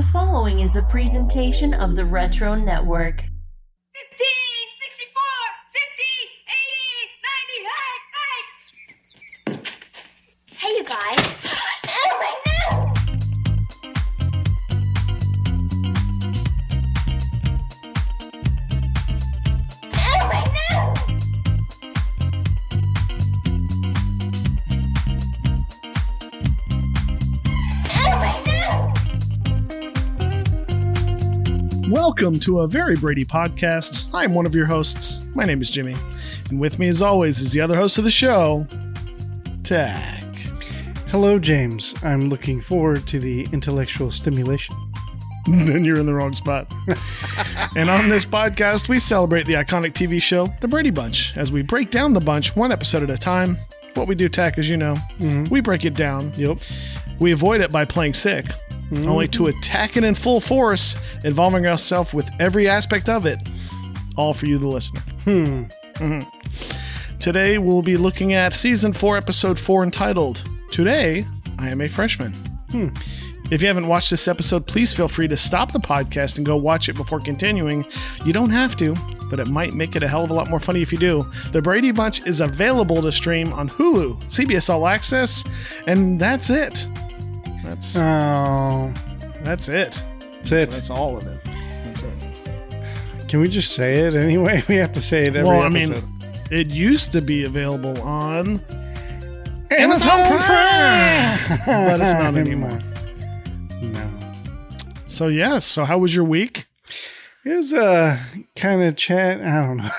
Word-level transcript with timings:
The 0.00 0.06
following 0.06 0.60
is 0.60 0.76
a 0.76 0.82
presentation 0.82 1.74
of 1.74 1.94
the 1.94 2.06
Retro 2.06 2.54
Network. 2.54 3.16
15, 4.16 4.26
Welcome 32.20 32.40
to 32.40 32.60
a 32.60 32.68
very 32.68 32.96
Brady 32.96 33.24
podcast. 33.24 34.10
I'm 34.12 34.34
one 34.34 34.44
of 34.44 34.54
your 34.54 34.66
hosts. 34.66 35.26
My 35.34 35.44
name 35.44 35.62
is 35.62 35.70
Jimmy. 35.70 35.96
And 36.50 36.60
with 36.60 36.78
me, 36.78 36.88
as 36.88 37.00
always, 37.00 37.40
is 37.40 37.50
the 37.52 37.62
other 37.62 37.74
host 37.74 37.96
of 37.96 38.04
the 38.04 38.10
show, 38.10 38.66
Tach. 39.62 40.22
Hello, 41.08 41.38
James. 41.38 41.94
I'm 42.04 42.28
looking 42.28 42.60
forward 42.60 43.06
to 43.06 43.18
the 43.18 43.48
intellectual 43.54 44.10
stimulation. 44.10 44.76
then 45.46 45.82
you're 45.82 45.98
in 45.98 46.04
the 46.04 46.12
wrong 46.12 46.34
spot. 46.34 46.70
and 47.74 47.88
on 47.88 48.10
this 48.10 48.26
podcast, 48.26 48.90
we 48.90 48.98
celebrate 48.98 49.46
the 49.46 49.54
iconic 49.54 49.94
TV 49.94 50.20
show, 50.20 50.46
The 50.60 50.68
Brady 50.68 50.90
Bunch, 50.90 51.34
as 51.38 51.50
we 51.50 51.62
break 51.62 51.90
down 51.90 52.12
the 52.12 52.20
bunch 52.20 52.54
one 52.54 52.70
episode 52.70 53.02
at 53.02 53.08
a 53.08 53.16
time. 53.16 53.56
What 53.94 54.08
we 54.08 54.14
do, 54.14 54.28
Tach, 54.28 54.58
as 54.58 54.68
you 54.68 54.76
know, 54.76 54.92
mm-hmm. 55.20 55.44
we 55.44 55.62
break 55.62 55.86
it 55.86 55.94
down. 55.94 56.32
Yep. 56.36 56.58
We 57.18 57.32
avoid 57.32 57.62
it 57.62 57.72
by 57.72 57.86
playing 57.86 58.12
sick, 58.12 58.44
Mm-hmm. 58.90 59.08
only 59.08 59.28
to 59.28 59.46
attack 59.46 59.96
it 59.96 60.02
in 60.02 60.14
full 60.16 60.40
force, 60.40 60.96
involving 61.24 61.64
ourselves 61.66 62.12
with 62.12 62.28
every 62.40 62.68
aspect 62.68 63.08
of 63.08 63.24
it, 63.24 63.38
all 64.16 64.34
for 64.34 64.46
you, 64.46 64.58
the 64.58 64.66
listener. 64.66 65.00
Mhm. 65.24 66.26
Today, 67.20 67.58
we'll 67.58 67.82
be 67.82 67.96
looking 67.96 68.32
at 68.32 68.52
season 68.52 68.92
four, 68.92 69.16
episode 69.16 69.58
four, 69.58 69.84
entitled 69.84 70.42
Today, 70.70 71.24
I 71.58 71.68
Am 71.68 71.80
a 71.82 71.88
Freshman. 71.88 72.32
Hmm. 72.72 72.88
If 73.50 73.60
you 73.62 73.68
haven't 73.68 73.88
watched 73.88 74.10
this 74.10 74.26
episode, 74.28 74.66
please 74.66 74.92
feel 74.94 75.08
free 75.08 75.28
to 75.28 75.36
stop 75.36 75.72
the 75.72 75.80
podcast 75.80 76.36
and 76.38 76.46
go 76.46 76.56
watch 76.56 76.88
it 76.88 76.94
before 76.94 77.18
continuing. 77.20 77.84
You 78.24 78.32
don't 78.32 78.50
have 78.50 78.76
to, 78.78 78.94
but 79.28 79.38
it 79.40 79.48
might 79.48 79.74
make 79.74 79.96
it 79.96 80.02
a 80.02 80.08
hell 80.08 80.22
of 80.24 80.30
a 80.30 80.34
lot 80.34 80.48
more 80.48 80.60
funny 80.60 80.82
if 80.82 80.92
you 80.92 80.98
do. 80.98 81.22
The 81.52 81.60
Brady 81.60 81.90
Bunch 81.90 82.26
is 82.26 82.40
available 82.40 83.02
to 83.02 83.10
stream 83.12 83.52
on 83.52 83.68
Hulu, 83.68 84.20
CBS 84.24 84.70
All 84.70 84.86
Access, 84.86 85.44
and 85.86 86.18
that's 86.18 86.48
it. 86.48 86.86
That's 87.70 87.96
Oh, 87.96 88.92
that's 89.44 89.68
it. 89.68 90.02
that's 90.34 90.50
it. 90.52 90.70
That's 90.72 90.90
all 90.90 91.16
of 91.16 91.26
it. 91.26 91.38
That's 91.84 92.02
it. 92.02 93.28
Can 93.28 93.40
we 93.40 93.48
just 93.48 93.74
say 93.74 93.94
it 93.94 94.14
anyway? 94.16 94.62
We 94.68 94.74
have 94.76 94.92
to 94.94 95.00
say 95.00 95.22
it 95.22 95.36
every 95.36 95.44
well, 95.44 95.62
I 95.62 95.66
episode. 95.66 96.02
mean, 96.02 96.18
it 96.50 96.70
used 96.72 97.12
to 97.12 97.22
be 97.22 97.44
available 97.44 97.96
on, 98.02 98.60
Amazon 99.70 100.26
Prime, 100.26 101.60
but 101.64 102.00
it's 102.00 102.12
not 102.12 102.34
anymore. 102.44 102.80
No. 103.80 104.10
So 105.06 105.28
yes. 105.28 105.64
So 105.64 105.84
how 105.84 105.98
was 105.98 106.12
your 106.14 106.24
week? 106.24 106.66
It 107.44 107.54
was 107.54 107.72
uh, 107.72 108.18
kind 108.56 108.82
of 108.82 108.96
chat. 108.96 109.40
I 109.40 109.64
don't 109.64 109.76
know. 109.76 109.90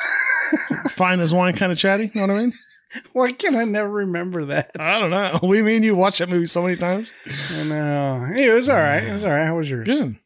Fine 0.90 1.22
as 1.22 1.34
wine, 1.34 1.56
kind 1.56 1.72
of 1.72 1.78
chatty. 1.78 2.12
You 2.14 2.28
know 2.28 2.34
what 2.34 2.38
I 2.38 2.42
mean? 2.42 2.54
Why 3.14 3.30
can 3.32 3.56
I 3.56 3.64
never 3.66 3.90
remember 3.90 4.46
that? 4.46 4.72
I 4.80 5.00
don't 5.00 5.10
know. 5.12 5.40
We 5.48 5.62
mean 5.62 5.84
you 5.84 5.96
watched 5.96 6.20
that 6.20 6.30
movie 6.30 6.46
so 6.46 6.64
many 6.64 6.76
times. 6.76 7.12
I 7.58 7.64
know. 7.64 8.28
It 8.36 8.54
was 8.54 8.70
all 8.70 8.76
right. 8.78 9.04
It 9.04 9.14
was 9.14 9.24
all 9.24 9.32
right. 9.32 9.46
How 9.46 9.58
was 9.58 9.70
yours? 9.70 9.88
Good. 9.88 10.18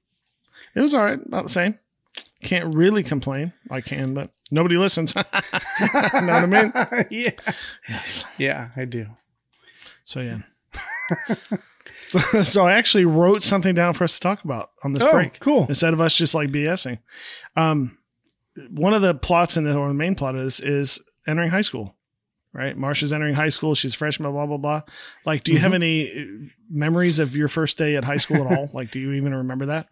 It 0.76 0.82
was 0.82 0.94
all 0.96 1.04
right. 1.04 1.20
About 1.26 1.44
the 1.44 1.50
same. 1.50 1.80
Can't 2.42 2.76
really 2.76 3.02
complain. 3.04 3.54
I 3.72 3.82
can, 3.82 4.14
but 4.14 4.30
nobody 4.52 4.78
listens. 4.78 5.16
know 5.16 5.24
what 5.32 6.14
I 6.24 6.46
mean? 6.46 6.72
yeah. 7.10 7.32
Yes. 7.90 8.26
Yeah, 8.38 8.70
I 8.76 8.86
do. 8.86 9.08
So 10.04 10.20
yeah. 10.22 10.40
so, 12.10 12.42
so 12.44 12.66
I 12.68 12.74
actually 12.74 13.06
wrote 13.06 13.42
something 13.42 13.74
down 13.74 13.94
for 13.94 14.04
us 14.04 14.16
to 14.16 14.20
talk 14.20 14.44
about 14.44 14.72
on 14.84 14.94
this 14.94 15.04
Oh, 15.04 15.12
break. 15.12 15.40
cool. 15.40 15.66
Instead 15.68 15.94
of 15.94 16.02
us 16.02 16.16
just 16.16 16.36
like 16.36 16.50
BSing. 16.50 17.00
Um, 17.56 17.98
one 18.70 18.94
of 18.94 19.02
the 19.02 19.16
plots 19.16 19.58
in 19.58 19.64
the 19.64 19.76
or 19.76 19.88
the 19.88 19.94
main 19.94 20.16
plot 20.16 20.36
is 20.36 20.60
is 20.60 21.00
entering 21.28 21.50
high 21.50 21.62
school. 21.62 21.96
Right? 22.56 22.78
Marcia's 22.78 23.12
entering 23.12 23.36
high 23.36 23.50
school. 23.50 23.76
She's 23.76 23.94
freshman, 23.94 24.32
blah, 24.32 24.46
blah, 24.46 24.56
blah. 24.56 24.82
Like, 25.26 25.44
do 25.44 25.52
you 25.52 25.60
have 25.60 25.74
any 25.74 26.10
uh, 26.10 26.24
memories 26.70 27.20
of 27.20 27.36
your 27.36 27.50
first 27.50 27.78
day 27.78 27.98
at 27.98 28.06
high 28.06 28.16
school 28.16 28.48
at 28.48 28.58
all? 28.58 28.70
like, 28.74 28.92
do 28.92 29.00
you 29.00 29.12
even 29.12 29.36
remember 29.36 29.66
that? 29.66 29.90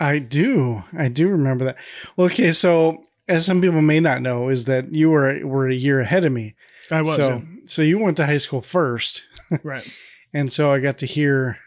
I 0.00 0.18
do. 0.18 0.82
I 0.96 1.08
do 1.08 1.28
remember 1.28 1.66
that. 1.66 1.76
Well, 2.16 2.24
okay, 2.28 2.52
so 2.52 3.02
as 3.28 3.44
some 3.44 3.60
people 3.60 3.82
may 3.82 4.00
not 4.00 4.22
know, 4.22 4.48
is 4.48 4.64
that 4.64 4.94
you 4.94 5.10
were 5.10 5.46
were 5.46 5.68
a 5.68 5.74
year 5.74 6.00
ahead 6.00 6.24
of 6.24 6.32
me. 6.32 6.54
I 6.90 7.00
was. 7.00 7.16
so 7.16 7.42
so 7.66 7.82
you 7.82 7.98
went 7.98 8.16
to 8.16 8.26
high 8.26 8.36
school 8.38 8.62
first. 8.62 9.24
Right. 9.62 9.86
and 10.34 10.50
so 10.50 10.72
I 10.72 10.80
got 10.80 10.98
to 10.98 11.06
hear 11.06 11.58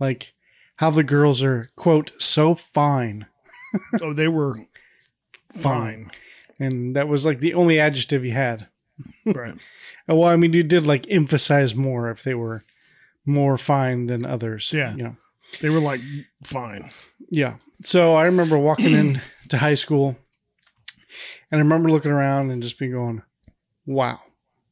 like 0.00 0.32
how 0.76 0.90
the 0.90 1.04
girls 1.04 1.42
are 1.42 1.68
quote 1.76 2.12
so 2.18 2.54
fine, 2.54 3.26
Oh, 4.00 4.12
they 4.12 4.28
were 4.28 4.56
fine. 5.52 6.10
and 6.58 6.96
that 6.96 7.08
was 7.08 7.24
like 7.26 7.40
the 7.40 7.54
only 7.54 7.78
adjective 7.78 8.24
you 8.24 8.32
had. 8.32 8.68
Right. 9.26 9.54
Well, 10.08 10.22
I 10.24 10.36
mean, 10.36 10.52
you 10.52 10.62
did 10.62 10.86
like 10.86 11.04
emphasize 11.10 11.74
more 11.74 12.10
if 12.12 12.22
they 12.22 12.34
were 12.34 12.62
more 13.24 13.58
fine 13.58 14.06
than 14.06 14.24
others. 14.24 14.72
Yeah. 14.72 14.94
you 14.94 15.02
know. 15.02 15.16
They 15.60 15.68
were 15.68 15.80
like 15.80 16.00
fine. 16.44 16.88
Yeah. 17.28 17.56
So 17.82 18.14
I 18.14 18.26
remember 18.26 18.56
walking 18.56 18.94
in 18.94 19.20
to 19.48 19.58
high 19.58 19.74
school 19.74 20.14
and 21.50 21.58
I 21.60 21.62
remember 21.64 21.90
looking 21.90 22.12
around 22.12 22.50
and 22.52 22.62
just 22.62 22.78
being 22.78 22.92
going, 22.92 23.22
wow, 23.84 24.20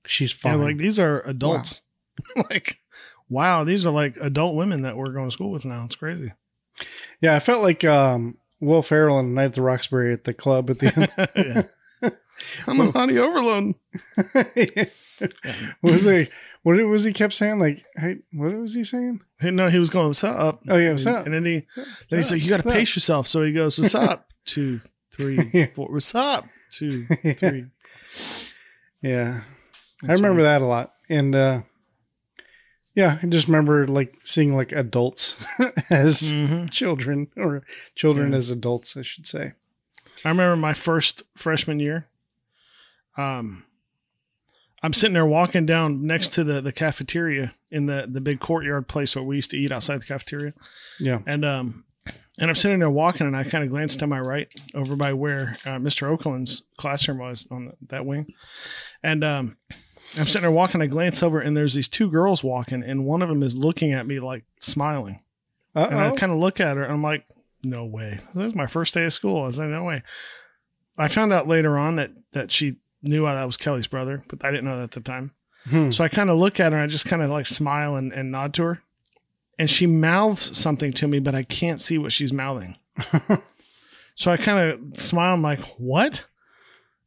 she's 0.07 0.33
Yeah, 0.45 0.53
fine. 0.53 0.61
like 0.61 0.77
these 0.77 1.01
are 1.01 1.21
adults. 1.27 1.83
like, 2.51 2.79
wow, 3.29 3.65
these 3.65 3.85
are 3.85 3.91
like 3.93 4.17
adult 4.23 4.55
women 4.55 4.83
that 4.83 4.97
we're 4.97 5.13
going 5.13 5.27
to 5.29 5.33
school 5.33 5.51
with 5.51 5.65
now. 5.65 5.85
It's 5.85 5.97
crazy. 5.97 6.33
yeah, 7.21 7.35
I 7.35 7.41
felt 7.41 7.63
like 7.65 7.85
um, 7.85 8.39
Will 8.61 8.83
Ferrell 8.83 9.19
and 9.19 9.35
Night 9.35 9.47
at 9.47 9.53
the 9.55 9.63
Roxbury 9.63 10.13
at 10.13 10.23
the 10.25 10.33
club 10.35 10.71
at 10.71 10.79
the 10.79 10.95
end. 11.37 11.47
yeah. 11.49 11.63
I'm 12.67 12.81
a 12.81 12.91
honey 12.91 13.19
overload. 13.19 13.75
what 15.81 15.93
was 15.93 16.05
he? 16.05 16.27
What 16.63 16.77
was 16.87 17.05
he 17.05 17.13
kept 17.13 17.35
saying? 17.35 17.59
Like, 17.59 17.85
hey, 17.97 18.17
what 18.33 18.55
was 18.55 18.75
he 18.75 18.85
saying? 18.85 19.21
Hey, 19.39 19.51
No, 19.51 19.69
he 19.69 19.79
was 19.79 19.91
going, 19.91 20.09
what's 20.09 20.25
up? 20.25 20.61
Oh, 20.69 20.77
yeah, 20.77 20.91
what's 20.93 21.07
up? 21.07 21.27
And 21.27 21.35
then 21.35 21.45
he, 21.45 21.67
then 22.11 22.19
he 22.19 22.23
said, 22.23 22.39
you 22.41 22.49
got 22.51 22.63
to 22.63 22.69
pace 22.71 22.97
yourself. 22.97 23.27
So 23.29 23.43
he 23.43 23.53
goes, 23.53 23.79
what's 23.79 23.95
up? 23.95 24.31
Two, 24.47 24.81
three, 25.13 25.67
four. 25.67 25.89
What's 25.91 26.15
up? 26.15 26.47
Two, 26.71 27.05
three. 27.07 27.67
Yeah, 29.03 29.43
I 30.03 30.13
remember 30.13 30.41
funny. 30.41 30.43
that 30.45 30.63
a 30.63 30.67
lot, 30.67 30.91
and 31.11 31.35
uh, 31.35 31.61
yeah, 32.95 33.19
I 33.23 33.27
just 33.27 33.47
remember 33.49 33.87
like 33.87 34.15
seeing 34.25 34.57
like 34.57 34.73
adults 34.73 35.37
as 35.91 36.33
Mhm. 36.33 36.71
children 36.71 37.29
or 37.37 37.63
children 37.95 38.31
Yeah. 38.33 38.39
as 38.39 38.51
adults, 38.51 38.97
I 38.97 39.03
should 39.03 39.27
say. 39.27 39.53
I 40.25 40.29
remember 40.29 40.57
my 40.57 40.73
first 40.73 41.23
freshman 41.37 41.81
year. 41.81 42.09
Um, 43.17 43.65
I'm 44.83 44.93
sitting 44.93 45.15
there 45.15 45.27
walking 45.27 45.67
down 45.67 46.07
next 46.07 46.31
to 46.35 46.45
the, 46.45 46.61
the 46.61 46.73
cafeteria 46.73 47.53
in 47.71 47.87
the, 47.87 48.07
the 48.11 48.21
big 48.21 48.41
courtyard 48.41 48.87
place 48.87 49.17
where 49.17 49.25
we 49.25 49.37
used 49.37 49.51
to 49.53 49.57
eat 49.57 49.73
outside 49.73 50.01
the 50.01 50.07
cafeteria. 50.07 50.53
Yeah. 51.01 51.21
And 51.27 51.45
um, 51.45 51.85
and 52.39 52.51
I'm 52.51 52.57
sitting 52.57 52.81
there 52.81 52.91
walking, 52.91 53.27
and 53.27 53.37
I 53.37 53.45
kind 53.45 53.63
of 53.63 53.71
glanced 53.71 54.01
to 54.01 54.07
my 54.07 54.19
right 54.19 54.49
over 54.75 54.97
by 54.97 55.13
where 55.13 55.57
uh, 55.65 55.79
Mr. 55.79 56.09
Oakland's 56.09 56.65
classroom 56.77 57.19
was 57.19 57.47
on 57.51 57.67
the, 57.67 57.73
that 57.89 58.05
wing. 58.05 58.27
And 59.03 59.23
um, 59.23 59.57
I'm 60.19 60.27
sitting 60.27 60.43
there 60.43 60.51
walking. 60.51 60.83
I 60.83 60.87
glance 60.87 61.23
over, 61.23 61.41
and 61.41 61.57
there's 61.57 61.75
these 61.75 61.89
two 61.89 62.11
girls 62.11 62.43
walking, 62.43 62.83
and 62.83 63.07
one 63.07 63.23
of 63.23 63.29
them 63.29 63.43
is 63.43 63.57
looking 63.57 63.93
at 63.93 64.07
me 64.07 64.19
like 64.19 64.45
smiling. 64.61 65.23
Uh-oh. 65.77 65.89
And 65.89 65.99
I 65.99 66.11
kind 66.15 66.33
of 66.33 66.39
look 66.39 66.61
at 66.61 66.77
her, 66.77 66.83
and 66.83 66.93
I'm 66.93 67.03
like, 67.03 67.25
no 67.65 67.85
way. 67.85 68.19
This 68.35 68.47
is 68.47 68.55
my 68.55 68.67
first 68.67 68.95
day 68.95 69.05
of 69.05 69.13
school. 69.13 69.43
I 69.43 69.47
was 69.47 69.59
like, 69.59 69.69
no 69.69 69.85
way. 69.85 70.03
I 70.97 71.09
found 71.09 71.33
out 71.33 71.49
later 71.49 71.77
on 71.77 71.97
that 71.97 72.13
that 72.33 72.51
she 72.51 72.77
knew 73.03 73.25
that 73.25 73.45
was 73.45 73.57
Kelly's 73.57 73.87
brother, 73.87 74.25
but 74.29 74.45
I 74.45 74.51
didn't 74.51 74.65
know 74.65 74.77
that 74.79 74.85
at 74.85 74.91
the 74.93 75.01
time. 75.01 75.33
Hmm. 75.69 75.91
So 75.91 76.05
I 76.05 76.09
kind 76.09 76.31
of 76.31 76.39
look 76.39 76.61
at 76.61 76.73
her 76.73 76.79
and 76.79 76.85
I 76.85 76.87
just 76.87 77.07
kind 77.07 77.23
of 77.23 77.31
like 77.31 77.47
smile 77.47 77.97
and, 77.97 78.13
and 78.13 78.31
nod 78.31 78.55
to 78.55 78.63
her. 78.65 78.83
And 79.59 79.71
she 79.71 79.87
mouths 79.87 80.57
something 80.57 80.93
to 80.95 81.07
me, 81.07 81.21
but 81.21 81.35
I 81.35 81.43
can't 81.43 81.81
see 81.81 81.97
what 81.97 82.13
she's 82.13 82.33
mouthing. 82.33 82.77
so 84.17 84.31
I 84.31 84.37
kind 84.37 84.69
of 84.69 84.99
smile. 84.99 85.35
I'm 85.35 85.43
like, 85.43 85.61
what? 85.79 86.27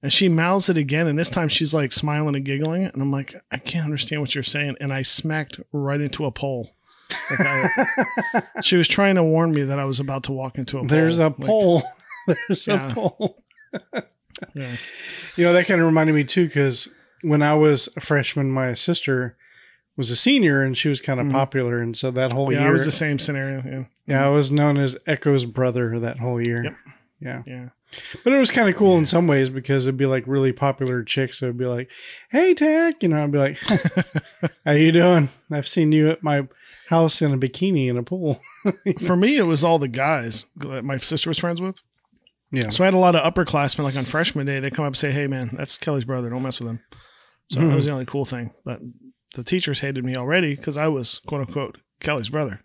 And 0.02 0.14
she 0.14 0.30
mouths 0.30 0.70
it 0.70 0.78
again. 0.78 1.08
And 1.08 1.20
this 1.20 1.30
time 1.30 1.50
she's 1.50 1.74
like 1.74 1.92
smiling 1.92 2.36
and 2.36 2.46
giggling. 2.46 2.86
And 2.86 3.02
I'm 3.02 3.12
like, 3.12 3.36
I 3.52 3.58
can't 3.58 3.86
understand 3.86 4.22
what 4.22 4.34
you're 4.34 4.44
saying. 4.44 4.78
And 4.80 4.94
I 4.94 5.02
smacked 5.02 5.60
right 5.72 6.00
into 6.00 6.26
a 6.26 6.32
pole. 6.32 6.70
Like 7.32 7.40
I- 7.40 8.62
she 8.62 8.78
was 8.78 8.88
trying 8.88 9.16
to 9.16 9.24
warn 9.24 9.52
me 9.54 9.64
that 9.64 9.80
I 9.80 9.86
was 9.86 10.00
about 10.00 10.24
to 10.26 10.32
walk 10.32 10.58
into 10.58 10.78
a 10.78 10.82
pole. 10.82 10.88
There's 10.90 11.20
a 11.20 11.24
Like, 11.28 11.38
pole. 11.40 11.84
There's 12.28 12.68
Yeah. 12.68 12.90
a 12.90 12.94
pole. 12.94 13.44
yeah. 14.54 14.76
You 15.36 15.46
know, 15.46 15.54
that 15.54 15.66
kind 15.68 15.80
of 15.82 15.86
reminded 15.88 16.14
me 16.14 16.24
too, 16.24 16.46
because 16.48 16.94
when 17.24 17.42
I 17.42 17.54
was 17.56 17.90
a 17.98 18.02
freshman, 18.02 18.52
my 18.52 18.74
sister 18.74 19.38
was 19.96 20.12
a 20.12 20.16
senior 20.16 20.62
and 20.62 20.78
she 20.78 20.90
was 20.90 21.02
kind 21.02 21.20
of 21.20 21.30
popular, 21.30 21.80
and 21.80 21.98
so 21.98 22.12
that 22.12 22.32
whole 22.34 22.46
Mm-hmm. 22.48 22.54
Yeah, 22.54 22.60
year, 22.62 22.70
it 22.70 22.74
was 22.74 22.86
the 22.86 22.92
same 22.92 23.18
scenario. 23.18 23.64
Yeah. 23.66 23.84
yeah, 24.06 24.26
I 24.26 24.30
was 24.30 24.52
known 24.52 24.78
as 24.78 24.96
Echo's 25.08 25.46
brother 25.46 26.00
that 26.00 26.20
whole 26.20 26.40
year. 26.46 26.64
Yep. 26.66 26.76
Yeah, 27.20 27.42
Yeah. 27.48 27.70
but 28.24 28.32
it 28.32 28.38
was 28.38 28.52
kind 28.52 28.70
of 28.70 28.76
cool 28.76 28.96
in 29.00 29.08
some 29.08 29.26
ways 29.26 29.50
because 29.50 29.88
it'd 29.88 29.98
be 29.98 30.06
like 30.06 30.28
really 30.28 30.52
popular 30.52 31.02
chicks. 31.04 31.40
So 31.40 31.48
it'd 31.48 31.58
be 31.58 31.66
like, 31.66 31.90
"Hey, 32.30 32.54
Tach," 32.54 33.02
you 33.02 33.10
know, 33.10 33.24
I'd 33.24 33.32
be 33.32 33.40
like, 33.40 33.58
"How 34.66 34.74
you 34.74 34.92
doing? 34.92 35.30
I've 35.52 35.68
seen 35.68 35.92
you 35.92 36.12
at 36.12 36.22
my 36.22 36.48
house 36.88 37.22
in 37.22 37.34
a 37.34 37.38
bikini 37.38 37.88
in 37.88 37.98
a 37.98 38.04
pool." 38.04 38.42
For 39.06 39.16
me, 39.16 39.38
it 39.38 39.44
was 39.44 39.64
all 39.64 39.80
the 39.80 39.88
guys 39.88 40.46
that 40.58 40.84
my 40.84 40.98
sister 40.98 41.30
was 41.30 41.38
friends 41.38 41.62
with. 41.62 41.82
Yeah, 42.52 42.70
So 42.70 42.84
I 42.84 42.88
had 42.88 42.94
a 42.94 42.98
lot 42.98 43.16
of 43.16 43.34
upperclassmen, 43.34 43.84
like 43.84 43.98
on 43.98 44.06
freshman 44.06 44.46
day, 44.46 44.62
they 44.62 44.70
come 44.70 44.86
up 44.86 44.90
and 44.90 44.98
say, 44.98 45.12
"Hey, 45.12 45.28
man, 45.28 45.50
that's 45.54 45.78
Kelly's 45.78 46.06
brother. 46.06 46.30
Don't 46.30 46.44
mess 46.44 46.60
with 46.60 46.70
him." 46.70 46.80
So 47.50 47.60
that 47.60 47.66
mm-hmm. 47.66 47.76
was 47.76 47.86
the 47.86 47.92
only 47.92 48.06
cool 48.06 48.26
thing. 48.26 48.52
But 48.64 48.82
the 49.36 49.44
teachers 49.44 49.80
hated 49.80 50.04
me 50.06 50.16
already 50.16 50.56
because 50.56 50.78
I 50.78 50.88
was 50.88 51.20
quote 51.20 51.42
unquote 51.42 51.78
Kelly's 52.00 52.30
brother. 52.30 52.62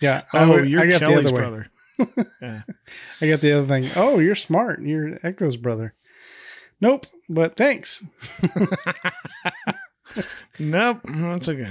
yeah. 0.00 0.22
Oh, 0.34 0.58
you're 0.58 0.82
I 0.82 0.86
got 0.86 1.00
Kelly's 1.00 1.30
the 1.30 1.36
other 1.36 1.68
brother. 1.98 2.26
yeah. 2.42 2.62
I 3.20 3.28
got 3.28 3.40
the 3.40 3.52
other 3.52 3.66
thing. 3.66 3.90
Oh, 3.96 4.18
you're 4.18 4.34
smart. 4.34 4.82
You're 4.82 5.18
Echo's 5.22 5.56
brother. 5.56 5.94
Nope, 6.78 7.06
but 7.28 7.56
thanks. 7.56 8.04
Nope, 10.58 11.00
that's 11.04 11.48
okay. 11.48 11.68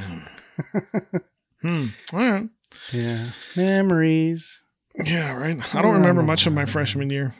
Hmm. 1.65 1.85
All 2.15 2.19
right. 2.31 2.49
Yeah, 2.91 3.29
memories. 3.55 4.63
Yeah, 5.03 5.35
right. 5.37 5.75
I 5.75 5.81
don't 5.81 5.95
remember 5.95 6.23
much 6.23 6.45
of 6.47 6.53
my 6.53 6.65
freshman 6.65 7.09
year. 7.09 7.33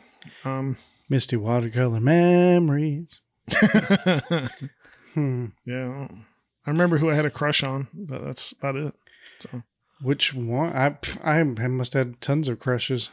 Um, 0.44 0.76
Misty 1.08 1.36
watercolor 1.36 2.00
memories. 2.00 3.20
Hmm. 5.14 5.46
yeah, 5.64 6.08
I 6.66 6.70
remember 6.70 6.98
who 6.98 7.08
I 7.10 7.14
had 7.14 7.24
a 7.24 7.30
crush 7.30 7.62
on, 7.62 7.88
but 7.94 8.20
that's 8.22 8.52
about 8.52 8.76
it. 8.76 8.92
So 9.38 9.62
Which 10.02 10.34
one? 10.34 10.76
I 10.76 10.98
I 11.24 11.42
must 11.42 11.94
have 11.94 12.06
had 12.08 12.20
tons 12.20 12.48
of 12.48 12.60
crushes. 12.60 13.10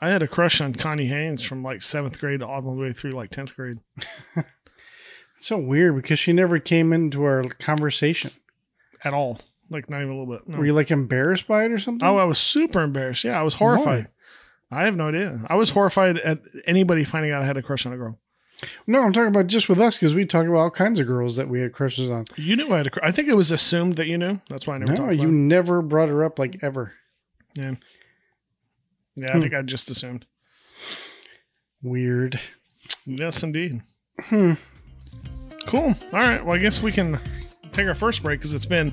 I 0.00 0.10
had 0.10 0.22
a 0.22 0.28
crush 0.28 0.60
on 0.60 0.74
Connie 0.74 1.06
Haynes 1.08 1.42
from 1.42 1.64
like 1.64 1.82
seventh 1.82 2.20
grade 2.20 2.40
all 2.40 2.62
the 2.62 2.70
way 2.70 2.92
through 2.92 3.10
like 3.12 3.30
tenth 3.30 3.56
grade. 3.56 3.80
It's 5.36 5.46
so 5.48 5.56
weird 5.56 5.96
because 5.96 6.18
she 6.18 6.34
never 6.34 6.58
came 6.58 6.92
into 6.92 7.24
our 7.24 7.42
conversation. 7.44 8.30
at 9.02 9.14
all. 9.14 9.40
Like 9.70 9.88
not 9.88 9.98
even 10.02 10.10
a 10.14 10.18
little 10.18 10.34
bit. 10.34 10.48
No. 10.48 10.58
Were 10.58 10.66
you 10.66 10.72
like 10.72 10.90
embarrassed 10.90 11.46
by 11.46 11.64
it 11.64 11.70
or 11.72 11.78
something? 11.78 12.06
Oh, 12.06 12.16
I 12.16 12.24
was 12.24 12.38
super 12.38 12.82
embarrassed. 12.82 13.22
Yeah, 13.24 13.38
I 13.38 13.42
was 13.42 13.54
horrified. 13.54 14.08
I 14.70 14.84
have 14.84 14.96
no 14.96 15.08
idea. 15.08 15.38
I 15.48 15.54
was 15.54 15.70
horrified 15.70 16.18
at 16.18 16.40
anybody 16.66 17.04
finding 17.04 17.32
out 17.32 17.42
I 17.42 17.46
had 17.46 17.56
a 17.56 17.62
crush 17.62 17.86
on 17.86 17.92
a 17.92 17.96
girl. 17.96 18.18
no, 18.86 19.00
I'm 19.02 19.12
talking 19.12 19.28
about 19.28 19.46
just 19.46 19.68
with 19.68 19.80
us 19.80 19.96
because 19.96 20.14
we 20.14 20.26
talk 20.26 20.46
about 20.46 20.58
all 20.58 20.70
kinds 20.70 20.98
of 21.00 21.06
girls 21.06 21.36
that 21.36 21.48
we 21.48 21.60
had 21.60 21.72
crushes 21.72 22.10
on. 22.10 22.24
You 22.36 22.56
knew 22.56 22.72
I 22.74 22.78
had 22.78 22.86
a 22.88 22.90
crush. 22.90 23.08
I 23.08 23.12
think 23.12 23.28
it 23.28 23.34
was 23.34 23.50
assumed 23.52 23.96
that 23.96 24.06
you 24.06 24.18
knew. 24.18 24.40
That's 24.48 24.66
why 24.66 24.74
I 24.74 24.78
never 24.78 24.92
No, 24.94 25.10
you 25.10 25.22
about 25.22 25.32
never 25.32 25.82
brought 25.82 26.08
her 26.08 26.24
up 26.24 26.38
like 26.38 26.58
ever. 26.62 26.92
Yeah. 27.56 27.74
Yeah, 29.16 29.30
I 29.30 29.32
Hmm. 29.32 29.40
think 29.40 29.54
I 29.54 29.62
just 29.62 29.90
assumed. 29.90 30.26
Weird. 31.82 32.38
Yes, 33.06 33.42
indeed. 33.42 33.80
Hmm. 34.20 34.52
Cool. 35.66 35.94
All 36.12 36.18
right. 36.20 36.44
Well, 36.44 36.54
I 36.54 36.58
guess 36.58 36.82
we 36.82 36.92
can 36.92 37.18
take 37.72 37.86
our 37.86 37.94
first 37.94 38.22
break 38.22 38.40
because 38.40 38.54
it's 38.54 38.66
been 38.66 38.92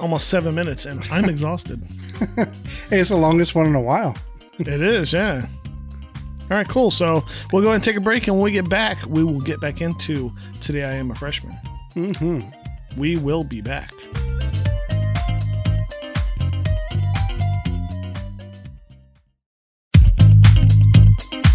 almost 0.00 0.28
seven 0.28 0.54
minutes 0.54 0.86
and 0.86 1.06
I'm 1.10 1.24
exhausted. 1.28 1.82
Hey, 2.90 3.00
it's 3.00 3.10
the 3.10 3.16
longest 3.16 3.54
one 3.54 3.66
in 3.66 3.74
a 3.74 3.80
while. 3.80 4.14
It 4.58 4.68
is, 4.68 5.12
yeah. 5.12 5.46
All 6.42 6.56
right, 6.56 6.68
cool. 6.68 6.90
So 6.90 7.24
we'll 7.52 7.62
go 7.62 7.68
ahead 7.68 7.76
and 7.76 7.84
take 7.84 7.96
a 7.96 8.00
break, 8.00 8.26
and 8.26 8.36
when 8.36 8.44
we 8.44 8.50
get 8.50 8.68
back, 8.68 9.06
we 9.06 9.22
will 9.22 9.40
get 9.40 9.60
back 9.60 9.80
into 9.80 10.32
Today 10.60 10.82
I 10.84 10.92
Am 10.94 11.10
a 11.12 11.14
Freshman. 11.14 11.52
hmm 11.94 12.40
We 12.96 13.16
will 13.16 13.44
be 13.44 13.60
back. 13.60 13.92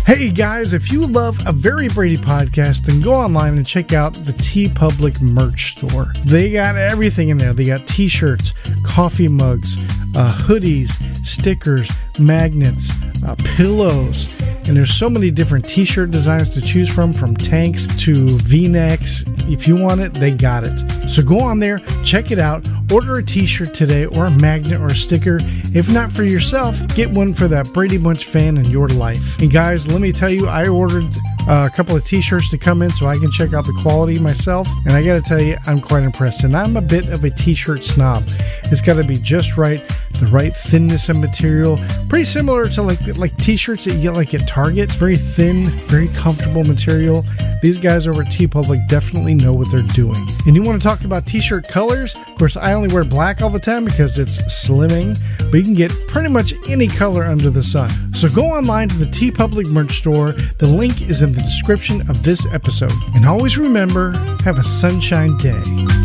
Hey 0.05 0.29
guys, 0.29 0.73
if 0.73 0.91
you 0.91 1.07
love 1.07 1.35
a 1.47 1.51
Very 1.51 1.87
Brady 1.87 2.15
podcast, 2.15 2.85
then 2.85 3.01
go 3.01 3.11
online 3.11 3.57
and 3.57 3.65
check 3.65 3.91
out 3.91 4.13
the 4.13 4.33
TeePublic 4.33 5.19
merch 5.19 5.71
store. 5.71 6.13
They 6.23 6.51
got 6.51 6.75
everything 6.75 7.29
in 7.29 7.39
there. 7.39 7.53
They 7.53 7.65
got 7.65 7.87
t 7.87 8.07
shirts, 8.07 8.53
coffee 8.83 9.27
mugs, 9.27 9.79
uh, 10.15 10.31
hoodies, 10.43 10.91
stickers, 11.25 11.89
magnets, 12.19 12.91
uh, 13.23 13.35
pillows, 13.55 14.39
and 14.67 14.77
there's 14.77 14.93
so 14.93 15.09
many 15.09 15.31
different 15.31 15.65
t 15.65 15.85
shirt 15.85 16.11
designs 16.11 16.51
to 16.51 16.61
choose 16.61 16.93
from, 16.93 17.11
from 17.11 17.35
tanks 17.35 17.87
to 18.03 18.13
v 18.13 18.67
necks. 18.67 19.23
If 19.47 19.67
you 19.67 19.75
want 19.75 20.01
it, 20.01 20.13
they 20.13 20.31
got 20.31 20.67
it. 20.67 21.09
So 21.09 21.21
go 21.21 21.39
on 21.39 21.59
there, 21.59 21.79
check 22.03 22.31
it 22.31 22.39
out, 22.39 22.67
order 22.91 23.17
a 23.17 23.23
t 23.23 23.45
shirt 23.45 23.73
today, 23.73 24.05
or 24.05 24.25
a 24.25 24.31
magnet 24.31 24.79
or 24.81 24.87
a 24.87 24.95
sticker. 24.95 25.37
If 25.73 25.91
not 25.91 26.11
for 26.11 26.23
yourself, 26.23 26.85
get 26.95 27.09
one 27.09 27.33
for 27.33 27.47
that 27.47 27.71
Brady 27.73 27.97
Bunch 27.97 28.25
fan 28.25 28.57
in 28.57 28.65
your 28.65 28.87
life. 28.87 29.39
And 29.39 29.51
guys, 29.51 29.87
let 29.95 30.01
me 30.01 30.12
tell 30.12 30.30
you, 30.30 30.50
I 30.50 30.68
ordered 30.68 31.07
uh, 31.47 31.69
a 31.71 31.74
couple 31.74 31.95
of 31.95 32.03
t 32.03 32.19
shirts 32.19 32.50
to 32.50 32.57
come 32.57 32.81
in 32.81 32.89
so 32.89 33.06
I 33.06 33.15
can 33.15 33.31
check 33.31 33.53
out 33.53 33.63
the 33.63 33.71
quality 33.81 34.19
myself. 34.19 34.68
And 34.83 34.92
I 34.92 35.01
got 35.01 35.13
to 35.13 35.21
tell 35.21 35.42
you, 35.42 35.56
I'm 35.68 35.80
quite 35.80 36.03
impressed. 36.03 36.44
And 36.44 36.53
I'm 36.53 36.75
a 36.75 36.81
bit 36.81 37.07
of 37.07 37.24
a 37.24 37.30
t 37.30 37.56
shirt 37.56 37.81
snob. 37.81 38.25
It's 38.65 38.81
got 38.81 38.95
to 38.95 39.06
be 39.06 39.15
just 39.15 39.56
right, 39.56 39.81
the 40.19 40.27
right 40.27 40.56
thinness 40.56 41.09
of 41.09 41.17
material. 41.17 41.79
Pretty 42.09 42.25
similar 42.25 42.65
to 42.65 42.81
like 42.81 43.17
like 43.17 43.35
t-shirts 43.38 43.85
that 43.85 43.95
you 43.95 44.01
get 44.01 44.13
like 44.13 44.33
at 44.33 44.47
Target. 44.47 44.91
Very 44.94 45.15
thin, 45.15 45.65
very 45.88 46.07
comfortable 46.09 46.63
material. 46.63 47.23
These 47.62 47.77
guys 47.77 48.06
over 48.07 48.21
at 48.21 48.27
TeePublic 48.27 48.88
definitely 48.88 49.33
know 49.33 49.51
what 49.53 49.71
they're 49.71 49.81
doing. 49.81 50.23
And 50.45 50.56
you 50.56 50.62
want 50.62 50.81
to 50.81 50.88
talk 50.88 51.03
about 51.03 51.25
t-shirt 51.25 51.67
colors? 51.67 52.15
Of 52.15 52.38
course, 52.38 52.57
I 52.57 52.73
only 52.73 52.94
wear 52.94 53.03
black 53.03 53.41
all 53.41 53.50
the 53.50 53.59
time 53.59 53.85
because 53.85 54.19
it's 54.19 54.38
slimming, 54.44 55.17
but 55.50 55.57
you 55.57 55.63
can 55.63 55.73
get 55.73 55.91
pretty 56.07 56.29
much 56.29 56.53
any 56.69 56.88
color 56.88 57.23
under 57.23 57.50
the 57.50 57.63
sun. 57.63 57.89
So 58.13 58.29
go 58.29 58.45
online 58.45 58.89
to 58.89 58.95
the 58.95 59.06
TeePublic 59.06 59.71
merch 59.71 59.94
store. 59.94 60.33
The 60.33 60.67
link 60.67 61.09
is 61.09 61.21
in 61.21 61.31
the 61.31 61.41
description 61.41 62.01
of 62.09 62.21
this 62.23 62.45
episode. 62.53 62.94
And 63.15 63.25
always 63.25 63.57
remember, 63.57 64.12
have 64.44 64.59
a 64.59 64.63
sunshine 64.63 65.35
day. 65.38 66.04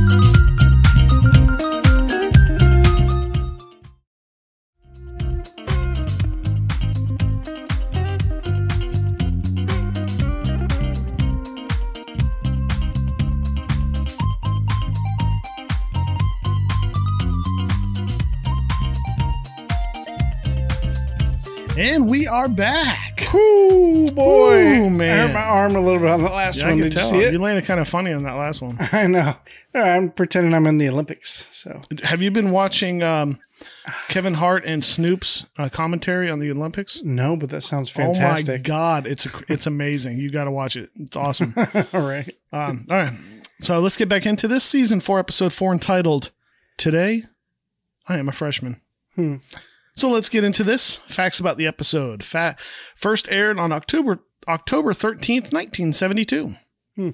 And 21.81 22.11
we 22.11 22.27
are 22.27 22.47
back. 22.47 23.35
Ooh, 23.35 24.07
boy. 24.13 24.55
Ooh, 24.67 24.91
man. 24.91 25.19
I 25.19 25.27
hurt 25.29 25.33
my 25.33 25.41
arm 25.41 25.77
a 25.77 25.81
little 25.81 25.99
bit 25.99 26.11
on 26.11 26.23
the 26.23 26.29
last 26.29 26.59
Yeah, 26.59 26.69
one. 26.69 26.77
Did 26.77 26.85
you 26.85 26.91
tell. 26.91 27.09
see 27.09 27.21
it? 27.21 27.33
You 27.33 27.39
landed 27.39 27.65
kind 27.65 27.81
of 27.81 27.89
funny 27.89 28.13
on 28.13 28.23
that 28.25 28.35
last 28.35 28.61
one. 28.61 28.77
I 28.93 29.07
know. 29.07 29.35
I'm 29.75 30.11
pretending 30.11 30.53
I'm 30.53 30.67
in 30.67 30.77
the 30.77 30.91
Olympics. 30.91 31.49
So 31.57 31.81
Have 32.03 32.21
you 32.21 32.31
been 32.31 32.51
watching 32.51 33.03
um, 33.03 33.39
Kevin 34.09 34.35
Hart 34.35 34.63
and 34.67 34.85
Snoop's 34.85 35.47
uh, 35.57 35.71
commentary 35.71 36.29
on 36.29 36.39
the 36.39 36.51
Olympics? 36.51 37.03
no, 37.03 37.35
but 37.35 37.49
that 37.49 37.63
sounds 37.63 37.89
fantastic. 37.89 38.51
Oh 38.51 38.59
my 38.59 38.79
god, 38.79 39.07
it's 39.07 39.27
it's 39.49 39.67
amazing. 39.67 40.19
You 40.19 40.31
got 40.31 40.45
to 40.45 40.51
watch 40.51 40.77
it. 40.77 40.91
It's 40.97 41.17
awesome. 41.17 41.55
All 41.95 42.03
right. 42.03 42.31
Um, 42.53 42.85
all 42.91 42.97
right. 42.99 43.13
So 43.61 43.79
let's 43.81 43.97
get 43.97 44.11
back 44.11 44.27
into 44.27 44.49
this 44.49 44.65
season 44.65 45.01
four, 45.01 45.19
episode 45.19 45.55
four, 45.55 45.73
entitled 45.73 46.31
Today 46.77 47.23
I 48.07 48.19
Am 48.19 48.29
a 48.29 48.33
Freshman. 48.33 48.83
Hmm. 49.15 49.37
So 49.95 50.09
let's 50.11 50.29
get 50.29 50.45
into 50.45 50.65
this. 50.65 50.97
Facts 50.97 51.41
about 51.41 51.57
the 51.59 51.67
episode. 51.67 52.23
Fa- 52.23 52.57
first 52.59 53.31
aired 53.31 53.59
on 53.59 53.73
October 53.73 54.21
October 54.49 54.93
13th, 54.93 55.53
1972. 55.53 56.55
Hmm. 56.97 57.11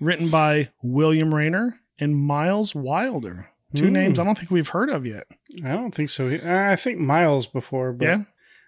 Written 0.00 0.28
by 0.30 0.68
William 0.82 1.34
Raynor 1.34 1.80
and 1.98 2.14
Myles 2.16 2.74
Wilder. 2.74 3.50
Two 3.74 3.86
Hmm. 3.86 3.92
names 3.94 4.18
I 4.20 4.24
don't 4.24 4.36
think 4.38 4.50
we've 4.50 4.68
heard 4.68 4.90
of 4.90 5.06
yet. 5.06 5.24
I 5.64 5.70
don't 5.70 5.94
think 5.94 6.10
so. 6.10 6.28
I 6.44 6.76
think 6.76 6.98
Myles 6.98 7.46
before, 7.46 7.92
but 7.92 8.04
Yeah. 8.04 8.22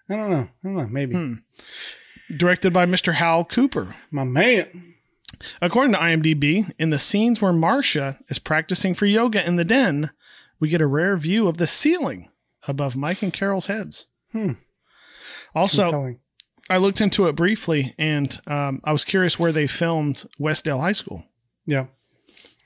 I 0.08 0.16
don't 0.16 0.30
know. 0.30 0.40
I 0.42 0.48
don't 0.64 0.76
know. 0.76 0.86
Maybe 0.88 1.14
Hmm. 1.14 1.34
Directed 2.36 2.72
by 2.72 2.86
Mr. 2.86 3.14
Hal 3.14 3.44
Cooper. 3.44 3.94
my 4.10 4.24
man. 4.24 4.94
According 5.60 5.92
to 5.92 5.98
IMDb, 6.02 6.70
in 6.78 6.90
the 6.90 6.98
scenes 6.98 7.40
where 7.40 7.52
Marcia 7.52 8.18
is 8.28 8.38
practicing 8.38 8.94
for 8.94 9.06
yoga 9.06 9.46
in 9.46 9.56
the 9.56 9.64
den, 9.64 10.10
we 10.58 10.68
get 10.68 10.80
a 10.80 10.86
rare 10.86 11.16
view 11.16 11.48
of 11.48 11.58
the 11.58 11.66
ceiling 11.66 12.28
above 12.68 12.96
Mike 12.96 13.22
and 13.22 13.32
Carol's 13.32 13.66
heads. 13.66 14.06
Hmm. 14.32 14.52
Also, 15.54 15.84
Compelling. 15.84 16.20
I 16.68 16.76
looked 16.76 17.00
into 17.00 17.26
it 17.26 17.34
briefly 17.34 17.94
and 17.98 18.38
um, 18.46 18.80
I 18.84 18.92
was 18.92 19.04
curious 19.04 19.38
where 19.38 19.52
they 19.52 19.66
filmed 19.66 20.24
Westdale 20.38 20.80
High 20.80 20.92
School. 20.92 21.24
Yeah. 21.66 21.86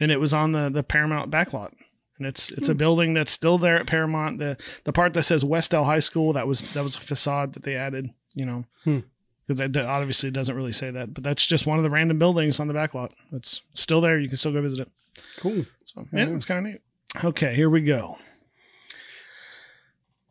And 0.01 0.11
it 0.13 0.21
was 0.21 0.35
on 0.35 0.53
the, 0.53 0.69
the 0.69 0.83
Paramount 0.83 1.31
backlot. 1.31 1.73
And 2.19 2.27
it's 2.29 2.51
it's 2.53 2.69
Hmm. 2.69 2.73
a 2.73 2.75
building 2.77 3.15
that's 3.15 3.33
still 3.33 3.59
there 3.59 3.77
at 3.77 3.87
Paramount. 3.89 4.39
The 4.39 4.57
the 4.85 4.93
part 4.93 5.15
that 5.15 5.25
says 5.25 5.43
Westdale 5.43 5.85
High 5.85 5.99
School, 6.01 6.33
that 6.35 6.47
was 6.47 6.73
that 6.75 6.83
was 6.85 6.95
a 6.95 7.01
facade 7.01 7.55
that 7.55 7.65
they 7.65 7.75
added, 7.75 8.11
you 8.35 8.45
know. 8.47 8.65
Hmm. 8.85 9.01
Because 9.47 9.59
that 9.59 9.73
that 9.73 9.87
obviously 9.87 10.31
doesn't 10.31 10.55
really 10.55 10.73
say 10.73 10.93
that, 10.93 11.13
but 11.13 11.25
that's 11.25 11.45
just 11.45 11.67
one 11.67 11.77
of 11.79 11.83
the 11.83 11.91
random 11.91 12.19
buildings 12.21 12.61
on 12.61 12.69
the 12.69 12.75
backlot. 12.75 13.13
It's 13.33 13.63
still 13.73 14.01
there. 14.01 14.21
You 14.21 14.29
can 14.29 14.37
still 14.37 14.53
go 14.53 14.63
visit 14.63 14.81
it. 14.87 14.91
Cool. 15.39 15.67
So 15.87 16.07
yeah, 16.13 16.27
Yeah. 16.29 16.35
it's 16.37 16.45
kind 16.45 16.65
of 16.67 16.73
neat. 16.73 16.83
Okay, 17.25 17.53
here 17.55 17.69
we 17.69 17.81
go. 17.81 18.17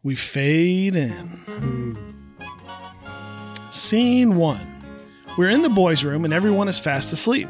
We 0.04 0.16
fade 0.16 0.96
in. 0.96 1.98
Scene 3.70 4.36
one. 4.36 4.84
We're 5.38 5.50
in 5.50 5.62
the 5.62 5.70
boys' 5.70 6.04
room 6.04 6.26
and 6.26 6.34
everyone 6.34 6.68
is 6.68 6.78
fast 6.78 7.14
asleep 7.14 7.48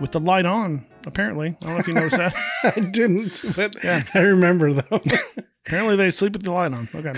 with 0.00 0.12
the 0.12 0.20
light 0.20 0.44
on, 0.44 0.84
apparently. 1.06 1.56
I 1.62 1.64
don't 1.64 1.74
know 1.74 1.80
if 1.80 1.88
you 1.88 1.94
noticed 1.94 2.18
that. 2.18 2.34
I 2.76 2.80
didn't, 2.90 3.42
but 3.56 3.82
yeah. 3.82 4.02
I 4.12 4.18
remember 4.18 4.74
though. 4.74 5.00
apparently 5.66 5.96
they 5.96 6.10
sleep 6.10 6.34
with 6.34 6.42
the 6.42 6.52
light 6.52 6.74
on. 6.74 6.88
Okay. 6.94 7.14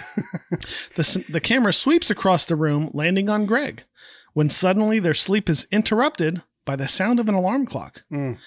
the, 0.94 1.24
the 1.30 1.40
camera 1.40 1.72
sweeps 1.72 2.08
across 2.08 2.46
the 2.46 2.54
room, 2.54 2.88
landing 2.94 3.28
on 3.28 3.44
Greg, 3.44 3.82
when 4.34 4.48
suddenly 4.48 5.00
their 5.00 5.14
sleep 5.14 5.48
is 5.48 5.66
interrupted 5.72 6.42
by 6.64 6.76
the 6.76 6.86
sound 6.86 7.18
of 7.18 7.28
an 7.28 7.34
alarm 7.34 7.66
clock. 7.66 8.04
Mm. 8.12 8.38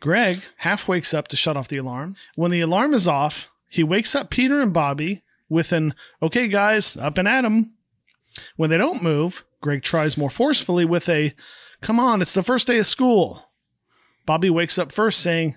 Greg 0.00 0.38
half 0.58 0.88
wakes 0.88 1.12
up 1.12 1.28
to 1.28 1.36
shut 1.36 1.58
off 1.58 1.68
the 1.68 1.76
alarm. 1.76 2.16
When 2.36 2.50
the 2.50 2.62
alarm 2.62 2.94
is 2.94 3.06
off, 3.06 3.52
he 3.68 3.84
wakes 3.84 4.14
up 4.14 4.30
Peter 4.30 4.62
and 4.62 4.72
Bobby 4.72 5.22
with 5.48 5.72
an, 5.72 5.94
okay, 6.22 6.48
guys, 6.48 6.96
up 6.96 7.18
and 7.18 7.28
at 7.28 7.44
'em. 7.44 7.74
When 8.56 8.70
they 8.70 8.76
don't 8.78 9.02
move, 9.02 9.44
Greg 9.60 9.82
tries 9.82 10.16
more 10.16 10.30
forcefully 10.30 10.84
with 10.84 11.08
a, 11.08 11.34
come 11.80 11.98
on, 11.98 12.20
it's 12.22 12.34
the 12.34 12.42
first 12.42 12.66
day 12.66 12.78
of 12.78 12.86
school. 12.86 13.44
Bobby 14.26 14.50
wakes 14.50 14.78
up 14.78 14.92
first 14.92 15.20
saying, 15.20 15.56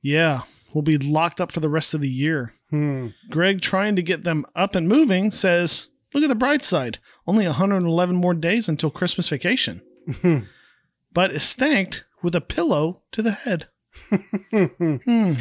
yeah, 0.00 0.42
we'll 0.72 0.82
be 0.82 0.98
locked 0.98 1.40
up 1.40 1.50
for 1.52 1.60
the 1.60 1.68
rest 1.68 1.94
of 1.94 2.00
the 2.00 2.08
year. 2.08 2.52
Hmm. 2.70 3.08
Greg, 3.30 3.60
trying 3.60 3.96
to 3.96 4.02
get 4.02 4.24
them 4.24 4.46
up 4.54 4.74
and 4.74 4.88
moving, 4.88 5.30
says, 5.30 5.88
look 6.12 6.22
at 6.22 6.28
the 6.28 6.34
bright 6.34 6.62
side. 6.62 6.98
Only 7.26 7.46
111 7.46 8.16
more 8.16 8.34
days 8.34 8.68
until 8.68 8.90
Christmas 8.90 9.28
vacation. 9.28 9.82
but 11.12 11.30
is 11.30 11.54
thanked 11.54 12.04
with 12.22 12.34
a 12.34 12.40
pillow 12.40 13.02
to 13.12 13.22
the 13.22 13.32
head. 13.32 13.68
Hmm. 14.50 15.32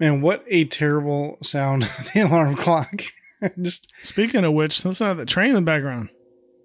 Man, 0.00 0.20
what 0.20 0.44
a 0.48 0.64
terrible 0.64 1.38
sound 1.42 1.82
the 2.14 2.20
alarm 2.20 2.54
clock. 2.54 3.02
Just 3.62 3.92
Speaking 4.02 4.44
of 4.44 4.52
which, 4.54 4.82
that's 4.82 5.00
not 5.00 5.16
the 5.16 5.26
train 5.26 5.50
in 5.50 5.54
the 5.56 5.60
background. 5.62 6.08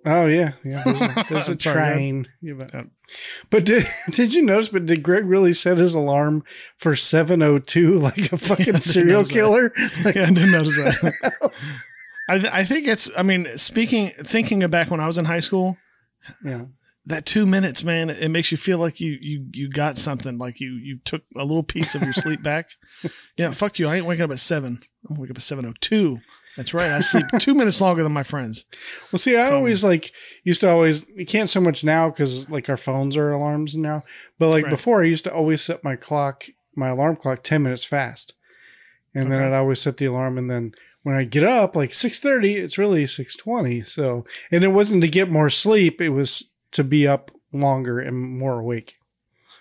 oh 0.05 0.25
yeah, 0.27 0.53
yeah. 0.63 0.83
There's 0.85 1.01
a, 1.01 1.25
there's 1.29 1.49
a 1.49 1.55
train. 1.55 2.27
Yeah, 2.41 2.53
but, 2.57 2.85
but 3.49 3.65
did 3.65 3.85
did 4.11 4.33
you 4.33 4.41
notice? 4.41 4.69
But 4.69 4.85
did 4.85 5.03
Greg 5.03 5.25
really 5.25 5.53
set 5.53 5.77
his 5.77 5.93
alarm 5.93 6.43
for 6.77 6.95
seven 6.95 7.41
oh 7.41 7.59
two 7.59 7.97
like 7.97 8.31
a 8.31 8.37
fucking 8.37 8.65
didn't 8.65 8.81
serial 8.83 9.25
killer? 9.25 9.73
Like, 10.05 10.15
Yeah, 10.15 10.23
I 10.27 10.31
didn't 10.31 10.51
notice 10.51 10.77
that. 10.77 11.51
I, 12.29 12.37
th- 12.39 12.53
I 12.53 12.63
think 12.63 12.87
it's, 12.87 13.09
I 13.17 13.23
mean, 13.23 13.47
speaking, 13.57 14.09
thinking 14.11 14.61
of 14.61 14.69
back 14.69 14.91
when 14.91 14.99
I 14.99 15.07
was 15.07 15.17
in 15.17 15.25
high 15.25 15.39
school, 15.39 15.77
yeah. 16.45 16.65
That 17.05 17.25
two 17.25 17.45
minutes, 17.45 17.83
man, 17.83 18.09
it 18.09 18.29
makes 18.29 18.51
you 18.51 18.57
feel 18.57 18.77
like 18.77 18.99
you 18.99 19.17
you 19.21 19.47
you 19.53 19.69
got 19.69 19.97
something, 19.97 20.37
like 20.37 20.59
you 20.59 20.71
you 20.73 20.99
took 21.05 21.23
a 21.35 21.43
little 21.45 21.63
piece 21.63 21.95
of 21.95 22.01
your 22.03 22.13
sleep 22.13 22.43
back. 22.43 22.69
Yeah, 23.37 23.51
fuck 23.51 23.79
you. 23.79 23.87
I 23.87 23.95
ain't 23.95 24.05
waking 24.05 24.25
up 24.25 24.31
at 24.31 24.39
seven. 24.39 24.79
I'm 25.05 25.15
gonna 25.15 25.21
wake 25.21 25.31
up 25.31 25.37
at 25.37 25.43
seven 25.43 25.65
oh 25.65 25.73
two. 25.79 26.19
That's 26.57 26.73
right. 26.73 26.91
I 26.91 26.99
sleep 26.99 27.25
two 27.39 27.53
minutes 27.55 27.79
longer 27.79 28.03
than 28.03 28.11
my 28.11 28.23
friends. 28.23 28.65
Well, 29.11 29.19
see, 29.19 29.37
I 29.37 29.45
So- 29.45 29.55
always 29.55 29.81
like 29.83 30.11
used 30.43 30.59
to 30.61 30.69
always 30.69 31.07
you 31.15 31.25
can't 31.25 31.47
so 31.47 31.61
much 31.61 31.83
now 31.83 32.09
because 32.09 32.49
like 32.49 32.67
our 32.69 32.75
phones 32.77 33.15
are 33.15 33.31
alarms 33.31 33.77
now. 33.77 34.03
But 34.37 34.49
like 34.49 34.63
Right. 34.65 34.69
before, 34.71 35.01
I 35.01 35.07
used 35.07 35.23
to 35.23 35.33
always 35.33 35.61
set 35.61 35.83
my 35.85 35.95
clock, 35.95 36.43
my 36.75 36.89
alarm 36.89 37.15
clock, 37.15 37.43
ten 37.43 37.63
minutes 37.63 37.85
fast, 37.85 38.33
and 39.15 39.31
then 39.31 39.41
I'd 39.41 39.53
always 39.53 39.79
set 39.79 39.95
the 39.97 40.05
alarm, 40.07 40.37
and 40.37 40.49
then 40.51 40.73
when 41.03 41.15
I 41.15 41.23
get 41.23 41.43
up 41.45 41.77
like 41.77 41.93
six 41.93 42.19
thirty, 42.19 42.55
it's 42.57 42.77
really 42.77 43.05
six 43.07 43.37
twenty. 43.37 43.81
So, 43.83 44.25
and 44.51 44.63
it 44.65 44.73
wasn't 44.73 45.01
to 45.03 45.07
get 45.07 45.31
more 45.31 45.49
sleep; 45.49 46.01
it 46.01 46.09
was 46.09 46.48
to 46.71 46.83
be 46.83 47.07
up 47.07 47.31
longer 47.51 47.99
and 47.99 48.15
more 48.17 48.59
awake. 48.59 48.95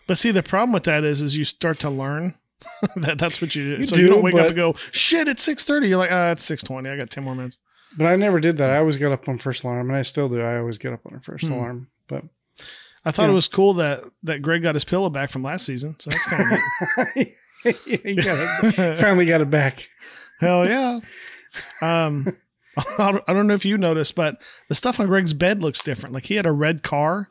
But 0.06 0.18
see, 0.18 0.30
the 0.30 0.42
problem 0.42 0.72
with 0.72 0.84
that 0.84 1.04
is, 1.04 1.20
is 1.22 1.36
you 1.36 1.44
start 1.44 1.78
to 1.80 1.90
learn 1.90 2.34
that 2.96 3.18
that's 3.18 3.40
what 3.40 3.54
you 3.54 3.76
do. 3.76 3.80
You 3.80 3.86
so 3.86 3.96
you 3.96 4.06
do, 4.06 4.12
don't 4.14 4.22
wake 4.22 4.34
up 4.34 4.46
and 4.48 4.56
go, 4.56 4.72
shit, 4.74 5.28
it's 5.28 5.42
six 5.42 5.64
thirty. 5.64 5.88
You're 5.88 5.98
like, 5.98 6.10
ah, 6.12 6.30
it's 6.32 6.42
six 6.44 6.62
twenty. 6.62 6.88
I 6.90 6.96
got 6.96 7.10
ten 7.10 7.24
more 7.24 7.34
minutes. 7.34 7.58
But 7.96 8.06
I 8.06 8.16
never 8.16 8.40
did 8.40 8.56
that. 8.58 8.68
I 8.70 8.78
always 8.78 8.98
got 8.98 9.12
up 9.12 9.28
on 9.28 9.38
first 9.38 9.64
alarm, 9.64 9.88
and 9.88 9.96
I 9.96 10.02
still 10.02 10.28
do. 10.28 10.40
I 10.42 10.58
always 10.58 10.76
get 10.78 10.92
up 10.92 11.06
on 11.06 11.14
the 11.14 11.20
first 11.20 11.46
Hmm. 11.46 11.52
alarm. 11.54 11.88
But 12.06 12.24
I 13.04 13.10
thought 13.12 13.24
Yeah. 13.24 13.30
it 13.30 13.34
was 13.34 13.48
cool 13.48 13.74
that 13.74 14.02
that 14.24 14.42
Greg 14.42 14.62
got 14.62 14.74
his 14.74 14.84
pillow 14.84 15.08
back 15.10 15.30
from 15.30 15.42
last 15.42 15.64
season. 15.66 15.96
So 15.98 16.10
that's 16.10 16.26
kind 16.26 16.52
of 16.52 17.06
neat. 17.16 17.34
you 18.04 18.14
got 18.22 18.64
it. 18.64 18.98
Finally 18.98 19.26
got 19.26 19.40
it 19.40 19.50
back. 19.50 19.88
Hell 20.40 20.66
yeah. 20.68 21.00
Um, 21.80 22.36
I 22.98 23.20
don't- 23.26 23.46
know 23.46 23.54
if 23.54 23.64
you 23.64 23.78
noticed, 23.78 24.14
but 24.14 24.42
the 24.68 24.74
stuff 24.74 25.00
on 25.00 25.06
Greg's 25.06 25.32
bed 25.32 25.62
looks 25.62 25.80
different. 25.80 26.14
Like 26.14 26.24
he 26.26 26.34
had 26.36 26.46
a 26.46 26.52
red 26.52 26.82
car 26.82 27.30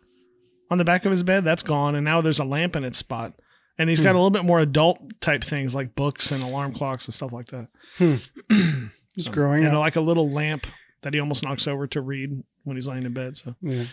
on 0.69 0.77
the 0.77 0.85
back 0.85 1.05
of 1.05 1.11
his 1.11 1.23
bed, 1.23 1.45
that's 1.45 1.63
gone, 1.63 1.95
and 1.95 2.03
now 2.03 2.21
there's 2.21 2.39
a 2.39 2.45
lamp 2.45 2.75
in 2.75 2.83
its 2.83 2.97
spot. 2.97 3.33
And 3.79 3.89
he's 3.89 4.01
got 4.01 4.11
hmm. 4.11 4.15
a 4.15 4.19
little 4.19 4.31
bit 4.31 4.43
more 4.43 4.59
adult 4.59 5.21
type 5.21 5.43
things 5.43 5.75
like 5.75 5.93
books 5.93 6.31
and 6.31 6.41
alarm 6.41 6.73
clocks 6.73 7.05
and 7.05 7.13
stuff 7.13 7.31
like 7.31 7.47
that. 7.47 7.67
Hmm. 7.97 8.15
Just 9.15 9.31
growing 9.31 9.65
And 9.65 9.75
up. 9.75 9.79
like 9.79 9.95
a 9.95 10.01
little 10.01 10.29
lamp 10.29 10.67
that 11.01 11.13
he 11.13 11.19
almost 11.19 11.43
knocks 11.43 11.67
over 11.67 11.87
to 11.87 12.01
read 12.01 12.43
when 12.63 12.75
he's 12.75 12.87
laying 12.87 13.03
in 13.03 13.13
bed. 13.13 13.35
So 13.37 13.55
Yeah. 13.61 13.83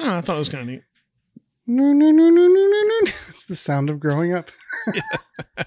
I, 0.00 0.18
I 0.18 0.20
thought 0.20 0.36
it 0.36 0.40
was 0.40 0.48
kind 0.48 0.62
of 0.62 0.68
neat. 0.68 0.82
No, 1.66 1.92
no, 1.92 2.10
no, 2.10 2.28
no, 2.28 2.46
no, 2.46 2.66
no, 2.66 2.82
no. 2.82 3.00
It's 3.28 3.46
the 3.46 3.56
sound 3.56 3.88
of 3.90 3.98
growing 3.98 4.34
up. 4.34 4.50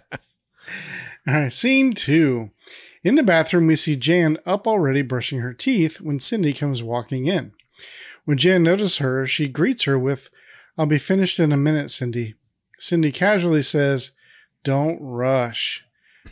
All 1.28 1.34
right, 1.34 1.52
scene 1.52 1.94
two. 1.94 2.52
In 3.08 3.16
the 3.16 3.24
bathroom, 3.24 3.68
we 3.68 3.78
see 3.78 3.96
Jan 3.96 4.38
up 4.46 4.68
already 4.68 5.02
brushing 5.02 5.40
her 5.40 5.54
teeth 5.54 6.02
when 6.02 6.20
Cindy 6.20 6.52
comes 6.52 6.84
walking 6.84 7.26
in. 7.26 7.54
When 8.26 8.38
Jan 8.38 8.64
notices 8.64 8.98
her, 8.98 9.26
she 9.26 9.48
greets 9.48 9.84
her 9.84 9.98
with, 9.98 10.30
I'll 10.78 10.88
be 10.88 10.98
finished 10.98 11.40
in 11.40 11.54
a 11.54 11.58
minute, 11.58 11.90
Cindy. 11.90 12.36
Cindy 12.80 13.14
casually 13.14 13.62
says, 13.62 14.12
Don't 14.66 15.00
rush. 15.00 15.86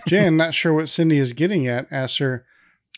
Jan, 0.06 0.36
not 0.36 0.54
sure 0.54 0.74
what 0.74 0.90
Cindy 0.90 1.18
is 1.18 1.32
getting 1.32 1.66
at, 1.66 1.88
asks 1.94 2.18
her, 2.18 2.46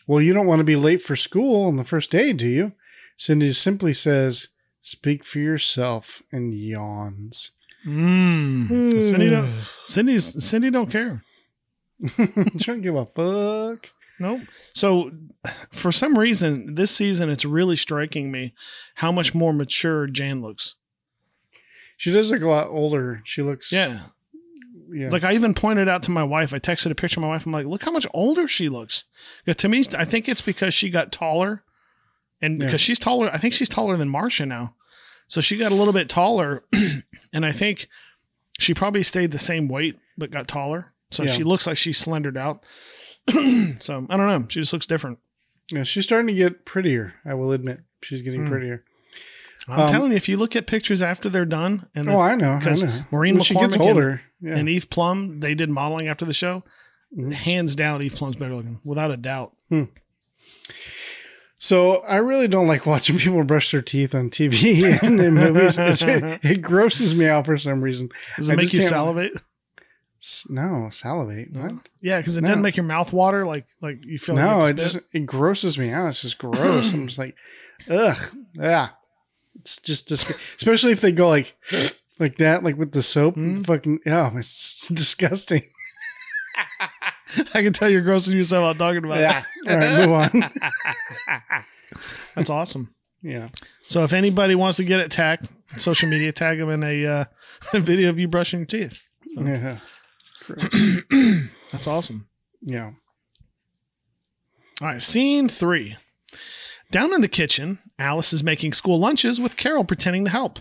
Well, 0.08 0.20
you 0.20 0.32
don't 0.32 0.48
want 0.48 0.58
to 0.58 0.64
be 0.64 0.74
late 0.74 1.00
for 1.00 1.14
school 1.14 1.68
on 1.68 1.76
the 1.76 1.84
first 1.84 2.10
day, 2.10 2.32
do 2.32 2.48
you? 2.48 2.72
Cindy 3.16 3.52
simply 3.52 3.92
says, 3.92 4.48
Speak 4.82 5.22
for 5.22 5.38
yourself, 5.38 6.20
and 6.32 6.52
yawns. 6.52 7.52
Mm. 7.86 8.66
Cindy, 9.08 9.30
don't, 9.30 9.54
Cindy's, 9.86 10.44
Cindy 10.44 10.70
don't 10.72 10.90
care. 10.90 11.22
don't 12.58 12.80
give 12.80 12.94
a 12.96 13.06
fuck. 13.06 13.90
Nope. 14.20 14.40
So, 14.72 15.12
for 15.70 15.92
some 15.92 16.18
reason, 16.18 16.74
this 16.74 16.90
season, 16.90 17.30
it's 17.30 17.44
really 17.44 17.76
striking 17.76 18.30
me 18.32 18.52
how 18.96 19.12
much 19.12 19.34
more 19.34 19.52
mature 19.52 20.06
Jan 20.08 20.42
looks. 20.42 20.74
She 21.96 22.12
does 22.12 22.30
look 22.30 22.42
a 22.42 22.48
lot 22.48 22.68
older. 22.68 23.20
She 23.24 23.42
looks 23.42 23.70
Yeah. 23.72 24.00
yeah. 24.92 25.08
Like, 25.10 25.22
I 25.24 25.34
even 25.34 25.54
pointed 25.54 25.88
out 25.88 26.02
to 26.04 26.10
my 26.10 26.24
wife, 26.24 26.52
I 26.52 26.58
texted 26.58 26.90
a 26.90 26.94
picture 26.96 27.20
of 27.20 27.22
my 27.22 27.28
wife. 27.28 27.46
I'm 27.46 27.52
like, 27.52 27.66
look 27.66 27.84
how 27.84 27.92
much 27.92 28.06
older 28.12 28.48
she 28.48 28.68
looks. 28.68 29.04
To 29.46 29.68
me, 29.68 29.84
I 29.96 30.04
think 30.04 30.28
it's 30.28 30.42
because 30.42 30.74
she 30.74 30.90
got 30.90 31.12
taller. 31.12 31.62
And 32.40 32.58
Yeah. 32.58 32.66
because 32.66 32.80
she's 32.80 32.98
taller, 33.00 33.30
I 33.32 33.38
think 33.38 33.54
she's 33.54 33.68
taller 33.68 33.96
than 33.96 34.08
Marcia 34.08 34.46
now. 34.46 34.74
So, 35.28 35.40
she 35.40 35.56
got 35.58 35.70
a 35.72 35.76
little 35.76 35.92
bit 35.92 36.08
taller. 36.08 36.64
and 37.32 37.46
I 37.46 37.52
think 37.52 37.88
she 38.58 38.74
probably 38.74 39.02
stayed 39.04 39.30
the 39.30 39.38
same 39.38 39.68
weight, 39.68 39.96
but 40.16 40.30
got 40.32 40.48
taller. 40.48 40.92
So, 41.10 41.22
Yeah. 41.24 41.30
she 41.32 41.42
looks 41.44 41.66
like 41.66 41.76
she's 41.76 41.98
slendered 41.98 42.36
out. 42.36 42.64
so, 43.80 44.06
I 44.08 44.16
don't 44.16 44.26
know. 44.26 44.46
She 44.48 44.60
just 44.60 44.72
looks 44.72 44.86
different. 44.86 45.18
yeah, 45.72 45.82
she's 45.82 46.04
starting 46.04 46.26
to 46.28 46.34
get 46.34 46.64
prettier. 46.64 47.14
I 47.24 47.34
will 47.34 47.52
admit, 47.52 47.80
she's 48.02 48.22
getting 48.22 48.44
Hmm. 48.44 48.50
prettier. 48.50 48.84
I'm 49.66 49.80
Um, 49.80 49.88
telling 49.88 50.10
you, 50.12 50.16
if 50.16 50.28
you 50.30 50.38
look 50.38 50.56
at 50.56 50.66
pictures 50.66 51.02
after 51.02 51.28
they're 51.28 51.44
done, 51.44 51.86
and, 51.94 52.08
the, 52.08 52.12
oh, 52.12 52.20
I 52.20 52.36
know. 52.36 52.52
I 52.52 52.58
because 52.58 52.84
know. 52.84 53.00
Maureen 53.10 53.34
When 53.34 53.44
she 53.44 53.54
McCormick 53.54 54.10
and- 54.10 54.20
yeah. 54.40 54.56
and 54.56 54.68
Eve 54.68 54.88
Plumb, 54.88 55.40
they 55.40 55.54
did 55.54 55.68
modeling 55.68 56.08
after 56.08 56.24
the 56.24 56.32
show. 56.32 56.64
Mhm. 57.16 57.32
Hands 57.32 57.76
down, 57.76 58.02
Eve 58.02 58.14
Plumb's 58.14 58.36
better 58.36 58.54
looking, 58.54 58.80
without 58.84 59.10
a 59.10 59.16
doubt. 59.18 59.52
so 61.58 61.96
I 62.02 62.16
really 62.16 62.48
don't 62.48 62.66
like 62.66 62.86
watching 62.86 63.18
people 63.18 63.42
brush 63.44 63.72
their 63.72 63.82
teeth 63.82 64.14
on 64.14 64.30
TV 64.30 64.84
and 65.02 65.20
in 65.20 65.34
movies. 65.34 65.76
It's, 65.78 66.02
it 66.02 66.62
grosses 66.62 67.14
me 67.14 67.26
out 67.26 67.46
for 67.46 67.58
some 67.58 67.80
reason. 67.82 68.08
Does 68.36 68.48
it 68.48 68.52
I 68.52 68.56
make 68.56 68.72
you 68.72 68.80
salivate? 68.80 69.32
No, 70.50 70.88
salivate. 70.90 71.52
What? 71.52 71.88
Yeah, 72.00 72.18
because 72.18 72.36
it 72.36 72.40
No. 72.42 72.48
doesn't 72.48 72.62
make 72.62 72.76
your 72.76 72.84
mouth 72.84 73.12
water 73.12 73.44
like 73.44 73.66
like 73.80 74.04
you 74.04 74.18
feel. 74.18 74.34
no, 74.36 74.58
like 74.58 74.70
it 74.72 74.76
just 74.76 75.00
it 75.12 75.26
grosses 75.26 75.78
me 75.78 75.90
out. 75.90 76.08
It's 76.08 76.22
just 76.22 76.38
gross. 76.38 76.92
I'm 76.92 77.06
just 77.06 77.18
like, 77.18 77.36
ugh, 77.90 78.16
yeah. 78.54 78.88
It's 79.60 79.78
just, 79.80 80.08
just 80.08 80.30
especially 80.30 80.92
if 80.92 81.00
they 81.00 81.12
go 81.12 81.28
like 81.28 81.56
like 82.20 82.38
that, 82.38 82.62
like 82.64 82.76
with 82.76 82.92
the 82.92 83.02
soap. 83.02 83.36
Mm. 83.36 83.64
Fucking 83.66 84.00
yeah, 84.06 84.30
it's 84.36 84.88
disgusting. 84.94 85.62
I 87.54 87.62
can 87.62 87.72
tell 87.72 87.88
you're 87.88 88.02
grossing 88.02 88.34
yourself 88.34 88.64
out 88.64 88.78
talking 88.78 89.04
about 89.04 89.18
Yeah. 89.20 89.44
All 89.68 89.76
right, 89.76 90.32
move 90.32 90.44
on. 90.44 91.40
That's 92.34 92.50
awesome. 92.50 92.94
yeah. 93.22 93.48
So 93.82 94.04
if 94.04 94.12
anybody 94.12 94.54
wants 94.54 94.76
to 94.78 94.84
get 94.84 95.00
it 95.00 95.10
tagged, 95.10 95.50
social 95.76 96.08
media, 96.08 96.32
tag 96.32 96.58
them 96.58 96.70
in 96.70 96.82
a, 96.82 97.06
uh, 97.06 97.24
a 97.74 97.80
video 97.80 98.10
of 98.10 98.18
you 98.18 98.28
brushing 98.28 98.60
your 98.60 98.66
teeth. 98.66 99.02
Yeah. 99.26 99.78
That's 101.72 101.86
awesome. 101.86 102.28
Yeah. 102.62 102.92
All 104.80 104.88
right, 104.88 105.02
scene 105.02 105.48
three. 105.48 105.96
Down 106.90 107.12
in 107.12 107.20
the 107.20 107.28
kitchen, 107.28 107.80
Alice 107.98 108.32
is 108.32 108.42
making 108.42 108.72
school 108.72 108.98
lunches 108.98 109.40
with 109.40 109.56
Carol 109.56 109.84
pretending 109.84 110.24
to 110.24 110.30
help. 110.30 110.60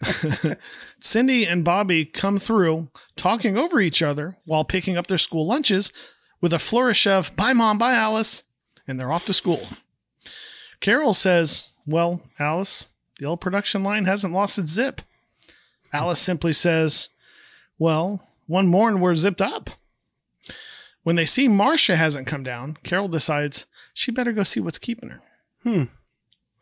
Cindy 1.00 1.44
and 1.44 1.64
Bobby 1.64 2.04
come 2.04 2.38
through 2.38 2.88
talking 3.16 3.58
over 3.58 3.80
each 3.80 4.02
other 4.02 4.36
while 4.44 4.64
picking 4.64 4.96
up 4.96 5.08
their 5.08 5.18
school 5.18 5.46
lunches 5.46 5.92
with 6.40 6.52
a 6.52 6.58
flourish 6.58 7.06
of 7.06 7.34
bye 7.36 7.52
mom, 7.52 7.78
bye 7.78 7.94
Alice, 7.94 8.44
and 8.86 8.98
they're 8.98 9.12
off 9.12 9.26
to 9.26 9.32
school. 9.32 9.60
Carol 10.80 11.12
says, 11.12 11.72
Well, 11.86 12.22
Alice, 12.38 12.86
the 13.18 13.26
old 13.26 13.40
production 13.40 13.82
line 13.82 14.04
hasn't 14.04 14.32
lost 14.32 14.58
its 14.58 14.70
zip. 14.70 15.02
Alice 15.92 16.20
simply 16.20 16.52
says, 16.52 17.08
Well, 17.78 18.27
one 18.48 18.66
more 18.66 18.88
and 18.88 19.00
we're 19.00 19.14
zipped 19.14 19.40
up. 19.40 19.70
When 21.04 21.14
they 21.16 21.24
see 21.24 21.46
Marcia 21.46 21.94
hasn't 21.96 22.26
come 22.26 22.42
down, 22.42 22.76
Carol 22.82 23.06
decides 23.08 23.66
she 23.94 24.10
better 24.10 24.32
go 24.32 24.42
see 24.42 24.58
what's 24.60 24.78
keeping 24.80 25.10
her. 25.10 25.22
Hmm. 25.62 25.84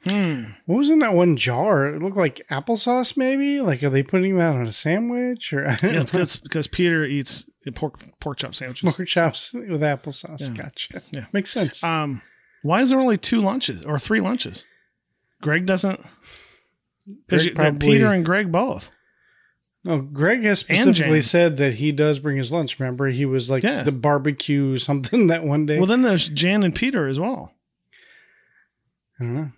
Hmm. 0.05 0.43
What 0.67 0.77
was 0.77 0.91
in 0.91 1.01
that 1.01 1.15
one 1.15 1.37
jar? 1.37 1.87
It 1.95 2.01
looked 2.03 2.17
like 2.17 2.47
applesauce, 2.51 3.17
maybe. 3.17 3.61
Like, 3.61 3.83
are 3.83 3.91
they 3.91 4.05
putting 4.05 4.37
that 4.39 4.55
on 4.55 4.67
a 4.67 4.71
sandwich 4.71 5.53
or 5.53 5.63
Yeah, 5.65 5.77
it's 5.83 6.13
because, 6.13 6.37
because 6.37 6.69
Peter 6.69 7.03
eats 7.05 7.51
pork 7.75 7.99
pork 8.21 8.39
chop 8.39 8.55
sandwiches. 8.55 8.95
pork 8.95 9.09
chops 9.09 9.53
with 9.53 9.81
applesauce? 9.81 10.49
Yeah. 10.57 10.63
Gotcha. 10.63 11.03
Yeah. 11.11 11.27
makes 11.33 11.51
sense. 11.51 11.83
Um, 11.83 12.23
why 12.63 12.83
is 12.83 12.91
there 12.91 13.01
only 13.01 13.17
two 13.19 13.41
lunches 13.41 13.83
or 13.83 13.99
three 13.99 14.21
lunches? 14.21 14.65
Greg 15.43 15.67
doesn't. 15.67 15.99
Because 17.27 17.45
Greg 17.47 17.57
probably- 17.57 17.89
Peter 17.89 18.13
and 18.13 18.25
Greg 18.25 18.53
both. 18.53 18.91
No, 19.87 19.99
Greg 20.01 20.43
has 20.43 20.59
specifically 20.61 21.23
said 21.23 21.57
that 21.59 21.75
he 21.75 21.93
does 21.93 22.19
bring 22.19 22.37
his 22.37 22.51
lunch. 22.53 22.79
Remember, 22.81 23.07
he 23.09 23.25
was 23.25 23.49
like 23.51 23.63
Yeah. 23.63 23.83
the 23.83 23.93
barbecue 23.93 24.77
something 24.89 25.29
that 25.29 25.45
one 25.45 25.65
day. 25.67 25.79
Well, 25.79 25.87
then 25.87 26.03
there's 26.03 26.29
Jan 26.29 26.63
and 26.63 26.75
Peter 26.75 27.07
as 27.07 27.19
well. 27.21 27.55
I 29.21 29.25
don't 29.25 29.35
know. 29.35 29.53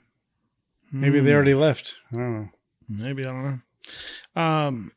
Maybe 0.92 1.20
they 1.20 1.30
Hmm. 1.30 1.36
already 1.36 1.54
left. 1.54 1.96
I 2.14 2.16
don't 2.18 2.34
know. 2.34 2.48
Maybe 2.88 3.24
I 3.24 3.28
don't 3.28 3.44
know. 4.36 4.40
Um, 4.42 4.92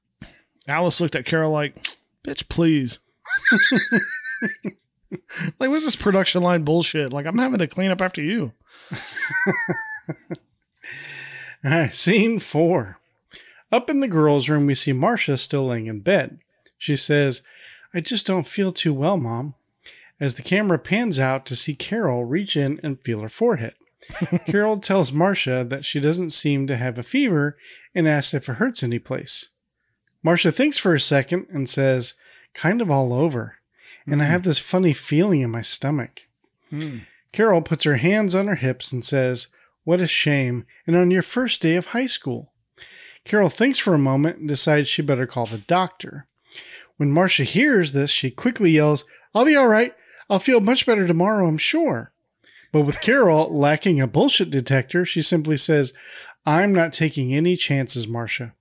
Alice 0.67 1.01
looked 1.01 1.15
at 1.15 1.25
Carol 1.25 1.51
like, 1.51 1.75
"Bitch, 2.23 2.47
please." 2.47 3.00
like, 5.59 5.69
what's 5.69 5.85
this 5.85 5.95
production 5.95 6.41
line 6.43 6.63
bullshit? 6.63 7.11
Like, 7.11 7.25
I'm 7.25 7.38
having 7.38 7.59
to 7.59 7.67
clean 7.67 7.91
up 7.91 8.01
after 8.01 8.21
you. 8.21 8.53
All 11.63 11.71
right, 11.71 11.93
scene 11.93 12.39
four. 12.39 12.97
Up 13.71 13.89
in 13.89 13.99
the 13.99 14.07
girls' 14.07 14.49
room, 14.49 14.65
we 14.65 14.75
see 14.75 14.93
Marcia 14.93 15.37
still 15.37 15.67
laying 15.67 15.87
in 15.87 16.01
bed. 16.01 16.39
She 16.77 16.95
says, 16.95 17.41
I 17.93 18.01
just 18.01 18.25
don't 18.25 18.47
feel 18.47 18.71
too 18.71 18.93
well, 18.93 19.17
Mom. 19.17 19.55
As 20.19 20.35
the 20.35 20.43
camera 20.43 20.77
pans 20.77 21.19
out 21.19 21.45
to 21.47 21.55
see 21.55 21.73
Carol 21.73 22.25
reach 22.25 22.55
in 22.55 22.79
and 22.83 23.01
feel 23.03 23.21
her 23.21 23.29
forehead. 23.29 23.73
Carol 24.45 24.79
tells 24.79 25.11
Marcia 25.11 25.63
that 25.67 25.85
she 25.85 25.99
doesn't 25.99 26.31
seem 26.31 26.67
to 26.67 26.77
have 26.77 26.97
a 26.97 27.03
fever 27.03 27.57
and 27.93 28.07
asks 28.07 28.33
if 28.33 28.49
it 28.49 28.53
hurts 28.53 28.83
any 28.83 28.99
place. 28.99 29.49
Marcia 30.23 30.51
thinks 30.51 30.77
for 30.77 30.93
a 30.93 30.99
second 30.99 31.47
and 31.51 31.67
says, 31.67 32.15
kind 32.53 32.81
of 32.81 32.91
all 32.91 33.13
over. 33.13 33.57
And 34.05 34.21
I 34.21 34.25
have 34.25 34.43
this 34.43 34.59
funny 34.59 34.93
feeling 34.93 35.41
in 35.41 35.51
my 35.51 35.61
stomach. 35.61 36.27
Hmm. 36.69 36.99
Carol 37.31 37.61
puts 37.61 37.83
her 37.83 37.97
hands 37.97 38.35
on 38.35 38.47
her 38.47 38.55
hips 38.55 38.91
and 38.91 39.05
says, 39.05 39.47
What 39.83 40.01
a 40.01 40.07
shame, 40.07 40.65
and 40.85 40.95
on 40.95 41.11
your 41.11 41.21
first 41.21 41.61
day 41.61 41.75
of 41.75 41.87
high 41.87 42.07
school. 42.07 42.50
Carol 43.25 43.49
thinks 43.49 43.77
for 43.77 43.93
a 43.93 43.99
moment 43.99 44.37
and 44.37 44.47
decides 44.47 44.87
she 44.87 45.01
better 45.01 45.27
call 45.27 45.45
the 45.45 45.59
doctor. 45.59 46.27
When 46.97 47.11
Marcia 47.11 47.43
hears 47.43 47.91
this, 47.91 48.11
she 48.11 48.31
quickly 48.31 48.71
yells, 48.71 49.05
I'll 49.33 49.45
be 49.45 49.55
all 49.55 49.67
right. 49.67 49.93
I'll 50.29 50.39
feel 50.39 50.59
much 50.59 50.85
better 50.85 51.07
tomorrow, 51.07 51.47
I'm 51.47 51.57
sure. 51.57 52.11
But 52.71 52.81
with 52.81 53.01
Carol 53.01 53.55
lacking 53.55 53.99
a 53.99 54.07
bullshit 54.07 54.49
detector, 54.49 55.03
she 55.03 55.21
simply 55.21 55.57
says, 55.57 55.93
I'm 56.45 56.73
not 56.73 56.93
taking 56.93 57.33
any 57.33 57.55
chances, 57.55 58.07
Marcia. 58.07 58.53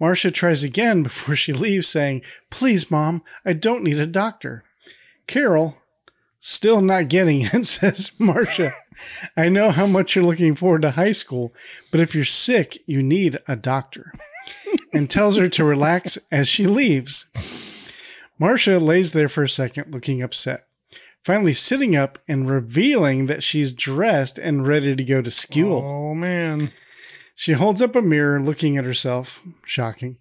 Marcia 0.00 0.30
tries 0.30 0.62
again 0.62 1.02
before 1.04 1.36
she 1.36 1.52
leaves, 1.52 1.88
saying, 1.88 2.22
Please, 2.50 2.90
Mom, 2.90 3.22
I 3.44 3.52
don't 3.52 3.84
need 3.84 3.98
a 3.98 4.06
doctor. 4.06 4.64
Carol, 5.26 5.76
still 6.44 6.82
not 6.82 7.08
getting 7.08 7.40
it, 7.40 7.64
says 7.64 8.12
Marcia. 8.18 8.72
I 9.36 9.48
know 9.48 9.70
how 9.70 9.86
much 9.86 10.14
you're 10.14 10.24
looking 10.24 10.54
forward 10.54 10.82
to 10.82 10.90
high 10.90 11.12
school, 11.12 11.54
but 11.90 12.00
if 12.00 12.14
you're 12.14 12.24
sick, 12.24 12.78
you 12.86 13.02
need 13.02 13.38
a 13.48 13.56
doctor. 13.56 14.12
and 14.92 15.08
tells 15.08 15.36
her 15.36 15.48
to 15.48 15.64
relax 15.64 16.18
as 16.30 16.46
she 16.46 16.66
leaves. 16.66 17.92
Marcia 18.38 18.78
lays 18.78 19.12
there 19.12 19.28
for 19.28 19.42
a 19.42 19.48
second, 19.48 19.92
looking 19.92 20.22
upset. 20.22 20.66
Finally, 21.24 21.54
sitting 21.54 21.96
up 21.96 22.18
and 22.28 22.50
revealing 22.50 23.24
that 23.26 23.42
she's 23.42 23.72
dressed 23.72 24.38
and 24.38 24.68
ready 24.68 24.94
to 24.94 25.02
go 25.02 25.22
to 25.22 25.30
school. 25.30 25.82
Oh 25.82 26.14
man. 26.14 26.72
She 27.34 27.52
holds 27.52 27.80
up 27.80 27.96
a 27.96 28.02
mirror, 28.02 28.40
looking 28.40 28.76
at 28.76 28.84
herself. 28.84 29.42
Shocking. 29.64 30.18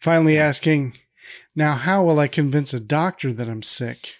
Finally 0.00 0.38
asking, 0.38 0.94
Now, 1.54 1.74
how 1.74 2.02
will 2.02 2.18
I 2.18 2.26
convince 2.26 2.72
a 2.72 2.80
doctor 2.80 3.32
that 3.34 3.48
I'm 3.48 3.62
sick? 3.62 4.14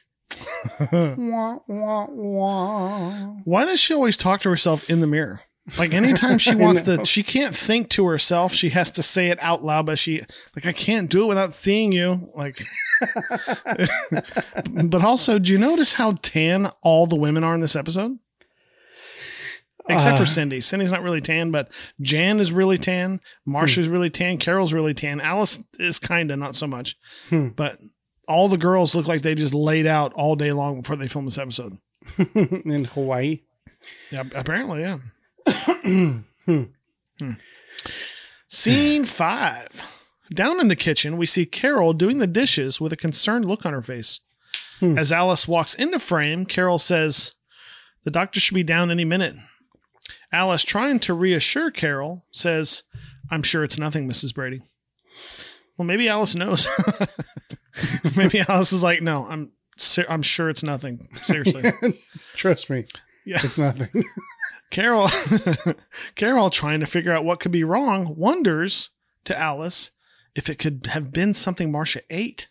Wah, 0.92 1.58
wah, 1.66 2.06
wah. 2.10 3.10
Why 3.44 3.64
does 3.64 3.80
she 3.80 3.94
always 3.94 4.16
talk 4.16 4.40
to 4.42 4.48
herself 4.50 4.88
in 4.90 5.00
the 5.00 5.06
mirror? 5.06 5.42
Like 5.78 5.92
anytime 5.92 6.38
she 6.38 6.54
wants 6.56 6.82
to, 6.82 7.04
she 7.04 7.22
can't 7.22 7.54
think 7.54 7.90
to 7.90 8.06
herself. 8.06 8.52
She 8.54 8.70
has 8.70 8.90
to 8.92 9.02
say 9.02 9.28
it 9.28 9.38
out 9.42 9.62
loud, 9.62 9.86
but 9.86 9.98
she 9.98 10.20
like 10.56 10.66
I 10.66 10.72
can't 10.72 11.10
do 11.10 11.24
it 11.24 11.28
without 11.28 11.52
seeing 11.52 11.92
you. 11.92 12.30
Like, 12.34 12.58
but 14.84 15.04
also, 15.04 15.38
do 15.38 15.52
you 15.52 15.58
notice 15.58 15.92
how 15.94 16.12
tan 16.22 16.70
all 16.82 17.06
the 17.06 17.16
women 17.16 17.44
are 17.44 17.54
in 17.54 17.60
this 17.60 17.76
episode? 17.76 18.18
Except 19.90 20.16
Uh. 20.16 20.18
for 20.20 20.26
Cindy. 20.26 20.60
Cindy's 20.60 20.92
not 20.92 21.02
really 21.02 21.20
tan, 21.22 21.50
but 21.50 21.70
Jan 22.00 22.40
is 22.40 22.52
really 22.52 22.76
tan. 22.78 23.20
Marcia's 23.46 23.88
really 23.88 24.10
tan. 24.10 24.36
Carol's 24.38 24.72
really 24.74 24.92
tan. 24.94 25.20
Alice 25.20 25.64
is 25.78 25.98
kind 25.98 26.30
of 26.30 26.38
not 26.38 26.54
so 26.54 26.66
much. 26.66 26.96
Hmm. 27.30 27.48
But 27.48 27.78
all 28.28 28.48
the 28.48 28.58
girls 28.58 28.94
look 28.94 29.08
like 29.08 29.22
they 29.22 29.34
just 29.34 29.54
laid 29.54 29.86
out 29.86 30.12
all 30.12 30.36
day 30.36 30.52
long 30.52 30.80
before 30.80 30.96
they 30.96 31.08
filmed 31.08 31.26
this 31.26 31.38
episode. 31.38 31.78
in 32.34 32.84
Hawaii. 32.84 33.40
Yeah, 34.10 34.24
apparently, 34.34 34.82
yeah. 34.82 36.20
Hmm. 37.20 37.32
Scene 38.46 39.04
five. 39.04 40.02
Down 40.32 40.60
in 40.60 40.68
the 40.68 40.76
kitchen, 40.76 41.16
we 41.16 41.26
see 41.26 41.44
Carol 41.44 41.92
doing 41.92 42.18
the 42.18 42.28
dishes 42.28 42.80
with 42.80 42.92
a 42.92 42.96
concerned 42.96 43.44
look 43.44 43.66
on 43.66 43.72
her 43.72 43.82
face. 43.82 44.20
Hmm. 44.80 44.96
As 44.96 45.10
Alice 45.10 45.48
walks 45.48 45.74
into 45.74 45.98
frame, 45.98 46.46
Carol 46.46 46.78
says, 46.78 47.34
The 48.04 48.10
doctor 48.10 48.38
should 48.40 48.54
be 48.54 48.62
down 48.62 48.90
any 48.90 49.04
minute. 49.04 49.34
Alice, 50.32 50.62
trying 50.62 51.00
to 51.00 51.12
reassure 51.12 51.70
Carol, 51.70 52.24
says, 52.30 52.84
I'm 53.30 53.42
sure 53.42 53.64
it's 53.64 53.78
nothing, 53.78 54.08
Mrs. 54.08 54.34
Brady. 54.34 54.62
Well, 55.76 55.86
maybe 55.86 56.08
Alice 56.08 56.34
knows. 56.34 56.68
maybe 58.16 58.40
Alice 58.48 58.72
is 58.72 58.82
like, 58.82 59.02
No, 59.02 59.26
I'm, 59.28 59.52
ser- 59.76 60.06
I'm 60.08 60.22
sure 60.22 60.48
it's 60.50 60.62
nothing. 60.62 61.08
Seriously. 61.22 61.72
Trust 62.34 62.70
me, 62.70 62.84
Yeah. 63.24 63.38
it's 63.42 63.58
nothing. 63.58 64.04
Carol, 64.70 65.08
Carol, 66.14 66.50
trying 66.50 66.80
to 66.80 66.86
figure 66.86 67.10
out 67.12 67.24
what 67.24 67.40
could 67.40 67.52
be 67.52 67.64
wrong, 67.64 68.14
wonders 68.16 68.90
to 69.24 69.38
Alice 69.38 69.92
if 70.34 70.50
it 70.50 70.58
could 70.58 70.88
have 70.90 71.10
been 71.10 71.32
something 71.32 71.72
Marcia 71.72 72.00
ate. 72.10 72.48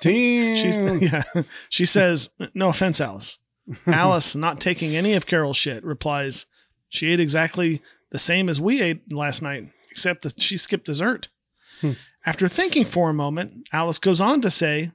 Damn. 0.00 0.56
She's 0.56 0.78
yeah. 1.02 1.22
She 1.68 1.84
says, 1.84 2.30
"No 2.54 2.68
offense, 2.70 3.00
Alice." 3.00 3.38
Alice, 3.86 4.34
not 4.36 4.60
taking 4.60 4.94
any 4.96 5.12
of 5.14 5.26
Carol's 5.26 5.56
shit, 5.56 5.84
replies, 5.84 6.46
"She 6.88 7.12
ate 7.12 7.20
exactly 7.20 7.82
the 8.10 8.18
same 8.18 8.48
as 8.48 8.60
we 8.60 8.80
ate 8.80 9.12
last 9.12 9.42
night, 9.42 9.64
except 9.90 10.22
that 10.22 10.40
she 10.40 10.56
skipped 10.56 10.86
dessert." 10.86 11.28
Hmm. 11.82 11.92
After 12.26 12.48
thinking 12.48 12.84
for 12.84 13.08
a 13.08 13.14
moment, 13.14 13.68
Alice 13.72 13.98
goes 13.98 14.20
on 14.20 14.42
to 14.42 14.50
say, 14.50 14.90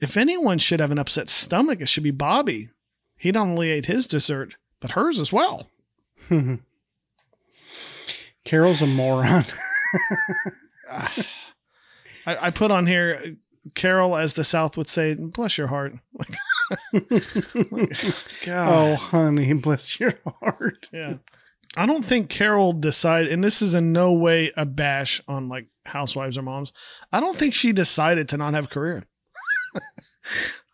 "If 0.00 0.16
anyone 0.16 0.58
should 0.58 0.80
have 0.80 0.92
an 0.92 0.98
upset 0.98 1.28
stomach, 1.28 1.80
it 1.80 1.88
should 1.88 2.04
be 2.04 2.10
Bobby. 2.10 2.70
He 3.16 3.30
not 3.32 3.48
only 3.48 3.70
ate 3.70 3.86
his 3.86 4.06
dessert, 4.06 4.54
but 4.80 4.92
hers 4.92 5.20
as 5.20 5.32
well." 5.32 5.68
Carol's 8.44 8.82
a 8.82 8.86
moron. 8.86 9.44
I, 10.90 11.26
I 12.26 12.50
put 12.50 12.70
on 12.70 12.86
here 12.86 13.36
Carol, 13.74 14.16
as 14.16 14.34
the 14.34 14.44
South 14.44 14.76
would 14.76 14.88
say, 14.88 15.14
bless 15.14 15.56
your 15.58 15.68
heart. 15.68 15.94
Like, 16.16 17.98
God. 18.46 18.68
oh, 18.72 18.94
honey, 18.96 19.52
bless 19.52 20.00
your 20.00 20.14
heart. 20.40 20.88
Yeah. 20.94 21.16
I 21.76 21.86
don't 21.86 22.04
think 22.04 22.28
Carol 22.28 22.72
decided, 22.72 23.32
and 23.32 23.42
this 23.42 23.60
is 23.60 23.74
in 23.74 23.92
no 23.92 24.12
way 24.12 24.52
a 24.56 24.64
bash 24.64 25.20
on 25.26 25.48
like 25.48 25.66
housewives 25.84 26.38
or 26.38 26.42
moms. 26.42 26.72
I 27.12 27.20
don't 27.20 27.36
think 27.36 27.54
she 27.54 27.72
decided 27.72 28.28
to 28.28 28.36
not 28.36 28.54
have 28.54 28.66
a 28.66 28.68
career. 28.68 29.04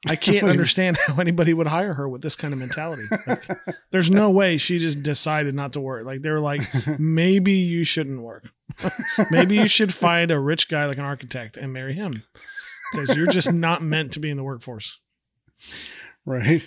I 0.07 0.17
can't 0.17 0.45
understand 0.49 0.99
how 1.07 1.17
anybody 1.21 1.55
would 1.55 1.67
hire 1.67 1.95
her 1.95 2.09
with 2.09 2.23
this 2.23 2.37
kind 2.37 2.53
of 2.53 2.61
mentality. 2.61 3.03
Like, 3.27 3.49
there's 3.91 4.11
no 4.11 4.31
way 4.31 4.59
she 4.59 4.79
just 4.79 5.03
decided 5.03 5.55
not 5.55 5.73
to 5.75 5.81
work. 5.81 6.05
Like 6.05 6.23
they 6.23 6.31
were 6.31 6.41
like, 6.41 6.63
maybe 6.99 7.53
you 7.53 7.85
shouldn't 7.85 8.23
work. 8.23 8.51
maybe 9.31 9.57
you 9.57 9.69
should 9.69 9.93
find 9.93 10.31
a 10.31 10.39
rich 10.39 10.69
guy 10.69 10.87
like 10.87 10.99
an 10.99 11.05
architect 11.05 11.57
and 11.57 11.73
marry 11.73 11.95
him 11.95 12.23
because 12.93 13.17
you're 13.17 13.27
just 13.27 13.53
not 13.53 13.83
meant 13.83 14.13
to 14.13 14.21
be 14.21 14.31
in 14.31 14.37
the 14.37 14.45
workforce. 14.45 15.01
Right. 16.25 16.67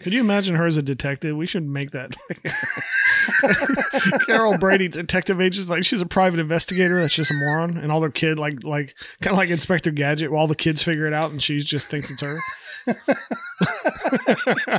Could 0.00 0.12
you 0.12 0.20
imagine 0.20 0.56
her 0.56 0.66
as 0.66 0.76
a 0.76 0.82
detective? 0.82 1.36
We 1.36 1.46
should 1.46 1.68
make 1.68 1.92
that. 1.92 2.14
Carol 4.26 4.58
Brady, 4.58 4.88
detective 4.88 5.40
agent, 5.40 5.68
like 5.68 5.84
she's 5.84 6.00
a 6.00 6.06
private 6.06 6.38
investigator. 6.40 6.98
That's 7.00 7.14
just 7.14 7.30
a 7.30 7.34
moron, 7.34 7.76
and 7.76 7.90
all 7.90 8.00
their 8.00 8.10
kid, 8.10 8.38
like, 8.38 8.62
like 8.62 8.94
kind 9.20 9.32
of 9.32 9.38
like 9.38 9.50
Inspector 9.50 9.90
Gadget. 9.92 10.30
While 10.30 10.46
the 10.46 10.54
kids 10.54 10.82
figure 10.82 11.06
it 11.06 11.12
out, 11.12 11.30
and 11.30 11.42
she 11.42 11.58
just 11.58 11.88
thinks 11.88 12.10
it's 12.10 12.20
her. 12.22 12.38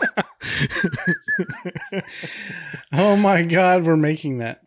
Oh 2.93 3.15
my 3.17 3.43
God, 3.43 3.85
we're 3.85 3.97
making 3.97 4.37
that. 4.39 4.61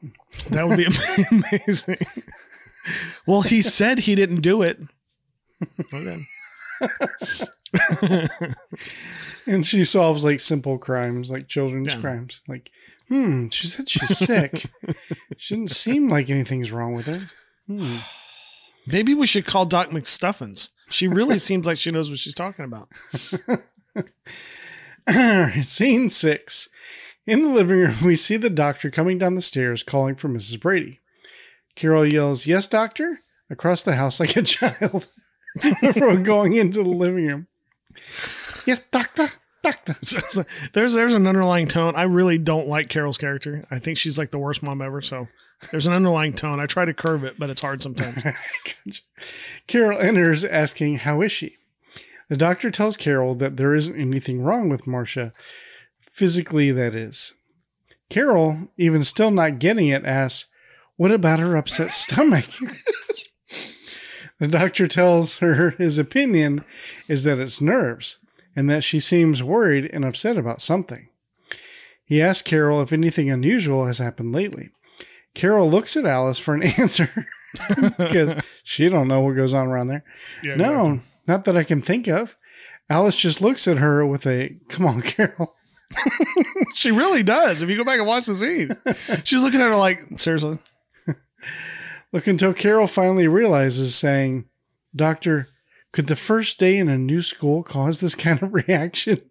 That 0.50 0.68
would 0.68 0.76
be 0.76 0.86
amazing. 1.30 1.96
well, 3.26 3.42
he 3.42 3.62
said 3.62 4.00
he 4.00 4.14
didn't 4.14 4.40
do 4.42 4.62
it. 4.62 4.78
Okay. 5.92 6.26
And 9.46 9.64
she 9.66 9.84
solves 9.84 10.24
like 10.24 10.38
simple 10.40 10.78
crimes, 10.78 11.30
like 11.30 11.48
children's 11.48 11.88
Yeah. 11.94 12.00
crimes. 12.00 12.40
Like, 12.46 12.70
hmm, 13.08 13.48
she 13.48 13.66
said 13.66 13.88
she's 13.88 14.16
sick. 14.18 14.66
she 15.36 15.54
didn't 15.56 15.70
seem 15.70 16.08
like 16.08 16.28
anything's 16.30 16.70
wrong 16.70 16.94
with 16.94 17.06
her. 17.06 17.22
Hmm. 17.66 17.96
Maybe 18.86 19.14
we 19.14 19.26
should 19.26 19.46
call 19.46 19.66
Doc 19.66 19.90
McStuffins. 19.90 20.70
She 20.88 21.08
really 21.08 21.38
seems 21.48 21.66
like 21.66 21.78
she 21.78 21.90
knows 21.90 22.10
what 22.10 22.18
she's 22.18 22.34
talking 22.34 22.64
about. 22.64 22.88
Scene 25.62 26.08
six. 26.08 26.68
In 27.26 27.42
the 27.42 27.48
living 27.50 27.78
room, 27.78 27.94
we 28.04 28.16
see 28.16 28.36
the 28.36 28.50
doctor 28.50 28.90
coming 28.90 29.18
down 29.18 29.34
the 29.34 29.40
stairs 29.40 29.82
calling 29.82 30.16
for 30.16 30.28
Mrs. 30.28 30.60
Brady. 30.60 31.00
Carol 31.76 32.06
yells, 32.10 32.46
Yes, 32.46 32.66
doctor? 32.66 33.20
across 33.48 33.82
the 33.82 33.96
house 33.96 34.20
like 34.20 34.36
a 34.36 34.42
child 34.42 35.08
before 35.60 36.16
going 36.18 36.52
into 36.54 36.82
the 36.84 36.88
living 36.88 37.26
room. 37.26 37.46
Yes, 38.66 38.80
doctor, 38.90 39.28
doctor. 39.62 39.94
So, 40.02 40.44
there's 40.72 40.94
there's 40.94 41.14
an 41.14 41.26
underlying 41.26 41.68
tone. 41.68 41.94
I 41.96 42.02
really 42.02 42.38
don't 42.38 42.68
like 42.68 42.88
Carol's 42.88 43.18
character. 43.18 43.62
I 43.70 43.78
think 43.78 43.98
she's 43.98 44.18
like 44.18 44.30
the 44.30 44.38
worst 44.38 44.62
mom 44.62 44.82
ever. 44.82 45.00
So 45.02 45.28
there's 45.70 45.86
an 45.86 45.92
underlying 45.92 46.32
tone. 46.32 46.60
I 46.60 46.66
try 46.66 46.84
to 46.84 46.94
curve 46.94 47.24
it, 47.24 47.38
but 47.38 47.50
it's 47.50 47.60
hard 47.60 47.82
sometimes. 47.82 48.22
Carol 49.66 49.98
enters 49.98 50.44
asking, 50.44 50.98
How 50.98 51.20
is 51.20 51.32
she? 51.32 51.56
The 52.28 52.36
doctor 52.36 52.70
tells 52.70 52.96
Carol 52.96 53.34
that 53.36 53.56
there 53.56 53.74
isn't 53.74 54.00
anything 54.00 54.40
wrong 54.40 54.68
with 54.68 54.86
Marcia. 54.86 55.32
Physically, 56.10 56.70
that 56.72 56.94
is. 56.94 57.34
Carol, 58.08 58.68
even 58.76 59.02
still 59.02 59.30
not 59.30 59.58
getting 59.58 59.88
it, 59.88 60.04
asks, 60.04 60.50
What 60.96 61.12
about 61.12 61.40
her 61.40 61.56
upset 61.56 61.90
stomach? 61.90 62.46
the 64.40 64.48
doctor 64.48 64.88
tells 64.88 65.38
her 65.38 65.70
his 65.70 65.98
opinion 65.98 66.64
is 67.08 67.24
that 67.24 67.38
it's 67.38 67.60
nerves 67.60 68.16
and 68.56 68.68
that 68.68 68.82
she 68.82 68.98
seems 68.98 69.42
worried 69.42 69.88
and 69.92 70.04
upset 70.04 70.36
about 70.36 70.60
something. 70.60 71.08
He 72.04 72.20
asks 72.20 72.42
Carol 72.48 72.82
if 72.82 72.92
anything 72.92 73.30
unusual 73.30 73.86
has 73.86 73.98
happened 73.98 74.32
lately. 74.32 74.70
Carol 75.34 75.70
looks 75.70 75.96
at 75.96 76.04
Alice 76.04 76.40
for 76.40 76.54
an 76.54 76.62
answer 76.78 77.26
because 77.96 78.34
she 78.64 78.88
don't 78.88 79.06
know 79.06 79.20
what 79.20 79.36
goes 79.36 79.54
on 79.54 79.68
around 79.68 79.86
there. 79.86 80.04
Yeah, 80.42 80.56
No, 80.56 81.00
not 81.28 81.44
that 81.44 81.56
I 81.56 81.62
can 81.62 81.80
think 81.82 82.08
of. 82.08 82.36
Alice 82.88 83.14
just 83.14 83.40
looks 83.40 83.68
at 83.68 83.78
her 83.78 84.04
with 84.04 84.26
a 84.26 84.56
"Come 84.68 84.86
on, 84.86 85.02
Carol." 85.02 85.54
She 86.74 86.90
really 86.90 87.22
does. 87.22 87.62
If 87.62 87.68
you 87.68 87.76
go 87.76 87.84
back 87.84 87.98
and 87.98 88.06
watch 88.06 88.26
the 88.26 88.34
scene, 88.34 88.76
she's 89.24 89.42
looking 89.42 89.60
at 89.60 89.68
her 89.68 89.76
like, 89.76 90.02
seriously. 90.18 90.58
Look 92.12 92.26
until 92.26 92.52
Carol 92.52 92.86
finally 92.86 93.28
realizes, 93.28 93.94
saying, 93.94 94.46
"Doctor, 94.94 95.48
could 95.92 96.06
the 96.06 96.16
first 96.16 96.58
day 96.58 96.76
in 96.78 96.88
a 96.88 96.98
new 96.98 97.22
school 97.22 97.62
cause 97.62 98.00
this 98.00 98.14
kind 98.14 98.42
of 98.42 98.54
reaction?" 98.68 99.22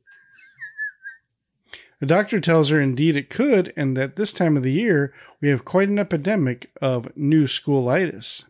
The 2.00 2.06
doctor 2.06 2.40
tells 2.40 2.70
her 2.70 2.80
indeed 2.80 3.18
it 3.18 3.30
could, 3.30 3.74
and 3.76 3.98
that 3.98 4.16
this 4.16 4.32
time 4.32 4.56
of 4.56 4.64
the 4.64 4.72
year 4.72 5.14
we 5.42 5.50
have 5.50 5.66
quite 5.66 5.90
an 5.90 6.00
epidemic 6.00 6.72
of 6.82 7.16
new 7.18 7.44
schoolitis. 7.44 8.46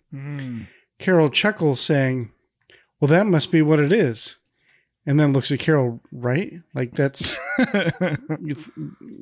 Carol 1.00 1.30
chuckles, 1.30 1.80
saying, 1.80 2.32
Well, 3.00 3.10
that 3.10 3.26
must 3.26 3.52
be 3.52 3.63
what 3.63 3.80
it 3.80 3.92
is. 3.92 4.38
And 5.06 5.20
then 5.20 5.34
looks 5.34 5.52
at 5.52 5.60
Carol, 5.60 6.00
right? 6.12 6.62
Like 6.76 6.92
that's. 6.92 7.36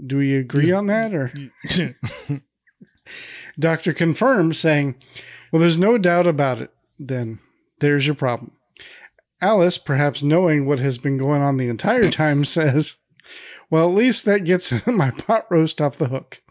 do 0.06 0.18
we 0.18 0.36
agree 0.36 0.74
on 0.74 0.88
that? 0.88 1.14
Or 1.14 1.32
doctor 3.60 3.94
confirms, 3.94 4.60
saying, 4.60 4.96
Well, 5.52 5.60
there's 5.60 5.78
no 5.78 5.98
doubt 5.98 6.28
about 6.28 6.62
it. 6.62 6.72
Then 7.00 7.40
there's 7.80 8.06
your 8.06 8.16
problem. 8.16 8.52
Alice, 9.42 9.78
perhaps 9.78 10.24
knowing 10.24 10.66
what 10.66 10.80
has 10.80 10.98
been 10.98 11.18
going 11.18 11.42
on 11.42 11.58
the 11.58 11.70
entire 11.70 12.10
time, 12.10 12.44
says, 12.46 12.98
Well, 13.70 13.90
at 13.90 13.96
least 13.96 14.26
that 14.26 14.46
gets 14.46 14.86
my 14.88 15.12
pot 15.12 15.46
roast 15.50 15.82
off 15.82 15.98
the 15.98 16.10
hook. 16.10 16.42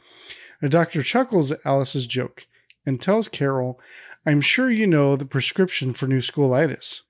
The 0.60 0.68
doctor 0.68 1.02
chuckles 1.02 1.52
at 1.52 1.60
Alice's 1.64 2.06
joke 2.06 2.46
and 2.86 3.00
tells 3.00 3.28
Carol, 3.28 3.80
I'm 4.24 4.40
sure 4.40 4.70
you 4.70 4.86
know 4.86 5.16
the 5.16 5.26
prescription 5.26 5.92
for 5.92 6.06
new 6.06 6.18
schoolitis. 6.18 7.02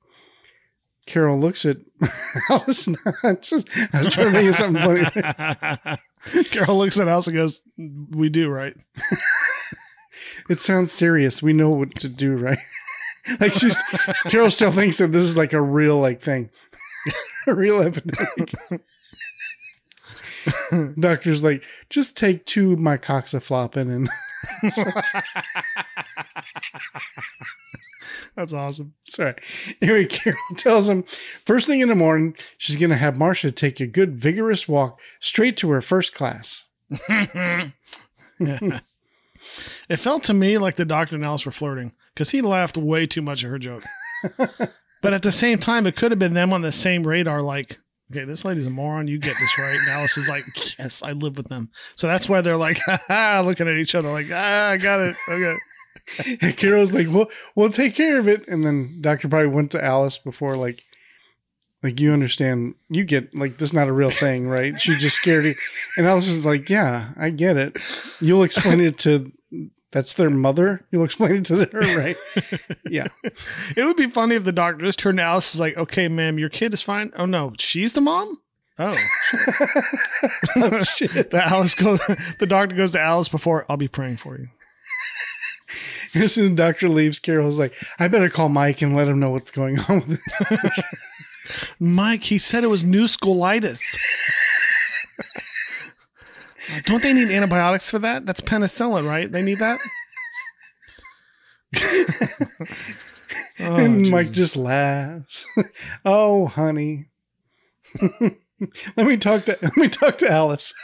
Carol 1.06 1.38
looks 1.38 1.64
at 1.64 1.78
Alice. 2.50 2.88
I 3.22 3.32
was 3.32 4.08
trying 4.08 4.26
to 4.26 4.32
think 4.32 4.48
of 4.48 4.54
something 4.54 4.82
funny. 4.82 5.98
Carol 6.50 6.78
looks 6.78 6.98
at 6.98 7.08
Alice 7.08 7.28
and 7.28 7.36
goes, 7.36 7.62
"We 7.78 8.28
do, 8.28 8.48
right?" 8.50 8.74
It 10.48 10.60
sounds 10.60 10.92
serious. 10.92 11.42
We 11.42 11.52
know 11.52 11.70
what 11.70 11.96
to 11.96 12.08
do, 12.08 12.36
right? 12.36 12.58
like 13.40 13.52
she's 13.52 13.76
Carol 14.28 14.50
still 14.50 14.70
thinks 14.70 14.98
that 14.98 15.08
this 15.08 15.24
is 15.24 15.36
like 15.36 15.52
a 15.52 15.60
real 15.60 15.98
like 15.98 16.20
thing, 16.20 16.50
a 17.48 17.54
real 17.54 17.80
epidemic. 17.80 18.54
Doctor's 21.00 21.42
like, 21.42 21.64
just 21.90 22.16
take 22.16 22.46
two 22.46 22.76
mycoxaflopin 22.76 23.90
and 23.92 24.08
That's 28.36 28.52
awesome. 28.52 28.94
sorry. 29.04 29.34
Anyway, 29.80 30.06
Carol 30.06 30.38
tells 30.56 30.88
him 30.88 31.02
first 31.02 31.66
thing 31.66 31.80
in 31.80 31.88
the 31.88 31.94
morning 31.94 32.36
she's 32.58 32.76
gonna 32.76 32.96
have 32.96 33.16
Marcia 33.16 33.50
take 33.50 33.80
a 33.80 33.86
good 33.86 34.18
vigorous 34.18 34.68
walk 34.68 35.00
straight 35.20 35.56
to 35.58 35.70
her 35.70 35.80
first 35.80 36.14
class. 36.14 36.68
It 39.88 39.98
felt 39.98 40.24
to 40.24 40.34
me 40.34 40.58
like 40.58 40.76
the 40.76 40.84
doctor 40.84 41.14
and 41.14 41.24
Alice 41.24 41.46
were 41.46 41.52
flirting 41.52 41.92
because 42.14 42.30
he 42.30 42.42
laughed 42.42 42.76
way 42.76 43.06
too 43.06 43.22
much 43.22 43.44
at 43.44 43.50
her 43.50 43.58
joke. 43.58 43.84
but 45.02 45.14
at 45.14 45.22
the 45.22 45.32
same 45.32 45.58
time, 45.58 45.86
it 45.86 45.96
could 45.96 46.10
have 46.10 46.18
been 46.18 46.34
them 46.34 46.52
on 46.52 46.62
the 46.62 46.72
same 46.72 47.06
radar. 47.06 47.42
Like, 47.42 47.78
okay, 48.10 48.24
this 48.24 48.44
lady's 48.44 48.66
a 48.66 48.70
moron. 48.70 49.08
You 49.08 49.18
get 49.18 49.36
this 49.38 49.58
right. 49.58 49.78
And 49.80 49.90
Alice 49.90 50.16
is 50.16 50.28
like, 50.28 50.44
yes, 50.78 51.02
I 51.02 51.12
live 51.12 51.36
with 51.36 51.48
them. 51.48 51.70
So 51.94 52.06
that's 52.06 52.28
why 52.28 52.40
they're 52.40 52.56
like, 52.56 52.78
ha, 52.80 52.98
ha, 53.06 53.42
looking 53.44 53.68
at 53.68 53.76
each 53.76 53.94
other 53.94 54.10
like, 54.10 54.26
ah, 54.32 54.70
I 54.70 54.76
got 54.76 55.00
it. 55.00 55.14
Okay. 55.30 55.56
And 56.40 56.56
Carol's 56.56 56.92
like, 56.92 57.08
"Well, 57.10 57.30
we'll 57.54 57.70
take 57.70 57.94
care 57.94 58.18
of 58.18 58.28
it." 58.28 58.46
And 58.48 58.64
then 58.64 58.98
Doctor 59.00 59.28
probably 59.28 59.48
went 59.48 59.70
to 59.72 59.84
Alice 59.84 60.18
before, 60.18 60.56
like, 60.56 60.82
like 61.82 62.00
you 62.00 62.12
understand, 62.12 62.74
you 62.88 63.04
get 63.04 63.34
like 63.36 63.58
this 63.58 63.70
is 63.70 63.74
not 63.74 63.88
a 63.88 63.92
real 63.92 64.10
thing, 64.10 64.48
right? 64.48 64.78
She 64.80 64.96
just 64.96 65.16
scared 65.16 65.44
you, 65.44 65.54
and 65.96 66.06
Alice 66.06 66.28
is 66.28 66.46
like, 66.46 66.68
"Yeah, 66.70 67.10
I 67.16 67.30
get 67.30 67.56
it. 67.56 67.78
You'll 68.20 68.42
explain 68.44 68.80
it 68.80 68.98
to 68.98 69.32
that's 69.92 70.14
their 70.14 70.30
mother. 70.30 70.84
You'll 70.90 71.04
explain 71.04 71.36
it 71.36 71.44
to 71.46 71.64
her, 71.64 71.96
right? 71.96 72.16
Yeah, 72.88 73.06
It 73.76 73.84
would 73.84 73.96
be 73.96 74.10
funny 74.10 74.34
if 74.34 74.44
the 74.44 74.52
doctor 74.52 74.84
just 74.84 74.98
turned 74.98 75.18
to 75.18 75.24
Alice 75.24 75.54
is 75.54 75.60
like, 75.60 75.76
okay, 75.78 76.08
ma'am, 76.08 76.38
your 76.38 76.48
kid 76.50 76.74
is 76.74 76.82
fine. 76.82 77.12
Oh, 77.16 77.24
no, 77.24 77.52
she's 77.58 77.94
the 77.94 78.00
mom? 78.02 78.38
Oh, 78.78 78.94
oh, 80.56 80.82
shit. 80.82 81.30
the 81.30 81.40
Alice 81.42 81.74
goes, 81.74 82.00
the 82.38 82.46
doctor 82.46 82.76
goes 82.76 82.92
to 82.92 83.00
Alice 83.00 83.30
before, 83.30 83.64
I'll 83.70 83.78
be 83.78 83.88
praying 83.88 84.16
for 84.18 84.38
you. 84.38 84.48
as 86.22 86.34
soon 86.34 86.44
as 86.44 86.50
the 86.50 86.56
doctor 86.56 86.88
leaves, 86.88 87.18
Carol's 87.18 87.58
like, 87.58 87.74
"I 87.98 88.08
better 88.08 88.28
call 88.28 88.48
Mike 88.48 88.82
and 88.82 88.96
let 88.96 89.08
him 89.08 89.20
know 89.20 89.30
what's 89.30 89.50
going 89.50 89.80
on 89.82 90.00
with 90.06 90.20
it." 90.20 90.84
Mike, 91.80 92.24
he 92.24 92.38
said 92.38 92.64
it 92.64 92.68
was 92.68 92.84
new 92.84 93.04
schoolitis. 93.04 93.96
Uh, 95.18 96.80
Don't 96.84 97.02
they 97.02 97.12
need 97.12 97.30
antibiotics 97.30 97.90
for 97.90 98.00
that? 98.00 98.26
That's 98.26 98.40
penicillin, 98.40 99.06
right? 99.06 99.30
They 99.30 99.42
need 99.42 99.58
that? 99.58 99.78
Oh, 103.58 103.76
and 103.76 104.10
Mike 104.10 104.32
just 104.32 104.56
laughs. 104.56 105.46
oh, 106.04 106.46
honey. 106.46 107.06
let 108.96 109.06
me 109.06 109.16
talk 109.16 109.44
to 109.44 109.56
let 109.60 109.76
me 109.76 109.88
talk 109.88 110.18
to 110.18 110.30
Alice. 110.30 110.74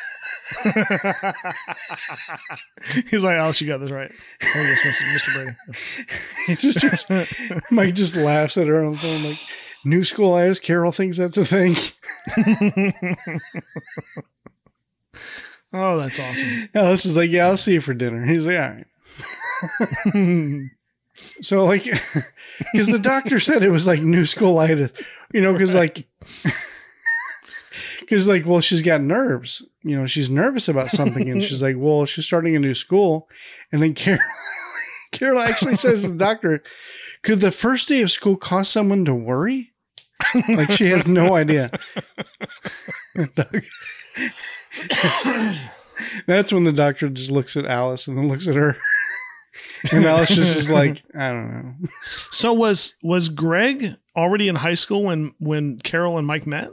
He's 3.11 3.25
like, 3.25 3.37
Alice, 3.37 3.61
you 3.61 3.67
got 3.67 3.79
this 3.79 3.91
right. 3.91 4.13
Oh, 4.43 4.45
yes, 4.45 5.03
Mr. 5.17 5.35
Brady. 5.35 5.57
He 6.47 6.55
just, 6.57 7.11
Mike 7.71 7.95
just 7.95 8.17
laughs 8.17 8.57
at 8.57 8.67
her 8.67 8.85
on 8.85 8.93
the 8.93 8.99
phone 8.99 9.23
like, 9.23 9.39
"New 9.85 10.03
school 10.05 10.35
itis." 10.35 10.61
Carol 10.61 10.93
thinks 10.93 11.17
that's 11.17 11.37
a 11.39 11.45
thing. 11.45 11.77
Oh, 15.73 15.99
that's 15.99 16.19
awesome. 16.21 16.69
Alice 16.75 17.07
is 17.07 17.17
like, 17.17 17.31
"Yeah, 17.31 17.47
I'll 17.47 17.57
see 17.57 17.75
you 17.75 17.81
for 17.81 17.95
dinner." 17.95 18.27
He's 18.27 18.47
like, 18.47 18.59
"All 18.59 18.69
right." 18.69 18.87
So 21.41 21.65
like, 21.65 21.85
because 21.85 22.89
the 22.89 22.99
doctor 23.01 23.39
said 23.39 23.63
it 23.63 23.71
was 23.71 23.87
like 23.87 24.03
new 24.03 24.27
school 24.27 24.59
itis, 24.59 24.91
you 25.33 25.41
know, 25.41 25.53
because 25.53 25.73
like, 25.75 26.07
because 28.03 28.29
like, 28.29 28.45
well, 28.47 28.61
she's 28.61 28.83
got 28.83 29.01
nerves. 29.01 29.63
You 29.83 29.97
know, 29.99 30.07
she's 30.07 30.29
nervous 30.29 30.69
about 30.69 30.91
something, 30.91 31.29
and 31.31 31.43
she's 31.43 31.63
like, 31.67 31.77
well, 31.79 32.05
she's 32.05 32.27
starting 32.27 32.55
a 32.55 32.61
new 32.61 32.75
school, 32.75 33.29
and 33.71 33.83
then 33.83 33.95
Carol, 33.95 34.21
Carol 35.13 35.41
actually 35.41 35.75
says 35.77 36.03
to 36.03 36.11
the 36.11 36.19
doctor, 36.19 36.63
"Could 37.23 37.41
the 37.41 37.51
first 37.51 37.89
day 37.89 38.03
of 38.03 38.11
school 38.11 38.37
cause 38.37 38.69
someone 38.69 39.05
to 39.07 39.15
worry?" 39.15 39.73
like 40.49 40.71
she 40.73 40.87
has 40.87 41.07
no 41.07 41.35
idea. 41.35 41.71
That's 46.27 46.53
when 46.53 46.65
the 46.65 46.73
doctor 46.73 47.09
just 47.09 47.31
looks 47.31 47.57
at 47.57 47.65
Alice 47.65 48.09
and 48.09 48.17
then 48.17 48.29
looks 48.29 48.49
at 48.49 48.57
her. 48.57 48.77
And 49.93 50.05
Alice 50.05 50.31
just 50.31 50.57
is 50.57 50.71
like, 50.71 51.03
I 51.15 51.29
don't 51.29 51.53
know. 51.53 51.75
So 52.31 52.53
was 52.53 52.95
was 53.03 53.29
Greg 53.29 53.85
already 54.17 54.49
in 54.49 54.57
high 54.57 54.75
school 54.75 55.05
when 55.05 55.35
when 55.39 55.79
Carol 55.79 56.19
and 56.19 56.27
Mike 56.27 56.47
met? 56.47 56.69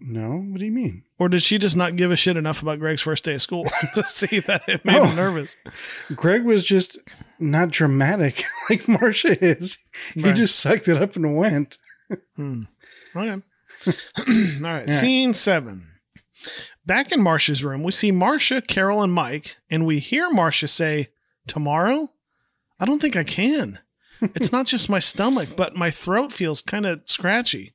No, 0.00 0.30
what 0.38 0.58
do 0.60 0.64
you 0.64 0.72
mean? 0.72 1.02
Or 1.18 1.28
did 1.28 1.42
she 1.42 1.58
just 1.58 1.76
not 1.76 1.96
give 1.96 2.10
a 2.10 2.16
shit 2.16 2.36
enough 2.36 2.62
about 2.62 2.78
Greg's 2.78 3.02
first 3.02 3.24
day 3.24 3.34
of 3.34 3.42
school 3.42 3.64
to 3.94 4.02
see 4.04 4.40
that 4.40 4.62
it 4.68 4.84
made 4.84 4.96
Oh. 4.96 5.06
him 5.06 5.16
nervous? 5.16 5.56
Greg 6.14 6.44
was 6.44 6.64
just 6.66 6.98
not 7.38 7.70
dramatic 7.70 8.42
like 8.70 8.86
Marcia 8.88 9.42
is. 9.44 9.78
He 10.14 10.32
just 10.32 10.58
sucked 10.58 10.88
it 10.88 11.00
up 11.02 11.16
and 11.16 11.36
went. 11.36 11.78
Hmm. 12.36 12.62
Okay. 13.16 13.42
All 14.58 14.62
right. 14.62 14.88
Scene 14.88 15.32
seven. 15.34 15.88
Back 16.86 17.12
in 17.12 17.20
Marcia's 17.20 17.64
room, 17.64 17.82
we 17.82 17.90
see 17.90 18.10
Marcia, 18.12 18.62
Carol, 18.62 19.02
and 19.02 19.12
Mike, 19.12 19.56
and 19.68 19.84
we 19.84 19.98
hear 19.98 20.30
Marcia 20.30 20.68
say, 20.68 21.08
Tomorrow? 21.46 22.08
I 22.80 22.84
don't 22.84 23.00
think 23.00 23.16
I 23.16 23.24
can. 23.24 23.80
It's 24.20 24.52
not 24.52 24.66
just 24.66 24.88
my 24.88 24.98
stomach, 25.00 25.50
but 25.56 25.76
my 25.76 25.90
throat 25.90 26.32
feels 26.32 26.62
kind 26.62 26.86
of 26.86 27.02
scratchy. 27.06 27.72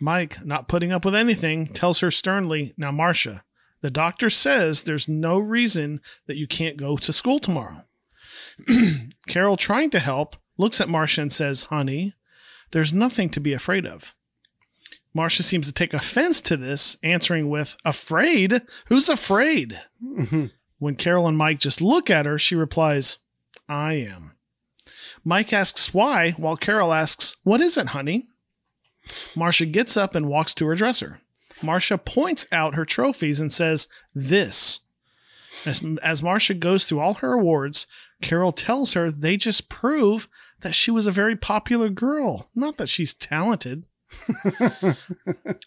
Mike, 0.00 0.44
not 0.44 0.68
putting 0.68 0.92
up 0.92 1.04
with 1.04 1.14
anything, 1.14 1.66
tells 1.66 2.00
her 2.00 2.10
sternly, 2.10 2.74
Now, 2.76 2.92
Marcia, 2.92 3.42
the 3.80 3.90
doctor 3.90 4.30
says 4.30 4.82
there's 4.82 5.08
no 5.08 5.38
reason 5.38 6.00
that 6.26 6.36
you 6.36 6.46
can't 6.46 6.76
go 6.76 6.96
to 6.96 7.12
school 7.12 7.38
tomorrow. 7.38 7.84
Carol, 9.28 9.56
trying 9.56 9.90
to 9.90 9.98
help, 9.98 10.36
looks 10.56 10.80
at 10.80 10.88
Marcia 10.88 11.22
and 11.22 11.32
says, 11.32 11.64
Honey, 11.64 12.14
there's 12.70 12.92
nothing 12.92 13.28
to 13.30 13.40
be 13.40 13.52
afraid 13.52 13.86
of. 13.86 14.14
Marcia 15.14 15.42
seems 15.42 15.66
to 15.66 15.72
take 15.72 15.94
offense 15.94 16.40
to 16.42 16.56
this, 16.56 16.96
answering 17.02 17.48
with, 17.48 17.76
Afraid? 17.84 18.62
Who's 18.86 19.08
afraid? 19.08 19.80
Mm-hmm. 20.04 20.46
When 20.78 20.94
Carol 20.94 21.26
and 21.26 21.36
Mike 21.36 21.58
just 21.58 21.80
look 21.80 22.08
at 22.10 22.26
her, 22.26 22.38
she 22.38 22.54
replies, 22.54 23.18
I 23.68 23.94
am. 23.94 24.32
Mike 25.24 25.52
asks 25.52 25.92
why, 25.92 26.32
while 26.32 26.56
Carol 26.56 26.92
asks, 26.92 27.36
What 27.42 27.60
is 27.60 27.76
it, 27.76 27.88
honey? 27.88 28.28
Marcia 29.36 29.66
gets 29.66 29.96
up 29.96 30.14
and 30.14 30.28
walks 30.28 30.54
to 30.54 30.66
her 30.66 30.74
dresser. 30.74 31.20
Marcia 31.62 31.98
points 31.98 32.46
out 32.52 32.74
her 32.74 32.84
trophies 32.84 33.40
and 33.40 33.52
says, 33.52 33.88
This. 34.14 34.80
As, 35.66 35.84
as 36.04 36.22
Marcia 36.22 36.54
goes 36.54 36.84
through 36.84 37.00
all 37.00 37.14
her 37.14 37.32
awards, 37.32 37.86
Carol 38.22 38.52
tells 38.52 38.94
her 38.94 39.10
they 39.10 39.36
just 39.36 39.68
prove 39.68 40.28
that 40.60 40.74
she 40.74 40.90
was 40.90 41.06
a 41.06 41.12
very 41.12 41.36
popular 41.36 41.88
girl, 41.88 42.48
not 42.54 42.76
that 42.76 42.88
she's 42.88 43.14
talented. 43.14 43.84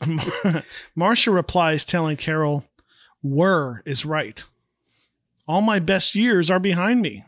Marcia 0.96 1.32
replies, 1.32 1.86
telling 1.86 2.18
Carol, 2.18 2.66
Were 3.22 3.82
is 3.86 4.06
right. 4.06 4.44
All 5.48 5.62
my 5.62 5.80
best 5.80 6.16
years 6.16 6.50
are 6.50 6.60
behind 6.60 7.02
me. 7.02 7.26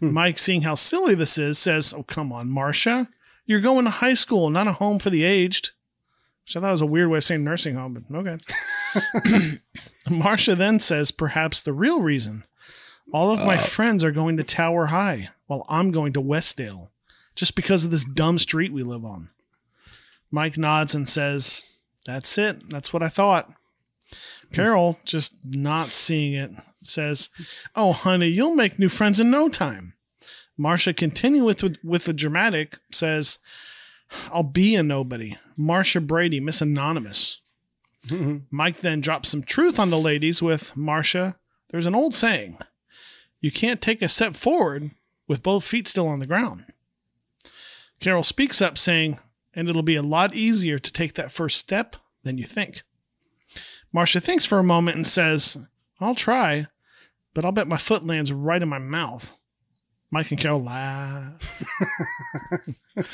Hmm. 0.00 0.12
Mike, 0.12 0.38
seeing 0.38 0.62
how 0.62 0.74
silly 0.74 1.14
this 1.14 1.38
is, 1.38 1.58
says, 1.58 1.94
Oh, 1.96 2.02
come 2.02 2.32
on, 2.32 2.48
Marcia. 2.48 3.08
You're 3.46 3.60
going 3.60 3.84
to 3.84 3.90
high 3.90 4.14
school, 4.14 4.50
not 4.50 4.68
a 4.68 4.72
home 4.72 4.98
for 4.98 5.10
the 5.10 5.24
aged. 5.24 5.72
Which 6.44 6.56
I 6.56 6.60
thought 6.60 6.72
was 6.72 6.80
a 6.82 6.86
weird 6.86 7.08
way 7.08 7.18
of 7.18 7.24
saying 7.24 7.42
nursing 7.42 7.74
home, 7.74 8.04
but 8.08 8.18
okay. 8.18 9.60
Marcia 10.10 10.54
then 10.54 10.78
says, 10.78 11.10
Perhaps 11.10 11.62
the 11.62 11.72
real 11.72 12.02
reason 12.02 12.44
all 13.12 13.30
of 13.30 13.44
my 13.44 13.54
uh. 13.54 13.58
friends 13.58 14.02
are 14.02 14.10
going 14.10 14.36
to 14.36 14.44
Tower 14.44 14.86
High 14.86 15.30
while 15.46 15.64
I'm 15.68 15.90
going 15.90 16.12
to 16.14 16.22
Westdale 16.22 16.88
just 17.34 17.56
because 17.56 17.84
of 17.84 17.90
this 17.90 18.04
dumb 18.04 18.38
street 18.38 18.72
we 18.72 18.82
live 18.82 19.04
on. 19.04 19.30
Mike 20.30 20.56
nods 20.56 20.94
and 20.94 21.08
says, 21.08 21.62
That's 22.06 22.38
it. 22.38 22.68
That's 22.70 22.92
what 22.92 23.02
I 23.02 23.08
thought. 23.08 23.52
Carol, 24.52 24.98
just 25.04 25.36
not 25.44 25.88
seeing 25.88 26.34
it, 26.34 26.50
says, 26.76 27.28
Oh, 27.74 27.92
honey, 27.92 28.28
you'll 28.28 28.54
make 28.54 28.78
new 28.78 28.88
friends 28.88 29.20
in 29.20 29.30
no 29.30 29.48
time. 29.48 29.93
Marcia, 30.56 30.94
continuing 30.94 31.46
with, 31.46 31.62
with, 31.62 31.78
with 31.82 32.04
the 32.04 32.12
dramatic, 32.12 32.78
says, 32.92 33.38
I'll 34.32 34.42
be 34.42 34.74
a 34.74 34.82
nobody. 34.82 35.36
Marcia 35.56 36.00
Brady, 36.00 36.40
Miss 36.40 36.60
Anonymous. 36.60 37.40
Mm-hmm. 38.08 38.38
Mike 38.50 38.78
then 38.78 39.00
drops 39.00 39.30
some 39.30 39.42
truth 39.42 39.78
on 39.78 39.90
the 39.90 39.98
ladies 39.98 40.42
with 40.42 40.76
Marcia. 40.76 41.36
There's 41.70 41.86
an 41.86 41.94
old 41.94 42.14
saying 42.14 42.58
you 43.40 43.50
can't 43.50 43.80
take 43.80 44.00
a 44.00 44.08
step 44.08 44.36
forward 44.36 44.90
with 45.26 45.42
both 45.42 45.64
feet 45.64 45.88
still 45.88 46.06
on 46.06 46.18
the 46.18 46.26
ground. 46.26 46.64
Carol 48.00 48.22
speaks 48.22 48.62
up, 48.62 48.78
saying, 48.78 49.18
and 49.54 49.68
it'll 49.68 49.82
be 49.82 49.96
a 49.96 50.02
lot 50.02 50.34
easier 50.34 50.78
to 50.78 50.92
take 50.92 51.14
that 51.14 51.32
first 51.32 51.58
step 51.58 51.96
than 52.22 52.38
you 52.38 52.44
think. 52.44 52.82
Marcia 53.92 54.20
thinks 54.20 54.44
for 54.44 54.58
a 54.58 54.64
moment 54.64 54.96
and 54.96 55.06
says, 55.06 55.58
I'll 56.00 56.14
try, 56.14 56.66
but 57.34 57.44
I'll 57.44 57.52
bet 57.52 57.68
my 57.68 57.76
foot 57.76 58.06
lands 58.06 58.32
right 58.32 58.62
in 58.62 58.68
my 58.68 58.78
mouth. 58.78 59.38
Mike 60.14 60.30
and 60.30 60.38
Carol 60.40 60.62
laugh. 60.62 61.62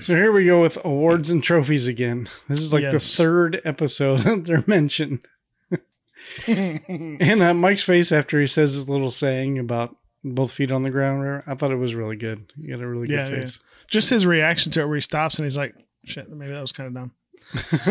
So 0.00 0.14
here 0.16 0.32
we 0.32 0.46
go 0.46 0.60
with 0.60 0.84
awards 0.84 1.30
and 1.30 1.42
trophies 1.42 1.86
again. 1.86 2.26
This 2.48 2.58
is 2.60 2.72
like 2.72 2.90
the 2.90 2.98
third 2.98 3.60
episode 3.64 4.18
that 4.24 4.44
they're 4.44 4.64
mentioned. 4.66 5.22
and 6.48 7.42
uh, 7.42 7.54
Mike's 7.54 7.84
face 7.84 8.10
after 8.10 8.40
he 8.40 8.48
says 8.48 8.74
his 8.74 8.88
little 8.88 9.12
saying 9.12 9.58
about 9.58 9.94
both 10.24 10.50
feet 10.50 10.72
on 10.72 10.82
the 10.82 10.90
ground, 10.90 11.44
I 11.46 11.54
thought 11.54 11.70
it 11.70 11.76
was 11.76 11.94
really 11.94 12.16
good. 12.16 12.52
He 12.60 12.72
had 12.72 12.80
a 12.80 12.86
really 12.88 13.08
Yeah, 13.08 13.24
good 13.28 13.32
yeah. 13.32 13.40
face. 13.40 13.60
Just 13.86 14.10
his 14.10 14.26
reaction 14.26 14.72
to 14.72 14.80
it 14.80 14.86
where 14.86 14.96
he 14.96 15.00
stops 15.00 15.38
and 15.38 15.46
he's 15.46 15.56
like, 15.56 15.74
shit, 16.04 16.28
maybe 16.30 16.52
that 16.52 16.60
was 16.60 16.72
kind 16.72 16.88
of 16.88 16.94
dumb. 16.94 17.12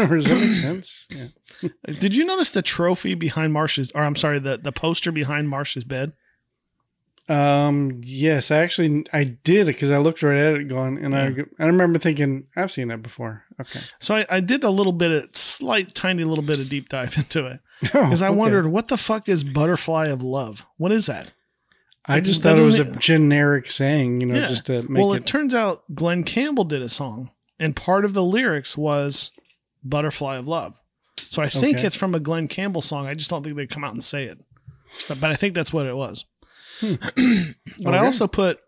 Does 0.10 0.26
that 0.26 0.38
make 0.42 0.54
sense? 0.54 1.08
Yeah. 1.10 1.70
Did 1.86 2.14
you 2.14 2.26
notice 2.26 2.50
the 2.52 2.62
trophy 2.62 3.14
behind 3.16 3.54
Marsh's, 3.54 3.90
or 3.96 4.04
I'm 4.04 4.18
sorry, 4.18 4.40
the, 4.40 4.58
the 4.58 4.74
poster 4.74 5.14
behind 5.14 5.48
Marsh's 5.50 5.86
bed? 5.86 6.12
Um. 7.30 8.00
Yes, 8.04 8.52
I 8.52 8.58
actually 8.60 9.04
I 9.12 9.26
did 9.26 9.68
because 9.68 9.92
I 9.92 9.98
looked 9.98 10.24
right 10.24 10.38
at 10.38 10.56
it, 10.56 10.68
going, 10.70 11.04
and 11.04 11.14
I 11.16 11.34
I 11.60 11.66
remember 11.66 12.00
thinking 12.00 12.46
I've 12.56 12.72
seen 12.72 12.88
that 12.88 13.02
before. 13.04 13.44
Okay. 13.60 13.82
So 14.00 14.16
I, 14.16 14.26
I 14.30 14.40
did 14.40 14.64
a 14.64 14.70
little 14.70 14.94
bit 14.94 15.12
of 15.12 15.36
slight, 15.36 15.94
tiny 15.94 16.24
little 16.24 16.44
bit 16.44 16.60
of 16.60 16.70
deep 16.70 16.88
dive 16.90 17.18
into 17.18 17.46
it 17.48 17.60
Oh, 17.94 18.04
because 18.06 18.22
I 18.22 18.30
okay. 18.30 18.38
wondered 18.38 18.68
what 18.68 18.88
the 18.88 18.98
fuck 18.98 19.28
is 19.28 19.44
butterfly 19.44 20.06
of 20.08 20.22
love? 20.24 20.66
What 20.78 20.92
is 20.92 21.08
that? 21.08 21.34
I 22.06 22.22
just 22.22 22.44
that 22.44 22.56
thought 22.56 22.64
it 22.64 22.66
was 22.66 22.80
a 22.80 22.98
generic 23.00 23.70
saying, 23.70 24.22
you 24.22 24.28
know, 24.28 24.38
Yeah. 24.38 24.48
just 24.48 24.68
to 24.68 24.84
make 24.84 24.98
well, 24.98 25.12
it, 25.12 25.18
it. 25.24 25.26
turns 25.26 25.54
out 25.54 25.84
Glen 25.94 26.24
Campbell 26.24 26.64
did 26.64 26.82
a 26.82 26.88
song, 26.88 27.32
and 27.60 27.76
part 27.76 28.06
of 28.06 28.14
the 28.14 28.24
lyrics 28.24 28.78
was 28.78 29.32
"Butterfly 29.84 30.38
of 30.38 30.48
Love." 30.48 30.80
So 31.18 31.42
I 31.42 31.50
think 31.50 31.78
Okay. 31.80 31.88
it's 31.88 31.96
from 31.98 32.16
a 32.16 32.22
Glen 32.22 32.48
Campbell 32.48 32.82
song. 32.82 33.06
I 33.08 33.14
just 33.16 33.30
don't 33.30 33.44
think 33.44 33.58
they'd 33.58 33.70
come 33.70 33.84
out 33.84 33.92
and 33.92 34.02
say 34.02 34.24
it, 34.24 34.38
but, 35.10 35.20
but 35.20 35.30
I 35.30 35.36
think 35.36 35.54
that's 35.56 35.74
what 35.74 35.86
it 35.88 35.98
was. 35.98 36.24
But 36.82 37.94
I 37.94 38.00
Hmm. 38.00 38.06
Also 38.06 38.28
put 38.28 38.60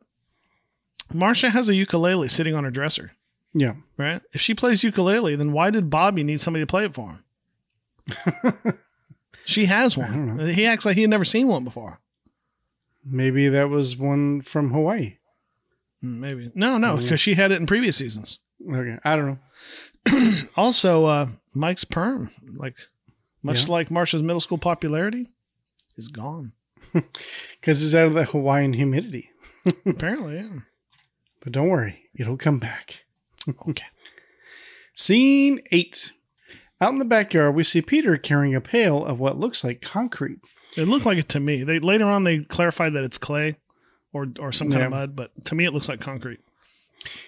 Marcia 1.13 1.49
has 1.49 1.69
a 1.69 1.75
ukulele 1.75 2.27
sitting 2.27 2.55
on 2.55 2.63
her 2.63 2.71
dresser. 2.71 3.11
yeah. 3.53 3.73
Right? 3.97 4.21
If 4.33 4.41
she 4.41 4.53
plays 4.55 4.83
ukulele, 4.83 5.35
then 5.35 5.51
why 5.51 5.69
did 5.71 5.89
Bobby 5.89 6.23
need 6.23 6.39
somebody 6.39 6.63
to 6.63 6.67
play 6.67 6.85
it 6.85 6.93
for 6.93 7.19
him? 8.07 8.73
she 9.45 9.65
has 9.65 9.97
one. 9.97 10.39
He 10.39 10.65
acts 10.65 10.85
like 10.85 10.95
he 10.95 11.01
had 11.01 11.09
never 11.09 11.25
seen 11.25 11.47
one 11.47 11.63
before. 11.63 11.99
Maybe 13.05 13.47
that 13.49 13.69
was 13.69 13.95
one 13.97 14.41
from 14.41 14.71
Hawaii. 14.71 15.17
Hmm, 16.01 16.19
Maybe. 16.19 16.51
No, 16.55 16.77
no, 16.77 16.97
because 16.97 17.19
she 17.19 17.33
had 17.33 17.51
it 17.51 17.59
in 17.59 17.65
previous 17.67 17.97
seasons. 17.97 18.39
Okay. 18.69 18.97
I 19.03 19.15
don't 19.15 19.25
know. 19.27 19.39
Also, 20.55 21.05
uh, 21.05 21.27
Mike's 21.55 21.83
perm, 21.85 22.29
like 22.57 22.75
much 23.43 23.65
Yeah. 23.67 23.71
like 23.73 23.91
Marcia's 23.91 24.21
middle 24.23 24.39
school 24.39 24.57
popularity, 24.57 25.31
is 25.97 26.07
gone. 26.09 26.51
Because 27.59 27.83
it's 27.83 27.93
out 27.93 28.07
of 28.07 28.13
the 28.13 28.23
Hawaiian 28.23 28.71
humidity. 28.71 29.31
Apparently, 29.85 30.37
yeah. 30.37 30.59
But 31.41 31.51
don't 31.51 31.67
worry, 31.67 32.03
it'll 32.15 32.37
come 32.37 32.59
back. 32.59 33.05
Okay. 33.67 33.85
Scene 34.93 35.61
eight. 35.71 36.11
Out 36.79 36.91
in 36.91 36.99
the 36.99 37.05
backyard, 37.05 37.55
we 37.55 37.63
see 37.63 37.81
Peter 37.81 38.15
carrying 38.17 38.53
a 38.53 38.61
pail 38.61 39.03
of 39.03 39.19
what 39.19 39.39
looks 39.39 39.63
like 39.63 39.81
concrete. 39.81 40.39
It 40.77 40.87
looked 40.87 41.05
like 41.05 41.17
it 41.17 41.29
to 41.29 41.39
me. 41.39 41.63
They 41.63 41.79
later 41.79 42.05
on 42.05 42.25
they 42.25 42.39
clarified 42.43 42.93
that 42.93 43.03
it's 43.03 43.17
clay 43.17 43.55
or 44.13 44.27
or 44.39 44.51
some 44.51 44.69
kind 44.69 44.83
of 44.83 44.91
mud, 44.91 45.15
but 45.15 45.31
to 45.45 45.55
me 45.55 45.65
it 45.65 45.73
looks 45.73 45.89
like 45.89 45.99
concrete. 45.99 46.41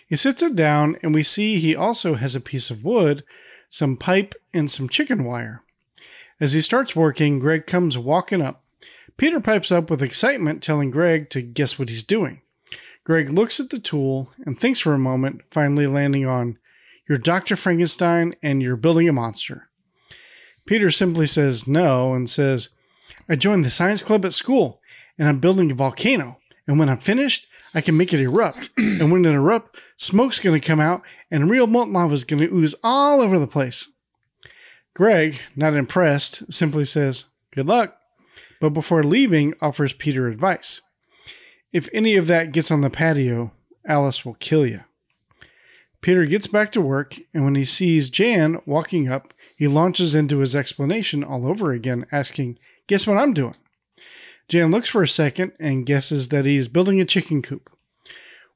He 0.05 0.15
sits 0.15 0.43
it 0.43 0.55
down, 0.55 0.97
and 1.01 1.13
we 1.15 1.23
see 1.23 1.59
he 1.59 1.75
also 1.75 2.15
has 2.15 2.35
a 2.35 2.41
piece 2.41 2.69
of 2.69 2.83
wood, 2.83 3.23
some 3.69 3.97
pipe, 3.97 4.35
and 4.53 4.69
some 4.69 4.89
chicken 4.89 5.23
wire. 5.23 5.63
As 6.39 6.53
he 6.53 6.61
starts 6.61 6.95
working, 6.95 7.39
Greg 7.39 7.65
comes 7.65 7.97
walking 7.97 8.41
up. 8.41 8.60
Peter 9.21 9.39
pipes 9.39 9.71
up 9.71 9.91
with 9.91 10.01
excitement, 10.01 10.63
telling 10.63 10.89
Greg 10.89 11.29
to 11.29 11.43
guess 11.43 11.77
what 11.77 11.89
he's 11.89 12.03
doing. 12.03 12.41
Greg 13.03 13.29
looks 13.29 13.59
at 13.59 13.69
the 13.69 13.77
tool 13.77 14.31
and 14.47 14.59
thinks 14.59 14.79
for 14.79 14.95
a 14.95 14.97
moment, 14.97 15.43
finally 15.51 15.85
landing 15.85 16.25
on, 16.25 16.57
You're 17.07 17.19
Dr. 17.19 17.55
Frankenstein 17.55 18.33
and 18.41 18.63
you're 18.63 18.75
building 18.75 19.07
a 19.07 19.13
monster. 19.13 19.69
Peter 20.65 20.89
simply 20.89 21.27
says 21.27 21.67
no 21.67 22.15
and 22.15 22.27
says, 22.27 22.69
I 23.29 23.35
joined 23.35 23.63
the 23.63 23.69
science 23.69 24.01
club 24.01 24.25
at 24.25 24.33
school 24.33 24.81
and 25.19 25.29
I'm 25.29 25.37
building 25.37 25.69
a 25.69 25.75
volcano. 25.75 26.39
And 26.65 26.79
when 26.79 26.89
I'm 26.89 26.97
finished, 26.97 27.45
I 27.75 27.81
can 27.81 27.95
make 27.95 28.15
it 28.15 28.21
erupt. 28.21 28.71
and 28.79 29.11
when 29.11 29.23
it 29.23 29.35
erupts, 29.35 29.75
smoke's 29.97 30.39
going 30.39 30.59
to 30.59 30.67
come 30.67 30.79
out 30.79 31.03
and 31.29 31.47
real 31.47 31.67
molten 31.67 31.93
lava 31.93 32.15
is 32.15 32.23
going 32.23 32.39
to 32.39 32.51
ooze 32.51 32.73
all 32.83 33.21
over 33.21 33.37
the 33.37 33.45
place. 33.45 33.87
Greg, 34.95 35.39
not 35.55 35.75
impressed, 35.75 36.51
simply 36.51 36.85
says, 36.85 37.27
Good 37.51 37.67
luck. 37.67 38.00
But 38.61 38.69
before 38.69 39.03
leaving, 39.03 39.55
offers 39.59 39.91
Peter 39.91 40.27
advice. 40.29 40.81
If 41.73 41.89
any 41.91 42.15
of 42.15 42.27
that 42.27 42.53
gets 42.53 42.69
on 42.71 42.81
the 42.81 42.89
patio, 42.89 43.51
Alice 43.85 44.23
will 44.23 44.35
kill 44.35 44.65
you. 44.65 44.81
Peter 45.99 46.25
gets 46.25 46.47
back 46.47 46.71
to 46.71 46.81
work, 46.81 47.15
and 47.33 47.43
when 47.43 47.55
he 47.55 47.65
sees 47.65 48.09
Jan 48.09 48.61
walking 48.65 49.09
up, 49.09 49.33
he 49.57 49.67
launches 49.67 50.15
into 50.15 50.39
his 50.39 50.55
explanation 50.55 51.23
all 51.23 51.47
over 51.47 51.71
again, 51.71 52.05
asking, 52.11 52.59
Guess 52.87 53.07
what 53.07 53.17
I'm 53.17 53.33
doing? 53.33 53.55
Jan 54.47 54.69
looks 54.69 54.89
for 54.89 55.01
a 55.01 55.07
second 55.07 55.53
and 55.59 55.85
guesses 55.85 56.29
that 56.29 56.45
he's 56.45 56.67
building 56.67 57.01
a 57.01 57.05
chicken 57.05 57.41
coop. 57.41 57.69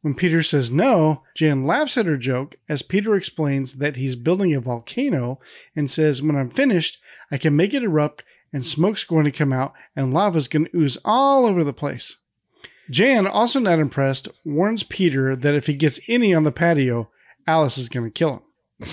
When 0.01 0.13
Peter 0.13 0.43
says 0.43 0.71
no, 0.71 1.23
Jan 1.35 1.65
laughs 1.65 1.97
at 1.97 2.05
her 2.05 2.17
joke 2.17 2.55
as 2.69 2.83
Peter 2.83 3.15
explains 3.15 3.75
that 3.75 3.95
he's 3.95 4.15
building 4.15 4.53
a 4.53 4.59
volcano 4.59 5.39
and 5.75 5.89
says, 5.89 6.21
When 6.21 6.35
I'm 6.35 6.51
finished, 6.51 6.99
I 7.31 7.37
can 7.37 7.55
make 7.55 7.73
it 7.73 7.81
erupt 7.81 8.23
and 8.53 8.65
smoke's 8.65 9.03
going 9.03 9.25
to 9.25 9.31
come 9.31 9.51
out 9.51 9.73
and 9.95 10.13
lava's 10.13 10.47
going 10.47 10.65
to 10.65 10.77
ooze 10.77 10.97
all 11.03 11.45
over 11.45 11.63
the 11.63 11.73
place. 11.73 12.17
Jan, 12.89 13.25
also 13.25 13.59
not 13.59 13.79
impressed, 13.79 14.27
warns 14.45 14.83
Peter 14.83 15.35
that 15.35 15.55
if 15.55 15.67
he 15.67 15.75
gets 15.75 15.99
any 16.07 16.33
on 16.33 16.43
the 16.43 16.51
patio, 16.51 17.09
Alice 17.47 17.77
is 17.77 17.89
going 17.89 18.05
to 18.05 18.11
kill 18.11 18.43
him. 18.79 18.87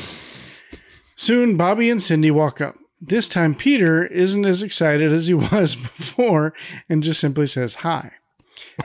Soon, 1.17 1.57
Bobby 1.57 1.91
and 1.91 2.01
Cindy 2.01 2.31
walk 2.31 2.61
up. 2.61 2.77
This 3.01 3.29
time, 3.29 3.55
Peter 3.55 4.05
isn't 4.07 4.47
as 4.47 4.63
excited 4.63 5.13
as 5.13 5.27
he 5.27 5.35
was 5.53 5.75
before 5.75 6.55
and 6.89 7.03
just 7.03 7.21
simply 7.21 7.47
says 7.47 7.77
hi. 7.77 8.13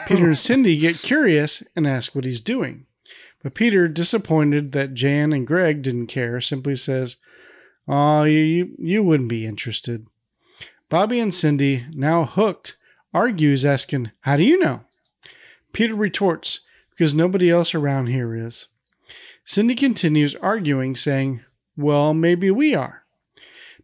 Peter 0.07 0.25
and 0.25 0.37
Cindy 0.37 0.77
get 0.77 1.01
curious 1.01 1.63
and 1.75 1.87
ask 1.87 2.13
what 2.13 2.25
he's 2.25 2.41
doing. 2.41 2.85
But 3.43 3.53
Peter, 3.53 3.87
disappointed 3.87 4.71
that 4.71 4.93
Jan 4.93 5.31
and 5.31 5.47
Greg 5.47 5.81
didn't 5.81 6.07
care, 6.07 6.41
simply 6.41 6.75
says, 6.75 7.17
Oh, 7.87 8.23
you, 8.23 8.75
you 8.77 9.03
wouldn't 9.03 9.29
be 9.29 9.45
interested. 9.45 10.07
Bobby 10.89 11.19
and 11.19 11.33
Cindy, 11.33 11.85
now 11.91 12.23
hooked, 12.23 12.77
argues, 13.13 13.65
asking, 13.65 14.11
How 14.21 14.37
do 14.37 14.43
you 14.43 14.57
know? 14.57 14.81
Peter 15.73 15.95
retorts, 15.95 16.61
Because 16.91 17.13
nobody 17.13 17.49
else 17.49 17.75
around 17.75 18.07
here 18.07 18.33
is. 18.33 18.67
Cindy 19.43 19.75
continues 19.75 20.35
arguing, 20.35 20.95
saying, 20.95 21.41
Well, 21.75 22.13
maybe 22.13 22.49
we 22.51 22.73
are. 22.73 23.03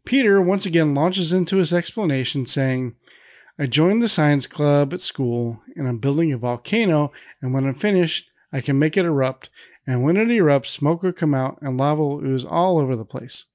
Peter 0.05 0.41
once 0.41 0.65
again 0.65 0.93
launches 0.93 1.33
into 1.33 1.57
his 1.57 1.73
explanation, 1.73 2.45
saying, 2.45 2.95
I 3.59 3.67
joined 3.67 4.01
the 4.01 4.07
science 4.07 4.47
club 4.47 4.93
at 4.93 5.01
school 5.01 5.61
and 5.75 5.87
I'm 5.87 5.99
building 5.99 6.31
a 6.33 6.37
volcano, 6.37 7.11
and 7.41 7.53
when 7.53 7.65
I'm 7.65 7.75
finished, 7.75 8.29
I 8.51 8.61
can 8.61 8.79
make 8.79 8.97
it 8.97 9.05
erupt, 9.05 9.49
and 9.85 10.03
when 10.03 10.17
it 10.17 10.27
erupts, 10.29 10.67
smoke 10.67 11.03
will 11.03 11.11
come 11.11 11.33
out 11.33 11.59
and 11.61 11.77
lava 11.77 12.01
will 12.01 12.25
ooze 12.25 12.45
all 12.45 12.79
over 12.79 12.95
the 12.95 13.05
place. 13.05 13.45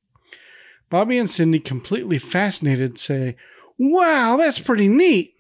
Bobby 0.91 1.19
and 1.19 1.29
Cindy, 1.29 1.59
completely 1.59 2.19
fascinated, 2.19 2.99
say, 2.99 3.37
Wow, 3.79 4.37
that's 4.39 4.59
pretty 4.59 4.89
neat, 4.89 5.35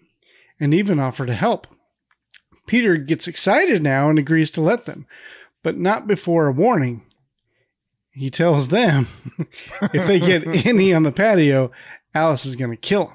and 0.60 0.72
even 0.72 1.00
offer 1.00 1.26
to 1.26 1.34
help. 1.34 1.66
Peter 2.66 2.96
gets 2.96 3.26
excited 3.26 3.82
now 3.82 4.10
and 4.10 4.18
agrees 4.18 4.50
to 4.52 4.60
let 4.60 4.84
them, 4.84 5.06
but 5.62 5.78
not 5.78 6.06
before 6.06 6.46
a 6.46 6.52
warning. 6.52 7.02
He 8.12 8.30
tells 8.30 8.68
them 8.68 9.06
if 9.94 10.06
they 10.06 10.20
get 10.20 10.46
any 10.66 10.92
on 10.92 11.04
the 11.04 11.12
patio, 11.12 11.70
Alice 12.14 12.44
is 12.46 12.56
going 12.56 12.70
to 12.70 12.76
kill 12.76 13.14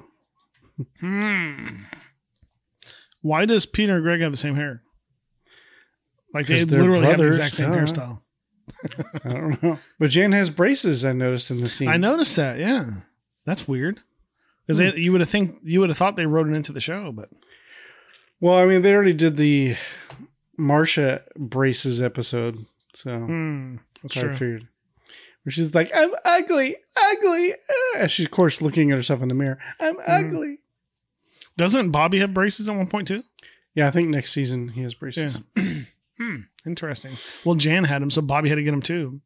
them. 0.78 0.86
Hmm. 1.00 1.66
Why 3.20 3.46
does 3.46 3.64
Peter 3.64 3.94
and 3.94 4.02
Greg 4.02 4.20
have 4.20 4.32
the 4.32 4.36
same 4.36 4.56
hair? 4.56 4.82
Like 6.34 6.46
they're 6.46 6.58
literally 6.66 7.06
have 7.06 7.18
the 7.18 7.28
exact 7.28 7.54
same 7.54 7.70
duh. 7.70 7.76
hairstyle. 7.76 8.20
I 9.24 9.28
don't 9.32 9.62
know. 9.62 9.78
But 9.98 10.10
Jan 10.10 10.32
has 10.32 10.50
braces, 10.50 11.04
I 11.04 11.12
noticed 11.12 11.50
in 11.50 11.58
the 11.58 11.68
scene. 11.68 11.88
I 11.88 11.96
noticed 11.96 12.36
that. 12.36 12.58
Yeah, 12.58 12.90
that's 13.44 13.66
weird. 13.68 14.00
Because 14.66 14.80
Hmm. 14.80 14.98
you 14.98 15.12
would 15.12 15.20
have 15.20 15.28
think 15.30 15.58
you 15.62 15.80
would 15.80 15.90
have 15.90 15.98
thought 15.98 16.16
they 16.16 16.26
wrote 16.26 16.48
it 16.48 16.54
into 16.54 16.72
the 16.72 16.80
show, 16.80 17.12
but 17.12 17.28
Well, 18.40 18.56
I 18.56 18.64
mean, 18.66 18.82
they 18.82 18.94
already 18.94 19.12
did 19.12 19.36
the 19.36 19.76
Marcia 20.56 21.22
braces 21.36 22.00
episode. 22.02 22.56
So 22.94 23.18
hmm, 23.18 23.76
that's 24.02 24.16
I 24.16 24.20
true. 24.20 24.32
figured. 24.34 24.68
Where 25.42 25.50
she's 25.52 25.74
like, 25.74 25.90
I'm 25.94 26.10
ugly, 26.24 26.76
ugly. 27.12 27.52
uh," 27.52 27.98
As 27.98 28.12
she's, 28.12 28.26
of 28.26 28.30
course, 28.32 28.62
looking 28.62 28.90
at 28.90 28.96
herself 28.96 29.20
in 29.20 29.28
the 29.28 29.34
mirror. 29.34 29.58
I'm 29.80 29.96
Mm-hmm. 29.96 30.10
ugly. 30.26 30.58
Doesn't 31.56 31.90
Bobby 31.90 32.18
have 32.20 32.32
braces 32.34 32.68
at 32.68 32.76
one 32.76 32.88
point 32.88 33.08
too? 33.08 33.22
Yeah, 33.74 33.88
I 33.88 33.90
think 33.90 34.08
next 34.08 34.32
season 34.32 34.68
he 34.68 34.82
has 34.82 34.94
braces. 34.94 35.38
Hmm, 36.18 36.36
interesting. 36.66 37.12
Well, 37.44 37.56
Jan 37.56 37.84
had 37.84 38.02
them, 38.02 38.10
so 38.10 38.22
Bobby 38.22 38.48
had 38.48 38.54
to 38.56 38.62
get 38.62 38.70
them 38.70 38.82
too. 38.82 39.20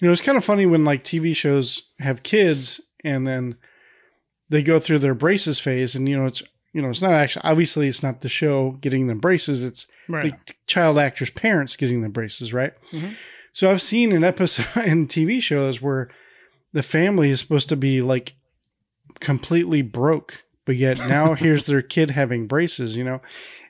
You 0.00 0.06
know, 0.08 0.12
it's 0.12 0.20
kind 0.20 0.36
of 0.36 0.44
funny 0.44 0.66
when 0.66 0.84
like 0.84 1.04
TV 1.04 1.34
shows 1.34 1.82
have 2.00 2.22
kids 2.22 2.80
and 3.04 3.26
then 3.26 3.56
they 4.48 4.62
go 4.62 4.78
through 4.78 4.98
their 4.98 5.14
braces 5.14 5.58
phase, 5.60 5.94
and 5.94 6.08
you 6.08 6.16
know, 6.18 6.26
it's 6.26 6.42
you 6.74 6.80
know, 6.82 6.88
it's 6.88 7.02
not 7.02 7.12
actually 7.12 7.42
obviously 7.44 7.86
it's 7.88 8.02
not 8.02 8.20
the 8.22 8.28
show 8.28 8.72
getting 8.80 9.06
them 9.06 9.18
braces. 9.20 9.62
It's 9.64 9.86
Right. 10.08 10.34
the 10.46 10.54
child 10.66 10.98
actors' 10.98 11.30
parents 11.30 11.76
getting 11.76 12.02
the 12.02 12.08
braces, 12.08 12.52
right? 12.52 12.72
Mhm. 12.92 13.14
So 13.52 13.70
I've 13.70 13.82
seen 13.82 14.12
an 14.12 14.24
episode 14.24 14.84
in 14.86 15.06
TV 15.06 15.40
shows 15.40 15.80
where 15.82 16.08
the 16.72 16.82
family 16.82 17.30
is 17.30 17.40
supposed 17.40 17.68
to 17.68 17.76
be 17.76 18.00
like 18.02 18.34
completely 19.20 19.82
broke, 19.82 20.44
but 20.64 20.76
yet 20.76 20.98
now 20.98 21.34
here's 21.34 21.66
their 21.66 21.82
kid 21.82 22.10
having 22.10 22.46
braces, 22.46 22.96
you 22.96 23.04
know? 23.04 23.20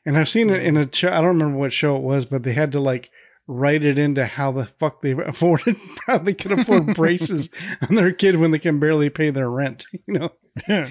And 0.05 0.19
I've 0.19 0.29
seen 0.29 0.51
it 0.51 0.63
in 0.63 0.77
a 0.77 0.93
show, 0.93 1.09
I 1.09 1.17
don't 1.17 1.39
remember 1.39 1.59
what 1.59 1.73
show 1.73 1.97
it 1.97 2.03
was, 2.03 2.25
but 2.25 2.43
they 2.43 2.55
had 2.55 2.73
to 2.73 2.81
like 2.81 3.11
write 3.47 3.85
it 3.85 3.99
into 3.99 4.27
how 4.27 4.53
the 4.53 4.67
fuck 4.67 5.03
they 5.03 5.13
afforded, 5.27 5.77
how 6.07 6.19
they 6.19 6.35
could 6.35 6.53
afford 6.53 6.87
braces 6.95 7.51
on 7.89 7.95
their 7.97 8.13
kid 8.13 8.37
when 8.37 8.51
they 8.51 8.59
can 8.59 8.79
barely 8.79 9.11
pay 9.11 9.31
their 9.31 9.51
rent, 9.51 9.87
you 9.93 10.15
know? 10.15 10.31
Yeah. 10.69 10.89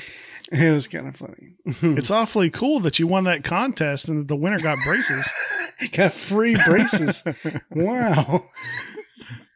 It 0.51 0.73
was 0.73 0.87
kind 0.87 1.07
of 1.07 1.15
funny. 1.15 1.55
it's 1.95 2.11
awfully 2.11 2.49
cool 2.49 2.81
that 2.81 2.99
you 2.99 3.07
won 3.07 3.23
that 3.23 3.43
contest 3.43 4.09
and 4.09 4.21
that 4.21 4.27
the 4.27 4.35
winner 4.35 4.59
got 4.59 4.77
braces. 4.85 5.29
Got 5.93 6.11
free 6.11 6.55
braces. 6.65 7.23
wow. 7.71 8.49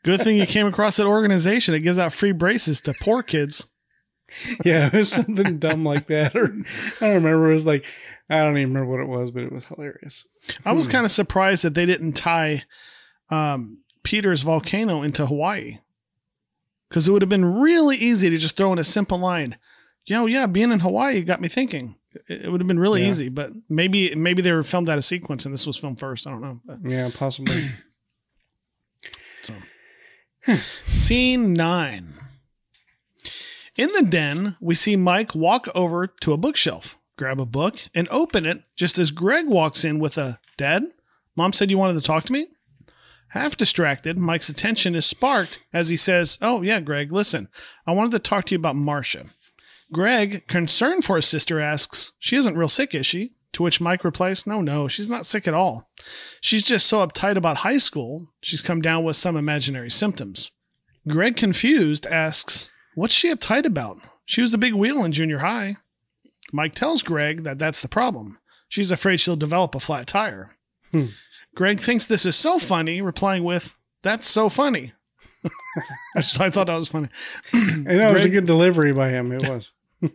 Good 0.03 0.21
thing 0.21 0.37
you 0.37 0.45
came 0.45 0.67
across 0.67 0.95
that 0.97 1.07
organization 1.07 1.73
that 1.73 1.79
gives 1.79 1.99
out 1.99 2.13
free 2.13 2.31
braces 2.31 2.79
to 2.81 2.93
poor 3.01 3.23
kids. 3.23 3.65
Yeah, 4.63 4.87
it 4.87 4.93
was 4.93 5.11
something 5.11 5.57
dumb 5.59 5.83
like 5.83 6.07
that. 6.07 6.35
Or 6.35 6.45
I 6.45 6.99
don't 7.01 7.15
remember. 7.23 7.49
It 7.49 7.53
was 7.53 7.65
like 7.65 7.87
I 8.29 8.39
don't 8.39 8.57
even 8.57 8.73
remember 8.73 8.91
what 8.91 9.01
it 9.01 9.07
was, 9.19 9.31
but 9.31 9.43
it 9.43 9.51
was 9.51 9.65
hilarious. 9.65 10.27
I 10.65 10.71
was 10.71 10.87
kind 10.87 11.05
of 11.05 11.11
surprised 11.11 11.63
that 11.63 11.75
they 11.75 11.85
didn't 11.85 12.13
tie 12.13 12.63
um, 13.29 13.83
Peter's 14.03 14.41
volcano 14.41 15.03
into 15.03 15.25
Hawaii. 15.27 15.77
Because 16.89 17.07
it 17.07 17.11
would 17.11 17.21
have 17.21 17.29
been 17.29 17.59
really 17.59 17.97
easy 17.97 18.29
to 18.29 18.37
just 18.37 18.57
throw 18.57 18.71
in 18.73 18.79
a 18.79 18.83
simple 18.83 19.17
line. 19.17 19.57
Yo, 20.05 20.25
yeah, 20.27 20.45
being 20.45 20.71
in 20.71 20.79
Hawaii 20.79 21.21
got 21.21 21.41
me 21.41 21.47
thinking. 21.47 21.95
It 22.29 22.45
it 22.45 22.51
would 22.51 22.61
have 22.61 22.67
been 22.67 22.79
really 22.79 23.01
Yeah. 23.01 23.09
easy, 23.09 23.29
but 23.29 23.51
maybe 23.69 24.13
maybe 24.15 24.41
they 24.41 24.51
were 24.53 24.63
filmed 24.63 24.87
out 24.89 24.97
of 24.97 25.03
sequence 25.05 25.45
and 25.45 25.53
this 25.53 25.67
was 25.67 25.77
filmed 25.77 25.99
first. 25.99 26.25
I 26.27 26.31
don't 26.31 26.41
know. 26.41 26.61
But- 26.65 26.79
Yeah, 26.89 27.09
possibly. 27.13 27.65
Scene 30.47 31.53
nine. 31.53 32.13
In 33.75 33.91
the 33.93 34.03
den, 34.03 34.55
we 34.61 34.75
see 34.75 34.95
Mike 34.95 35.35
walk 35.35 35.67
over 35.75 36.07
to 36.07 36.33
a 36.33 36.37
bookshelf, 36.37 36.97
grab 37.17 37.39
a 37.39 37.45
book, 37.45 37.79
and 37.93 38.07
open 38.09 38.45
it 38.45 38.63
just 38.75 38.97
as 38.97 39.11
Greg 39.11 39.47
walks 39.47 39.83
in 39.83 39.99
with 39.99 40.17
a 40.17 40.39
Dad, 40.57 40.83
Mom 41.35 41.53
said 41.53 41.69
you 41.69 41.77
wanted 41.77 41.95
to 41.95 42.01
talk 42.01 42.23
to 42.25 42.33
me? 42.33 42.47
Half 43.29 43.57
distracted, 43.57 44.17
Mike's 44.17 44.49
attention 44.49 44.95
is 44.95 45.05
sparked 45.05 45.63
as 45.73 45.89
he 45.89 45.97
says, 45.97 46.37
Oh, 46.41 46.61
yeah, 46.61 46.79
Greg, 46.79 47.11
listen, 47.11 47.49
I 47.85 47.91
wanted 47.91 48.11
to 48.11 48.19
talk 48.19 48.45
to 48.45 48.55
you 48.55 48.59
about 48.59 48.75
Marcia. 48.75 49.25
Greg, 49.91 50.47
concerned 50.47 51.03
for 51.03 51.17
his 51.17 51.25
sister, 51.25 51.59
asks, 51.59 52.13
She 52.19 52.35
isn't 52.35 52.57
real 52.57 52.69
sick, 52.69 52.95
is 52.95 53.05
she? 53.05 53.35
To 53.53 53.63
which 53.63 53.81
Mike 53.81 54.03
replies, 54.03 54.47
No, 54.47 54.61
no, 54.61 54.87
she's 54.87 55.09
not 55.09 55.25
sick 55.25 55.47
at 55.47 55.53
all. 55.53 55.89
She's 56.41 56.63
just 56.63 56.85
so 56.87 57.05
uptight 57.05 57.35
about 57.35 57.57
high 57.57 57.77
school, 57.77 58.27
she's 58.41 58.61
come 58.61 58.81
down 58.81 59.03
with 59.03 59.15
some 59.15 59.35
imaginary 59.35 59.89
symptoms. 59.89 60.51
Greg, 61.07 61.35
confused, 61.35 62.05
asks, 62.07 62.71
What's 62.95 63.13
she 63.13 63.33
uptight 63.33 63.65
about? 63.65 63.99
She 64.25 64.41
was 64.41 64.53
a 64.53 64.57
big 64.57 64.73
wheel 64.73 65.03
in 65.03 65.11
junior 65.11 65.39
high. 65.39 65.75
Mike 66.53 66.75
tells 66.75 67.01
Greg 67.03 67.43
that 67.43 67.57
that's 67.59 67.81
the 67.81 67.87
problem. 67.87 68.37
She's 68.67 68.91
afraid 68.91 69.19
she'll 69.19 69.35
develop 69.35 69.75
a 69.75 69.79
flat 69.79 70.07
tire. 70.07 70.55
Hmm. 70.91 71.07
Greg 71.55 71.79
thinks 71.79 72.05
this 72.05 72.25
is 72.25 72.35
so 72.35 72.59
funny, 72.59 73.01
replying 73.01 73.43
with, 73.43 73.75
That's 74.03 74.27
so 74.27 74.49
funny. 74.49 74.93
I 76.15 76.19
just- 76.21 76.39
I 76.39 76.49
thought 76.49 76.67
that 76.67 76.75
was 76.77 76.89
funny. 76.89 77.09
I 77.53 77.93
know 77.95 78.09
it 78.09 78.13
was 78.13 78.25
a 78.25 78.29
good 78.29 78.45
delivery 78.45 78.93
by 78.93 79.09
him. 79.09 79.31
It 79.31 79.47
was. 79.47 79.73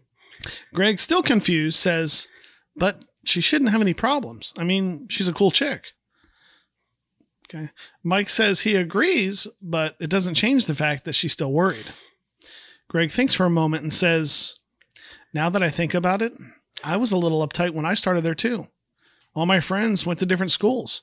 Greg, 0.75 0.99
still 0.99 1.23
confused, 1.23 1.79
says, 1.79 2.29
But 2.77 3.03
she 3.25 3.41
shouldn't 3.41 3.71
have 3.71 3.81
any 3.81 3.95
problems. 3.95 4.53
I 4.59 4.65
mean, 4.65 5.07
she's 5.09 5.29
a 5.29 5.33
cool 5.33 5.51
chick. 5.51 5.93
Okay. 7.53 7.71
Mike 8.05 8.29
says 8.29 8.61
he 8.61 8.77
agrees, 8.77 9.47
but 9.61 9.97
it 10.01 10.09
doesn't 10.09 10.35
change 10.35 10.67
the 10.67 10.75
fact 10.75 11.05
that 11.05 11.15
she's 11.15 11.33
still 11.33 11.53
worried. 11.53 11.87
Greg 12.89 13.11
thinks 13.11 13.35
for 13.35 13.45
a 13.45 13.51
moment 13.51 13.83
and 13.83 13.93
says, 13.93 14.60
Now 15.33 15.49
that 15.51 15.63
I 15.63 15.69
think 15.69 15.95
about 15.95 16.23
it, 16.23 16.33
I 16.83 16.97
was 16.97 17.13
a 17.13 17.19
little 17.19 17.47
uptight 17.47 17.71
when 17.71 17.87
I 17.87 17.95
started 17.95 18.25
there 18.25 18.35
too. 18.35 18.69
All 19.35 19.47
my 19.47 19.61
friends 19.61 20.05
went 20.05 20.19
to 20.21 20.27
different 20.27 20.53
schools. 20.53 21.03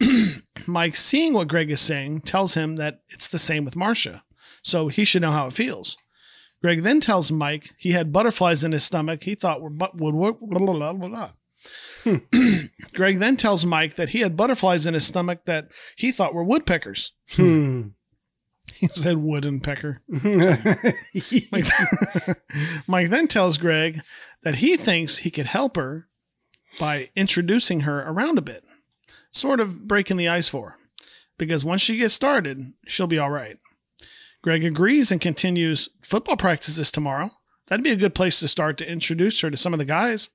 Mike, 0.66 0.96
seeing 0.96 1.34
what 1.34 1.48
Greg 1.48 1.70
is 1.70 1.80
saying, 1.80 2.22
tells 2.22 2.54
him 2.54 2.76
that 2.76 3.00
it's 3.08 3.28
the 3.28 3.38
same 3.38 3.64
with 3.64 3.76
Marcia, 3.76 4.24
so 4.62 4.88
he 4.88 5.04
should 5.04 5.22
know 5.22 5.30
how 5.30 5.46
it 5.46 5.52
feels. 5.52 5.96
Greg 6.60 6.82
then 6.82 7.00
tells 7.00 7.30
Mike 7.30 7.74
he 7.76 7.92
had 7.92 8.12
butterflies 8.12 8.64
in 8.64 8.72
his 8.72 8.82
stomach 8.82 9.22
he 9.24 9.34
thought 9.34 9.60
were 9.60 9.70
but 9.70 10.00
would 10.00 10.14
work. 10.14 10.40
Blah, 10.40 10.58
blah, 10.58 10.72
blah, 10.74 10.92
blah, 10.94 11.08
blah. 11.08 11.30
Greg 12.94 13.18
then 13.18 13.36
tells 13.36 13.64
Mike 13.64 13.94
that 13.94 14.10
he 14.10 14.20
had 14.20 14.36
butterflies 14.36 14.86
in 14.86 14.94
his 14.94 15.06
stomach 15.06 15.44
that 15.44 15.68
he 15.96 16.10
thought 16.10 16.34
were 16.34 16.44
woodpeckers. 16.44 17.12
Hmm. 17.32 17.88
He 18.76 18.88
said 18.88 19.18
wooden 19.18 19.60
pecker. 19.60 20.00
Mike, 20.08 21.64
Mike 22.86 23.08
then 23.08 23.28
tells 23.28 23.58
Greg 23.58 24.00
that 24.42 24.56
he 24.56 24.76
thinks 24.76 25.18
he 25.18 25.30
could 25.30 25.46
help 25.46 25.76
her 25.76 26.08
by 26.78 27.10
introducing 27.14 27.80
her 27.80 28.00
around 28.00 28.38
a 28.38 28.42
bit, 28.42 28.64
sort 29.30 29.60
of 29.60 29.86
breaking 29.86 30.16
the 30.16 30.28
ice 30.28 30.48
for 30.48 30.70
her, 30.70 30.76
because 31.38 31.64
once 31.64 31.80
she 31.80 31.98
gets 31.98 32.14
started, 32.14 32.72
she'll 32.86 33.06
be 33.06 33.18
all 33.18 33.30
right. 33.30 33.58
Greg 34.42 34.64
agrees 34.64 35.10
and 35.10 35.20
continues 35.20 35.88
football 36.02 36.36
practices 36.36 36.90
tomorrow. 36.90 37.30
That'd 37.68 37.84
be 37.84 37.92
a 37.92 37.96
good 37.96 38.14
place 38.14 38.40
to 38.40 38.48
start 38.48 38.76
to 38.78 38.90
introduce 38.90 39.40
her 39.40 39.50
to 39.50 39.56
some 39.56 39.72
of 39.72 39.78
the 39.78 39.86
guys. 39.86 40.30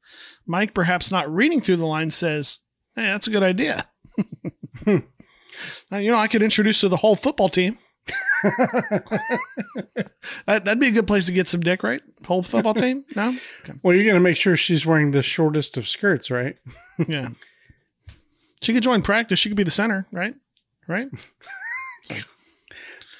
Mike, 0.48 0.74
perhaps 0.74 1.12
not 1.12 1.32
reading 1.32 1.62
through 1.62 1.76
the 1.76 1.86
lines, 1.86 2.16
says, 2.16 2.60
Hey, 2.96 3.04
that's 3.04 3.28
a 3.28 3.32
good 3.32 3.44
idea. 3.44 3.88
You 5.92 6.12
know, 6.12 6.18
I 6.18 6.28
could 6.28 6.44
introduce 6.44 6.82
her 6.82 6.86
to 6.86 6.90
the 6.90 6.98
whole 6.98 7.16
football 7.16 7.50
team. 7.50 7.80
that, 10.46 10.64
that'd 10.66 10.80
be 10.80 10.88
a 10.88 10.92
good 10.92 11.08
place 11.08 11.26
to 11.26 11.32
get 11.32 11.48
some 11.48 11.62
dick, 11.62 11.84
right? 11.84 12.02
Whole 12.26 12.44
football 12.44 12.74
team? 12.74 13.04
No? 13.16 13.36
Okay. 13.62 13.74
well, 13.84 13.94
you're 13.94 14.06
going 14.06 14.16
to 14.16 14.22
make 14.22 14.38
sure 14.38 14.56
she's 14.56 14.86
wearing 14.86 15.12
the 15.12 15.22
shortest 15.22 15.78
of 15.78 15.88
skirts, 15.88 16.32
right? 16.32 16.58
Yeah. 17.08 17.30
She 18.62 18.74
could 18.74 18.84
join 18.84 19.02
practice. 19.02 19.40
She 19.40 19.50
could 19.50 19.58
be 19.58 19.64
the 19.64 19.72
center, 19.72 20.06
right? 20.12 20.36
Right? 20.88 21.08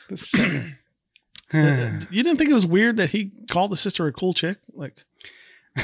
The 0.10 0.18
center. 0.18 0.78
Uh, 1.52 2.00
you 2.12 2.22
didn't 2.22 2.38
think 2.38 2.52
it 2.52 2.54
was 2.54 2.68
weird 2.68 2.98
that 2.98 3.10
he 3.10 3.32
called 3.50 3.72
the 3.72 3.76
sister 3.76 4.06
a 4.06 4.14
cool 4.14 4.36
chick? 4.36 4.60
Like, 4.72 5.04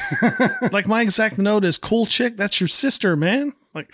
like 0.71 0.87
my 0.87 1.01
exact 1.01 1.39
note 1.39 1.65
is 1.65 1.79
cool 1.79 2.05
chick. 2.05 2.37
That's 2.37 2.61
your 2.61 2.67
sister, 2.67 3.15
man. 3.15 3.53
Like, 3.73 3.91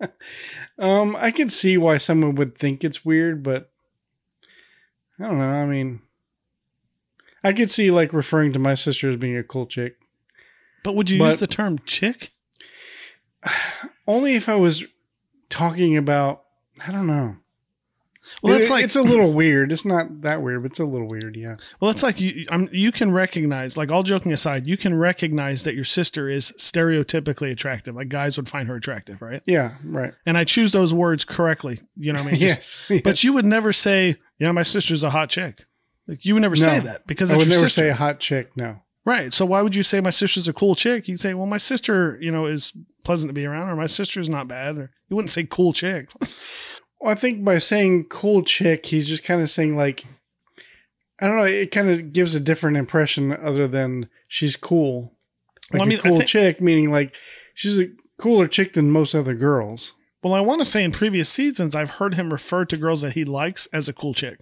um, 0.78 1.16
I 1.18 1.30
can 1.30 1.48
see 1.48 1.76
why 1.78 1.96
someone 1.96 2.34
would 2.36 2.56
think 2.56 2.84
it's 2.84 3.04
weird, 3.04 3.42
but 3.42 3.70
I 5.18 5.24
don't 5.26 5.38
know. 5.38 5.44
I 5.50 5.66
mean, 5.66 6.00
I 7.42 7.52
could 7.52 7.70
see 7.70 7.90
like 7.90 8.12
referring 8.12 8.52
to 8.54 8.58
my 8.58 8.74
sister 8.74 9.10
as 9.10 9.16
being 9.16 9.36
a 9.36 9.42
cool 9.42 9.66
chick. 9.66 9.96
but 10.84 10.94
would 10.94 11.10
you 11.10 11.18
But- 11.18 11.26
use 11.26 11.38
the 11.38 11.46
term 11.46 11.78
chick? 11.86 12.30
Only 14.06 14.34
if 14.34 14.48
I 14.48 14.54
was 14.56 14.84
talking 15.48 15.96
about, 15.96 16.44
I 16.86 16.92
don't 16.92 17.06
know. 17.06 17.36
Well, 18.42 18.54
that's 18.54 18.66
It- 18.66 18.70
like 18.72 18.84
it's 18.84 18.96
a 18.96 19.02
little 19.02 19.32
weird. 19.32 19.72
It's 19.72 19.84
not 19.84 20.22
that 20.22 20.42
weird, 20.42 20.62
but 20.62 20.72
it's 20.72 20.80
a 20.80 20.84
little 20.84 21.08
weird. 21.08 21.36
Yeah. 21.36 21.56
Well, 21.80 21.90
it's 21.90 22.02
like 22.02 22.20
you. 22.20 22.46
I'm, 22.50 22.68
you 22.72 22.92
can 22.92 23.12
recognize, 23.12 23.76
like 23.76 23.90
all 23.90 24.02
joking 24.02 24.32
aside, 24.32 24.66
you 24.66 24.76
can 24.76 24.98
recognize 24.98 25.62
that 25.64 25.74
your 25.74 25.84
sister 25.84 26.28
is 26.28 26.52
stereotypically 26.58 27.50
attractive. 27.50 27.94
Like 27.94 28.08
guys 28.08 28.36
would 28.36 28.48
find 28.48 28.68
her 28.68 28.76
attractive, 28.76 29.22
right? 29.22 29.40
Yeah. 29.46 29.76
Right. 29.84 30.12
And 30.26 30.36
I 30.36 30.44
choose 30.44 30.72
those 30.72 30.92
words 30.92 31.24
correctly. 31.24 31.80
You 31.96 32.12
know 32.12 32.20
what 32.20 32.28
I 32.28 32.30
mean? 32.32 32.40
Just- 32.40 32.90
yes. 32.90 33.00
But 33.02 33.24
you 33.24 33.32
would 33.32 33.46
never 33.46 33.72
say, 33.72 34.16
"Yeah, 34.38 34.52
my 34.52 34.62
sister's 34.62 35.02
a 35.04 35.10
hot 35.10 35.30
chick." 35.30 35.64
Like 36.08 36.24
you 36.24 36.34
would 36.34 36.42
never 36.42 36.56
say 36.56 36.78
that 36.80 37.06
because 37.06 37.30
I 37.30 37.34
it's 37.34 37.44
would 37.44 37.48
never 37.50 37.62
sister, 37.68 37.80
say 37.82 37.88
a 37.88 37.94
hot 37.94 38.20
chick. 38.20 38.50
No. 38.56 38.76
right? 39.04 39.32
So 39.32 39.44
why 39.44 39.60
would 39.62 39.74
you 39.74 39.82
say 39.82 40.00
my 40.00 40.10
sister's 40.10 40.46
a 40.46 40.52
cool 40.52 40.74
chick? 40.76 41.08
You'd 41.08 41.18
say, 41.20 41.34
"Well, 41.34 41.46
my 41.46 41.56
sister, 41.58 42.16
you 42.20 42.30
know, 42.30 42.46
is 42.46 42.72
pleasant 43.04 43.28
to 43.30 43.34
be 43.34 43.44
around, 43.44 43.68
or 43.70 43.76
my 43.76 43.86
sister's 43.86 44.28
not 44.28 44.46
bad." 44.46 44.78
Or 44.78 44.90
you 45.08 45.16
wouldn't 45.16 45.30
say 45.30 45.46
cool 45.48 45.72
chick. 45.72 46.10
Well, 47.06 47.12
I 47.12 47.14
think 47.14 47.44
by 47.44 47.58
saying 47.58 48.06
cool 48.06 48.42
chick, 48.42 48.86
he's 48.86 49.06
just 49.06 49.22
kind 49.22 49.40
of 49.40 49.48
saying 49.48 49.76
like, 49.76 50.04
I 51.20 51.28
don't 51.28 51.36
know. 51.36 51.44
It 51.44 51.70
kind 51.70 51.88
of 51.88 52.12
gives 52.12 52.34
a 52.34 52.40
different 52.40 52.76
impression 52.76 53.32
other 53.32 53.68
than 53.68 54.08
she's 54.26 54.56
cool. 54.56 55.12
Like 55.72 55.78
Well, 55.80 55.82
I 55.82 55.86
mean, 55.88 55.98
cool 55.98 56.16
think- 56.18 56.28
chick, 56.28 56.60
meaning 56.60 56.90
like 56.90 57.14
she's 57.54 57.78
a 57.78 57.90
cooler 58.18 58.48
chick 58.48 58.72
than 58.72 58.90
most 58.90 59.14
other 59.14 59.34
girls. 59.34 59.94
well, 60.24 60.34
I 60.34 60.40
want 60.40 60.60
to 60.62 60.64
say 60.64 60.82
in 60.82 60.90
previous 60.90 61.28
seasons, 61.28 61.76
I've 61.76 61.90
heard 61.90 62.14
him 62.14 62.32
refer 62.32 62.64
to 62.64 62.76
girls 62.76 63.02
that 63.02 63.12
he 63.12 63.24
likes 63.24 63.66
as 63.66 63.88
a 63.88 63.92
cool 63.92 64.12
chick. 64.12 64.40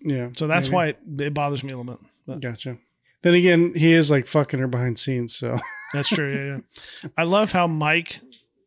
Yeah. 0.00 0.28
So 0.36 0.46
that's 0.46 0.68
maybe. 0.68 0.74
why 0.76 0.86
it, 0.90 0.98
it 1.18 1.34
bothers 1.34 1.64
me 1.64 1.72
a 1.72 1.76
little 1.78 1.94
bit. 1.94 2.06
But 2.28 2.40
Gotcha. 2.42 2.78
Then 3.22 3.34
again, 3.34 3.72
he 3.74 3.92
is 3.92 4.08
like 4.08 4.28
fucking 4.28 4.60
her 4.60 4.68
behind 4.68 5.00
scenes. 5.00 5.34
So 5.34 5.58
that's 5.92 6.10
true. 6.10 6.32
Yeah, 6.32 6.44
yeah. 7.02 7.08
I 7.18 7.24
love 7.24 7.50
how 7.50 7.66
Mike, 7.66 8.20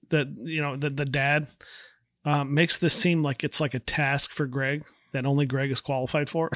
that 0.10 0.28
you 0.38 0.62
know 0.62 0.76
the 0.76 0.90
the 0.90 1.06
dad, 1.06 1.48
um, 2.26 2.54
makes 2.54 2.78
this 2.78 2.94
seem 2.94 3.24
like 3.24 3.44
it's 3.44 3.62
like 3.62 3.74
a 3.74 3.80
task 3.80 4.32
for 4.32 4.46
Greg 4.46 4.86
that 5.12 5.26
only 5.26 5.46
Greg 5.46 5.72
is 5.72 5.82
qualified 5.82 6.30
for. 6.30 6.52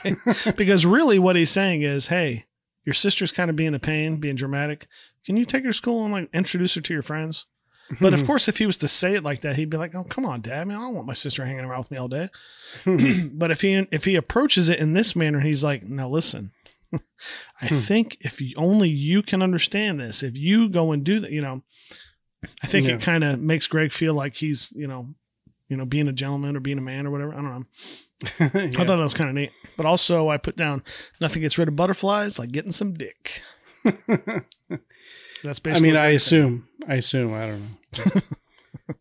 because 0.56 0.84
really, 0.84 1.18
what 1.18 1.36
he's 1.36 1.50
saying 1.50 1.82
is, 1.82 2.08
hey, 2.08 2.44
your 2.84 2.92
sister's 2.92 3.32
kind 3.32 3.48
of 3.48 3.56
being 3.56 3.74
a 3.74 3.78
pain, 3.78 4.18
being 4.18 4.36
dramatic. 4.36 4.86
Can 5.24 5.36
you 5.36 5.44
take 5.44 5.64
her 5.64 5.70
to 5.70 5.74
school 5.74 6.04
and 6.04 6.12
like 6.12 6.28
introduce 6.34 6.74
her 6.74 6.80
to 6.82 6.92
your 6.92 7.02
friends? 7.02 7.46
But 8.00 8.14
of 8.14 8.20
hmm. 8.20 8.26
course, 8.26 8.48
if 8.48 8.58
he 8.58 8.66
was 8.66 8.78
to 8.78 8.88
say 8.88 9.14
it 9.14 9.22
like 9.22 9.42
that, 9.42 9.56
he'd 9.56 9.68
be 9.68 9.76
like, 9.76 9.94
"Oh, 9.94 10.04
come 10.04 10.24
on, 10.24 10.40
Dad. 10.40 10.66
Man, 10.66 10.78
I 10.78 10.80
don't 10.80 10.94
want 10.94 11.06
my 11.06 11.12
sister 11.12 11.44
hanging 11.44 11.66
around 11.66 11.80
with 11.80 11.90
me 11.90 11.98
all 11.98 12.08
day." 12.08 12.28
Hmm. 12.84 12.96
but 13.34 13.50
if 13.50 13.60
he 13.60 13.74
if 13.90 14.06
he 14.06 14.16
approaches 14.16 14.68
it 14.68 14.78
in 14.78 14.94
this 14.94 15.14
manner, 15.14 15.40
he's 15.40 15.62
like, 15.62 15.82
"Now 15.84 16.08
listen, 16.08 16.52
I 17.60 17.66
hmm. 17.66 17.76
think 17.76 18.16
if 18.20 18.40
you, 18.40 18.54
only 18.56 18.88
you 18.88 19.22
can 19.22 19.42
understand 19.42 20.00
this, 20.00 20.22
if 20.22 20.36
you 20.36 20.70
go 20.70 20.92
and 20.92 21.04
do 21.04 21.20
that, 21.20 21.30
you 21.30 21.42
know, 21.42 21.62
I 22.62 22.66
think 22.66 22.86
Yeah. 22.88 22.94
it 22.94 23.00
kind 23.02 23.24
of 23.24 23.40
makes 23.40 23.66
Greg 23.66 23.92
feel 23.92 24.14
like 24.14 24.36
he's, 24.36 24.72
you 24.76 24.86
know, 24.86 25.06
you 25.68 25.76
know, 25.76 25.84
being 25.84 26.08
a 26.08 26.12
gentleman 26.12 26.56
or 26.56 26.60
being 26.60 26.78
a 26.78 26.82
man 26.82 27.06
or 27.06 27.10
whatever. 27.10 27.32
I 27.32 27.36
don't 27.36 27.44
know. 27.50 27.64
I 28.40 28.70
thought 28.70 28.86
that 28.86 28.96
was 28.98 29.14
kind 29.14 29.30
of 29.30 29.34
neat. 29.36 29.50
But 29.76 29.86
also, 29.86 30.28
I 30.28 30.36
put 30.36 30.56
down 30.56 30.82
nothing 31.20 31.42
gets 31.42 31.58
rid 31.58 31.68
of 31.68 31.76
butterflies 31.76 32.38
like 32.38 32.52
getting 32.52 32.72
some 32.72 32.94
dick. 32.94 33.42
That's 35.42 35.58
basically. 35.60 35.90
I 35.90 35.92
mean, 35.92 35.96
I 35.96 36.08
assume. 36.08 36.68
I 36.88 36.94
assume. 36.94 37.34
I 37.34 37.46
don't 37.48 37.60
know. 37.60 38.20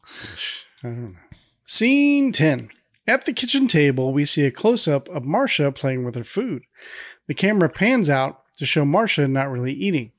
I 0.84 0.88
don't 0.88 1.02
know. 1.14 1.20
Scene 1.66 2.32
10. 2.32 2.70
At 3.06 3.26
the 3.26 3.34
kitchen 3.34 3.68
table, 3.68 4.14
we 4.14 4.24
see 4.26 4.46
a 4.46 4.52
close 4.52 4.88
up 4.88 5.10
of 5.10 5.24
Marcia 5.26 5.72
playing 5.72 6.06
with 6.06 6.16
her 6.16 6.24
food. 6.24 6.64
The 7.28 7.34
camera 7.34 7.70
pans 7.70 8.10
out 8.10 8.42
to 8.58 8.66
show 8.66 8.86
Marcia 8.86 9.28
not 9.28 9.50
really 9.52 9.74
eating. 9.74 10.12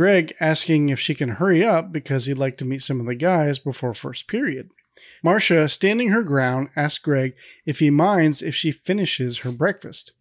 Greg 0.00 0.34
asking 0.40 0.88
if 0.88 0.98
she 0.98 1.14
can 1.14 1.28
hurry 1.28 1.62
up 1.62 1.92
because 1.92 2.24
he'd 2.24 2.38
like 2.38 2.56
to 2.56 2.64
meet 2.64 2.80
some 2.80 3.00
of 3.00 3.04
the 3.04 3.14
guys 3.14 3.58
before 3.58 3.92
first 3.92 4.28
period. 4.28 4.70
Marcia, 5.22 5.68
standing 5.68 6.08
her 6.08 6.22
ground, 6.22 6.70
asks 6.74 7.04
Greg 7.04 7.34
if 7.66 7.80
he 7.80 7.90
minds 7.90 8.40
if 8.40 8.54
she 8.54 8.72
finishes 8.72 9.40
her 9.40 9.52
breakfast. 9.52 10.12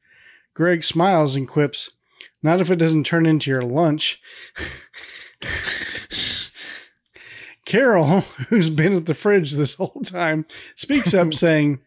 Greg 0.54 0.84
smiles 0.84 1.38
and 1.38 1.48
quips, 1.48 1.92
Not 2.44 2.60
if 2.60 2.70
it 2.70 2.76
doesn't 2.76 3.06
turn 3.06 3.26
into 3.26 3.50
your 3.50 3.62
lunch. 3.62 4.22
Carol, 7.66 8.20
who's 8.50 8.70
been 8.70 8.94
at 8.94 9.06
the 9.06 9.14
fridge 9.14 9.54
this 9.54 9.76
whole 9.76 10.02
time, 10.04 10.46
speaks 10.76 11.14
up 11.14 11.34
saying, 11.34 11.80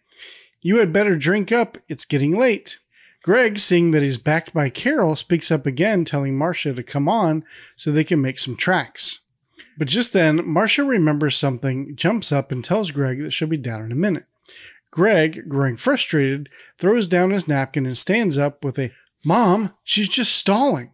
You 0.63 0.79
had 0.79 0.95
better 0.95 1.15
drink 1.15 1.53
up. 1.53 1.77
It's 1.89 2.07
getting 2.07 2.39
late. 2.39 2.79
Greg, 3.23 3.59
seeing 3.59 3.93
that 3.93 4.03
he's 4.03 4.19
backed 4.19 4.53
by 4.53 4.69
Carol, 4.69 5.15
speaks 5.15 5.51
up 5.51 5.67
again, 5.67 6.05
telling 6.05 6.37
Marcia 6.37 6.75
to 6.75 6.83
come 6.83 7.09
on 7.09 7.45
so 7.77 7.91
they 7.91 8.05
can 8.05 8.21
make 8.21 8.39
some 8.39 8.57
tracks. 8.57 9.21
But 9.79 9.89
just 9.89 10.13
then, 10.13 10.47
Marcia 10.47 10.85
remembers 10.85 11.37
something, 11.37 11.95
jumps 11.95 12.33
up, 12.33 12.51
and 12.51 12.65
tells 12.65 12.91
Greg 12.91 13.23
that 13.23 13.33
she'll 13.33 13.49
be 13.49 13.57
down 13.57 13.85
in 13.85 13.93
a 13.93 13.97
minute. 13.97 14.27
Greg, 14.91 15.49
growing 15.49 15.77
frustrated, 15.77 16.49
throws 16.79 17.07
down 17.07 17.31
his 17.31 17.49
napkin 17.49 17.87
and 17.87 17.97
stands 17.97 18.37
up 18.37 18.65
with 18.65 18.79
a 18.79 18.93
Mom, 19.25 19.73
she's 19.85 20.09
just 20.09 20.35
stalling. 20.35 20.91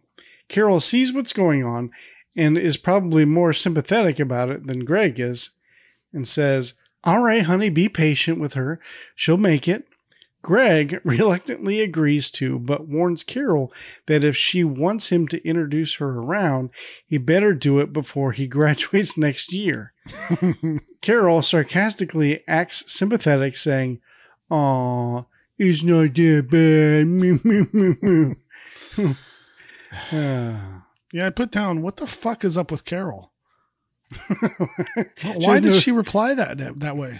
Carol 0.47 0.79
sees 0.79 1.11
what's 1.11 1.33
going 1.33 1.65
on 1.65 1.91
and 2.37 2.57
is 2.57 2.77
probably 2.77 3.25
more 3.25 3.53
sympathetic 3.53 4.19
about 4.19 4.49
it 4.49 4.67
than 4.67 4.85
Greg 4.85 5.19
is 5.19 5.51
and 6.13 6.27
says, 6.27 6.75
All 7.03 7.21
right, 7.21 7.43
honey, 7.43 7.69
be 7.69 7.89
patient 7.89 8.39
with 8.39 8.53
her. 8.53 8.79
She'll 9.15 9.37
make 9.37 9.67
it. 9.67 9.88
Greg 10.41 11.01
reluctantly 11.05 11.81
agrees 11.81 12.29
to, 12.31 12.59
but 12.59 12.87
warns 12.87 13.23
Carol 13.23 13.71
that 14.05 14.23
if 14.23 14.35
she 14.35 14.63
wants 14.63 15.11
him 15.11 15.27
to 15.27 15.45
introduce 15.47 15.95
her 15.95 16.19
around, 16.19 16.69
he 17.05 17.17
better 17.17 17.53
do 17.53 17.79
it 17.79 17.91
before 17.93 18.31
he 18.31 18.47
graduates 18.57 19.17
next 19.17 19.53
year. 19.53 19.93
Carol 21.01 21.41
sarcastically 21.41 22.43
acts 22.47 22.91
sympathetic, 22.91 23.55
saying, 23.55 23.99
Aw, 24.49 25.23
it's 25.57 25.83
not 25.83 26.13
that 26.15 26.47
bad. 26.49 27.07
Mew, 27.07 27.39
mew, 27.43 27.69
mew, 27.71 27.97
mew." 28.01 29.15
Ah. 30.11 30.75
Yeah, 31.11 31.25
I 31.25 31.29
put 31.31 31.51
down 31.51 31.81
what 31.81 31.97
the 31.97 32.07
fuck 32.07 32.43
is 32.43 32.57
up 32.57 32.71
with 32.71 32.85
Carol? 32.85 33.31
Why 35.35 35.55
did 35.59 35.71
no- 35.71 35.71
she 35.71 35.91
reply 35.91 36.33
that, 36.35 36.79
that 36.79 36.97
way? 36.97 37.19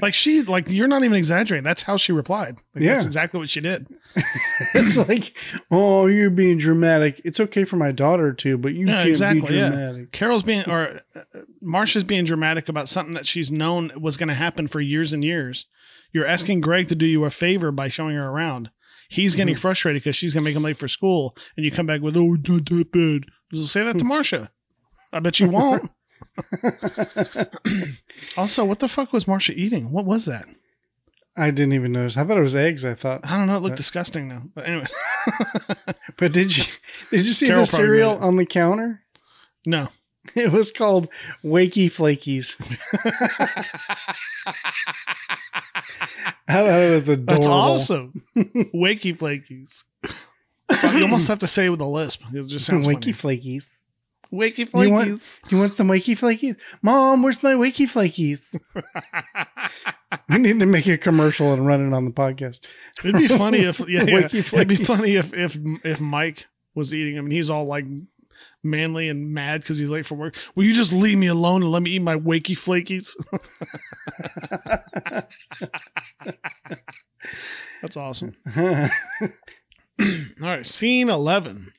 Like 0.00 0.14
she, 0.14 0.42
like 0.42 0.68
you're 0.68 0.88
not 0.88 1.04
even 1.04 1.16
exaggerating. 1.16 1.64
That's 1.64 1.82
how 1.82 1.96
she 1.96 2.12
replied. 2.12 2.60
Like, 2.74 2.84
That's 2.84 3.04
exactly 3.04 3.38
what 3.40 3.48
she 3.48 3.60
did. 3.60 3.86
it's 4.74 4.96
like, 5.08 5.34
oh, 5.70 6.06
you're 6.06 6.30
being 6.30 6.58
dramatic. 6.58 7.20
It's 7.24 7.40
okay 7.40 7.64
for 7.64 7.76
my 7.76 7.92
daughter 7.92 8.32
to, 8.34 8.58
but 8.58 8.74
you 8.74 8.86
Yeah, 8.86 8.96
can't 8.98 9.08
exactly. 9.08 9.48
be 9.52 9.56
Yeah. 9.56 9.98
Carol's 10.12 10.42
being, 10.42 10.68
or 10.68 11.00
uh, 11.14 11.20
Marcia's 11.62 12.04
being 12.04 12.24
dramatic 12.24 12.68
about 12.68 12.88
something 12.88 13.14
that 13.14 13.26
she's 13.26 13.50
known 13.50 13.90
was 13.98 14.16
going 14.16 14.28
to 14.28 14.34
happen 14.34 14.66
for 14.66 14.80
years 14.80 15.12
and 15.12 15.24
years. 15.24 15.66
You're 16.12 16.26
asking 16.26 16.60
Greg 16.60 16.88
to 16.88 16.94
do 16.94 17.06
you 17.06 17.24
a 17.24 17.30
favor 17.30 17.70
by 17.72 17.88
showing 17.88 18.16
her 18.16 18.28
around. 18.28 18.70
He's 19.08 19.34
getting 19.34 19.54
Mm-hmm. 19.54 19.60
frustrated 19.60 20.02
because 20.02 20.16
she's 20.16 20.34
going 20.34 20.44
to 20.44 20.48
make 20.50 20.56
him 20.56 20.62
late 20.62 20.76
for 20.76 20.88
school, 20.88 21.36
and 21.56 21.64
you 21.64 21.70
come 21.70 21.86
back 21.86 22.00
with, 22.00 22.16
"Oh, 22.16 22.34
not 22.34 22.44
that 22.66 22.88
bad." 22.92 23.58
Say 23.68 23.84
that 23.84 23.98
to 23.98 24.04
Marcia. 24.04 24.50
I 25.12 25.20
bet 25.20 25.38
you 25.40 25.48
won't. 25.48 25.90
also, 28.36 28.64
what 28.64 28.78
the 28.78 28.88
fuck 28.88 29.12
was 29.12 29.26
Marcia 29.26 29.52
eating? 29.54 29.92
What 29.92 30.04
was 30.04 30.26
that? 30.26 30.46
I 31.36 31.50
didn't 31.50 31.74
even 31.74 31.92
notice. 31.92 32.16
I 32.16 32.24
thought 32.24 32.38
it 32.38 32.42
was 32.42 32.56
eggs. 32.56 32.84
I 32.84 32.94
thought, 32.94 33.20
I 33.24 33.36
don't 33.36 33.46
know. 33.46 33.56
It 33.56 33.62
looked 33.62 33.76
disgusting 33.76 34.28
now. 34.28 34.42
But 34.54 34.66
anyway, 34.66 34.86
but 36.16 36.32
did 36.32 36.56
you 36.56 36.64
did 37.10 37.26
you 37.26 37.32
see 37.32 37.46
Carol 37.46 37.62
the 37.62 37.66
cereal 37.66 38.18
on 38.18 38.36
the 38.36 38.46
counter? 38.46 39.02
no. 39.64 39.88
It 40.34 40.50
was 40.50 40.72
called 40.72 41.08
Wakey 41.44 41.86
Flakies. 41.86 42.56
I 46.48 46.52
thought 46.52 46.66
it 46.66 46.94
was 46.94 47.08
adorable. 47.08 47.32
That's 47.32 47.46
awesome. 47.46 48.22
Wakey 48.36 49.16
flakies. 49.16 49.84
You 50.94 51.02
almost 51.02 51.28
have 51.28 51.38
to 51.38 51.46
say 51.46 51.66
it 51.66 51.70
with 51.70 51.80
a 51.80 51.86
lisp. 51.86 52.24
It 52.34 52.42
just 52.48 52.66
sounds 52.66 52.88
Wakey 52.88 53.14
funny. 53.14 53.38
Flakies. 53.38 53.84
Wakey 54.32 54.72
You 54.84 54.90
want, 54.90 55.08
flakies. 55.08 55.52
you 55.52 55.58
want 55.58 55.72
some 55.74 55.88
Wakey 55.88 56.18
Flakies? 56.18 56.56
Mom, 56.82 57.22
where's 57.22 57.42
my 57.42 57.54
Wakey 57.54 57.86
Flakies? 57.86 58.58
we 60.28 60.38
need 60.38 60.60
to 60.60 60.66
make 60.66 60.86
a 60.86 60.98
commercial 60.98 61.52
and 61.52 61.66
run 61.66 61.86
it 61.86 61.94
on 61.94 62.04
the 62.04 62.10
podcast. 62.10 62.60
It'd 63.04 63.16
be 63.16 63.28
funny 63.28 63.60
if 63.60 63.80
yeah, 63.88 64.04
yeah. 64.04 64.26
It'd 64.26 64.68
be 64.68 64.76
funny 64.76 65.14
if 65.14 65.32
if 65.32 65.56
if 65.84 66.00
Mike 66.00 66.46
was 66.74 66.92
eating. 66.92 67.18
I 67.18 67.20
mean, 67.20 67.30
he's 67.30 67.50
all 67.50 67.66
like 67.66 67.86
manly 68.62 69.08
and 69.08 69.32
mad 69.32 69.62
because 69.62 69.78
he's 69.78 69.90
late 69.90 70.06
for 70.06 70.16
work. 70.16 70.36
Will 70.54 70.64
you 70.64 70.74
just 70.74 70.92
leave 70.92 71.18
me 71.18 71.28
alone 71.28 71.62
and 71.62 71.72
let 71.72 71.82
me 71.82 71.90
eat 71.90 72.02
my 72.02 72.16
wakey 72.16 72.56
flakies? 72.56 73.14
That's 77.82 77.96
awesome. 77.96 78.36
All 78.56 78.88
right, 80.40 80.66
scene 80.66 81.08
11. 81.08 81.72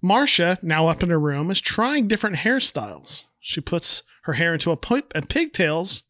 Marcia, 0.00 0.58
now 0.62 0.88
up 0.88 1.02
in 1.02 1.10
her 1.10 1.18
room, 1.18 1.50
is 1.50 1.60
trying 1.60 2.08
different 2.08 2.36
hairstyles. 2.36 3.24
She 3.40 3.60
puts 3.60 4.02
her 4.22 4.34
hair 4.34 4.52
into 4.52 4.70
a, 4.70 4.76
pi- 4.76 5.02
a 5.14 5.22
pigtails, 5.22 6.04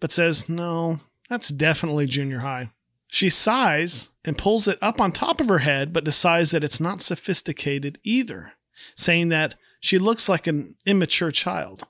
but 0.00 0.12
says, 0.12 0.48
no, 0.48 1.00
that's 1.28 1.48
definitely 1.48 2.06
junior 2.06 2.40
high. 2.40 2.70
She 3.08 3.28
sighs 3.28 4.10
and 4.24 4.38
pulls 4.38 4.66
it 4.68 4.78
up 4.82 5.00
on 5.00 5.12
top 5.12 5.40
of 5.40 5.48
her 5.48 5.58
head, 5.58 5.92
but 5.92 6.04
decides 6.04 6.50
that 6.50 6.64
it's 6.64 6.80
not 6.80 7.00
sophisticated 7.00 7.98
either, 8.02 8.52
saying 8.94 9.28
that 9.28 9.54
she 9.80 9.98
looks 9.98 10.28
like 10.28 10.46
an 10.46 10.74
immature 10.84 11.30
child. 11.30 11.86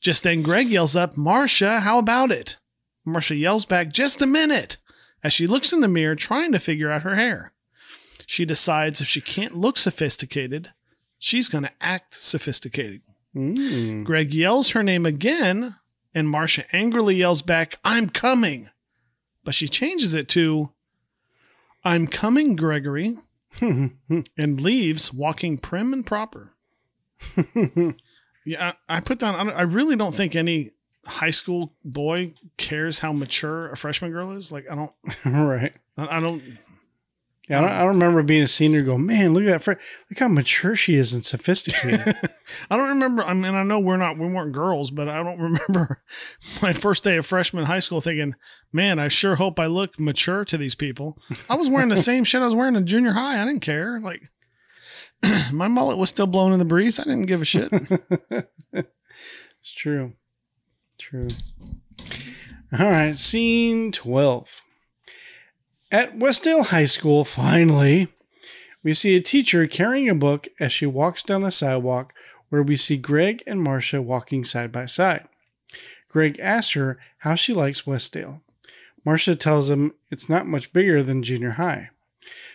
Just 0.00 0.22
then, 0.22 0.42
Greg 0.42 0.68
yells 0.68 0.94
up, 0.94 1.16
Marcia, 1.16 1.80
how 1.80 1.98
about 1.98 2.30
it? 2.30 2.58
Marcia 3.04 3.34
yells 3.34 3.66
back, 3.66 3.92
just 3.92 4.22
a 4.22 4.26
minute, 4.26 4.76
as 5.22 5.32
she 5.32 5.46
looks 5.46 5.72
in 5.72 5.80
the 5.80 5.88
mirror 5.88 6.14
trying 6.14 6.52
to 6.52 6.58
figure 6.58 6.90
out 6.90 7.02
her 7.02 7.16
hair. 7.16 7.52
She 8.26 8.44
decides 8.44 9.00
if 9.00 9.06
she 9.06 9.20
can't 9.20 9.56
look 9.56 9.76
sophisticated, 9.76 10.72
she's 11.18 11.48
going 11.48 11.64
to 11.64 11.72
act 11.80 12.14
sophisticated. 12.14 13.02
Mm. 13.34 14.04
Greg 14.04 14.32
yells 14.32 14.70
her 14.70 14.82
name 14.82 15.06
again, 15.06 15.76
and 16.14 16.28
Marcia 16.28 16.64
angrily 16.74 17.16
yells 17.16 17.42
back, 17.42 17.78
I'm 17.84 18.08
coming. 18.08 18.70
But 19.44 19.54
she 19.54 19.68
changes 19.68 20.14
it 20.14 20.28
to, 20.30 20.72
I'm 21.84 22.06
coming, 22.06 22.56
Gregory, 22.56 23.16
and 23.60 24.60
leaves 24.60 25.12
walking 25.12 25.58
prim 25.58 25.92
and 25.92 26.06
proper. 26.06 26.52
Yeah, 28.44 28.74
I, 28.88 28.96
I 28.96 29.00
put 29.00 29.18
down, 29.18 29.48
I, 29.48 29.52
I 29.52 29.62
really 29.62 29.96
don't 29.96 30.14
think 30.14 30.36
any 30.36 30.70
high 31.06 31.30
school 31.30 31.74
boy 31.84 32.34
cares 32.56 32.98
how 32.98 33.12
mature 33.12 33.70
a 33.70 33.76
freshman 33.76 34.10
girl 34.10 34.32
is. 34.32 34.52
Like, 34.52 34.66
I 34.70 34.74
don't, 34.74 34.92
right. 35.24 35.74
I, 35.96 36.18
I 36.18 36.20
don't, 36.20 36.42
Yeah, 37.48 37.58
I 37.58 37.60
don't, 37.60 37.70
I 37.70 37.78
don't 37.80 37.88
remember 37.88 38.22
being 38.22 38.42
a 38.42 38.46
senior. 38.46 38.80
Go, 38.80 38.96
man, 38.96 39.34
look 39.34 39.44
at 39.44 39.48
that! 39.48 39.62
Fr- 39.62 39.70
look 39.72 40.18
how 40.18 40.28
mature 40.28 40.74
she 40.74 40.96
is 40.96 41.12
and 41.12 41.22
sophisticated. 41.22 42.00
I 42.70 42.76
don't 42.76 42.88
remember. 42.88 43.22
I 43.22 43.34
mean, 43.34 43.54
I 43.54 43.62
know 43.62 43.80
we're 43.80 43.98
not, 43.98 44.16
we 44.18 44.26
weren't 44.26 44.54
girls, 44.54 44.90
but 44.90 45.10
I 45.10 45.22
don't 45.22 45.38
remember 45.68 46.02
my 46.62 46.72
first 46.72 47.04
day 47.04 47.18
of 47.18 47.26
freshman 47.26 47.66
high 47.66 47.80
school 47.80 48.00
thinking, 48.00 48.34
man, 48.72 48.98
I 48.98 49.08
sure 49.08 49.34
hope 49.34 49.60
I 49.60 49.66
look 49.66 50.00
mature 50.00 50.46
to 50.46 50.56
these 50.56 50.74
people. 50.74 51.18
I 51.50 51.56
was 51.56 51.68
wearing 51.68 51.90
the 51.90 51.96
same 51.98 52.24
shit 52.24 52.40
I 52.40 52.46
was 52.46 52.54
wearing 52.54 52.76
in 52.76 52.86
junior 52.86 53.12
high. 53.12 53.40
I 53.40 53.44
didn't 53.44 53.60
care. 53.60 54.00
Like, 54.00 54.22
my 55.52 55.68
mullet 55.68 55.98
was 55.98 56.08
still 56.08 56.26
blowing 56.26 56.54
in 56.54 56.58
the 56.58 56.64
breeze. 56.64 56.98
I 56.98 57.04
didn't 57.04 57.26
give 57.26 57.42
a 57.42 57.44
shit. 57.44 57.70
it's 58.72 59.74
true. 59.74 60.14
True. 60.96 61.28
All 62.72 62.88
right, 62.88 63.16
scene 63.16 63.92
12. 63.92 64.62
At 65.94 66.18
Westdale 66.18 66.66
High 66.66 66.86
School, 66.86 67.22
finally, 67.22 68.08
we 68.82 68.94
see 68.94 69.14
a 69.14 69.20
teacher 69.20 69.64
carrying 69.68 70.08
a 70.08 70.14
book 70.16 70.48
as 70.58 70.72
she 70.72 70.86
walks 70.86 71.22
down 71.22 71.44
a 71.44 71.52
sidewalk 71.52 72.12
where 72.48 72.64
we 72.64 72.74
see 72.74 72.96
Greg 72.96 73.44
and 73.46 73.62
Marcia 73.62 74.02
walking 74.02 74.42
side 74.42 74.72
by 74.72 74.86
side. 74.86 75.28
Greg 76.08 76.36
asks 76.40 76.72
her 76.72 76.98
how 77.18 77.36
she 77.36 77.54
likes 77.54 77.82
Westdale. 77.82 78.40
Marcia 79.04 79.36
tells 79.36 79.70
him 79.70 79.94
it's 80.10 80.28
not 80.28 80.48
much 80.48 80.72
bigger 80.72 81.00
than 81.00 81.22
junior 81.22 81.52
high. 81.52 81.90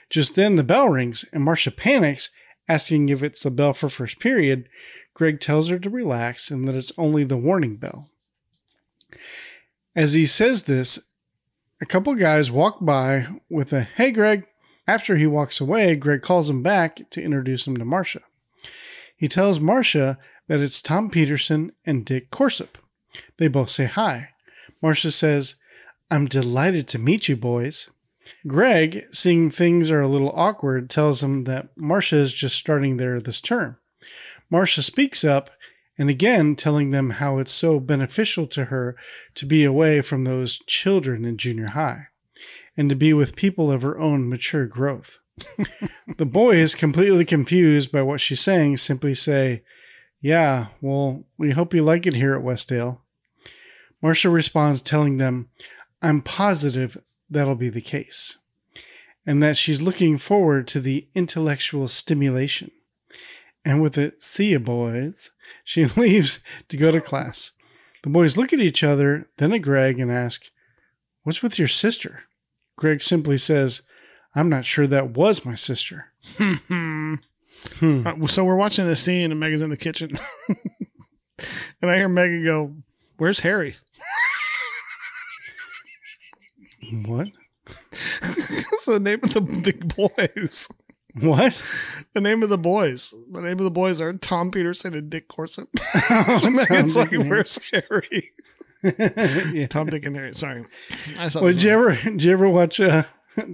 Just 0.10 0.36
then 0.36 0.56
the 0.56 0.62
bell 0.62 0.90
rings 0.90 1.24
and 1.32 1.42
Marcia 1.42 1.72
panics, 1.72 2.32
asking 2.68 3.08
if 3.08 3.24
it's 3.24 3.44
the 3.44 3.52
bell 3.52 3.72
for 3.72 3.88
first 3.88 4.20
period. 4.20 4.68
Greg 5.14 5.40
tells 5.40 5.70
her 5.70 5.80
to 5.80 5.90
relax 5.90 6.52
and 6.52 6.68
that 6.68 6.76
it's 6.76 6.92
only 6.98 7.24
the 7.24 7.38
warning 7.38 7.78
bell. 7.78 8.10
As 9.96 10.12
he 10.12 10.26
says 10.26 10.64
this, 10.64 11.09
a 11.82 11.86
couple 11.86 12.14
guys 12.16 12.52
walk 12.52 12.78
by 12.82 13.28
with 13.50 13.72
a 13.74 13.84
hey 13.84 14.12
Greg. 14.12 14.46
After 14.88 15.18
he 15.18 15.28
walks 15.28 15.62
away, 15.62 15.96
Greg 15.96 16.22
calls 16.22 16.50
him 16.50 16.64
back 16.64 17.10
to 17.12 17.22
introduce 17.22 17.68
him 17.68 17.78
to 17.78 17.86
Marcia. 17.86 18.22
He 19.16 19.28
tells 19.28 19.60
Marcia 19.60 20.18
that 20.48 20.60
it's 20.60 20.82
Tom 20.82 21.10
Peterson 21.10 21.74
and 21.86 22.06
Dick 22.06 22.32
Corsop. 22.32 22.76
They 23.38 23.48
both 23.48 23.70
say 23.70 23.86
hi. 23.86 24.30
Marcia 24.82 25.12
says, 25.12 25.56
I'm 26.10 26.26
delighted 26.26 26.88
to 26.90 27.00
meet 27.00 27.30
you, 27.30 27.36
boys. 27.38 27.92
Greg, 28.48 29.04
seeing 29.12 29.52
things 29.52 29.92
are 29.92 30.02
a 30.02 30.08
little 30.08 30.32
awkward, 30.34 30.90
tells 30.90 31.22
him 31.22 31.44
that 31.44 31.70
Marcia 31.78 32.18
is 32.18 32.34
just 32.34 32.56
starting 32.56 32.98
there 32.98 33.20
this 33.20 33.42
term. 33.42 33.78
Marcia 34.50 34.82
speaks 34.82 35.24
up 35.24 35.52
and 36.00 36.10
again 36.10 36.56
telling 36.56 36.91
them 36.91 37.12
how 37.12 37.38
it's 37.38 37.52
so 37.52 37.80
beneficial 37.80 38.47
to 38.47 38.66
her 38.66 38.95
to 39.36 39.45
be 39.45 39.66
away 39.66 40.02
from 40.02 40.24
those 40.24 40.58
children 40.66 41.26
in 41.26 41.38
junior 41.38 41.68
high 41.68 42.08
and 42.78 42.89
to 42.89 42.95
be 42.95 43.12
with 43.12 43.36
people 43.36 43.70
of 43.70 43.82
her 43.82 44.00
own 44.00 44.30
mature 44.30 44.66
growth. 44.66 45.20
the 46.18 46.26
boys, 46.26 46.76
completely 46.76 47.26
confused 47.26 47.91
by 47.91 48.02
what 48.02 48.22
she's 48.22 48.39
saying, 48.39 48.78
simply 48.78 49.14
say, 49.14 49.64
Yeah, 50.22 50.68
well, 50.80 51.26
we 51.38 51.52
hope 51.52 51.74
you 51.74 51.84
like 51.84 52.08
it 52.08 52.16
here 52.16 52.34
at 52.34 52.43
Westdale. 52.43 53.00
Marcia 54.02 54.30
responds, 54.30 54.82
telling 54.82 55.18
them, 55.18 55.50
I'm 56.02 56.22
positive 56.22 56.97
that'll 57.30 57.56
be 57.56 57.70
the 57.70 57.82
case, 57.82 58.38
and 59.26 59.43
that 59.43 59.58
she's 59.58 59.82
looking 59.82 60.18
forward 60.18 60.66
to 60.70 60.80
the 60.80 61.08
intellectual 61.14 61.89
stimulation. 61.89 62.72
And 63.70 63.84
with 63.84 63.99
a 63.99 64.13
see 64.17 64.53
ya, 64.53 64.57
boys, 64.57 65.30
she 65.63 65.86
leaves 65.95 66.39
to 66.70 66.76
go 66.76 66.91
to 66.91 66.99
class. 66.99 67.51
The 68.01 68.09
boys 68.09 68.36
look 68.36 68.51
at 68.51 68.59
each 68.59 68.84
other, 68.84 69.30
then 69.38 69.53
at 69.53 69.59
Greg, 69.59 69.99
and 69.99 70.11
ask, 70.11 70.45
What's 71.22 71.43
with 71.43 71.59
your 71.59 71.67
sister? 71.67 72.24
Greg 72.78 73.03
simply 73.03 73.38
says, 73.38 73.84
I'm 74.34 74.49
not 74.49 74.65
sure 74.65 74.88
that 74.88 75.11
was 75.11 75.45
my 75.45 75.53
sister. 75.53 76.07
Hmm. 76.38 77.15
Uh, 77.80 78.26
so 78.26 78.43
we're 78.43 78.55
watching 78.55 78.88
this 78.88 79.03
scene, 79.03 79.30
and 79.30 79.39
Megan's 79.39 79.61
in 79.61 79.70
the 79.70 79.78
kitchen, 79.78 80.17
and 81.82 81.91
I 81.91 81.97
hear 81.97 82.09
Megan 82.09 82.43
go, 82.43 82.74
"Where's 83.17 83.41
Harry?" 83.41 83.76
What? 87.05 87.28
That's 87.91 88.86
the 88.86 88.99
name 88.99 89.20
of 89.22 89.34
the 89.34 89.61
big 89.63 89.95
boys. 89.95 90.70
What? 91.20 91.53
The 92.14 92.22
name 92.22 92.43
of 92.43 92.49
the 92.49 92.57
boys. 92.57 93.14
The 93.32 93.41
name 93.41 93.57
of 93.57 93.64
the 93.64 93.72
boys 93.72 93.99
are 93.99 94.14
Tom 94.14 94.51
Peterson 94.51 94.93
and 94.93 95.10
Dick 95.10 95.28
Corsett. 95.28 95.68
Oh, 96.10 96.38
so 96.39 96.49
Megan's 96.51 96.95
like, 96.95 97.12
"Where's 97.12 97.60
Harry?" 97.72 98.30
yeah. 98.84 99.68
Tom, 99.68 99.88
Dick, 99.88 100.05
and 100.05 100.16
Harry. 100.16 100.34
Sorry. 100.34 100.64
I 101.18 101.28
saw 101.28 101.41
Well, 101.41 101.51
did 101.51 101.64
you 101.64 101.72
ever 101.72 101.95
did 101.95 102.24
you 102.24 102.32
ever 102.32 102.47
watch 102.47 102.80
uh, 102.80 103.03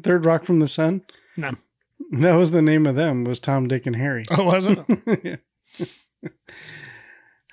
Third 0.04 0.26
Rock 0.26 0.46
from 0.46 0.60
the 0.60 0.68
Sun? 0.68 1.04
No. 1.38 1.52
That 2.12 2.36
was 2.36 2.52
the 2.52 2.62
name 2.62 2.86
of 2.86 2.96
them. 2.96 3.24
Was 3.24 3.40
Tom, 3.40 3.68
Dick, 3.68 3.86
and 3.86 3.96
Harry. 3.96 4.26
Oh, 4.32 4.44
wasn't 4.44 4.86
it? 4.90 5.40
Yeah. 6.24 6.30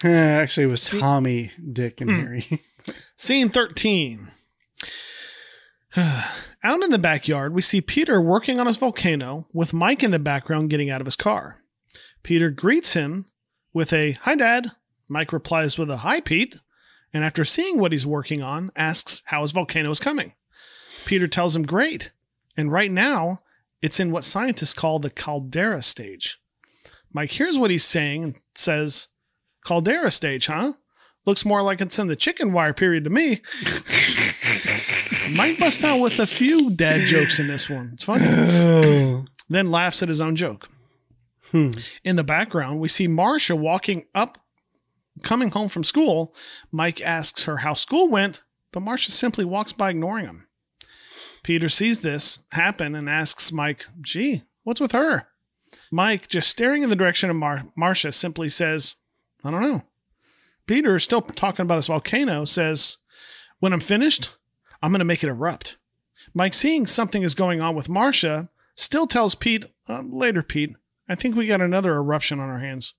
Eh, 0.04 0.08
Actually, 0.10 0.64
it 0.64 0.70
was 0.70 0.90
Tommy, 0.90 1.52
Dick, 1.72 2.00
and 2.00 2.10
Harry. 2.10 2.60
Scene 3.16 3.50
13. 3.50 4.28
out 5.96 6.82
in 6.82 6.90
the 6.90 6.98
backyard, 6.98 7.54
we 7.54 7.62
see 7.62 7.80
Peter 7.80 8.20
working 8.20 8.58
on 8.58 8.66
his 8.66 8.78
volcano 8.78 9.46
with 9.52 9.72
Mike 9.74 10.02
in 10.02 10.10
the 10.10 10.18
background 10.18 10.70
getting 10.70 10.90
out 10.90 11.00
of 11.00 11.06
his 11.06 11.16
car. 11.16 11.62
Peter 12.22 12.50
greets 12.50 12.94
him 12.94 13.26
with 13.72 13.92
a 13.92 14.12
Hi, 14.22 14.34
Dad. 14.34 14.72
Mike 15.08 15.32
replies 15.32 15.78
with 15.78 15.90
a 15.90 15.98
Hi, 15.98 16.20
Pete. 16.20 16.60
And 17.12 17.24
after 17.24 17.44
seeing 17.44 17.78
what 17.78 17.92
he's 17.92 18.06
working 18.06 18.42
on, 18.42 18.70
asks 18.74 19.22
how 19.26 19.42
his 19.42 19.50
volcano 19.50 19.90
is 19.90 20.00
coming. 20.00 20.32
Peter 21.04 21.28
tells 21.28 21.54
him, 21.54 21.64
Great. 21.64 22.12
And 22.56 22.72
right 22.72 22.90
now, 22.90 23.42
it's 23.82 24.00
in 24.00 24.12
what 24.12 24.24
scientists 24.24 24.74
call 24.74 24.98
the 24.98 25.10
caldera 25.10 25.82
stage. 25.82 26.38
Mike 27.12 27.32
hears 27.32 27.58
what 27.58 27.70
he's 27.70 27.84
saying 27.84 28.24
and 28.24 28.34
says, 28.54 29.08
Caldera 29.64 30.10
stage, 30.10 30.46
huh? 30.46 30.72
Looks 31.26 31.44
more 31.44 31.62
like 31.62 31.80
it's 31.80 31.98
in 31.98 32.08
the 32.08 32.16
chicken 32.16 32.52
wire 32.52 32.72
period 32.72 33.04
to 33.04 33.10
me. 33.10 33.42
Mike 35.36 35.58
busts 35.58 35.84
out 35.84 36.00
with 36.00 36.18
a 36.18 36.26
few 36.26 36.70
dad 36.70 37.06
jokes 37.06 37.38
in 37.38 37.48
this 37.48 37.68
one. 37.70 37.90
It's 37.92 38.04
funny. 38.04 38.26
oh. 38.28 39.24
Then 39.48 39.70
laughs 39.70 40.02
at 40.02 40.08
his 40.08 40.20
own 40.20 40.34
joke. 40.34 40.70
Hmm. 41.50 41.72
In 42.04 42.16
the 42.16 42.24
background, 42.24 42.80
we 42.80 42.88
see 42.88 43.06
Marcia 43.06 43.54
walking 43.54 44.06
up, 44.14 44.38
coming 45.22 45.50
home 45.50 45.68
from 45.68 45.84
school. 45.84 46.34
Mike 46.70 47.02
asks 47.02 47.44
her 47.44 47.58
how 47.58 47.74
school 47.74 48.08
went, 48.08 48.42
but 48.72 48.80
Marcia 48.80 49.10
simply 49.10 49.44
walks 49.44 49.72
by 49.72 49.90
ignoring 49.90 50.24
him. 50.24 50.48
Peter 51.42 51.68
sees 51.68 52.00
this 52.00 52.44
happen 52.52 52.94
and 52.94 53.10
asks 53.10 53.52
Mike, 53.52 53.84
Gee, 54.00 54.44
what's 54.62 54.80
with 54.80 54.92
her? 54.92 55.26
Mike, 55.90 56.28
just 56.28 56.48
staring 56.48 56.82
in 56.82 56.88
the 56.88 56.96
direction 56.96 57.28
of 57.28 57.36
Mar- 57.36 57.66
Marcia, 57.76 58.12
simply 58.12 58.48
says, 58.48 58.94
I 59.44 59.50
don't 59.50 59.60
know. 59.60 59.82
Peter, 60.66 60.98
still 60.98 61.20
talking 61.20 61.64
about 61.64 61.76
his 61.76 61.88
volcano, 61.88 62.46
says, 62.46 62.96
When 63.58 63.74
I'm 63.74 63.80
finished, 63.80 64.30
I'm 64.82 64.90
going 64.90 64.98
to 64.98 65.04
make 65.04 65.22
it 65.22 65.28
erupt. 65.28 65.76
Mike, 66.34 66.54
seeing 66.54 66.86
something 66.86 67.22
is 67.22 67.34
going 67.34 67.60
on 67.60 67.74
with 67.74 67.88
Marcia, 67.88 68.48
still 68.74 69.06
tells 69.06 69.34
Pete, 69.34 69.66
uh, 69.88 70.02
Later, 70.02 70.42
Pete, 70.42 70.74
I 71.08 71.14
think 71.14 71.36
we 71.36 71.46
got 71.46 71.60
another 71.60 71.94
eruption 71.94 72.40
on 72.40 72.48
our 72.48 72.58
hands. 72.60 72.94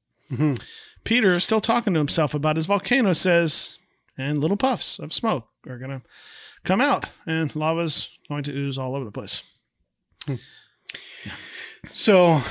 Peter, 1.03 1.39
still 1.39 1.61
talking 1.61 1.93
to 1.93 1.99
himself 1.99 2.33
about 2.33 2.55
his 2.55 2.65
volcano, 2.65 3.13
says, 3.13 3.79
And 4.17 4.39
little 4.39 4.57
puffs 4.57 4.99
of 4.99 5.13
smoke 5.13 5.47
are 5.67 5.77
going 5.77 5.91
to 5.91 6.01
come 6.63 6.81
out, 6.81 7.09
and 7.25 7.55
lava's 7.55 8.17
going 8.29 8.43
to 8.43 8.51
ooze 8.55 8.77
all 8.77 8.95
over 8.95 9.05
the 9.05 9.11
place. 9.11 9.43
So 11.89 12.41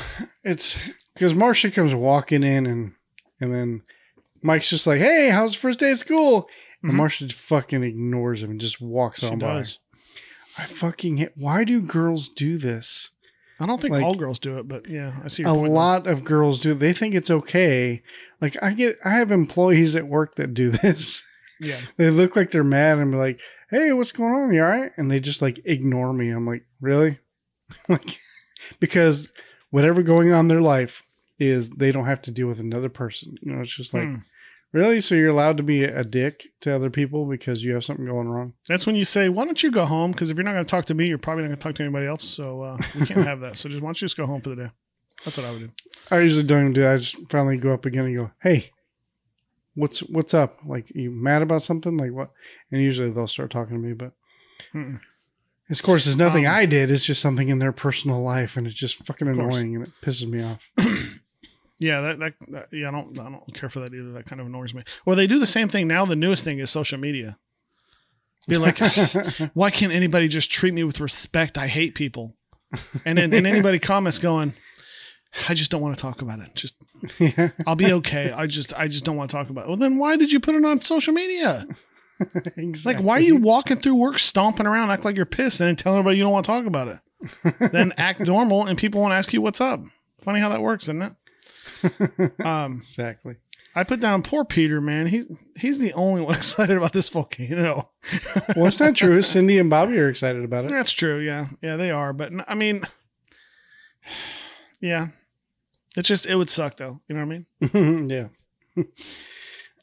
it's 0.45 0.91
because 1.15 1.35
Marcia 1.35 1.71
comes 1.71 1.95
walking 1.95 2.43
in 2.43 2.67
and 2.67 2.93
and 3.41 3.53
then 3.53 3.83
Mike's 4.43 4.71
just 4.71 4.87
like, 4.87 5.01
"Hey, 5.01 5.31
how's 5.31 5.53
the 5.55 5.59
first 5.59 5.79
day 5.81 5.91
of 5.93 5.99
school?" 5.99 6.49
And 6.83 6.95
Marcia 6.95 7.29
fucking 7.29 7.83
ignores 7.83 8.43
him 8.43 8.51
and 8.51 8.61
just 8.61 8.81
walks 8.81 9.21
She 9.21 9.27
on 9.29 9.39
does. 9.39 9.79
by. 10.59 10.65
I 10.65 10.67
fucking 10.67 11.17
hate. 11.19 11.31
Why 11.37 11.65
do 11.65 11.81
girls 11.81 12.29
do 12.29 12.59
this? 12.59 13.11
I 13.61 13.67
don't 13.67 13.81
think 13.81 13.93
Like- 13.93 14.03
all 14.03 14.15
girls 14.17 14.39
do 14.41 14.59
it, 14.59 14.67
but 14.67 14.89
yeah, 14.89 15.21
I 15.25 15.29
see 15.29 15.45
your 15.45 15.53
A 15.53 15.55
point. 15.55 15.73
lot 15.73 16.07
of 16.09 16.25
girls 16.25 16.59
do. 16.59 16.75
They 16.75 16.93
think 16.93 17.15
it's 17.15 17.31
okay. 17.31 18.03
Like 18.41 18.57
I 18.63 18.75
get, 18.75 18.97
I 19.05 19.11
have 19.11 19.31
employees 19.31 19.95
at 19.95 20.09
work 20.09 20.35
that 20.35 20.53
do 20.55 20.71
this. 20.83 21.25
Yeah. 21.61 21.79
They 21.97 22.11
look 22.11 22.35
like 22.35 22.51
they're 22.51 22.65
mad 22.65 22.99
and 22.99 23.13
be 23.13 23.17
like, 23.19 23.41
"Hey, 23.71 23.93
what's 23.93 24.11
going 24.11 24.35
on? 24.35 24.53
You 24.53 24.63
all 24.65 24.69
right?" 24.69 24.91
And 24.97 25.09
they 25.11 25.21
just 25.21 25.41
like 25.41 25.61
ignore 25.65 26.13
me. 26.13 26.31
I'm 26.31 26.45
like, 26.47 26.65
"Really?" 26.81 27.21
like 27.89 28.19
because 28.81 29.29
whatever 29.71 30.03
going 30.03 30.33
on 30.33 30.41
in 30.47 30.49
their 30.49 30.61
life 30.61 31.05
is 31.39 31.71
they 31.71 31.93
don't 31.93 32.07
have 32.07 32.23
to 32.23 32.31
deal 32.33 32.49
with 32.49 32.59
another 32.61 32.89
person. 32.89 33.37
You 33.43 33.53
know, 33.53 33.61
it's 33.63 33.75
just 33.77 33.95
like, 33.95 34.05
Hmm. 34.09 34.17
"Really?" 34.73 35.01
So 35.01 35.15
you're 35.15 35.31
allowed 35.31 35.57
to 35.59 35.63
be 35.63 35.85
a 35.85 36.05
dick 36.05 36.49
to 36.61 36.75
other 36.75 36.91
people 36.91 37.27
because 37.27 37.65
you 37.65 37.75
have 37.75 37.85
something 37.85 38.05
going 38.07 38.29
wrong. 38.29 38.55
That's 38.69 38.87
when 38.87 38.97
you 38.97 39.05
say, 39.05 39.29
"Why 39.29 39.45
don't 39.45 39.63
you 39.63 39.71
go 39.71 39.87
home?" 39.87 40.13
Because 40.13 40.31
if 40.31 40.37
you're 40.37 40.45
not 40.45 40.53
going 40.55 40.65
to 40.65 40.71
talk 40.71 40.87
to 40.87 40.95
me, 40.95 41.07
you're 41.07 41.19
probably 41.19 41.43
not 41.43 41.49
going 41.49 41.59
to 41.59 41.63
talk 41.63 41.75
to 41.77 41.83
anybody 41.83 42.07
else. 42.07 42.25
So 42.25 42.63
uh, 42.63 42.79
we 42.99 43.07
can't 43.07 43.27
have 43.27 43.41
that. 43.41 43.57
So 43.57 43.69
just 43.69 43.83
why 43.83 43.89
don't 43.89 44.01
you 44.01 44.07
just 44.07 44.17
go 44.17 44.27
home 44.27 44.41
for 44.41 44.51
the 44.51 44.57
day? 44.57 44.71
That's 45.25 45.39
what 45.39 45.47
I 45.47 45.51
would 45.53 45.61
do. 45.61 45.71
I 46.11 46.21
usually 46.21 46.43
don't 46.43 46.61
even 46.61 46.73
do 46.73 46.81
that. 46.83 46.95
I 46.95 46.97
just 46.97 47.17
finally 47.31 47.57
go 47.57 47.73
up 47.73 47.85
again 47.85 48.07
and 48.07 48.17
go, 48.17 48.31
"Hey, 48.43 48.71
what's 49.75 50.01
what's 50.01 50.35
up? 50.35 50.59
Like, 50.67 50.91
you 50.95 51.11
mad 51.11 51.43
about 51.43 51.63
something? 51.63 51.97
Like 51.97 52.13
what?" 52.13 52.31
And 52.71 52.83
usually 52.83 53.11
they'll 53.11 53.27
start 53.27 53.51
talking 53.51 53.77
to 53.77 53.83
me, 53.87 53.93
but 53.95 54.13
Mm-mm. 54.75 55.01
of 55.71 55.83
course, 55.83 56.07
it's 56.07 56.17
nothing 56.17 56.47
Um, 56.47 56.55
I 56.55 56.67
did. 56.67 56.91
It's 56.91 57.05
just 57.05 57.21
something 57.21 57.49
in 57.49 57.59
their 57.61 57.73
personal 57.73 58.21
life, 58.21 58.57
and 58.57 58.67
it's 58.67 58.77
just 58.77 59.05
fucking 59.07 59.29
annoying, 59.29 59.77
and 59.77 59.87
it 59.87 59.93
pisses 60.03 60.27
me 60.29 60.43
off. 60.43 60.71
Yeah, 61.81 62.01
that, 62.01 62.19
that, 62.19 62.35
that 62.49 62.67
yeah, 62.73 62.89
I 62.89 62.91
don't 62.91 63.19
I 63.19 63.31
don't 63.31 63.55
care 63.55 63.69
for 63.69 63.81
that 63.81 63.93
either. 63.93 64.13
That 64.13 64.27
kind 64.27 64.41
of 64.41 64.47
annoys 64.47 64.75
me. 64.75 64.85
Well, 65.05 65.17
they 65.17 65.27
do 65.27 65.39
the 65.39 65.47
same 65.47 65.69
thing 65.69 65.89
now. 65.89 66.05
The 66.05 66.17
newest 66.17 66.45
thing 66.45 66.59
is 66.59 66.71
social 66.71 66.99
media. 66.99 67.39
Be 68.49 68.59
like, 68.59 68.79
why 69.55 69.71
can't 69.71 69.93
anybody 69.93 70.29
just 70.29 70.51
treat 70.51 70.75
me 70.75 70.85
with 70.85 71.01
respect? 71.01 71.57
I 71.57 71.69
hate 71.69 71.95
people. 71.95 72.35
And 73.05 73.19
then 73.19 73.33
and 73.33 73.47
anybody 73.47 73.79
comments 73.81 74.19
going, 74.19 74.55
I 75.49 75.55
just 75.55 75.71
don't 75.71 75.81
want 75.81 75.97
to 75.97 76.03
talk 76.03 76.23
about 76.23 76.41
it. 76.41 76.55
Just 76.55 76.75
yeah, 77.19 77.51
I'll 77.67 77.77
be 77.77 77.93
okay. 77.93 78.33
I 78.33 78.47
just 78.47 78.75
I 78.79 78.89
just 78.89 79.05
don't 79.05 79.17
want 79.17 79.31
to 79.31 79.37
talk 79.37 79.51
about 79.51 79.65
it. 79.65 79.69
Well, 79.69 79.77
then 79.77 79.99
why 79.99 80.17
did 80.17 80.33
you 80.33 80.41
put 80.41 80.55
it 80.55 80.65
on 80.65 80.81
social 80.81 81.15
media? 81.15 81.67
Like, 82.85 83.01
why 83.01 83.15
are 83.15 83.21
you 83.21 83.37
walking 83.37 83.79
through 83.79 83.97
work 83.97 84.19
stomping 84.19 84.67
around, 84.67 84.91
act 84.91 85.05
like 85.05 85.17
you're 85.17 85.27
pissed, 85.27 85.61
and 85.61 85.69
then 85.69 85.77
tell 85.77 85.95
everybody 85.95 86.19
you 86.19 86.23
don't 86.23 86.33
want 86.33 86.45
to 86.45 86.53
talk 86.53 86.67
about 86.67 86.89
it? 86.89 87.73
then 87.73 87.93
act 87.97 88.21
normal, 88.21 88.67
and 88.67 88.79
people 88.79 89.01
won't 89.01 89.13
ask 89.13 89.33
you 89.33 89.41
what's 89.41 89.61
up. 89.61 89.81
Funny 90.21 90.39
how 90.39 90.49
that 90.49 90.63
works, 90.63 90.85
isn't 90.85 91.03
it? 91.03 91.13
Um, 92.45 92.81
exactly? 92.83 93.37
I 93.75 93.85
put 93.85 94.01
down 94.01 94.23
poor 94.23 94.45
Peter, 94.45 94.81
man. 94.81 95.07
He's 95.07 95.31
he's 95.57 95.79
the 95.79 95.93
only 95.95 96.21
one 96.21 96.35
excited 96.37 96.77
about 96.77 96.93
this 96.93 97.09
volcano. 97.09 97.89
Well, 98.57 98.67
it's 98.67 98.81
not 98.81 98.97
true. 98.97 99.23
Cindy 99.23 99.59
and 99.59 99.71
Bobby 99.71 99.99
are 99.99 100.09
excited 100.09 100.45
about 100.45 100.67
it. 100.67 100.71
That's 100.71 100.93
true. 100.93 101.19
Yeah, 101.19 101.47
yeah, 101.63 101.77
they 101.77 101.91
are. 101.91 102.13
But 102.13 102.33
I 102.47 102.55
mean, 102.55 102.85
yeah, 104.81 105.09
it's 105.97 106.09
just 106.09 106.27
it 106.27 106.37
would 106.37 106.51
suck 106.51 106.77
though. 106.77 107.01
You 107.09 107.17
know 107.17 107.25
what 107.25 107.43
I 107.73 107.75
mean? 107.75 108.29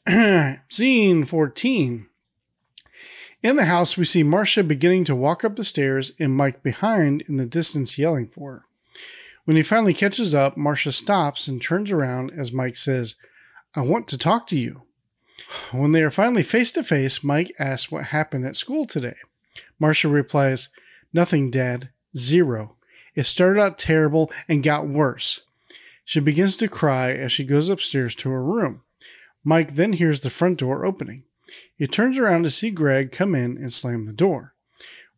yeah. 0.06 0.56
Scene 0.68 1.24
14. 1.24 2.06
In 3.42 3.56
the 3.56 3.64
house, 3.64 3.96
we 3.96 4.04
see 4.04 4.22
Marcia 4.22 4.62
beginning 4.62 5.04
to 5.04 5.14
walk 5.16 5.44
up 5.44 5.56
the 5.56 5.64
stairs 5.64 6.12
and 6.18 6.36
Mike 6.36 6.62
behind 6.62 7.22
in 7.22 7.36
the 7.38 7.46
distance 7.46 7.98
yelling 7.98 8.26
for 8.28 8.52
her. 8.52 8.64
When 9.44 9.56
he 9.56 9.62
finally 9.62 9.94
catches 9.94 10.34
up, 10.34 10.56
Marcia 10.56 10.92
stops 10.92 11.48
and 11.48 11.60
turns 11.60 11.90
around 11.90 12.32
as 12.32 12.52
Mike 12.52 12.76
says, 12.76 13.16
I 13.74 13.80
want 13.80 14.08
to 14.08 14.18
talk 14.18 14.46
to 14.48 14.58
you. 14.58 14.82
When 15.72 15.92
they 15.92 16.02
are 16.02 16.10
finally 16.10 16.42
face 16.42 16.72
to 16.72 16.84
face, 16.84 17.24
Mike 17.24 17.52
asks 17.58 17.90
what 17.90 18.06
happened 18.06 18.46
at 18.46 18.56
school 18.56 18.86
today. 18.86 19.16
Marcia 19.78 20.08
replies, 20.08 20.68
Nothing, 21.12 21.50
Dad. 21.50 21.90
Zero. 22.16 22.76
It 23.14 23.24
started 23.24 23.60
out 23.60 23.78
terrible 23.78 24.30
and 24.48 24.62
got 24.62 24.88
worse. 24.88 25.40
She 26.04 26.20
begins 26.20 26.56
to 26.56 26.68
cry 26.68 27.12
as 27.12 27.32
she 27.32 27.44
goes 27.44 27.68
upstairs 27.68 28.14
to 28.16 28.30
her 28.30 28.42
room. 28.42 28.82
Mike 29.44 29.74
then 29.74 29.94
hears 29.94 30.20
the 30.20 30.30
front 30.30 30.58
door 30.58 30.84
opening. 30.84 31.24
He 31.76 31.86
turns 31.86 32.18
around 32.18 32.42
to 32.44 32.50
see 32.50 32.70
Greg 32.70 33.10
come 33.10 33.34
in 33.34 33.56
and 33.56 33.72
slam 33.72 34.04
the 34.04 34.12
door. 34.12 34.54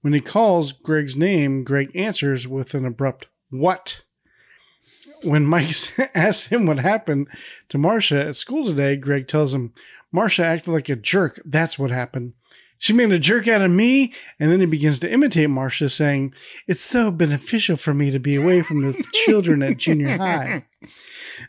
When 0.00 0.12
he 0.12 0.20
calls 0.20 0.72
Greg's 0.72 1.16
name, 1.16 1.64
Greg 1.64 1.90
answers 1.94 2.48
with 2.48 2.74
an 2.74 2.84
abrupt, 2.84 3.26
What? 3.50 4.02
When 5.22 5.46
Mike 5.46 5.68
asks 6.14 6.48
him 6.48 6.66
what 6.66 6.78
happened 6.78 7.28
to 7.68 7.78
Marcia 7.78 8.26
at 8.28 8.36
school 8.36 8.66
today, 8.66 8.96
Greg 8.96 9.28
tells 9.28 9.54
him, 9.54 9.72
Marcia 10.10 10.44
acted 10.44 10.72
like 10.72 10.88
a 10.88 10.96
jerk. 10.96 11.40
That's 11.44 11.78
what 11.78 11.90
happened. 11.90 12.34
She 12.82 12.92
made 12.92 13.12
a 13.12 13.18
jerk 13.20 13.46
out 13.46 13.60
of 13.60 13.70
me. 13.70 14.12
And 14.40 14.50
then 14.50 14.58
he 14.58 14.66
begins 14.66 14.98
to 15.00 15.12
imitate 15.12 15.48
Marcia, 15.48 15.88
saying, 15.88 16.34
It's 16.66 16.82
so 16.82 17.12
beneficial 17.12 17.76
for 17.76 17.94
me 17.94 18.10
to 18.10 18.18
be 18.18 18.34
away 18.34 18.62
from 18.62 18.82
the 18.82 18.92
children 19.24 19.62
at 19.62 19.76
junior 19.76 20.16
high. 20.18 20.64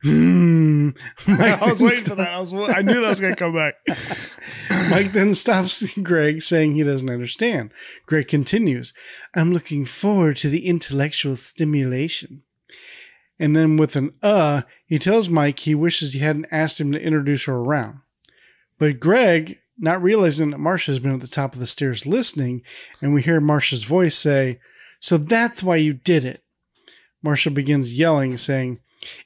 Hmm. 0.03 0.89
I 1.27 1.57
was 1.67 1.81
waiting 1.81 2.05
for 2.05 2.15
that. 2.15 2.33
I 2.33 2.39
was 2.39 2.53
I 2.53 2.83
knew 2.83 3.01
that 3.01 3.09
was 3.09 3.19
gonna 3.19 3.35
come 3.35 3.55
back. 3.55 3.75
Mike 4.91 5.13
then 5.13 5.33
stops 5.33 5.83
Greg, 5.99 6.43
saying 6.43 6.75
he 6.75 6.83
doesn't 6.83 7.09
understand. 7.09 7.71
Greg 8.05 8.27
continues, 8.27 8.93
I'm 9.35 9.53
looking 9.53 9.85
forward 9.85 10.37
to 10.37 10.49
the 10.49 10.67
intellectual 10.67 11.35
stimulation. 11.35 12.43
And 13.43 13.57
then 13.57 13.75
with 13.75 13.97
an 13.97 14.13
uh, 14.23 14.61
he 14.85 14.97
tells 14.97 15.27
Mike 15.27 15.59
he 15.59 15.75
wishes 15.75 16.13
he 16.13 16.19
hadn't 16.19 16.47
asked 16.49 16.79
him 16.79 16.93
to 16.93 17.01
introduce 17.01 17.43
her 17.43 17.55
around. 17.55 17.99
But 18.77 19.01
Greg, 19.01 19.59
not 19.77 20.01
realizing 20.01 20.51
that 20.51 20.59
Marcia's 20.59 20.99
been 20.99 21.13
at 21.13 21.19
the 21.19 21.27
top 21.27 21.53
of 21.53 21.59
the 21.59 21.65
stairs 21.65 22.05
listening, 22.05 22.61
and 23.01 23.13
we 23.13 23.21
hear 23.21 23.41
Marcia's 23.41 23.83
voice 23.83 24.17
say, 24.17 24.61
So 25.01 25.17
that's 25.17 25.61
why 25.61 25.75
you 25.75 25.91
did 25.91 26.23
it. 26.23 26.41
Marcia 27.21 27.51
begins 27.51 27.99
yelling, 27.99 28.37
saying, 28.37 28.79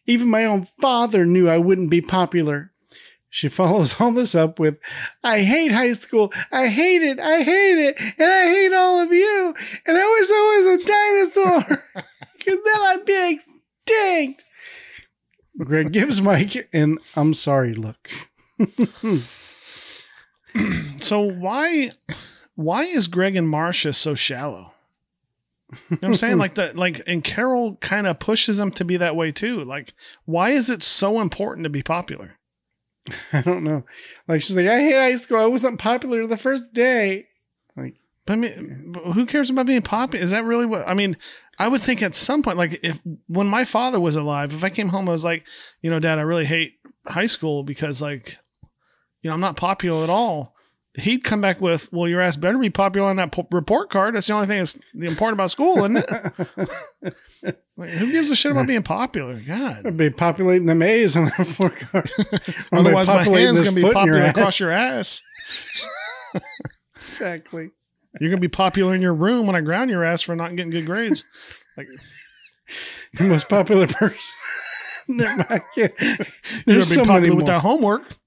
Even 0.07 0.29
my 0.29 0.45
own 0.45 0.65
father 0.65 1.23
knew 1.23 1.47
I 1.47 1.59
wouldn't 1.59 1.91
be 1.91 2.01
popular. 2.01 2.71
She 3.29 3.49
follows 3.49 4.01
all 4.01 4.13
this 4.13 4.33
up 4.33 4.59
with, 4.59 4.79
I 5.23 5.41
hate 5.41 5.71
high 5.71 5.93
school. 5.93 6.33
I 6.51 6.69
hate 6.69 7.03
it. 7.03 7.19
I 7.19 7.43
hate 7.43 7.77
it. 7.77 8.01
And 8.17 8.31
I 8.31 8.45
hate 8.47 8.73
all 8.73 8.99
of 8.99 9.13
you. 9.13 9.53
And 9.85 9.95
I 9.95 10.09
wish 10.09 10.27
I 10.31 10.63
was 10.65 10.81
a 10.81 10.87
dinosaur. 10.87 11.83
Because 12.37 12.63
then 12.63 12.81
I'd 12.81 13.05
be 13.05 13.39
extinct. 13.87 14.45
Greg 15.59 15.91
gives 15.91 16.21
Mike 16.21 16.69
an 16.73 16.99
I'm 17.15 17.33
sorry 17.33 17.73
look. 17.73 18.09
so 20.99 21.21
why 21.21 21.91
why 22.55 22.83
is 22.83 23.07
Greg 23.07 23.35
and 23.35 23.47
Marcia 23.49 23.93
so 23.93 24.15
shallow? 24.15 24.73
You 25.71 25.77
know 25.91 25.97
what 25.99 26.03
I'm 26.09 26.15
saying? 26.15 26.37
like 26.37 26.53
that 26.55 26.75
like 26.77 27.01
and 27.07 27.23
Carol 27.23 27.75
kind 27.77 28.07
of 28.07 28.19
pushes 28.19 28.57
them 28.57 28.71
to 28.71 28.85
be 28.85 28.97
that 28.97 29.15
way 29.15 29.31
too. 29.31 29.63
Like, 29.63 29.93
why 30.25 30.51
is 30.51 30.69
it 30.69 30.81
so 30.83 31.19
important 31.19 31.65
to 31.65 31.69
be 31.69 31.83
popular? 31.83 32.37
I 33.33 33.41
don't 33.41 33.63
know. 33.63 33.83
Like 34.27 34.41
she's 34.41 34.55
like, 34.55 34.67
I 34.67 34.79
hate 34.79 34.93
high 34.93 35.15
school. 35.15 35.37
I 35.37 35.45
wasn't 35.47 35.79
popular 35.79 36.25
the 36.27 36.37
first 36.37 36.73
day. 36.73 37.27
Like, 37.75 37.95
But 38.25 38.33
I 38.33 38.35
mean, 38.37 38.91
but 38.93 39.03
who 39.13 39.25
cares 39.25 39.49
about 39.49 39.65
being 39.65 39.81
popular? 39.81 40.23
Is 40.23 40.31
that 40.31 40.43
really 40.45 40.65
what 40.65 40.87
I 40.87 40.93
mean? 40.93 41.17
I 41.59 41.67
would 41.67 41.81
think 41.81 42.01
at 42.01 42.13
some 42.15 42.43
point, 42.43 42.57
like 42.57 42.79
if 42.83 43.01
when 43.27 43.47
my 43.47 43.65
father 43.65 43.99
was 43.99 44.15
alive, 44.15 44.53
if 44.53 44.63
I 44.63 44.69
came 44.69 44.89
home, 44.89 45.09
I 45.09 45.11
was 45.11 45.23
like, 45.23 45.47
you 45.81 45.89
know, 45.89 45.99
Dad, 45.99 46.19
I 46.19 46.21
really 46.21 46.45
hate 46.45 46.73
high 47.07 47.25
school 47.25 47.63
because, 47.63 48.01
like, 48.01 48.37
you 49.21 49.29
know, 49.29 49.33
I'm 49.33 49.39
not 49.39 49.57
popular 49.57 50.03
at 50.03 50.09
all. 50.09 50.53
He'd 50.99 51.23
come 51.23 51.41
back 51.41 51.61
with, 51.61 51.91
"Well, 51.91 52.07
your 52.07 52.21
ass 52.21 52.37
better 52.37 52.57
be 52.57 52.71
popular 52.71 53.07
on 53.09 53.17
that 53.17 53.31
po- 53.31 53.47
report 53.51 53.91
card. 53.91 54.15
That's 54.15 54.25
the 54.25 54.33
only 54.33 54.47
thing 54.47 54.59
that's 54.59 54.79
important 54.95 55.37
about 55.37 55.51
school, 55.51 55.77
isn't 55.85 55.97
it?" 55.97 57.15
like, 57.77 57.89
who 57.89 58.11
gives 58.11 58.31
a 58.31 58.35
shit 58.35 58.51
about 58.51 58.65
being 58.65 58.81
popular? 58.81 59.39
God. 59.39 59.85
I'd 59.85 59.97
be 59.97 60.09
populating 60.09 60.65
the 60.65 60.73
maze 60.73 61.15
on 61.15 61.25
the 61.25 61.45
floor 61.45 61.69
card. 61.69 62.11
Otherwise, 62.71 63.07
my 63.07 63.23
hand's 63.23 63.61
gonna 63.61 63.75
be 63.75 63.83
popular 63.83 64.17
your 64.17 64.27
across 64.27 64.59
your 64.59 64.71
ass. 64.71 65.21
Exactly. 66.95 67.69
You're 68.19 68.29
gonna 68.29 68.41
be 68.41 68.47
popular 68.47 68.95
in 68.95 69.01
your 69.01 69.13
room 69.13 69.47
when 69.47 69.55
I 69.55 69.61
ground 69.61 69.89
your 69.89 70.03
ass 70.03 70.21
for 70.21 70.35
not 70.35 70.55
getting 70.55 70.71
good 70.71 70.85
grades. 70.85 71.23
Like 71.75 71.87
The 73.13 73.23
most 73.23 73.49
popular 73.49 73.87
person. 73.87 74.33
Never 75.07 75.37
mind. 75.49 75.61
You're 75.75 75.89
gonna 75.97 76.17
be 76.65 76.95
many 76.97 77.05
popular 77.05 77.35
with 77.35 77.45
that 77.45 77.61
homework. 77.61 78.17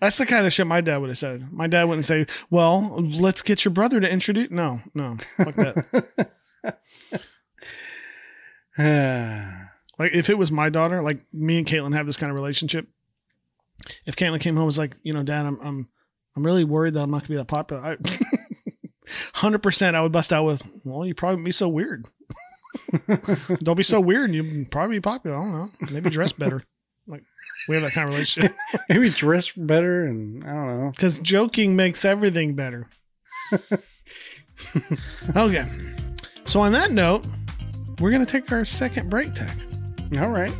That's 0.00 0.18
the 0.18 0.26
kind 0.26 0.46
of 0.46 0.52
shit 0.52 0.66
my 0.66 0.80
dad 0.80 0.98
would 0.98 1.08
have 1.08 1.18
said. 1.18 1.50
My 1.52 1.66
dad 1.66 1.84
wouldn't 1.84 2.04
say, 2.04 2.26
"Well, 2.50 3.00
let's 3.00 3.42
get 3.42 3.64
your 3.64 3.72
brother 3.72 4.00
to 4.00 4.10
introduce." 4.10 4.50
No, 4.50 4.82
no, 4.94 5.16
fuck 5.36 5.54
that. 5.54 6.28
like 9.98 10.14
if 10.14 10.30
it 10.30 10.38
was 10.38 10.52
my 10.52 10.68
daughter, 10.68 11.02
like 11.02 11.24
me 11.32 11.58
and 11.58 11.66
Caitlin 11.66 11.94
have 11.94 12.06
this 12.06 12.16
kind 12.16 12.30
of 12.30 12.36
relationship. 12.36 12.86
If 14.06 14.14
Caitlin 14.14 14.40
came 14.40 14.56
home 14.56 14.66
was 14.66 14.78
like, 14.78 14.94
you 15.02 15.12
know, 15.12 15.22
Dad, 15.22 15.46
I'm 15.46 15.58
I'm 15.60 15.88
I'm 16.36 16.44
really 16.44 16.64
worried 16.64 16.94
that 16.94 17.02
I'm 17.02 17.10
not 17.10 17.22
gonna 17.22 17.28
be 17.30 17.36
that 17.36 17.48
popular. 17.48 17.98
Hundred 19.34 19.62
percent, 19.62 19.96
I 19.96 20.02
would 20.02 20.12
bust 20.12 20.32
out 20.32 20.44
with, 20.44 20.66
"Well, 20.84 21.06
you 21.06 21.14
probably 21.14 21.42
be 21.42 21.50
so 21.52 21.68
weird. 21.68 22.08
don't 23.62 23.76
be 23.76 23.82
so 23.82 24.00
weird, 24.00 24.30
and 24.30 24.34
you 24.34 24.66
probably 24.70 24.96
be 24.96 25.00
popular. 25.00 25.36
I 25.36 25.40
don't 25.40 25.52
know. 25.52 25.68
Maybe 25.92 26.10
dress 26.10 26.32
better." 26.32 26.62
Like 27.06 27.24
we 27.68 27.74
have 27.74 27.82
that 27.84 27.92
kind 27.92 28.06
of 28.08 28.14
relationship 28.14 28.54
Maybe 28.88 29.10
dress 29.10 29.50
better 29.50 30.04
and 30.06 30.44
I 30.44 30.52
don't 30.52 30.80
know. 30.84 30.90
because 30.92 31.18
joking 31.18 31.74
makes 31.74 32.04
everything 32.04 32.54
better. 32.54 32.88
okay, 35.36 35.66
so 36.44 36.60
on 36.60 36.70
that 36.72 36.92
note, 36.92 37.26
we're 38.00 38.12
gonna 38.12 38.24
take 38.24 38.50
our 38.52 38.64
second 38.64 39.10
break, 39.10 39.34
Tach. 39.34 39.56
All 40.20 40.30
right. 40.30 40.54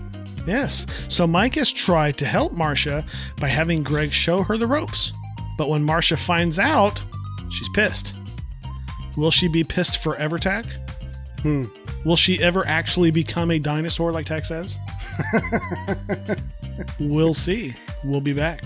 Yes. 0.47 1.07
So 1.09 1.27
Mike 1.27 1.55
has 1.55 1.73
tried 1.73 2.17
to 2.19 2.27
help 2.27 2.53
Marcia 2.53 3.05
by 3.41 3.47
having 3.49 3.83
Greg 3.85 4.13
show 4.13 4.43
her 4.43 4.57
the 4.59 4.67
ropes. 4.67 5.13
But 5.63 5.69
when 5.69 5.85
Marcia 5.85 6.17
finds 6.17 6.59
out, 6.59 7.05
she's 7.49 7.69
pissed. 7.69 8.19
Will 9.17 9.31
she 9.31 9.47
be 9.47 9.63
pissed 9.63 10.03
forever, 10.03 10.37
Tach? 10.37 10.67
Hmm. 11.43 11.63
Will 12.05 12.17
she 12.17 12.43
ever 12.43 12.67
actually 12.67 13.13
become 13.13 13.53
a 13.53 13.61
dinosaur 13.61 14.11
like 14.11 14.27
Tach 14.27 14.45
says? 14.45 14.77
we'll 16.99 17.33
see. 17.33 17.77
We'll 18.03 18.21
be 18.21 18.33
back. 18.33 18.65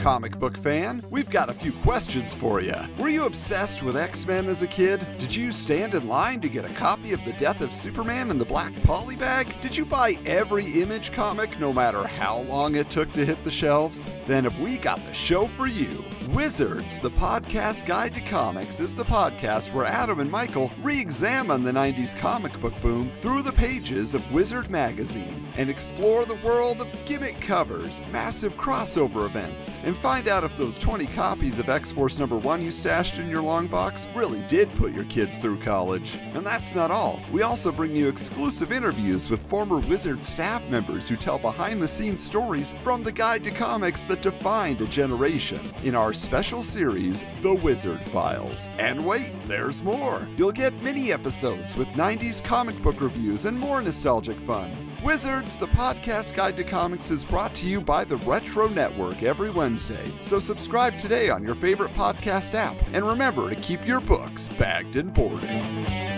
Comic 0.00 0.38
book 0.38 0.56
fan. 0.56 1.04
We've 1.10 1.28
got 1.28 1.50
a 1.50 1.52
few 1.52 1.72
questions 1.72 2.32
for 2.34 2.62
you. 2.62 2.74
Were 2.98 3.10
you 3.10 3.26
obsessed 3.26 3.82
with 3.82 3.96
X 3.96 4.26
Men 4.26 4.48
as 4.48 4.62
a 4.62 4.66
kid? 4.66 5.06
Did 5.18 5.34
you 5.34 5.52
stand 5.52 5.94
in 5.94 6.08
line 6.08 6.40
to 6.40 6.48
get 6.48 6.64
a 6.64 6.74
copy 6.74 7.12
of 7.12 7.22
The 7.24 7.34
Death 7.34 7.60
of 7.60 7.72
Superman 7.72 8.30
in 8.30 8.38
the 8.38 8.44
Black 8.44 8.72
Polybag? 8.76 9.60
Did 9.60 9.76
you 9.76 9.84
buy 9.84 10.14
every 10.24 10.66
image 10.80 11.12
comic 11.12 11.60
no 11.60 11.72
matter 11.72 12.06
how 12.06 12.40
long 12.40 12.76
it 12.76 12.90
took 12.90 13.12
to 13.12 13.26
hit 13.26 13.42
the 13.44 13.50
shelves? 13.50 14.06
Then 14.26 14.44
have 14.44 14.58
we 14.58 14.78
got 14.78 15.04
the 15.04 15.14
show 15.14 15.46
for 15.46 15.66
you. 15.66 16.04
Wizards, 16.28 17.00
the 17.00 17.10
podcast 17.10 17.86
guide 17.86 18.14
to 18.14 18.20
comics, 18.20 18.78
is 18.78 18.94
the 18.94 19.04
podcast 19.04 19.72
where 19.74 19.84
Adam 19.84 20.20
and 20.20 20.30
Michael 20.30 20.70
re 20.80 21.00
examine 21.00 21.64
the 21.64 21.72
90s 21.72 22.16
comic 22.16 22.58
book 22.60 22.78
boom 22.80 23.10
through 23.20 23.42
the 23.42 23.52
pages 23.52 24.14
of 24.14 24.32
Wizard 24.32 24.70
Magazine 24.70 25.48
and 25.56 25.68
explore 25.68 26.24
the 26.24 26.38
world 26.44 26.80
of 26.80 27.04
gimmick 27.04 27.40
covers, 27.40 28.00
massive 28.12 28.56
crossover 28.56 29.26
events, 29.26 29.70
and 29.82 29.89
find 29.94 30.28
out 30.28 30.44
if 30.44 30.56
those 30.56 30.78
20 30.78 31.06
copies 31.06 31.58
of 31.58 31.68
X 31.68 31.90
Force 31.90 32.18
number 32.18 32.36
1 32.36 32.62
you 32.62 32.70
stashed 32.70 33.18
in 33.18 33.30
your 33.30 33.42
long 33.42 33.66
box 33.66 34.06
really 34.14 34.42
did 34.42 34.74
put 34.74 34.92
your 34.92 35.04
kids 35.04 35.38
through 35.38 35.58
college. 35.58 36.16
And 36.34 36.44
that's 36.44 36.74
not 36.74 36.90
all. 36.90 37.22
We 37.32 37.42
also 37.42 37.72
bring 37.72 37.94
you 37.94 38.08
exclusive 38.08 38.72
interviews 38.72 39.30
with 39.30 39.48
former 39.48 39.78
Wizard 39.80 40.24
staff 40.24 40.62
members 40.68 41.08
who 41.08 41.16
tell 41.16 41.38
behind 41.38 41.82
the 41.82 41.88
scenes 41.88 42.22
stories 42.22 42.74
from 42.82 43.02
the 43.02 43.12
guide 43.12 43.42
to 43.44 43.50
comics 43.50 44.04
that 44.04 44.22
defined 44.22 44.80
a 44.80 44.86
generation 44.86 45.60
in 45.82 45.94
our 45.94 46.12
special 46.12 46.62
series, 46.62 47.24
The 47.40 47.54
Wizard 47.54 48.04
Files. 48.04 48.68
And 48.78 49.04
wait, 49.06 49.32
there's 49.46 49.82
more. 49.82 50.28
You'll 50.36 50.52
get 50.52 50.82
mini 50.82 51.12
episodes 51.12 51.76
with 51.76 51.88
90s 51.88 52.44
comic 52.44 52.80
book 52.82 53.00
reviews 53.00 53.44
and 53.46 53.58
more 53.58 53.80
nostalgic 53.80 54.38
fun. 54.40 54.89
Wizards, 55.02 55.56
the 55.56 55.66
podcast 55.68 56.34
guide 56.34 56.58
to 56.58 56.64
comics, 56.64 57.10
is 57.10 57.24
brought 57.24 57.54
to 57.54 57.66
you 57.66 57.80
by 57.80 58.04
the 58.04 58.18
Retro 58.18 58.68
Network 58.68 59.22
every 59.22 59.50
Wednesday. 59.50 60.12
So 60.20 60.38
subscribe 60.38 60.98
today 60.98 61.30
on 61.30 61.42
your 61.42 61.54
favorite 61.54 61.94
podcast 61.94 62.54
app. 62.54 62.76
And 62.92 63.06
remember 63.06 63.48
to 63.48 63.56
keep 63.56 63.86
your 63.86 64.00
books 64.00 64.48
bagged 64.48 64.96
and 64.96 65.12
boarded. 65.14 66.09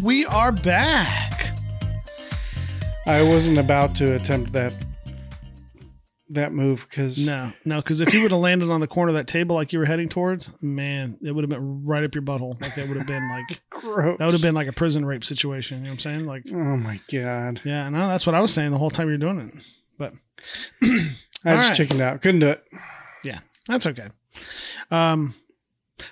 And 0.00 0.06
we 0.06 0.24
are 0.24 0.50
back. 0.50 1.54
I 3.06 3.22
wasn't 3.22 3.58
about 3.58 3.94
to 3.96 4.16
attempt 4.16 4.50
that 4.52 4.74
that 6.30 6.54
move 6.54 6.86
because 6.88 7.26
No, 7.26 7.52
no, 7.66 7.76
because 7.82 8.00
if 8.00 8.14
you 8.14 8.22
would 8.22 8.30
have 8.30 8.40
landed 8.40 8.70
on 8.70 8.80
the 8.80 8.86
corner 8.86 9.10
of 9.10 9.14
that 9.16 9.26
table 9.26 9.56
like 9.56 9.74
you 9.74 9.78
were 9.78 9.84
heading 9.84 10.08
towards, 10.08 10.50
man, 10.62 11.18
it 11.22 11.32
would 11.32 11.42
have 11.44 11.50
been 11.50 11.84
right 11.84 12.02
up 12.02 12.14
your 12.14 12.22
butthole. 12.22 12.58
Like 12.62 12.74
that 12.76 12.88
would 12.88 12.96
have 12.96 13.06
been 13.06 13.28
like 13.28 13.60
gross. 13.70 14.16
that 14.18 14.24
would 14.24 14.32
have 14.32 14.40
been 14.42 14.54
like 14.54 14.68
a 14.68 14.72
prison 14.72 15.04
rape 15.04 15.22
situation. 15.22 15.78
You 15.78 15.84
know 15.84 15.88
what 15.90 15.92
I'm 15.94 15.98
saying? 15.98 16.24
Like, 16.26 16.44
Oh 16.50 16.76
my 16.78 16.98
god! 17.12 17.60
yeah, 17.64 17.86
no, 17.90 18.08
that's 18.08 18.24
what 18.24 18.34
I 18.34 18.40
was 18.40 18.54
saying 18.54 18.70
the 18.70 18.78
whole 18.78 18.90
time 18.90 19.08
you're 19.08 19.18
doing 19.18 19.50
it. 19.54 19.64
But 19.98 20.14
I 20.82 20.86
just 20.88 21.68
right. 21.68 21.76
chickened 21.76 22.00
out. 22.00 22.22
Couldn't 22.22 22.40
do 22.40 22.48
it. 22.48 22.64
yeah, 23.22 23.40
that's 23.66 23.84
okay. 23.84 24.08
Um, 24.90 25.34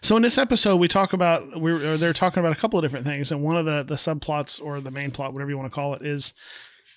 so 0.00 0.16
in 0.16 0.22
this 0.22 0.38
episode, 0.38 0.76
we 0.76 0.88
talk 0.88 1.12
about 1.12 1.60
we 1.60 1.72
are 1.72 1.96
they're 1.96 2.12
talking 2.12 2.40
about 2.40 2.52
a 2.52 2.60
couple 2.60 2.78
of 2.78 2.82
different 2.84 3.04
things, 3.06 3.30
and 3.32 3.42
one 3.42 3.56
of 3.56 3.64
the 3.64 3.82
the 3.82 3.94
subplots 3.94 4.62
or 4.62 4.80
the 4.80 4.90
main 4.90 5.10
plot, 5.10 5.32
whatever 5.32 5.50
you 5.50 5.58
want 5.58 5.70
to 5.70 5.74
call 5.74 5.94
it, 5.94 6.02
is 6.02 6.34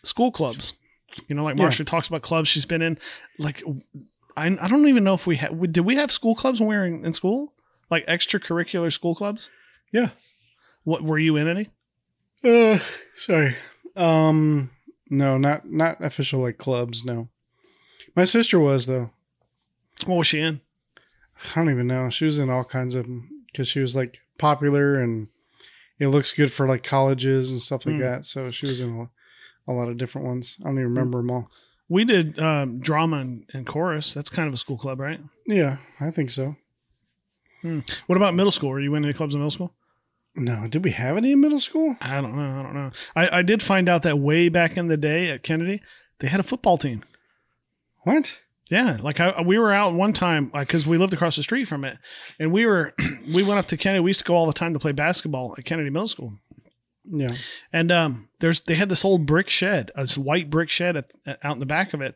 school 0.03 0.31
clubs. 0.31 0.73
You 1.27 1.35
know, 1.35 1.43
like 1.43 1.57
Yeah. 1.57 1.63
Marcia 1.63 1.83
talks 1.83 2.07
about 2.07 2.21
clubs 2.21 2.47
she's 2.49 2.65
been 2.65 2.81
in. 2.81 2.97
Like, 3.37 3.61
I, 4.37 4.47
I 4.61 4.67
don't 4.67 4.87
even 4.87 5.03
know 5.03 5.13
if 5.13 5.27
we 5.27 5.35
had 5.37 5.73
did 5.73 5.81
we 5.81 5.95
have 5.95 6.11
school 6.11 6.35
clubs 6.35 6.59
when 6.59 6.69
we 6.69 6.75
were 6.75 6.85
in, 6.85 7.05
in 7.05 7.13
school, 7.13 7.53
like 7.89 8.05
extracurricular 8.07 8.91
school 8.91 9.13
clubs. 9.15 9.49
Yeah. 9.91 10.09
What 10.83 11.03
were 11.03 11.19
you 11.19 11.35
in 11.35 11.47
any? 11.47 11.69
Uh, 12.43 12.79
sorry. 13.13 13.55
Um, 13.95 14.71
no, 15.09 15.37
not 15.37 15.69
not 15.69 16.03
official 16.03 16.39
like 16.39 16.57
clubs. 16.57 17.03
No, 17.03 17.27
my 18.15 18.23
sister 18.23 18.57
was 18.57 18.87
though. 18.87 19.11
What 20.05 20.15
was 20.15 20.27
she 20.27 20.39
in? 20.39 20.61
I 21.43 21.55
don't 21.55 21.69
even 21.69 21.87
know. 21.87 22.09
She 22.09 22.25
was 22.25 22.39
in 22.39 22.49
all 22.49 22.63
kinds 22.63 22.95
of 22.95 23.07
because 23.47 23.67
she 23.67 23.79
was 23.79 23.95
like 23.95 24.19
popular 24.37 24.99
and 24.99 25.27
it 25.99 26.07
looks 26.07 26.31
good 26.31 26.51
for 26.51 26.67
like 26.67 26.83
colleges 26.83 27.51
and 27.51 27.61
stuff 27.61 27.85
like 27.85 27.95
Hmm. 27.95 28.01
that. 28.01 28.25
So 28.25 28.49
she 28.51 28.65
was 28.67 28.81
in 28.81 29.09
a, 29.67 29.71
a 29.71 29.73
lot 29.73 29.89
of 29.89 29.97
different 29.97 30.27
ones. 30.27 30.57
I 30.61 30.65
don't 30.65 30.73
even 30.79 30.85
remember 30.85 31.17
them 31.19 31.31
all. 31.31 31.49
We 31.89 32.05
did 32.05 32.39
um, 32.39 32.79
drama 32.79 33.17
and, 33.17 33.45
and 33.53 33.65
chorus. 33.67 34.13
That's 34.13 34.29
kind 34.29 34.47
of 34.47 34.53
a 34.53 34.57
school 34.57 34.77
club, 34.77 34.99
right? 34.99 35.19
Yeah, 35.45 35.77
I 35.99 36.09
think 36.11 36.31
so. 36.31 36.55
What 38.07 38.15
about 38.17 38.33
middle 38.33 38.51
school? 38.51 38.69
Were 38.69 38.79
you 38.79 38.95
in 38.95 39.03
any 39.05 39.13
clubs 39.13 39.35
in 39.35 39.39
middle 39.41 39.51
school? 39.51 39.73
No, 40.33 40.65
did 40.67 40.83
we 40.83 40.91
have 40.91 41.15
any 41.17 41.33
in 41.33 41.41
middle 41.41 41.59
school? 41.59 41.95
I 42.01 42.21
don't 42.21 42.35
know. 42.35 42.59
I 42.59 42.63
don't 42.63 42.73
know. 42.73 42.91
I, 43.15 43.39
I 43.39 43.41
did 43.43 43.61
find 43.61 43.87
out 43.87 44.01
that 44.03 44.17
way 44.17 44.49
back 44.49 44.77
in 44.77 44.87
the 44.87 44.97
day 44.97 45.29
at 45.29 45.43
Kennedy, 45.43 45.81
they 46.19 46.27
had 46.29 46.39
a 46.39 46.43
football 46.43 46.77
team. 46.77 47.03
What? 48.03 48.41
Yeah, 48.71 48.97
like 49.03 49.19
I, 49.19 49.41
we 49.41 49.59
were 49.59 49.71
out 49.73 49.93
one 49.93 50.13
time 50.13 50.49
because 50.53 50.87
we 50.87 50.97
lived 50.97 51.13
across 51.13 51.35
the 51.35 51.43
street 51.43 51.65
from 51.65 51.83
it, 51.83 51.97
and 52.39 52.51
we 52.53 52.65
were 52.65 52.93
we 53.33 53.43
went 53.43 53.59
up 53.59 53.67
to 53.67 53.77
Kennedy. 53.77 53.99
We 53.99 54.09
used 54.11 54.21
to 54.21 54.25
go 54.25 54.35
all 54.35 54.47
the 54.47 54.53
time 54.53 54.73
to 54.73 54.79
play 54.79 54.93
basketball 54.93 55.53
at 55.57 55.65
Kennedy 55.65 55.89
Middle 55.89 56.07
School, 56.07 56.33
Yeah. 57.03 57.27
and 57.73 57.91
um, 57.91 58.29
there's 58.39 58.61
they 58.61 58.75
had 58.75 58.87
this 58.89 59.03
old 59.03 59.25
brick 59.25 59.49
shed, 59.49 59.91
this 59.95 60.17
white 60.17 60.49
brick 60.49 60.69
shed 60.69 60.95
at, 60.95 61.11
at- 61.25 61.43
out 61.43 61.53
in 61.53 61.59
the 61.59 61.65
back 61.65 61.93
of 61.93 61.99
it, 62.01 62.15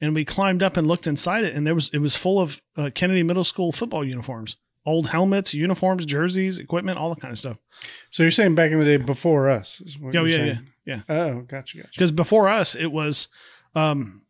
and 0.00 0.14
we 0.14 0.24
climbed 0.24 0.62
up 0.62 0.76
and 0.76 0.86
looked 0.86 1.08
inside 1.08 1.42
it, 1.44 1.54
and 1.56 1.66
there 1.66 1.74
was 1.74 1.92
it 1.92 1.98
was 1.98 2.14
full 2.16 2.40
of 2.40 2.62
uh, 2.78 2.90
Kennedy 2.94 3.24
Middle 3.24 3.42
School 3.44 3.72
football 3.72 4.04
uniforms, 4.04 4.56
old 4.84 5.08
helmets, 5.08 5.54
uniforms, 5.54 6.06
jerseys, 6.06 6.60
equipment, 6.60 6.98
all 6.98 7.12
that 7.12 7.20
kind 7.20 7.32
of 7.32 7.38
stuff. 7.38 7.56
So 8.10 8.22
you're 8.22 8.30
saying 8.30 8.54
back 8.54 8.70
in 8.70 8.78
the 8.78 8.84
day 8.84 8.96
before 8.96 9.50
us? 9.50 9.82
Oh 10.04 10.24
yeah, 10.24 10.44
yeah, 10.44 10.58
yeah. 10.84 11.00
Oh, 11.08 11.40
gotcha, 11.40 11.78
gotcha. 11.78 11.88
Because 11.92 12.12
before 12.12 12.48
us, 12.48 12.76
it 12.76 12.92
was, 12.92 13.26
um, 13.74 14.22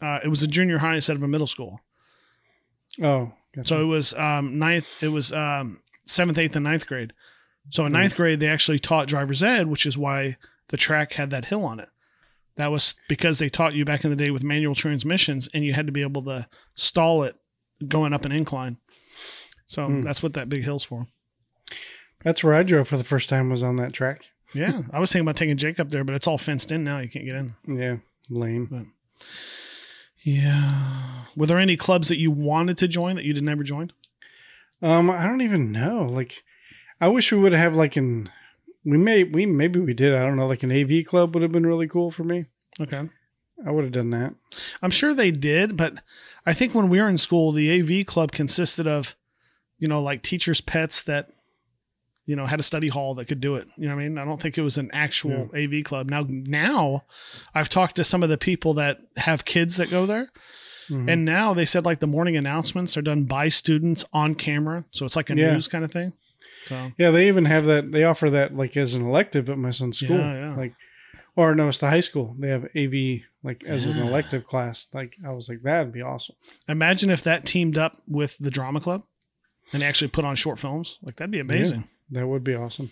uh, 0.00 0.20
it 0.24 0.28
was 0.28 0.42
a 0.42 0.48
junior 0.48 0.78
high 0.78 0.94
instead 0.94 1.16
of 1.16 1.22
a 1.22 1.28
middle 1.28 1.46
school. 1.46 1.80
Oh, 3.02 3.32
gotcha. 3.54 3.68
So 3.68 3.80
it 3.80 3.86
was 3.86 4.14
um, 4.14 4.58
ninth. 4.58 5.02
It 5.02 5.08
was 5.08 5.32
um, 5.32 5.80
seventh, 6.06 6.38
eighth, 6.38 6.56
and 6.56 6.64
ninth 6.64 6.86
grade. 6.86 7.12
So 7.70 7.86
in 7.86 7.92
ninth 7.92 8.16
grade, 8.16 8.40
they 8.40 8.48
actually 8.48 8.78
taught 8.78 9.06
driver's 9.06 9.42
ed, 9.42 9.68
which 9.68 9.86
is 9.86 9.96
why 9.96 10.36
the 10.68 10.76
track 10.76 11.12
had 11.12 11.30
that 11.30 11.46
hill 11.46 11.64
on 11.64 11.78
it. 11.78 11.88
That 12.56 12.70
was 12.70 12.94
because 13.08 13.38
they 13.38 13.48
taught 13.48 13.74
you 13.74 13.84
back 13.84 14.02
in 14.04 14.10
the 14.10 14.16
day 14.16 14.30
with 14.30 14.42
manual 14.42 14.74
transmissions, 14.74 15.48
and 15.54 15.64
you 15.64 15.72
had 15.72 15.86
to 15.86 15.92
be 15.92 16.02
able 16.02 16.24
to 16.24 16.48
stall 16.74 17.22
it 17.22 17.36
going 17.86 18.12
up 18.12 18.24
an 18.24 18.32
incline. 18.32 18.78
So 19.66 20.00
that's 20.02 20.20
what 20.20 20.32
that 20.34 20.48
big 20.48 20.64
hill's 20.64 20.82
for. 20.82 21.06
That's 22.24 22.42
where 22.42 22.54
I 22.54 22.64
drove 22.64 22.88
for 22.88 22.96
the 22.96 23.04
first 23.04 23.28
time. 23.28 23.50
Was 23.50 23.62
on 23.62 23.76
that 23.76 23.92
track. 23.92 24.30
Yeah, 24.52 24.82
I 24.92 24.98
was 24.98 25.12
thinking 25.12 25.26
about 25.26 25.36
taking 25.36 25.56
Jake 25.56 25.78
up 25.78 25.90
there, 25.90 26.02
but 26.02 26.16
it's 26.16 26.26
all 26.26 26.38
fenced 26.38 26.72
in 26.72 26.82
now. 26.82 26.98
You 26.98 27.08
can't 27.08 27.24
get 27.24 27.36
in. 27.36 27.54
Yeah, 27.68 27.96
lame. 28.28 28.92
Yeah. 30.22 31.24
Were 31.36 31.46
there 31.46 31.58
any 31.58 31.76
clubs 31.76 32.08
that 32.08 32.18
you 32.18 32.30
wanted 32.30 32.78
to 32.78 32.88
join 32.88 33.16
that 33.16 33.24
you 33.24 33.32
did 33.32 33.44
never 33.44 33.62
join? 33.62 33.92
Um, 34.82 35.10
I 35.10 35.26
don't 35.26 35.42
even 35.42 35.72
know. 35.72 36.06
Like, 36.10 36.42
I 37.00 37.08
wish 37.08 37.32
we 37.32 37.38
would 37.38 37.52
have 37.52 37.76
like 37.76 37.96
an. 37.96 38.30
We 38.84 38.96
may 38.96 39.24
we 39.24 39.46
maybe 39.46 39.78
we 39.78 39.94
did. 39.94 40.14
I 40.14 40.20
don't 40.20 40.36
know. 40.36 40.46
Like 40.46 40.62
an 40.62 40.72
AV 40.72 41.04
club 41.04 41.34
would 41.34 41.42
have 41.42 41.52
been 41.52 41.66
really 41.66 41.88
cool 41.88 42.10
for 42.10 42.24
me. 42.24 42.46
Okay. 42.80 43.08
I 43.66 43.70
would 43.70 43.84
have 43.84 43.92
done 43.92 44.10
that. 44.10 44.34
I'm 44.80 44.90
sure 44.90 45.12
they 45.12 45.30
did, 45.30 45.76
but 45.76 46.02
I 46.46 46.54
think 46.54 46.74
when 46.74 46.88
we 46.88 47.00
were 47.00 47.08
in 47.08 47.18
school, 47.18 47.52
the 47.52 47.80
AV 48.00 48.06
club 48.06 48.32
consisted 48.32 48.86
of, 48.86 49.16
you 49.78 49.86
know, 49.86 50.00
like 50.00 50.22
teachers' 50.22 50.62
pets 50.62 51.02
that, 51.02 51.28
you 52.30 52.36
know, 52.36 52.46
had 52.46 52.60
a 52.60 52.62
study 52.62 52.86
hall 52.86 53.16
that 53.16 53.24
could 53.26 53.40
do 53.40 53.56
it. 53.56 53.66
You 53.76 53.88
know 53.88 53.96
what 53.96 54.02
I 54.02 54.08
mean? 54.08 54.16
I 54.18 54.24
don't 54.24 54.40
think 54.40 54.56
it 54.56 54.62
was 54.62 54.78
an 54.78 54.88
actual 54.92 55.50
AV 55.52 55.82
club. 55.82 56.08
Now, 56.08 56.24
now 56.28 57.02
I've 57.56 57.68
talked 57.68 57.96
to 57.96 58.04
some 58.04 58.22
of 58.22 58.28
the 58.28 58.38
people 58.38 58.72
that 58.74 58.98
have 59.16 59.44
kids 59.44 59.76
that 59.78 59.90
go 59.90 60.06
there. 60.06 60.30
Mm-hmm. 60.88 61.08
And 61.08 61.24
now 61.24 61.54
they 61.54 61.64
said 61.64 61.84
like 61.84 61.98
the 61.98 62.06
morning 62.06 62.36
announcements 62.36 62.96
are 62.96 63.02
done 63.02 63.24
by 63.24 63.48
students 63.48 64.04
on 64.12 64.36
camera. 64.36 64.84
So 64.92 65.04
it's 65.06 65.16
like 65.16 65.28
a 65.28 65.34
Yeah. 65.36 65.52
news 65.54 65.66
kind 65.66 65.82
of 65.84 65.90
thing. 65.90 66.12
So 66.66 66.92
Yeah, 66.98 67.10
they 67.10 67.26
even 67.26 67.46
have 67.46 67.64
that. 67.64 67.90
They 67.90 68.04
offer 68.04 68.30
that 68.30 68.56
like 68.56 68.76
as 68.76 68.94
an 68.94 69.02
elective 69.04 69.50
at 69.50 69.58
my 69.58 69.70
son's 69.70 69.98
school. 69.98 70.18
Yeah, 70.18 70.34
yeah. 70.50 70.54
Like, 70.56 70.74
or 71.34 71.54
no, 71.56 71.66
it's 71.66 71.78
the 71.78 71.90
high 71.90 72.00
school. 72.00 72.36
They 72.38 72.48
have 72.50 72.64
AV 72.76 73.22
like 73.42 73.64
as 73.66 73.86
an 73.86 73.98
elective 73.98 74.44
class. 74.44 74.86
Like, 74.92 75.16
I 75.26 75.30
was 75.32 75.48
like, 75.48 75.62
that'd 75.62 75.92
be 75.92 76.02
awesome. 76.02 76.36
imagine 76.68 77.10
if 77.10 77.24
that 77.24 77.44
teamed 77.44 77.76
up 77.76 77.96
with 78.06 78.36
the 78.38 78.50
drama 78.52 78.80
club 78.80 79.02
and 79.72 79.82
actually 79.82 80.08
put 80.08 80.24
on 80.24 80.36
short 80.36 80.58
films. 80.60 80.98
Like 81.02 81.16
that'd 81.16 81.30
be 81.30 81.38
amazing. 81.40 81.88
That 82.10 82.26
would 82.26 82.44
be 82.44 82.54
awesome. 82.54 82.90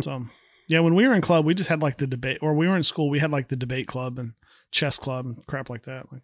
So 0.00 0.26
yeah, 0.68 0.80
when 0.80 0.94
we 0.94 1.08
were 1.08 1.14
in 1.14 1.22
club, 1.22 1.44
we 1.44 1.54
just 1.54 1.70
had 1.70 1.82
like 1.82 1.96
the 1.96 2.06
debate, 2.06 2.38
or 2.42 2.54
we 2.54 2.68
were 2.68 2.76
in 2.76 2.82
school, 2.82 3.08
we 3.08 3.18
had 3.18 3.30
like 3.30 3.48
the 3.48 3.56
debate 3.56 3.88
club 3.88 4.18
and 4.18 4.34
chess 4.70 4.98
club 4.98 5.24
and 5.24 5.46
crap 5.46 5.70
like 5.70 5.84
that. 5.84 6.12
Like, 6.12 6.22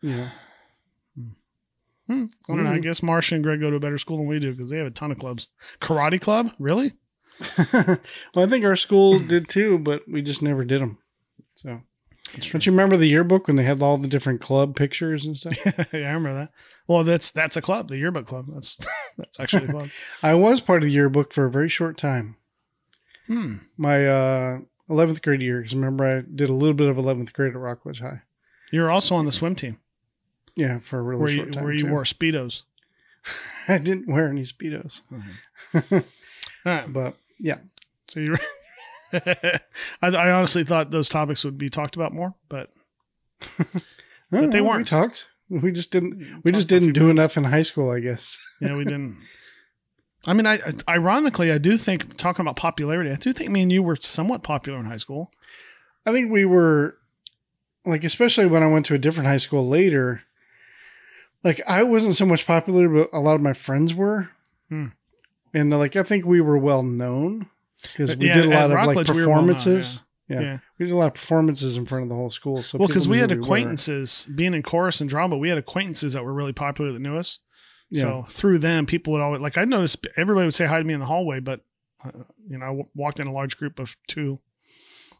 Yeah. 0.00 0.28
Hmm. 1.16 1.28
Hmm. 2.06 2.24
I 2.48 2.54
don't 2.54 2.64
know. 2.64 2.70
I 2.70 2.74
hmm. 2.74 2.80
guess 2.80 3.02
Marcia 3.02 3.34
and 3.34 3.44
Greg 3.44 3.60
go 3.60 3.70
to 3.70 3.76
a 3.76 3.80
better 3.80 3.98
school 3.98 4.18
than 4.18 4.28
we 4.28 4.38
do 4.38 4.52
because 4.52 4.70
they 4.70 4.78
have 4.78 4.86
a 4.86 4.90
ton 4.90 5.10
of 5.10 5.18
clubs. 5.18 5.48
Karate 5.80 6.20
club, 6.20 6.52
really? 6.58 6.92
well, 7.74 7.98
I 8.36 8.46
think 8.46 8.64
our 8.64 8.76
school 8.76 9.18
did 9.18 9.48
too, 9.48 9.78
but 9.78 10.02
we 10.08 10.22
just 10.22 10.40
never 10.40 10.64
did 10.64 10.80
them. 10.80 10.98
So, 11.54 11.80
don't 12.50 12.66
you 12.66 12.72
remember 12.72 12.96
the 12.96 13.06
yearbook 13.08 13.46
when 13.46 13.56
they 13.56 13.64
had 13.64 13.80
all 13.82 13.96
the 13.96 14.08
different 14.08 14.40
club 14.40 14.76
pictures 14.76 15.24
and 15.24 15.36
stuff? 15.38 15.56
yeah, 15.66 15.74
I 16.00 16.12
remember 16.12 16.34
that. 16.34 16.50
Well, 16.86 17.04
that's 17.04 17.30
that's 17.30 17.56
a 17.56 17.62
club, 17.62 17.88
the 17.88 17.98
yearbook 17.98 18.26
club. 18.26 18.46
That's 18.52 18.78
that's 19.18 19.40
actually 19.40 19.66
a 19.66 19.72
club. 19.72 19.88
I 20.22 20.34
was 20.34 20.60
part 20.60 20.82
of 20.82 20.84
the 20.88 20.92
yearbook 20.92 21.32
for 21.32 21.44
a 21.46 21.50
very 21.50 21.68
short 21.68 21.96
time. 21.96 22.36
Hmm. 23.26 23.54
My 23.76 24.06
uh, 24.06 24.58
11th 24.88 25.22
grade 25.22 25.42
year, 25.42 25.60
because 25.60 25.74
remember 25.74 26.04
I 26.06 26.22
did 26.32 26.48
a 26.48 26.54
little 26.54 26.74
bit 26.74 26.88
of 26.88 26.96
11th 26.96 27.32
grade 27.32 27.54
at 27.54 27.58
Rockledge 27.58 28.00
High. 28.00 28.22
You're 28.70 28.90
also 28.90 29.14
on 29.16 29.26
the 29.26 29.32
swim 29.32 29.54
team 29.56 29.78
Yeah, 30.54 30.78
for 30.80 30.98
a 30.98 31.02
really 31.02 31.20
where 31.20 31.30
you 31.30 31.36
short 31.38 31.52
time. 31.52 31.64
where 31.64 31.72
you 31.72 31.80
too. 31.80 31.90
wore 31.90 32.04
speedos. 32.04 32.62
I 33.66 33.78
didn't 33.78 34.06
wear 34.08 34.28
any 34.28 34.42
speedos, 34.42 35.00
All 35.74 36.02
right, 36.64 36.92
but 36.92 37.16
yeah, 37.40 37.58
so 38.08 38.20
you. 38.20 38.36
I, 40.02 40.08
I 40.08 40.30
honestly 40.32 40.64
thought 40.64 40.90
those 40.90 41.08
topics 41.08 41.44
would 41.44 41.58
be 41.58 41.68
talked 41.70 41.96
about 41.96 42.12
more, 42.12 42.34
but 42.48 42.70
But 44.30 44.50
they 44.50 44.60
weren't. 44.60 44.88
talked. 44.88 45.28
We 45.48 45.70
just 45.70 45.92
didn't. 45.92 46.18
We 46.44 46.50
Talked 46.50 46.54
just 46.56 46.68
for 46.68 46.76
a 46.76 46.80
few 46.80 46.86
didn't 46.88 46.92
do 46.94 47.10
enough 47.10 47.36
in 47.36 47.44
high 47.44 47.62
school, 47.62 47.90
I 47.90 48.00
guess. 48.00 48.38
Yeah, 48.60 48.74
we 48.76 48.84
didn't. 48.84 49.16
I 50.26 50.32
mean, 50.32 50.46
I 50.46 50.58
ironically, 50.88 51.52
I 51.52 51.58
do 51.58 51.76
think 51.76 52.16
talking 52.16 52.42
about 52.42 52.56
popularity, 52.56 53.10
I 53.10 53.16
do 53.16 53.32
think 53.32 53.50
me 53.50 53.62
and 53.62 53.70
you 53.70 53.82
were 53.82 53.96
somewhat 54.00 54.42
popular 54.42 54.78
in 54.78 54.86
high 54.86 54.96
school. 54.96 55.30
I 56.04 56.10
think 56.12 56.32
we 56.32 56.44
were 56.44 56.96
like, 57.84 58.02
especially 58.02 58.46
when 58.46 58.62
I 58.64 58.66
went 58.66 58.86
to 58.86 58.94
a 58.94 58.98
different 58.98 59.28
high 59.28 59.36
school 59.36 59.68
later. 59.68 60.22
Like 61.44 61.60
I 61.68 61.84
wasn't 61.84 62.16
so 62.16 62.26
much 62.26 62.44
popular, 62.44 62.88
but 62.88 63.08
a 63.12 63.20
lot 63.20 63.36
of 63.36 63.40
my 63.40 63.52
friends 63.52 63.94
were, 63.94 64.30
Hmm. 64.68 64.86
and 65.54 65.70
like 65.70 65.94
I 65.94 66.02
think 66.02 66.24
we 66.26 66.40
were 66.40 66.58
well 66.58 66.82
known 66.82 67.48
because 67.92 68.16
we 68.16 68.26
Yeah, 68.28 68.34
did 68.34 68.44
a 68.46 68.48
lot 68.50 68.64
of 68.64 68.70
like 68.70 68.86
Rockledge, 68.86 69.10
we 69.10 69.16
well 69.26 69.28
performances. 69.36 70.02
yeah. 70.28 70.36
yeah. 70.40 70.40
Yeah. 70.46 70.58
we 70.78 70.86
did 70.86 70.92
a 70.92 70.96
lot 70.96 71.06
of 71.08 71.14
performances 71.14 71.76
in 71.76 71.86
front 71.86 72.02
of 72.04 72.08
the 72.08 72.14
whole 72.14 72.30
school. 72.30 72.62
So 72.62 72.78
Well, 72.78 72.88
because 72.88 73.08
we 73.08 73.18
had 73.18 73.30
acquaintances 73.32 74.28
being 74.34 74.54
in 74.54 74.62
chorus 74.62 75.00
and 75.00 75.08
drama, 75.10 75.36
we 75.36 75.48
had 75.48 75.58
acquaintances 75.58 76.12
that 76.14 76.24
were 76.24 76.32
really 76.32 76.52
popular 76.52 76.90
that 76.92 77.00
knew 77.00 77.16
us. 77.16 77.38
Yeah. 77.90 78.02
So 78.02 78.26
through 78.28 78.58
them, 78.58 78.86
people 78.86 79.12
would 79.12 79.22
always 79.22 79.40
like. 79.40 79.56
I 79.56 79.64
noticed 79.64 80.04
everybody 80.16 80.46
would 80.46 80.54
say 80.54 80.66
hi 80.66 80.78
to 80.78 80.84
me 80.84 80.94
in 80.94 81.00
the 81.00 81.06
hallway, 81.06 81.38
but 81.40 81.60
uh, 82.04 82.10
you 82.48 82.58
know, 82.58 82.64
I 82.64 82.68
w- 82.68 82.84
walked 82.96 83.20
in 83.20 83.28
a 83.28 83.32
large 83.32 83.56
group 83.56 83.78
of 83.78 83.96
two. 84.08 84.40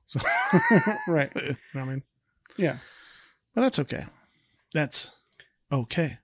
So 0.07 0.19
right. 1.09 1.31
you 1.37 1.43
know 1.75 1.81
what 1.81 1.83
I 1.83 1.85
mean, 1.85 2.03
Yeah. 2.57 2.79
but 3.55 3.61
that's 3.61 3.79
okay. 3.79 4.07
That's 4.75 5.17
okay. 5.71 6.19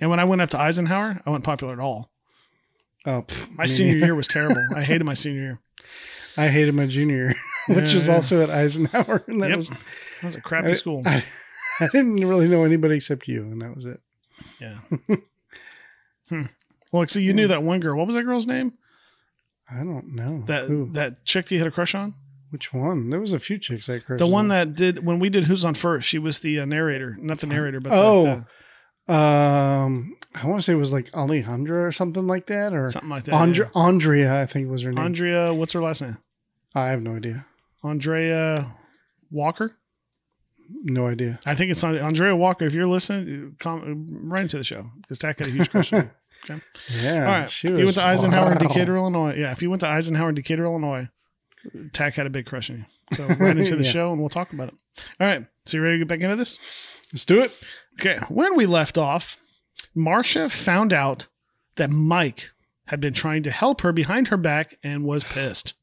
and 0.00 0.08
when 0.10 0.20
I 0.20 0.24
went 0.24 0.40
up 0.40 0.50
to 0.50 0.58
Eisenhower, 0.60 1.20
I 1.26 1.30
wasn't 1.30 1.44
popular 1.44 1.72
at 1.72 1.80
all. 1.80 2.10
Oh, 3.08 3.22
pff, 3.22 3.56
My 3.56 3.64
senior 3.66 3.96
year 3.96 4.14
was 4.14 4.28
terrible. 4.28 4.62
I 4.76 4.82
hated 4.82 5.04
my 5.04 5.14
senior 5.24 5.40
year. 5.40 5.60
I 6.36 6.48
hated 6.48 6.74
my 6.74 6.86
junior 6.86 7.16
year, 7.16 7.34
which 7.68 7.88
Yeah, 7.90 7.94
was 7.94 8.08
yeah. 8.08 8.14
also 8.14 8.42
at 8.42 8.50
Eisenhower, 8.50 9.24
and 9.26 9.42
that 9.42 9.48
Yep. 9.50 9.56
was 9.56 9.68
That 9.70 9.78
was 10.24 10.34
a 10.36 10.40
crappy 10.40 10.68
I, 10.70 10.72
school. 10.74 11.02
I, 11.06 11.24
I 11.80 11.88
didn't 11.92 12.16
really 12.16 12.48
know 12.48 12.64
anybody 12.64 12.96
except 12.96 13.26
you, 13.28 13.42
and 13.42 13.62
that 13.62 13.74
was 13.74 13.86
it. 13.86 14.00
Yeah. 14.60 14.78
hmm. 16.28 16.42
Well, 16.92 17.06
see, 17.08 17.22
you 17.22 17.32
knew 17.32 17.46
that 17.48 17.62
one 17.62 17.80
girl. 17.80 17.96
What 17.96 18.06
was 18.06 18.16
that 18.16 18.22
girl's 18.24 18.46
name? 18.46 18.74
I 19.70 19.78
don't 19.78 20.14
know 20.14 20.42
That 20.46 20.64
Who? 20.64 20.86
that 20.92 21.24
chick 21.24 21.46
that 21.46 21.52
you 21.54 21.58
had 21.58 21.68
a 21.68 21.70
crush 21.72 21.94
on. 21.94 22.14
Which 22.50 22.72
one? 22.72 23.10
There 23.10 23.20
was 23.20 23.32
a 23.34 23.38
few 23.38 23.58
chicks 23.58 23.88
I 23.90 23.98
crushed. 23.98 24.20
The 24.20 24.26
one 24.26 24.46
on. 24.46 24.48
that 24.48 24.74
did 24.74 25.04
when 25.04 25.18
we 25.18 25.28
did 25.28 25.44
Who's 25.44 25.64
on 25.64 25.74
First. 25.74 26.08
She 26.08 26.18
was 26.18 26.40
the 26.40 26.60
uh, 26.60 26.64
narrator, 26.64 27.16
not 27.20 27.38
the 27.40 27.46
narrator, 27.46 27.80
but 27.80 27.90
the- 27.90 27.96
Oh. 27.96 28.44
the- 29.06 29.12
um, 29.14 30.16
I 30.34 30.46
want 30.46 30.58
to 30.60 30.62
say 30.62 30.72
it 30.74 30.76
was 30.76 30.92
like 30.92 31.10
Alejandra 31.12 31.86
or 31.86 31.92
something 31.92 32.26
like 32.26 32.46
that, 32.46 32.74
or 32.74 32.90
something 32.90 33.10
like 33.10 33.24
that. 33.24 33.34
Andre- 33.34 33.70
Andrea, 33.74 34.40
I 34.42 34.46
think 34.46 34.70
was 34.70 34.82
her 34.82 34.92
name. 34.92 35.04
Andrea, 35.04 35.54
what's 35.54 35.72
her 35.72 35.80
last 35.80 36.02
name? 36.02 36.18
I 36.74 36.88
have 36.88 37.02
no 37.02 37.16
idea. 37.16 37.46
Andrea 37.82 38.74
Walker. 39.30 39.76
No 40.84 41.06
idea. 41.06 41.40
I 41.46 41.54
think 41.54 41.70
it's 41.70 41.82
on 41.82 41.96
Andrea 41.96 42.36
Walker. 42.36 42.66
If 42.66 42.74
you're 42.74 42.86
listening, 42.86 43.56
come 43.58 44.06
right 44.10 44.42
into 44.42 44.58
the 44.58 44.64
show 44.64 44.90
because 45.00 45.18
Tach 45.18 45.38
had 45.38 45.48
a 45.48 45.50
huge 45.50 45.70
crush 45.70 45.92
on 45.94 46.00
her. 46.02 46.14
Okay. 46.44 46.60
Yeah. 47.02 47.14
All 47.20 47.32
right. 47.32 47.46
If 47.46 47.64
you 47.64 47.74
went 47.74 47.92
to 47.94 48.02
Eisenhower 48.02 48.52
in. 48.52 48.58
Decatur, 48.58 48.96
Illinois, 48.96 49.34
yeah. 49.34 49.50
If 49.50 49.62
you 49.62 49.70
went 49.70 49.80
to 49.80 49.88
Eisenhower 49.88 50.28
in 50.28 50.34
Decatur, 50.34 50.64
Illinois, 50.64 51.08
Tach 51.92 52.14
had 52.14 52.26
a 52.26 52.30
big 52.30 52.44
crush 52.46 52.70
on 52.70 52.78
you. 52.78 52.84
So 53.16 53.26
right 53.36 53.56
into 53.56 53.76
the 53.76 53.82
Yeah. 53.84 53.90
show, 53.90 54.10
and 54.12 54.20
we'll 54.20 54.28
talk 54.28 54.52
about 54.52 54.68
it. 54.68 54.74
All 55.18 55.26
right. 55.26 55.46
So 55.64 55.78
you 55.78 55.82
ready 55.82 55.94
to 55.96 55.98
get 56.04 56.08
back 56.08 56.20
into 56.20 56.36
this? 56.36 56.58
Let's 57.12 57.24
do 57.24 57.40
it. 57.42 57.58
Okay. 57.98 58.18
When 58.28 58.54
we 58.56 58.66
left 58.66 58.98
off, 58.98 59.38
Marcia 59.98 60.48
found 60.48 60.92
out 60.92 61.26
that 61.76 61.90
Mike 61.90 62.52
had 62.86 63.00
been 63.00 63.12
trying 63.12 63.42
to 63.42 63.50
help 63.50 63.82
her 63.82 63.92
behind 63.92 64.28
her 64.28 64.36
back 64.36 64.76
and 64.82 65.04
was 65.04 65.24
pissed. 65.24 65.74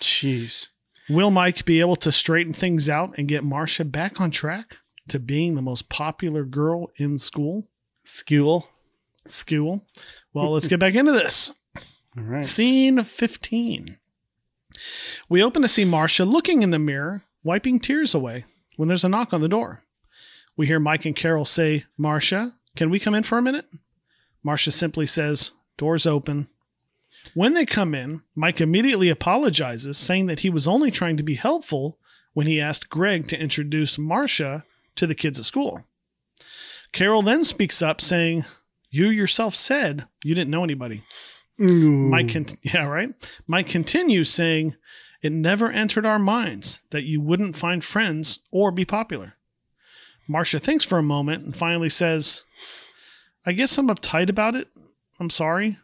Jeez. 0.00 0.68
Will 1.08 1.30
Mike 1.30 1.64
be 1.64 1.80
able 1.80 1.96
to 1.96 2.12
straighten 2.12 2.52
things 2.52 2.88
out 2.88 3.16
and 3.16 3.26
get 3.26 3.42
Marcia 3.42 3.84
back 3.84 4.20
on 4.20 4.30
track 4.30 4.78
to 5.08 5.18
being 5.18 5.54
the 5.54 5.62
most 5.62 5.88
popular 5.88 6.44
girl 6.44 6.90
in 6.96 7.18
school? 7.18 7.68
School. 8.04 8.68
School. 9.26 9.82
Well, 10.32 10.52
let's 10.52 10.68
get 10.68 10.80
back 10.80 10.94
into 10.94 11.12
this. 11.12 11.52
All 12.16 12.24
right. 12.24 12.44
Scene 12.44 13.02
15. 13.02 13.98
We 15.28 15.42
open 15.42 15.62
to 15.62 15.68
see 15.68 15.84
Marcia 15.84 16.24
looking 16.24 16.62
in 16.62 16.70
the 16.70 16.78
mirror, 16.78 17.22
wiping 17.42 17.80
tears 17.80 18.14
away, 18.14 18.44
when 18.76 18.88
there's 18.88 19.04
a 19.04 19.08
knock 19.08 19.32
on 19.32 19.40
the 19.40 19.48
door. 19.48 19.82
We 20.56 20.66
hear 20.66 20.78
Mike 20.78 21.06
and 21.06 21.16
Carol 21.16 21.44
say, 21.44 21.84
Marcia, 21.96 22.52
can 22.76 22.90
we 22.90 22.98
come 22.98 23.14
in 23.14 23.22
for 23.22 23.38
a 23.38 23.42
minute? 23.42 23.66
Marcia 24.42 24.72
simply 24.72 25.06
says, 25.06 25.52
Doors 25.76 26.06
open. 26.06 26.48
When 27.34 27.54
they 27.54 27.66
come 27.66 27.94
in, 27.94 28.22
Mike 28.34 28.60
immediately 28.60 29.08
apologizes, 29.08 29.98
saying 29.98 30.26
that 30.26 30.40
he 30.40 30.50
was 30.50 30.66
only 30.66 30.90
trying 30.90 31.16
to 31.16 31.22
be 31.22 31.34
helpful 31.34 31.98
when 32.32 32.46
he 32.46 32.60
asked 32.60 32.88
Greg 32.88 33.28
to 33.28 33.40
introduce 33.40 33.98
Marcia 33.98 34.64
to 34.96 35.06
the 35.06 35.14
kids 35.14 35.38
at 35.38 35.44
school. 35.44 35.84
Carol 36.92 37.22
then 37.22 37.44
speaks 37.44 37.82
up, 37.82 38.00
saying, 38.00 38.44
You 38.90 39.08
yourself 39.08 39.54
said 39.54 40.06
you 40.24 40.34
didn't 40.34 40.50
know 40.50 40.64
anybody. 40.64 41.02
Ooh. 41.60 42.08
Mike, 42.08 42.32
con- 42.32 42.46
yeah, 42.62 42.84
right. 42.84 43.10
Mike 43.46 43.68
continues 43.68 44.30
saying, 44.30 44.76
"It 45.22 45.32
never 45.32 45.70
entered 45.70 46.06
our 46.06 46.18
minds 46.18 46.82
that 46.90 47.04
you 47.04 47.20
wouldn't 47.20 47.56
find 47.56 47.84
friends 47.84 48.40
or 48.50 48.70
be 48.70 48.84
popular." 48.84 49.34
Marcia 50.30 50.60
thinks 50.60 50.84
for 50.84 50.96
a 50.96 51.02
moment 51.02 51.44
and 51.44 51.56
finally 51.56 51.88
says, 51.88 52.44
"I 53.44 53.50
guess 53.50 53.76
I'm 53.76 53.88
uptight 53.88 54.30
about 54.30 54.54
it. 54.54 54.68
I'm 55.18 55.28
sorry." 55.28 55.78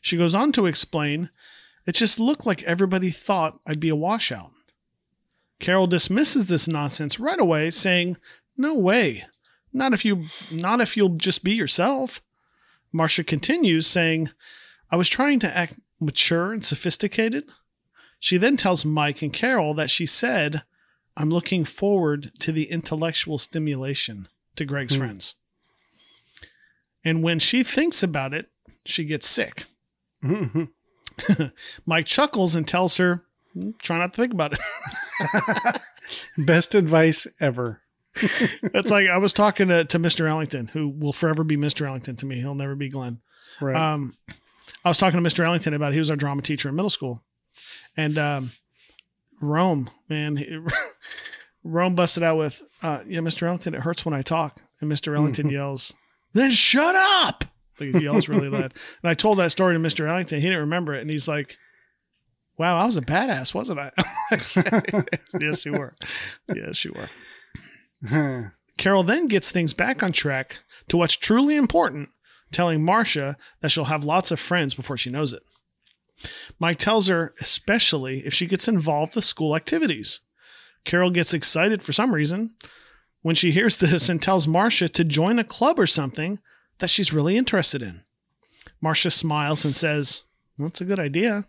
She 0.00 0.16
goes 0.16 0.34
on 0.34 0.50
to 0.52 0.66
explain, 0.66 1.30
"It 1.86 1.94
just 1.94 2.18
looked 2.18 2.44
like 2.44 2.64
everybody 2.64 3.10
thought 3.10 3.60
I'd 3.64 3.78
be 3.78 3.90
a 3.90 3.94
washout." 3.94 4.50
Carol 5.60 5.86
dismisses 5.86 6.48
this 6.48 6.66
nonsense 6.66 7.20
right 7.20 7.38
away, 7.38 7.70
saying, 7.70 8.16
"No 8.56 8.74
way. 8.74 9.24
Not 9.72 9.92
if 9.92 10.04
you 10.04 10.26
not 10.50 10.80
if 10.80 10.96
you'll 10.96 11.16
just 11.16 11.44
be 11.44 11.52
yourself." 11.54 12.20
Marcia 12.90 13.22
continues 13.22 13.86
saying, 13.86 14.30
I 14.90 14.96
was 14.96 15.08
trying 15.08 15.38
to 15.38 15.56
act 15.56 15.78
mature 16.00 16.52
and 16.52 16.64
sophisticated. 16.64 17.52
She 18.18 18.36
then 18.36 18.56
tells 18.56 18.84
Mike 18.84 19.22
and 19.22 19.32
Carol 19.32 19.74
that 19.74 19.90
she 19.90 20.06
said, 20.06 20.64
I'm 21.16 21.30
looking 21.30 21.64
forward 21.64 22.32
to 22.40 22.52
the 22.52 22.70
intellectual 22.70 23.38
stimulation 23.38 24.28
to 24.56 24.64
Greg's 24.64 24.96
friends. 24.96 25.34
And 27.04 27.22
when 27.22 27.38
she 27.38 27.62
thinks 27.62 28.02
about 28.02 28.32
it, 28.34 28.50
she 28.84 29.04
gets 29.04 29.26
sick. 29.28 29.64
Mhm. 30.22 30.70
Mike 31.86 32.06
chuckles 32.06 32.54
and 32.56 32.66
tells 32.66 32.96
her, 32.96 33.22
"Mm, 33.56 33.78
try 33.78 33.98
not 33.98 34.14
to 34.14 34.22
think 34.22 34.32
about 34.32 34.54
it. 34.54 35.80
Best 36.38 36.74
advice 36.74 37.26
ever. 37.40 37.82
That's 38.72 38.90
like 38.90 39.08
I 39.08 39.18
was 39.18 39.32
talking 39.32 39.68
to, 39.68 39.84
to 39.84 39.98
Mr. 39.98 40.28
Ellington, 40.28 40.68
who 40.68 40.88
will 40.88 41.12
forever 41.12 41.44
be 41.44 41.56
Mr. 41.56 41.86
Ellington 41.86 42.16
to 42.16 42.26
me. 42.26 42.36
He'll 42.36 42.54
never 42.54 42.74
be 42.74 42.88
Glenn. 42.88 43.20
Right. 43.60 43.76
Um, 43.76 44.14
I 44.84 44.88
was 44.88 44.98
talking 44.98 45.22
to 45.22 45.28
Mr. 45.28 45.44
Ellington 45.44 45.74
about 45.74 45.92
he 45.92 45.98
was 45.98 46.10
our 46.10 46.16
drama 46.16 46.42
teacher 46.42 46.68
in 46.68 46.74
middle 46.76 46.90
school, 46.90 47.22
and 47.96 48.16
um, 48.18 48.50
Rome, 49.40 49.90
man, 50.08 50.38
Rome 51.64 51.94
busted 51.94 52.22
out 52.22 52.38
with, 52.38 52.66
uh, 52.82 53.00
"Yeah, 53.06 53.20
Mr. 53.20 53.46
Ellington, 53.46 53.74
it 53.74 53.80
hurts 53.80 54.04
when 54.04 54.14
I 54.14 54.22
talk," 54.22 54.60
and 54.80 54.90
Mr. 54.90 55.16
Ellington 55.16 55.48
yells, 55.50 55.94
"Then 56.32 56.50
shut 56.50 56.94
up!" 56.94 57.44
Like 57.80 57.90
he 57.90 58.00
yells 58.04 58.28
really 58.28 58.48
loud. 58.48 58.74
And 59.02 59.10
I 59.10 59.14
told 59.14 59.38
that 59.38 59.50
story 59.50 59.74
to 59.74 59.80
Mr. 59.80 60.08
Ellington. 60.08 60.40
He 60.40 60.46
didn't 60.46 60.60
remember 60.60 60.94
it, 60.94 61.00
and 61.00 61.10
he's 61.10 61.26
like, 61.26 61.56
"Wow, 62.56 62.76
I 62.76 62.84
was 62.84 62.96
a 62.96 63.02
badass, 63.02 63.54
wasn't 63.54 63.80
I?" 63.80 63.90
yes, 65.40 65.64
you 65.64 65.72
were. 65.72 65.94
Yes, 66.54 66.84
you 66.84 66.94
were. 66.94 68.52
Carol 68.76 69.02
then 69.02 69.26
gets 69.26 69.50
things 69.50 69.72
back 69.72 70.02
on 70.02 70.12
track 70.12 70.60
to 70.88 70.96
what's 70.96 71.16
truly 71.16 71.56
important, 71.56 72.10
telling 72.52 72.84
Marcia 72.84 73.36
that 73.60 73.70
she'll 73.70 73.84
have 73.84 74.04
lots 74.04 74.30
of 74.30 74.40
friends 74.40 74.74
before 74.74 74.96
she 74.96 75.10
knows 75.10 75.32
it. 75.32 75.42
Mike 76.58 76.78
tells 76.78 77.08
her, 77.08 77.34
especially 77.40 78.20
if 78.20 78.34
she 78.34 78.46
gets 78.46 78.68
involved 78.68 79.14
with 79.14 79.24
school 79.24 79.56
activities. 79.56 80.20
Carol 80.84 81.10
gets 81.10 81.34
excited 81.34 81.82
for 81.82 81.92
some 81.92 82.14
reason 82.14 82.54
when 83.22 83.34
she 83.34 83.50
hears 83.50 83.78
this 83.78 84.08
and 84.08 84.20
tells 84.20 84.46
Marcia 84.46 84.88
to 84.88 85.04
join 85.04 85.38
a 85.38 85.44
club 85.44 85.78
or 85.78 85.86
something 85.86 86.40
that 86.78 86.90
she's 86.90 87.12
really 87.12 87.36
interested 87.36 87.82
in. 87.82 88.02
Marcia 88.80 89.10
smiles 89.10 89.64
and 89.64 89.74
says, 89.74 90.24
That's 90.58 90.80
a 90.80 90.84
good 90.84 90.98
idea. 90.98 91.44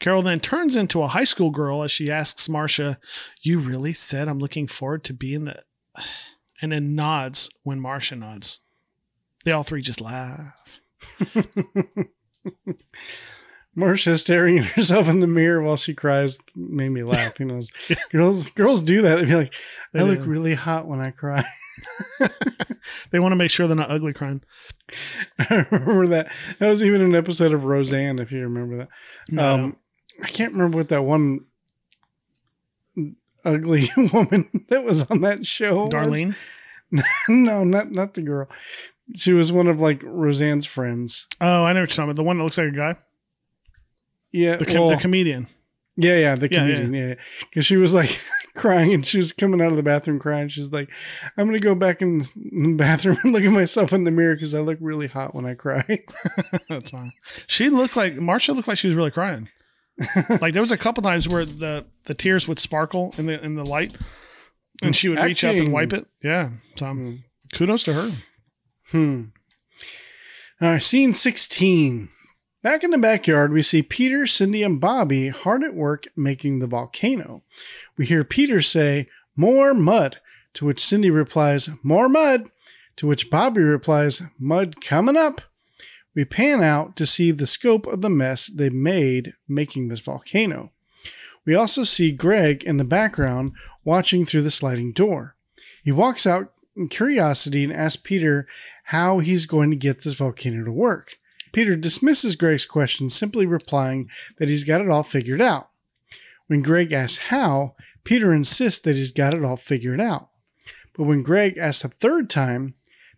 Carol 0.00 0.22
then 0.22 0.40
turns 0.40 0.76
into 0.76 1.02
a 1.02 1.08
high 1.08 1.24
school 1.24 1.50
girl 1.50 1.82
as 1.82 1.90
she 1.90 2.10
asks 2.10 2.48
Marcia, 2.48 2.98
You 3.42 3.58
really 3.58 3.92
said 3.92 4.28
I'm 4.28 4.38
looking 4.38 4.66
forward 4.66 5.04
to 5.04 5.14
being 5.14 5.44
the. 5.46 5.62
And 6.62 6.72
then 6.72 6.94
nods 6.94 7.48
when 7.62 7.80
Marcia 7.80 8.16
nods. 8.16 8.60
They 9.46 9.52
all 9.52 9.62
three 9.62 9.80
just 9.80 9.98
laugh. 9.98 10.78
Marcia 13.74 14.18
staring 14.18 14.58
at 14.58 14.64
herself 14.76 15.08
in 15.08 15.20
the 15.20 15.26
mirror 15.26 15.62
while 15.62 15.76
she 15.76 15.94
cries 15.94 16.38
made 16.54 16.88
me 16.90 17.02
laugh. 17.02 17.38
You 17.38 17.46
know, 17.46 17.60
girls 18.12 18.50
girls 18.50 18.82
do 18.82 19.02
that. 19.02 19.16
They'd 19.16 19.28
be 19.28 19.36
like, 19.36 19.54
"I 19.94 19.98
They 19.98 20.04
look 20.04 20.18
do. 20.20 20.24
really 20.24 20.54
hot 20.54 20.86
when 20.86 21.00
I 21.00 21.10
cry." 21.10 21.44
They 23.10 23.18
want 23.20 23.32
to 23.32 23.36
make 23.36 23.50
sure 23.50 23.66
they're 23.66 23.76
not 23.76 23.90
ugly 23.90 24.12
crying. 24.14 24.42
I 25.38 25.66
remember 25.70 26.06
that. 26.08 26.32
That 26.58 26.70
was 26.70 26.82
even 26.82 27.02
an 27.02 27.14
episode 27.14 27.52
of 27.52 27.64
Roseanne, 27.64 28.18
if 28.18 28.32
you 28.32 28.40
remember 28.42 28.78
that. 28.78 28.88
No, 29.28 29.42
I 29.42 29.50
um, 29.52 29.76
I 30.22 30.28
can't 30.28 30.52
remember 30.54 30.78
what 30.78 30.88
that 30.88 31.02
one 31.02 31.40
ugly 33.44 33.88
woman 34.12 34.48
that 34.68 34.84
was 34.84 35.08
on 35.10 35.20
that 35.22 35.44
show. 35.44 35.84
was. 35.84 35.92
Darlene. 35.92 36.36
no, 37.28 37.64
not 37.64 37.90
not 37.90 38.14
the 38.14 38.22
girl. 38.22 38.48
She 39.14 39.32
was 39.32 39.52
one 39.52 39.66
of 39.66 39.80
like 39.80 40.02
Roseanne's 40.02 40.66
friends. 40.66 41.26
Oh, 41.40 41.64
I 41.64 41.72
know 41.72 41.80
what 41.80 41.90
you're 41.90 41.96
talking 41.96 42.04
about. 42.04 42.16
The 42.16 42.22
one 42.24 42.38
that 42.38 42.44
looks 42.44 42.58
like 42.58 42.68
a 42.68 42.72
guy. 42.72 42.96
Yeah, 44.32 44.56
The, 44.56 44.66
com- 44.66 44.74
well, 44.76 44.88
the 44.90 44.96
comedian. 44.96 45.46
yeah, 45.96 46.16
yeah, 46.16 46.34
the 46.36 46.48
Yeah, 46.50 46.64
yeah. 46.66 46.74
comedian. 46.74 46.94
Yeah, 46.94 47.14
because 47.48 47.66
she 47.66 47.76
was 47.76 47.92
like 47.94 48.20
crying 48.54 48.92
and 48.94 49.04
she 49.04 49.18
was 49.18 49.32
coming 49.32 49.60
out 49.60 49.70
of 49.70 49.76
the 49.76 49.82
bathroom 49.82 50.18
crying. 50.18 50.48
She's 50.48 50.70
like, 50.70 50.88
"I'm 51.36 51.46
gonna 51.46 51.58
go 51.58 51.74
back 51.74 52.00
in 52.02 52.18
the 52.18 52.74
bathroom 52.76 53.16
and 53.24 53.32
look 53.32 53.42
at 53.42 53.50
myself 53.50 53.92
in 53.92 54.04
the 54.04 54.10
mirror 54.10 54.34
because 54.34 54.54
I 54.54 54.60
look 54.60 54.78
really 54.80 55.08
hot 55.08 55.34
when 55.34 55.46
I 55.46 55.54
cry." 55.54 55.84
That's 56.68 56.90
fine. 56.90 57.12
She 57.46 57.68
looked 57.70 57.96
like 57.96 58.14
Marcia 58.16 58.52
looked 58.52 58.68
like 58.68 58.78
she 58.78 58.86
was 58.88 58.94
really 58.94 59.10
crying. 59.10 59.48
like 60.40 60.52
there 60.54 60.62
was 60.62 60.72
a 60.72 60.78
couple 60.78 61.02
times 61.02 61.28
where 61.28 61.44
the 61.44 61.84
the 62.06 62.14
tears 62.14 62.46
would 62.48 62.58
sparkle 62.58 63.14
in 63.18 63.26
the 63.26 63.44
in 63.44 63.56
the 63.56 63.66
light, 63.66 63.94
and 64.82 64.94
she 64.96 65.08
would 65.08 65.18
reach 65.20 65.44
up 65.44 65.56
and 65.56 65.72
wipe 65.72 65.92
it. 65.92 66.06
Yeah. 66.22 66.50
So 66.76 66.86
um, 66.86 67.24
kudos 67.52 67.82
to 67.84 67.92
her. 67.94 68.10
Hmm. 68.92 69.22
All 70.62 70.68
right, 70.68 70.82
scene 70.82 71.12
16. 71.12 72.08
Back 72.62 72.84
in 72.84 72.90
the 72.90 72.98
backyard, 72.98 73.54
we 73.54 73.62
see 73.62 73.82
Peter, 73.82 74.26
Cindy, 74.26 74.62
and 74.62 74.78
Bobby 74.78 75.28
hard 75.30 75.64
at 75.64 75.74
work 75.74 76.08
making 76.14 76.58
the 76.58 76.66
volcano. 76.66 77.42
We 77.96 78.04
hear 78.04 78.22
Peter 78.22 78.60
say, 78.60 79.06
More 79.34 79.72
mud, 79.72 80.18
to 80.54 80.66
which 80.66 80.84
Cindy 80.84 81.08
replies, 81.08 81.70
More 81.82 82.06
mud, 82.06 82.50
to 82.96 83.06
which 83.06 83.30
Bobby 83.30 83.62
replies, 83.62 84.22
Mud 84.38 84.82
coming 84.82 85.16
up. 85.16 85.40
We 86.14 86.26
pan 86.26 86.62
out 86.62 86.96
to 86.96 87.06
see 87.06 87.30
the 87.30 87.46
scope 87.46 87.86
of 87.86 88.02
the 88.02 88.10
mess 88.10 88.48
they 88.48 88.68
made 88.68 89.32
making 89.48 89.88
this 89.88 90.00
volcano. 90.00 90.70
We 91.46 91.54
also 91.54 91.82
see 91.82 92.12
Greg 92.12 92.62
in 92.62 92.76
the 92.76 92.84
background 92.84 93.52
watching 93.86 94.26
through 94.26 94.42
the 94.42 94.50
sliding 94.50 94.92
door. 94.92 95.34
He 95.82 95.92
walks 95.92 96.26
out 96.26 96.52
in 96.76 96.88
curiosity 96.88 97.64
and 97.64 97.72
asks 97.72 98.02
Peter 98.02 98.46
how 98.84 99.20
he's 99.20 99.46
going 99.46 99.70
to 99.70 99.76
get 99.76 100.02
this 100.02 100.12
volcano 100.12 100.62
to 100.62 100.72
work. 100.72 101.16
Peter 101.52 101.76
dismisses 101.76 102.36
Greg's 102.36 102.66
question, 102.66 103.10
simply 103.10 103.46
replying 103.46 104.08
that 104.38 104.48
he's 104.48 104.64
got 104.64 104.80
it 104.80 104.88
all 104.88 105.02
figured 105.02 105.40
out. 105.40 105.70
When 106.46 106.62
Greg 106.62 106.92
asks 106.92 107.26
how, 107.28 107.74
Peter 108.04 108.32
insists 108.32 108.80
that 108.80 108.96
he's 108.96 109.12
got 109.12 109.34
it 109.34 109.44
all 109.44 109.56
figured 109.56 110.00
out. 110.00 110.30
But 110.96 111.04
when 111.04 111.22
Greg 111.22 111.56
asks 111.56 111.84
a 111.84 111.88
third 111.88 112.28
time, 112.28 112.74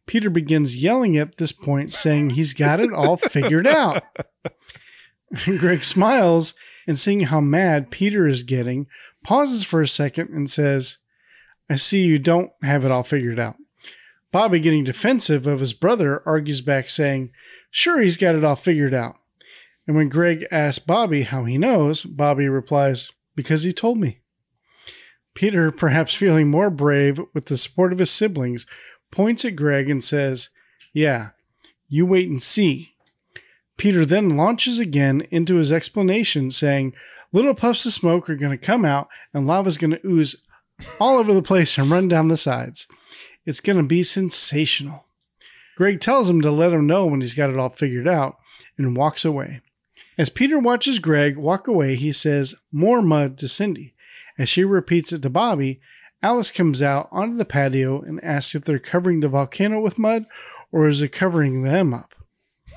Peter 0.06 0.30
begins 0.30 0.82
yelling 0.82 1.16
at 1.16 1.36
this 1.38 1.52
point, 1.52 1.92
saying 1.92 2.30
he's 2.30 2.54
got 2.54 2.80
it 2.80 2.92
all 2.92 3.16
figured 3.16 3.66
out. 3.66 4.02
Greg 5.58 5.82
smiles 5.82 6.54
and 6.86 6.98
seeing 6.98 7.20
how 7.20 7.40
mad 7.40 7.90
Peter 7.90 8.26
is 8.26 8.42
getting, 8.42 8.86
pauses 9.22 9.64
for 9.64 9.80
a 9.80 9.86
second 9.86 10.30
and 10.30 10.50
says, 10.50 10.98
I 11.70 11.76
see 11.76 12.04
you 12.04 12.18
don't 12.18 12.50
have 12.62 12.84
it 12.84 12.90
all 12.90 13.04
figured 13.04 13.38
out. 13.38 13.56
Bobby, 14.32 14.60
getting 14.60 14.84
defensive 14.84 15.46
of 15.46 15.60
his 15.60 15.72
brother, 15.72 16.22
argues 16.26 16.60
back, 16.60 16.90
saying, 16.90 17.30
Sure, 17.72 18.02
he's 18.02 18.18
got 18.18 18.34
it 18.34 18.44
all 18.44 18.54
figured 18.54 18.92
out. 18.92 19.16
And 19.86 19.96
when 19.96 20.10
Greg 20.10 20.46
asks 20.52 20.78
Bobby 20.78 21.22
how 21.22 21.44
he 21.44 21.56
knows, 21.56 22.04
Bobby 22.04 22.46
replies, 22.46 23.10
Because 23.34 23.64
he 23.64 23.72
told 23.72 23.98
me. 23.98 24.20
Peter, 25.34 25.72
perhaps 25.72 26.14
feeling 26.14 26.50
more 26.50 26.68
brave 26.68 27.18
with 27.32 27.46
the 27.46 27.56
support 27.56 27.92
of 27.92 27.98
his 27.98 28.10
siblings, 28.10 28.66
points 29.10 29.44
at 29.46 29.56
Greg 29.56 29.88
and 29.88 30.04
says, 30.04 30.50
Yeah, 30.92 31.30
you 31.88 32.04
wait 32.04 32.28
and 32.28 32.42
see. 32.42 32.94
Peter 33.78 34.04
then 34.04 34.28
launches 34.28 34.78
again 34.78 35.26
into 35.30 35.56
his 35.56 35.72
explanation, 35.72 36.50
saying, 36.50 36.92
Little 37.32 37.54
puffs 37.54 37.86
of 37.86 37.92
smoke 37.92 38.28
are 38.28 38.36
going 38.36 38.56
to 38.56 38.66
come 38.66 38.84
out 38.84 39.08
and 39.32 39.46
lava's 39.46 39.78
going 39.78 39.92
to 39.92 40.06
ooze 40.06 40.36
all 41.00 41.16
over 41.16 41.32
the 41.32 41.42
place 41.42 41.78
and 41.78 41.90
run 41.90 42.06
down 42.06 42.28
the 42.28 42.36
sides. 42.36 42.86
It's 43.46 43.60
going 43.60 43.78
to 43.78 43.82
be 43.82 44.02
sensational. 44.02 45.06
Greg 45.76 46.00
tells 46.00 46.28
him 46.28 46.40
to 46.42 46.50
let 46.50 46.72
him 46.72 46.86
know 46.86 47.06
when 47.06 47.20
he's 47.20 47.34
got 47.34 47.50
it 47.50 47.58
all 47.58 47.70
figured 47.70 48.08
out 48.08 48.38
and 48.76 48.96
walks 48.96 49.24
away. 49.24 49.60
As 50.18 50.28
Peter 50.28 50.58
watches 50.58 50.98
Greg 50.98 51.36
walk 51.36 51.66
away, 51.66 51.96
he 51.96 52.12
says, 52.12 52.54
More 52.70 53.00
mud 53.00 53.38
to 53.38 53.48
Cindy. 53.48 53.94
As 54.38 54.48
she 54.48 54.64
repeats 54.64 55.12
it 55.12 55.22
to 55.22 55.30
Bobby, 55.30 55.80
Alice 56.22 56.50
comes 56.50 56.82
out 56.82 57.08
onto 57.10 57.36
the 57.36 57.44
patio 57.44 58.00
and 58.00 58.22
asks 58.22 58.54
if 58.54 58.64
they're 58.64 58.78
covering 58.78 59.20
the 59.20 59.28
volcano 59.28 59.80
with 59.80 59.98
mud 59.98 60.26
or 60.70 60.86
is 60.86 61.02
it 61.02 61.08
covering 61.08 61.62
them 61.62 61.92
up? 61.94 62.14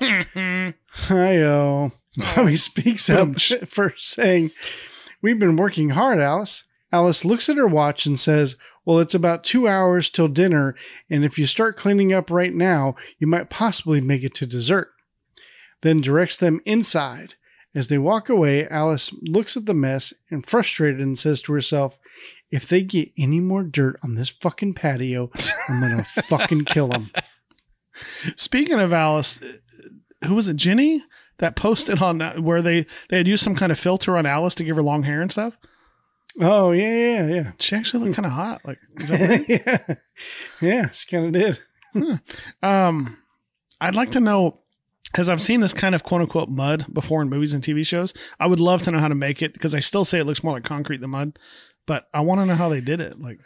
Hi-yo. 0.00 1.92
Bobby 2.16 2.52
oh. 2.52 2.56
speaks 2.56 3.10
up 3.10 3.40
first, 3.68 4.08
saying, 4.08 4.50
We've 5.22 5.38
been 5.38 5.56
working 5.56 5.90
hard, 5.90 6.20
Alice. 6.20 6.64
Alice 6.92 7.24
looks 7.24 7.48
at 7.48 7.56
her 7.56 7.66
watch 7.66 8.06
and 8.06 8.18
says, 8.18 8.56
Well, 8.86 9.00
it's 9.00 9.14
about 9.14 9.44
two 9.44 9.66
hours 9.66 10.08
till 10.08 10.28
dinner, 10.28 10.76
and 11.10 11.24
if 11.24 11.38
you 11.38 11.46
start 11.46 11.76
cleaning 11.76 12.12
up 12.12 12.30
right 12.30 12.54
now, 12.54 12.94
you 13.18 13.26
might 13.26 13.50
possibly 13.50 14.00
make 14.00 14.22
it 14.22 14.32
to 14.34 14.46
dessert. 14.46 14.92
Then 15.82 16.00
directs 16.00 16.36
them 16.36 16.60
inside. 16.64 17.34
As 17.74 17.88
they 17.88 17.98
walk 17.98 18.30
away, 18.30 18.66
Alice 18.68 19.12
looks 19.22 19.56
at 19.56 19.66
the 19.66 19.74
mess 19.74 20.14
and 20.30 20.46
frustrated 20.46 21.00
and 21.00 21.18
says 21.18 21.42
to 21.42 21.52
herself, 21.52 21.98
If 22.50 22.68
they 22.68 22.82
get 22.82 23.08
any 23.18 23.40
more 23.40 23.64
dirt 23.64 23.98
on 24.02 24.14
this 24.14 24.30
fucking 24.30 24.74
patio, 24.74 25.30
I'm 25.68 25.80
gonna 25.80 26.04
fucking 26.04 26.64
kill 26.66 26.88
them. 26.88 27.10
Speaking 28.36 28.78
of 28.78 28.92
Alice, 28.92 29.42
who 30.24 30.34
was 30.36 30.48
it? 30.48 30.56
Jenny 30.56 31.02
that 31.38 31.56
posted 31.56 32.00
on 32.00 32.18
that 32.18 32.40
where 32.40 32.62
they 32.62 32.86
they 33.08 33.18
had 33.18 33.28
used 33.28 33.42
some 33.44 33.56
kind 33.56 33.72
of 33.72 33.78
filter 33.78 34.16
on 34.16 34.26
Alice 34.26 34.54
to 34.54 34.64
give 34.64 34.76
her 34.76 34.82
long 34.82 35.02
hair 35.02 35.20
and 35.20 35.32
stuff. 35.32 35.58
Oh, 36.40 36.72
yeah, 36.72 36.92
yeah, 36.94 37.26
yeah. 37.34 37.52
She 37.58 37.76
actually 37.76 38.04
looked 38.04 38.16
kind 38.16 38.26
of 38.26 38.32
hot. 38.32 38.60
Like, 38.64 38.78
is 39.00 39.08
that 39.08 39.20
right? 39.20 39.48
yeah. 39.48 39.94
yeah, 40.60 40.90
she 40.90 41.06
kind 41.08 41.34
of 41.34 41.40
did. 41.94 42.18
um, 42.62 43.18
I'd 43.80 43.94
like 43.94 44.10
to 44.12 44.20
know 44.20 44.60
because 45.10 45.28
I've 45.30 45.40
seen 45.40 45.60
this 45.60 45.72
kind 45.72 45.94
of 45.94 46.02
quote 46.02 46.20
unquote 46.20 46.48
mud 46.50 46.92
before 46.92 47.22
in 47.22 47.30
movies 47.30 47.54
and 47.54 47.62
TV 47.64 47.86
shows. 47.86 48.12
I 48.38 48.46
would 48.46 48.60
love 48.60 48.82
to 48.82 48.90
know 48.90 48.98
how 48.98 49.08
to 49.08 49.14
make 49.14 49.40
it 49.42 49.52
because 49.54 49.74
I 49.74 49.80
still 49.80 50.04
say 50.04 50.18
it 50.18 50.24
looks 50.24 50.44
more 50.44 50.52
like 50.52 50.64
concrete 50.64 51.00
than 51.00 51.10
mud, 51.10 51.38
but 51.86 52.08
I 52.12 52.20
want 52.20 52.40
to 52.42 52.46
know 52.46 52.54
how 52.54 52.68
they 52.68 52.80
did 52.82 53.00
it. 53.00 53.20
Like, 53.20 53.40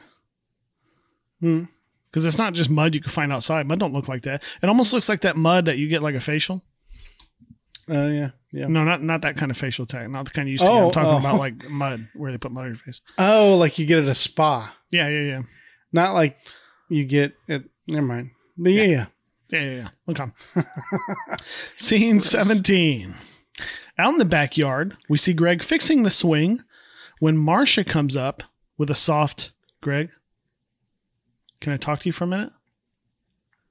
Hmm. 1.40 1.64
because 2.10 2.26
it's 2.26 2.38
not 2.38 2.54
just 2.54 2.68
mud 2.70 2.94
you 2.94 3.00
can 3.00 3.10
find 3.12 3.32
outside. 3.32 3.66
Mud 3.66 3.78
don't 3.78 3.92
look 3.94 4.08
like 4.08 4.22
that. 4.22 4.42
It 4.62 4.68
almost 4.68 4.92
looks 4.92 5.08
like 5.08 5.20
that 5.20 5.36
mud 5.36 5.64
that 5.66 5.78
you 5.78 5.88
get 5.88 6.02
like 6.02 6.14
a 6.16 6.20
facial. 6.20 6.62
Oh, 7.88 8.08
yeah, 8.08 8.30
yeah. 8.52 8.66
No, 8.66 8.84
not 8.84 9.02
not 9.02 9.22
that 9.22 9.36
kind 9.36 9.50
of 9.50 9.56
facial 9.56 9.86
tag. 9.86 10.10
Not 10.10 10.24
the 10.24 10.30
kind 10.32 10.48
you 10.48 10.52
used 10.52 10.64
to. 10.64 10.70
get. 10.70 10.76
Oh, 10.76 10.86
I'm 10.86 10.92
talking 10.92 11.10
oh. 11.10 11.18
about 11.18 11.38
like 11.38 11.70
mud 11.70 12.08
where 12.14 12.32
they 12.32 12.38
put 12.38 12.52
mud 12.52 12.64
on 12.64 12.70
your 12.70 12.76
face. 12.76 13.00
Oh, 13.18 13.56
like 13.56 13.78
you 13.78 13.86
get 13.86 14.00
at 14.00 14.08
a 14.08 14.14
spa. 14.14 14.74
Yeah, 14.90 15.08
yeah, 15.08 15.22
yeah, 15.22 15.42
Not 15.92 16.14
like 16.14 16.36
you 16.88 17.04
get 17.04 17.34
at, 17.48 17.62
never 17.86 18.06
mind. 18.06 18.30
But 18.58 18.72
yeah, 18.72 18.82
yeah. 18.84 19.06
yeah, 19.50 19.60
yeah. 19.60 19.74
yeah. 19.76 19.88
Look 20.06 20.20
on. 20.20 20.32
Scene 21.76 22.18
seventeen. 22.18 23.14
Out 23.98 24.12
in 24.12 24.18
the 24.18 24.24
backyard, 24.24 24.96
we 25.08 25.18
see 25.18 25.32
Greg 25.32 25.62
fixing 25.62 26.02
the 26.02 26.10
swing 26.10 26.60
when 27.20 27.36
Marcia 27.36 27.84
comes 27.84 28.16
up 28.16 28.42
with 28.78 28.90
a 28.90 28.94
soft 28.94 29.52
Greg. 29.80 30.10
Can 31.60 31.72
I 31.72 31.76
talk 31.76 32.00
to 32.00 32.08
you 32.08 32.12
for 32.12 32.24
a 32.24 32.26
minute? 32.26 32.52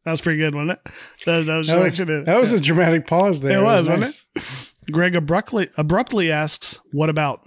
That 0.06 0.12
was 0.12 0.22
pretty 0.22 0.40
good, 0.40 0.56
wasn't 0.56 0.72
it? 0.72 0.94
That 1.26 1.38
was, 1.38 1.48
that 1.48 1.58
was, 1.58 1.68
That 1.68 1.84
was, 1.84 1.98
that 1.98 2.40
was 2.40 2.54
a 2.54 2.60
dramatic 2.60 3.08
pause 3.08 3.42
there. 3.42 3.60
It 3.60 3.64
was, 3.64 3.88
wasn't 3.88 4.02
nice. 4.36 4.69
Greg 4.90 5.16
abruptly 5.16 5.70
abruptly 5.78 6.32
asks, 6.32 6.80
"What 6.92 7.10
about?" 7.10 7.42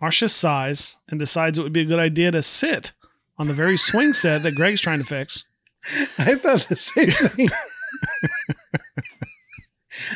Marcia 0.00 0.28
sighs 0.28 0.96
and 1.08 1.18
decides 1.18 1.58
it 1.58 1.62
would 1.62 1.72
be 1.72 1.82
a 1.82 1.86
good 1.86 1.98
idea 1.98 2.30
to 2.30 2.42
sit 2.42 2.92
on 3.36 3.48
the 3.48 3.54
very 3.54 3.76
swing 3.76 4.12
set 4.12 4.42
that 4.42 4.54
Greg's 4.54 4.80
trying 4.80 4.98
to 4.98 5.04
fix. 5.04 5.44
I 6.18 6.34
thought 6.34 6.68
the 6.68 6.76
same 6.76 7.10
thing. 7.10 7.48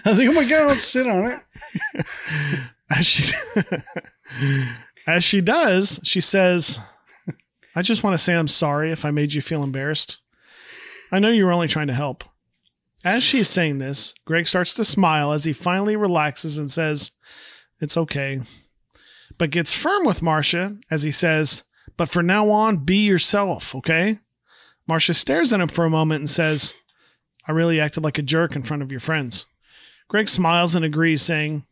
I 0.05 0.11
was 0.11 0.18
like, 0.18 0.28
oh 0.28 0.32
my 0.32 0.49
God, 0.49 0.70
I'll 0.70 0.76
sit 0.76 1.07
on 1.07 1.26
it. 1.26 1.40
As 2.90 3.07
she 3.07 3.32
as 5.07 5.24
she 5.24 5.40
does, 5.40 5.99
she 6.05 6.20
says, 6.20 6.80
"I 7.74 7.82
just 7.82 8.05
want 8.05 8.14
to 8.14 8.18
say 8.18 8.34
I'm 8.34 8.49
sorry 8.49 8.93
if 8.93 9.05
I 9.05 9.11
made 9.11 9.32
you 9.34 9.40
feel 9.43 9.62
embarrassed. 9.62 10.18
I 11.11 11.18
know 11.18 11.30
you 11.30 11.47
were 11.47 11.53
only 11.53 11.68
trying 11.68 11.88
to 11.88 11.95
help." 11.95 12.24
As 13.05 13.22
she's 13.22 13.48
saying 13.48 13.78
this, 13.78 14.14
Greg 14.24 14.46
starts 14.46 14.74
to 14.74 14.84
smile 14.84 15.32
as 15.32 15.44
he 15.44 15.53
finally 15.53 15.96
relaxes 15.96 16.59
and 16.59 16.70
says, 16.70 17.11
"It's 17.80 17.96
okay." 17.96 18.42
But 19.38 19.50
gets 19.50 19.72
firm 19.72 20.05
with 20.05 20.22
Marcia 20.22 20.78
as 20.90 21.03
he 21.03 21.11
says, 21.11 21.64
"But 21.96 22.09
for 22.09 22.22
now 22.22 22.50
on, 22.50 22.84
be 22.84 22.98
yourself, 22.98 23.74
okay?" 23.74 24.20
Marcia 24.86 25.14
stares 25.14 25.53
at 25.53 25.61
him 25.61 25.68
for 25.68 25.84
a 25.84 25.90
moment 25.90 26.20
and 26.20 26.30
says, 26.30 26.74
"I 27.46 27.53
really 27.53 27.80
acted 27.80 28.05
like 28.05 28.18
a 28.18 28.22
jerk 28.22 28.55
in 28.55 28.62
front 28.62 28.82
of 28.82 28.90
your 28.90 29.00
friends." 29.00 29.46
Greg 30.12 30.28
smiles 30.28 30.74
and 30.74 30.84
agrees, 30.84 31.22
saying, 31.22 31.64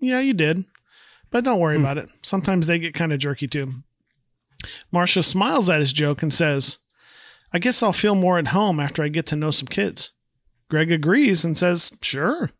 Yeah, 0.00 0.20
you 0.20 0.32
did. 0.32 0.64
But 1.30 1.44
don't 1.44 1.60
worry 1.60 1.76
hmm. 1.76 1.84
about 1.84 1.98
it. 1.98 2.08
Sometimes 2.22 2.66
they 2.66 2.78
get 2.78 2.94
kind 2.94 3.12
of 3.12 3.18
jerky 3.18 3.46
too. 3.46 3.82
Marcia 4.90 5.22
smiles 5.22 5.68
at 5.68 5.80
his 5.80 5.92
joke 5.92 6.22
and 6.22 6.32
says, 6.32 6.78
I 7.52 7.58
guess 7.58 7.82
I'll 7.82 7.92
feel 7.92 8.14
more 8.14 8.38
at 8.38 8.48
home 8.48 8.80
after 8.80 9.02
I 9.02 9.08
get 9.08 9.26
to 9.26 9.36
know 9.36 9.50
some 9.50 9.68
kids. 9.68 10.12
Greg 10.72 10.90
agrees 10.90 11.44
and 11.44 11.54
says, 11.54 11.92
Sure. 12.00 12.50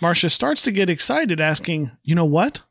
Marcia 0.00 0.30
starts 0.30 0.62
to 0.62 0.72
get 0.72 0.88
excited, 0.88 1.38
asking, 1.38 1.90
You 2.02 2.14
know 2.14 2.24
what? 2.24 2.62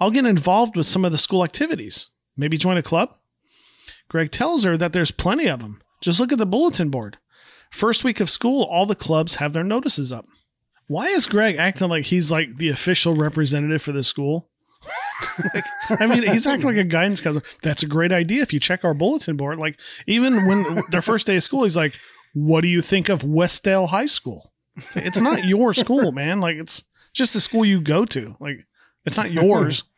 I'll 0.00 0.10
get 0.10 0.24
involved 0.24 0.74
with 0.74 0.86
some 0.86 1.04
of 1.04 1.12
the 1.12 1.18
school 1.18 1.44
activities. 1.44 2.06
Maybe 2.34 2.56
join 2.56 2.78
a 2.78 2.82
club? 2.82 3.14
Greg 4.08 4.30
tells 4.30 4.64
her 4.64 4.78
that 4.78 4.94
there's 4.94 5.10
plenty 5.10 5.48
of 5.48 5.60
them. 5.60 5.82
Just 6.00 6.18
look 6.18 6.32
at 6.32 6.38
the 6.38 6.46
bulletin 6.46 6.88
board. 6.88 7.18
First 7.70 8.02
week 8.02 8.20
of 8.20 8.30
school, 8.30 8.62
all 8.62 8.86
the 8.86 8.94
clubs 8.94 9.34
have 9.34 9.52
their 9.52 9.62
notices 9.62 10.14
up. 10.14 10.24
Why 10.86 11.08
is 11.08 11.26
Greg 11.26 11.56
acting 11.56 11.90
like 11.90 12.06
he's 12.06 12.30
like 12.30 12.56
the 12.56 12.70
official 12.70 13.14
representative 13.14 13.82
for 13.82 13.92
the 13.92 14.02
school? 14.02 14.48
Like, 15.54 16.00
I 16.00 16.06
mean, 16.06 16.22
he's 16.22 16.46
acting 16.46 16.66
like 16.66 16.76
a 16.76 16.84
guidance 16.84 17.20
counselor. 17.20 17.44
That's 17.62 17.82
a 17.82 17.86
great 17.86 18.12
idea 18.12 18.42
if 18.42 18.52
you 18.52 18.60
check 18.60 18.84
our 18.84 18.94
bulletin 18.94 19.36
board. 19.36 19.58
Like, 19.58 19.78
even 20.06 20.46
when 20.46 20.82
their 20.90 21.02
first 21.02 21.26
day 21.26 21.36
of 21.36 21.42
school, 21.42 21.64
he's 21.64 21.76
like, 21.76 21.98
What 22.32 22.60
do 22.62 22.68
you 22.68 22.80
think 22.80 23.08
of 23.08 23.22
Westdale 23.22 23.88
High 23.88 24.06
School? 24.06 24.52
It's 24.94 25.20
not 25.20 25.44
your 25.48 25.74
school, 25.74 26.12
man. 26.12 26.40
Like, 26.40 26.56
it's 26.56 26.84
just 27.12 27.34
the 27.34 27.40
school 27.40 27.64
you 27.64 27.80
go 27.80 28.04
to. 28.06 28.36
Like, 28.40 28.66
it's 29.04 29.16
not 29.16 29.30
yours. 29.30 29.84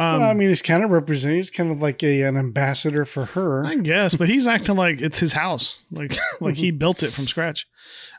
Um, 0.00 0.20
well, 0.20 0.30
I 0.30 0.34
mean, 0.34 0.48
he's 0.48 0.62
kind 0.62 0.84
of 0.84 0.90
representing, 0.90 1.38
he's 1.38 1.50
kind 1.50 1.72
of 1.72 1.82
like 1.82 2.04
a, 2.04 2.22
an 2.22 2.36
ambassador 2.36 3.04
for 3.04 3.24
her. 3.24 3.66
I 3.66 3.74
guess, 3.74 4.14
but 4.14 4.28
he's 4.28 4.46
acting 4.46 4.76
like 4.76 5.00
it's 5.00 5.18
his 5.18 5.32
house, 5.32 5.82
like 5.90 6.16
like 6.40 6.54
he 6.54 6.70
built 6.70 7.02
it 7.02 7.10
from 7.10 7.26
scratch. 7.26 7.66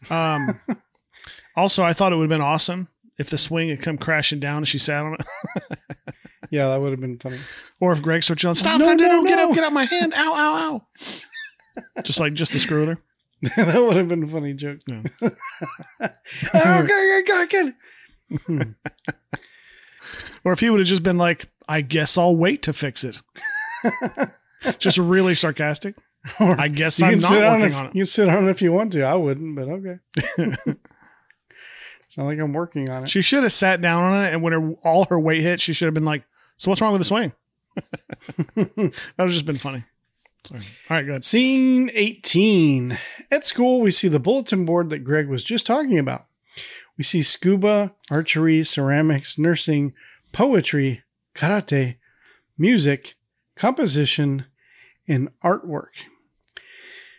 Um, 0.10 0.60
also, 1.56 1.82
I 1.82 1.94
thought 1.94 2.12
it 2.12 2.18
would 2.18 2.24
have 2.24 2.38
been 2.38 2.42
awesome 2.46 2.90
if 3.18 3.30
the 3.30 3.38
swing 3.38 3.70
had 3.70 3.82
come 3.82 3.98
crashing 3.98 4.42
down 4.42 4.58
and 4.58 4.68
she 4.68 4.78
sat 4.78 5.06
on 5.06 5.14
it, 5.14 5.26
yeah, 6.52 6.68
that 6.68 6.82
would 6.82 6.92
have 6.92 7.00
been 7.00 7.18
funny. 7.18 7.38
or 7.80 7.94
if 7.94 8.02
Greg 8.02 8.24
started 8.24 8.44
yelling, 8.44 8.56
"Stop! 8.56 8.80
No, 8.80 8.86
stop, 8.86 8.98
no, 9.00 9.08
no, 9.08 9.24
get 9.24 9.38
no." 9.38 9.48
out! 9.50 9.56
Get 9.56 9.64
out 9.64 9.72
my 9.72 9.86
hand! 9.86 10.14
Ow! 10.18 10.34
Ow! 10.36 10.84
Ow!" 11.78 11.84
just 12.04 12.20
like 12.20 12.34
just 12.34 12.52
to 12.52 12.60
screw 12.60 12.82
with 12.82 12.90
her. 12.90 13.04
that 13.56 13.82
would 13.82 13.96
have 13.96 14.10
been 14.10 14.24
a 14.24 14.28
funny 14.28 14.54
joke. 14.54 14.80
Yeah. 14.88 15.02
oh, 15.22 15.30
okay, 16.84 17.22
okay, 17.22 17.44
okay. 17.44 17.74
Hmm. 18.46 18.62
Or 20.44 20.52
if 20.52 20.60
he 20.60 20.70
would 20.70 20.80
have 20.80 20.88
just 20.88 21.04
been 21.04 21.18
like, 21.18 21.46
"I 21.68 21.82
guess 21.82 22.18
I'll 22.18 22.36
wait 22.36 22.64
to 22.64 22.74
fix 22.74 23.04
it," 23.04 23.22
just 24.80 24.98
really 24.98 25.36
sarcastic. 25.36 25.96
I 26.40 26.68
guess 26.68 27.02
I'm 27.02 27.18
not 27.20 27.32
working 27.32 27.66
it. 27.66 27.74
on 27.74 27.86
it. 27.88 27.96
You 27.96 28.06
sit 28.06 28.28
on 28.28 28.48
it 28.48 28.52
if 28.52 28.62
you 28.62 28.74
want 28.74 28.92
to. 28.94 29.04
I 29.04 29.16
wouldn't, 29.16 29.56
but 29.56 29.70
okay. 29.70 30.00
it's 32.06 32.18
not 32.18 32.26
like 32.26 32.40
I'm 32.40 32.52
working 32.52 32.90
on 32.90 33.04
it. 33.04 33.10
She 33.10 33.22
should 33.22 33.44
have 33.44 33.54
sat 33.54 33.80
down 33.80 34.04
on 34.04 34.26
it, 34.26 34.34
and 34.34 34.44
when 34.44 34.54
her, 34.54 34.72
all 34.84 35.06
her 35.06 35.20
weight 35.20 35.42
hit, 35.42 35.62
she 35.62 35.72
should 35.72 35.86
have 35.86 35.94
been 35.94 36.06
like, 36.06 36.24
"So 36.58 36.70
what's 36.70 36.82
wrong 36.82 36.92
with 36.92 37.02
the 37.02 37.06
swing?" 37.06 37.32
that 38.56 38.76
would 38.76 38.94
have 39.18 39.30
just 39.30 39.46
been 39.46 39.58
funny. 39.58 39.86
All 40.52 40.58
right, 40.90 41.06
good. 41.06 41.24
Scene 41.24 41.92
18. 41.94 42.98
At 43.30 43.46
school, 43.46 43.82
we 43.82 43.92
see 43.92 44.08
the 44.08 44.20
bulletin 44.20 44.66
board 44.66 44.90
that 44.90 45.00
Greg 45.00 45.28
was 45.28 45.44
just 45.44 45.66
talking 45.66 46.00
about. 46.00 46.26
We 46.98 47.04
see 47.04 47.22
scuba, 47.22 47.94
archery, 48.10 48.64
ceramics, 48.64 49.38
nursing, 49.38 49.94
poetry, 50.32 51.04
karate, 51.36 51.98
music, 52.58 53.16
composition, 53.56 54.46
and 55.08 55.30
artwork. 55.44 56.06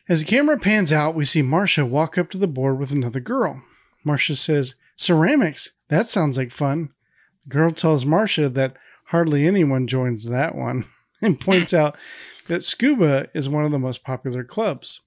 As 0.08 0.20
the 0.20 0.26
camera 0.26 0.58
pans 0.58 0.92
out, 0.92 1.14
we 1.14 1.24
see 1.24 1.42
Marcia 1.42 1.86
walk 1.86 2.18
up 2.18 2.30
to 2.30 2.38
the 2.38 2.48
board 2.48 2.78
with 2.78 2.90
another 2.90 3.20
girl. 3.20 3.62
Marcia 4.04 4.34
says, 4.34 4.74
Ceramics, 4.96 5.72
that 5.88 6.06
sounds 6.06 6.36
like 6.36 6.50
fun. 6.50 6.90
The 7.44 7.50
girl 7.50 7.70
tells 7.70 8.04
Marcia 8.04 8.48
that 8.48 8.76
hardly 9.06 9.46
anyone 9.46 9.86
joins 9.86 10.28
that 10.28 10.54
one 10.54 10.84
and 11.22 11.40
points 11.40 11.72
out 11.72 11.96
that 12.50 12.62
scuba 12.62 13.28
is 13.34 13.48
one 13.48 13.64
of 13.64 13.70
the 13.72 13.78
most 13.78 14.04
popular 14.04 14.44
clubs. 14.44 15.00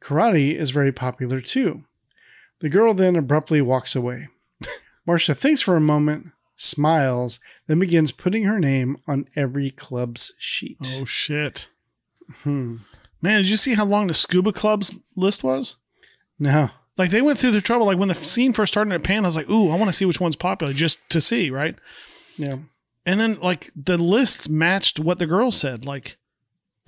Karate 0.00 0.54
is 0.54 0.70
very 0.70 0.92
popular 0.92 1.40
too. 1.40 1.84
The 2.60 2.68
girl 2.68 2.94
then 2.94 3.16
abruptly 3.16 3.60
walks 3.62 3.94
away. 3.96 4.28
Marcia 5.06 5.34
thinks 5.34 5.60
for 5.60 5.76
a 5.76 5.80
moment, 5.80 6.28
smiles, 6.56 7.40
then 7.66 7.78
begins 7.78 8.12
putting 8.12 8.44
her 8.44 8.58
name 8.58 8.96
on 9.06 9.26
every 9.36 9.70
club's 9.70 10.32
sheet. 10.38 10.78
Oh 10.96 11.04
shit, 11.04 11.68
Hmm. 12.42 12.76
man! 13.22 13.40
Did 13.42 13.50
you 13.50 13.56
see 13.56 13.74
how 13.74 13.84
long 13.86 14.06
the 14.08 14.14
scuba 14.14 14.52
club's 14.52 14.98
list 15.16 15.42
was? 15.42 15.76
No. 16.38 16.70
Like 16.96 17.10
they 17.10 17.22
went 17.22 17.38
through 17.38 17.52
the 17.52 17.60
trouble. 17.60 17.86
Like 17.86 17.98
when 17.98 18.08
the 18.08 18.14
scene 18.14 18.52
first 18.52 18.72
started 18.74 18.92
at 18.92 19.04
Pan, 19.04 19.24
I 19.24 19.28
was 19.28 19.36
like, 19.36 19.48
"Ooh, 19.48 19.70
I 19.70 19.76
want 19.76 19.86
to 19.88 19.92
see 19.92 20.04
which 20.04 20.20
one's 20.20 20.36
popular, 20.36 20.72
just 20.72 21.08
to 21.10 21.20
see." 21.20 21.48
Right. 21.50 21.76
Yeah. 22.36 22.56
And 23.06 23.18
then 23.20 23.38
like 23.40 23.70
the 23.76 23.96
list 23.98 24.50
matched 24.50 24.98
what 25.00 25.18
the 25.20 25.26
girl 25.26 25.50
said. 25.52 25.84
Like 25.86 26.16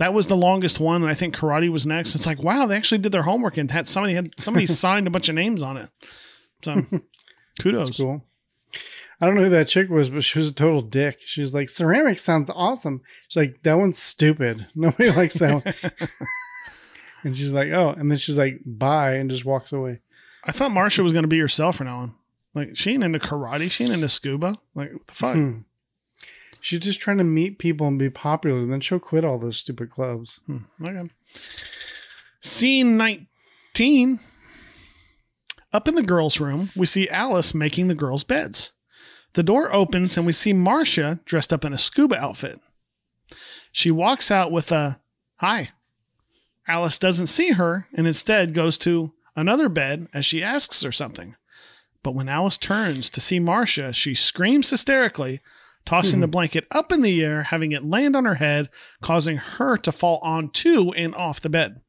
that 0.01 0.14
was 0.14 0.28
the 0.28 0.36
longest 0.36 0.81
one, 0.81 1.02
and 1.02 1.10
I 1.10 1.14
think 1.14 1.36
karate 1.36 1.68
was 1.68 1.85
next. 1.85 2.14
It's 2.14 2.27
like, 2.27 2.43
wow, 2.43 2.64
they 2.64 2.74
actually 2.74 3.02
did 3.02 3.12
their 3.12 3.24
homework 3.24 3.59
and 3.59 3.70
had 3.70 3.86
somebody 3.86 4.14
had 4.14 4.31
somebody 4.39 4.64
signed 4.82 5.06
a 5.06 5.10
bunch 5.10 5.28
of 5.28 5.35
names 5.35 5.60
on 5.60 5.77
it. 5.77 5.90
So 6.64 6.86
kudos. 7.60 7.98
Cool. 7.98 8.24
I 9.20 9.27
don't 9.27 9.35
know 9.35 9.44
who 9.44 9.51
that 9.51 9.68
chick 9.68 9.90
was, 9.90 10.09
but 10.09 10.24
she 10.24 10.39
was 10.39 10.48
a 10.48 10.55
total 10.55 10.81
dick. 10.81 11.20
She 11.27 11.43
was 11.43 11.52
like, 11.52 11.68
ceramic 11.68 12.18
sounds 12.18 12.51
awesome. 12.55 13.02
She's 13.28 13.36
like, 13.36 13.62
that 13.64 13.78
one's 13.78 13.98
stupid. 13.98 14.68
Nobody 14.74 15.10
likes 15.10 15.35
that 15.35 15.62
one. 15.62 15.74
and 17.22 17.36
she's 17.36 17.52
like, 17.52 17.70
oh. 17.70 17.90
And 17.90 18.10
then 18.10 18.16
she's 18.16 18.39
like, 18.39 18.60
bye, 18.64 19.16
and 19.16 19.28
just 19.28 19.44
walks 19.44 19.70
away. 19.70 20.01
I 20.44 20.52
thought 20.52 20.72
Marcia 20.72 21.02
was 21.02 21.12
gonna 21.12 21.27
be 21.28 21.39
herself 21.39 21.77
from 21.77 21.89
now 21.89 21.98
on. 21.98 22.14
Like 22.55 22.70
she 22.74 22.94
ain't 22.94 23.05
into 23.05 23.18
karate, 23.18 23.70
she 23.70 23.85
ain't 23.85 23.93
into 23.93 24.09
scuba. 24.09 24.56
Like 24.74 24.94
what 24.94 25.06
the 25.06 25.14
fuck? 25.14 25.35
Hmm. 25.35 25.59
She's 26.61 26.81
just 26.81 27.01
trying 27.01 27.19
to 27.19 27.24
meet 27.24 27.59
people 27.59 27.87
and 27.87 27.99
be 27.99 28.11
popular, 28.11 28.59
and 28.59 28.73
then 28.73 28.81
she'll 28.81 28.99
quit 28.99 29.24
all 29.24 29.39
those 29.39 29.57
stupid 29.59 29.91
clubs. 29.91 30.41
Hmm, 30.47 30.59
okay. 30.85 31.11
Scene 32.41 32.97
19. 32.97 34.20
Up 35.73 35.89
in 35.89 35.95
the 35.95 36.03
girls' 36.03 36.41
room, 36.41 36.70
we 36.77 36.87
see 36.87 37.09
Alice 37.09 37.55
making 37.55 37.89
the 37.89 37.95
girls' 37.95 38.24
beds. 38.24 38.73
The 39.35 39.43
door 39.43 39.73
opens 39.73 40.16
and 40.16 40.27
we 40.27 40.32
see 40.32 40.53
Marcia 40.53 41.20
dressed 41.24 41.53
up 41.53 41.65
in 41.65 41.73
a 41.73 41.78
scuba 41.78 42.19
outfit. 42.19 42.59
She 43.70 43.91
walks 43.91 44.31
out 44.31 44.51
with 44.51 44.73
a 44.73 45.01
hi. 45.37 45.70
Alice 46.66 46.99
doesn't 46.99 47.28
see 47.28 47.53
her 47.53 47.87
and 47.95 48.07
instead 48.07 48.55
goes 48.55 48.77
to 48.78 49.12
another 49.37 49.69
bed 49.69 50.09
as 50.12 50.27
she 50.27 50.43
asks 50.43 50.82
her 50.82 50.91
something. 50.91 51.37
But 52.03 52.15
when 52.15 52.28
Alice 52.28 52.59
turns 52.59 53.11
to 53.11 53.20
see 53.20 53.39
Marcia, 53.39 53.93
she 53.93 54.15
screams 54.15 54.70
hysterically, 54.70 55.41
tossing 55.91 56.21
the 56.21 56.27
hmm. 56.29 56.31
blanket 56.31 56.67
up 56.71 56.93
in 56.93 57.03
the 57.03 57.25
air, 57.25 57.43
having 57.43 57.73
it 57.73 57.85
land 57.85 58.15
on 58.15 58.25
her 58.25 58.37
head, 58.37 58.69
causing 59.03 59.37
her 59.39 59.77
to 59.77 59.91
fall 59.91 60.21
onto 60.23 60.93
and 60.93 61.12
off 61.17 61.41
the 61.41 61.49
bed. 61.49 61.81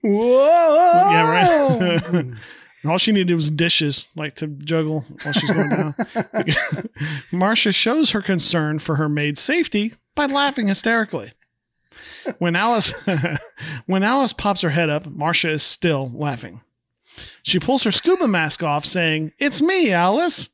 Whoa! 0.00 1.10
Yeah, 1.10 2.00
right. 2.12 2.26
All 2.86 2.98
she 2.98 3.10
needed 3.10 3.34
was 3.34 3.50
dishes, 3.50 4.08
like 4.14 4.36
to 4.36 4.46
juggle 4.46 5.04
while 5.24 5.32
she's 5.32 5.50
going 5.50 5.70
down. 5.70 5.94
Marcia 7.32 7.72
shows 7.72 8.12
her 8.12 8.22
concern 8.22 8.78
for 8.78 8.94
her 8.94 9.08
maid's 9.08 9.40
safety 9.40 9.94
by 10.14 10.26
laughing 10.26 10.68
hysterically. 10.68 11.32
When 12.38 12.54
Alice 12.54 12.94
when 13.86 14.04
Alice 14.04 14.32
pops 14.32 14.60
her 14.60 14.70
head 14.70 14.88
up, 14.88 15.06
Marcia 15.06 15.50
is 15.50 15.64
still 15.64 16.08
laughing. 16.14 16.60
She 17.42 17.58
pulls 17.58 17.82
her 17.82 17.90
scuba 17.90 18.28
mask 18.28 18.62
off, 18.62 18.84
saying, 18.84 19.32
It's 19.40 19.60
me, 19.60 19.90
Alice. 19.90 20.50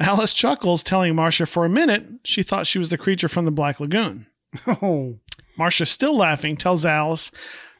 Alice 0.00 0.32
chuckles, 0.32 0.82
telling 0.82 1.14
Marcia 1.14 1.46
for 1.46 1.64
a 1.64 1.68
minute 1.68 2.04
she 2.24 2.42
thought 2.42 2.66
she 2.66 2.78
was 2.78 2.90
the 2.90 2.98
creature 2.98 3.28
from 3.28 3.44
the 3.44 3.50
Black 3.50 3.80
Lagoon. 3.80 4.26
Oh, 4.66 5.18
Marcia, 5.56 5.86
still 5.86 6.16
laughing, 6.16 6.56
tells 6.56 6.84
Alice 6.84 7.30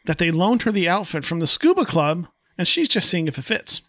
that 0.05 0.19
they 0.19 0.31
loaned 0.31 0.63
her 0.63 0.73
the 0.73 0.89
outfit 0.89 1.25
from 1.25 1.41
the 1.41 1.47
scuba 1.47 1.85
club 1.85 2.27
and 2.59 2.67
she's 2.67 2.89
just 2.89 3.09
seeing 3.09 3.29
if 3.29 3.39
it 3.39 3.43
fits. 3.43 3.83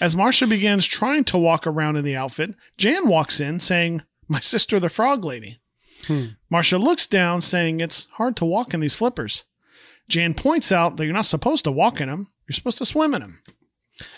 As 0.00 0.16
Marcia 0.16 0.46
begins 0.46 0.86
trying 0.86 1.24
to 1.24 1.38
walk 1.38 1.66
around 1.66 1.96
in 1.96 2.04
the 2.04 2.16
outfit, 2.16 2.54
Jan 2.78 3.08
walks 3.08 3.40
in 3.40 3.60
saying, 3.60 4.02
My 4.28 4.40
sister, 4.40 4.80
the 4.80 4.88
frog 4.88 5.24
lady. 5.24 5.58
Hmm. 6.06 6.26
Marcia 6.48 6.78
looks 6.78 7.06
down, 7.06 7.40
saying, 7.40 7.80
It's 7.80 8.06
hard 8.12 8.36
to 8.36 8.44
walk 8.44 8.72
in 8.72 8.80
these 8.80 8.96
flippers. 8.96 9.44
Jan 10.08 10.34
points 10.34 10.72
out 10.72 10.96
that 10.96 11.04
you're 11.04 11.14
not 11.14 11.26
supposed 11.26 11.64
to 11.64 11.72
walk 11.72 12.00
in 12.00 12.08
them, 12.08 12.32
you're 12.48 12.54
supposed 12.54 12.78
to 12.78 12.86
swim 12.86 13.14
in 13.14 13.20
them. 13.20 13.42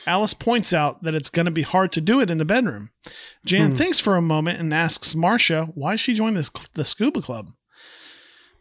Alice 0.06 0.34
points 0.34 0.72
out 0.72 1.02
that 1.02 1.14
it's 1.14 1.30
going 1.30 1.46
to 1.46 1.52
be 1.52 1.62
hard 1.62 1.92
to 1.92 2.00
do 2.00 2.20
it 2.20 2.30
in 2.30 2.38
the 2.38 2.44
bedroom. 2.44 2.90
Jan 3.44 3.70
hmm. 3.70 3.76
thinks 3.76 4.00
for 4.00 4.16
a 4.16 4.22
moment 4.22 4.58
and 4.58 4.72
asks 4.72 5.14
Marcia 5.14 5.66
why 5.74 5.96
she 5.96 6.14
joined 6.14 6.36
this, 6.36 6.50
the 6.74 6.84
scuba 6.84 7.20
club. 7.20 7.52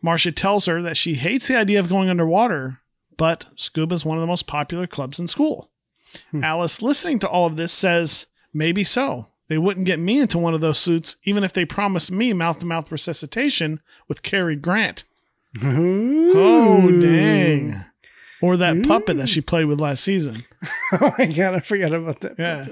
Marcia 0.02 0.32
tells 0.32 0.66
her 0.66 0.82
that 0.82 0.98
she 0.98 1.16
hates 1.16 1.48
the 1.48 1.58
idea 1.58 1.80
of 1.80 1.90
going 1.90 2.10
underwater, 2.10 2.80
but 3.18 3.46
scuba 3.56 3.96
is 3.96 4.06
one 4.06 4.18
of 4.18 4.22
the 4.22 4.28
most 4.28 4.46
popular 4.46 4.88
clubs 4.88 5.20
in 5.20 5.28
school. 5.28 5.72
Hmm. 6.32 6.44
Alice, 6.44 6.82
listening 6.82 7.20
to 7.20 7.30
all 7.30 7.46
of 7.46 7.58
this, 7.58 7.72
says, 7.72 8.28
Maybe 8.54 8.84
so. 8.84 9.28
They 9.48 9.58
wouldn't 9.58 9.86
get 9.86 10.00
me 10.00 10.20
into 10.20 10.38
one 10.38 10.54
of 10.54 10.62
those 10.62 10.80
suits, 10.80 11.18
even 11.24 11.44
if 11.44 11.54
they 11.54 11.66
promised 11.66 12.12
me 12.12 12.34
mouth 12.34 12.60
to 12.60 12.66
mouth 12.66 12.92
resuscitation 12.92 13.80
with 14.08 14.24
Cary 14.24 14.56
Grant. 14.56 15.06
Oh, 16.38 16.92
dang. 17.00 17.86
Or 18.42 18.58
that 18.58 18.84
puppet 18.84 19.18
that 19.18 19.30
she 19.30 19.42
played 19.42 19.66
with 19.66 19.80
last 19.80 20.04
season. 20.04 20.44
oh 20.94 21.14
my 21.18 21.26
god, 21.28 21.56
I 21.56 21.60
forgot 21.60 21.94
about 21.94 22.20
that. 22.20 22.38
Yeah. 22.38 22.68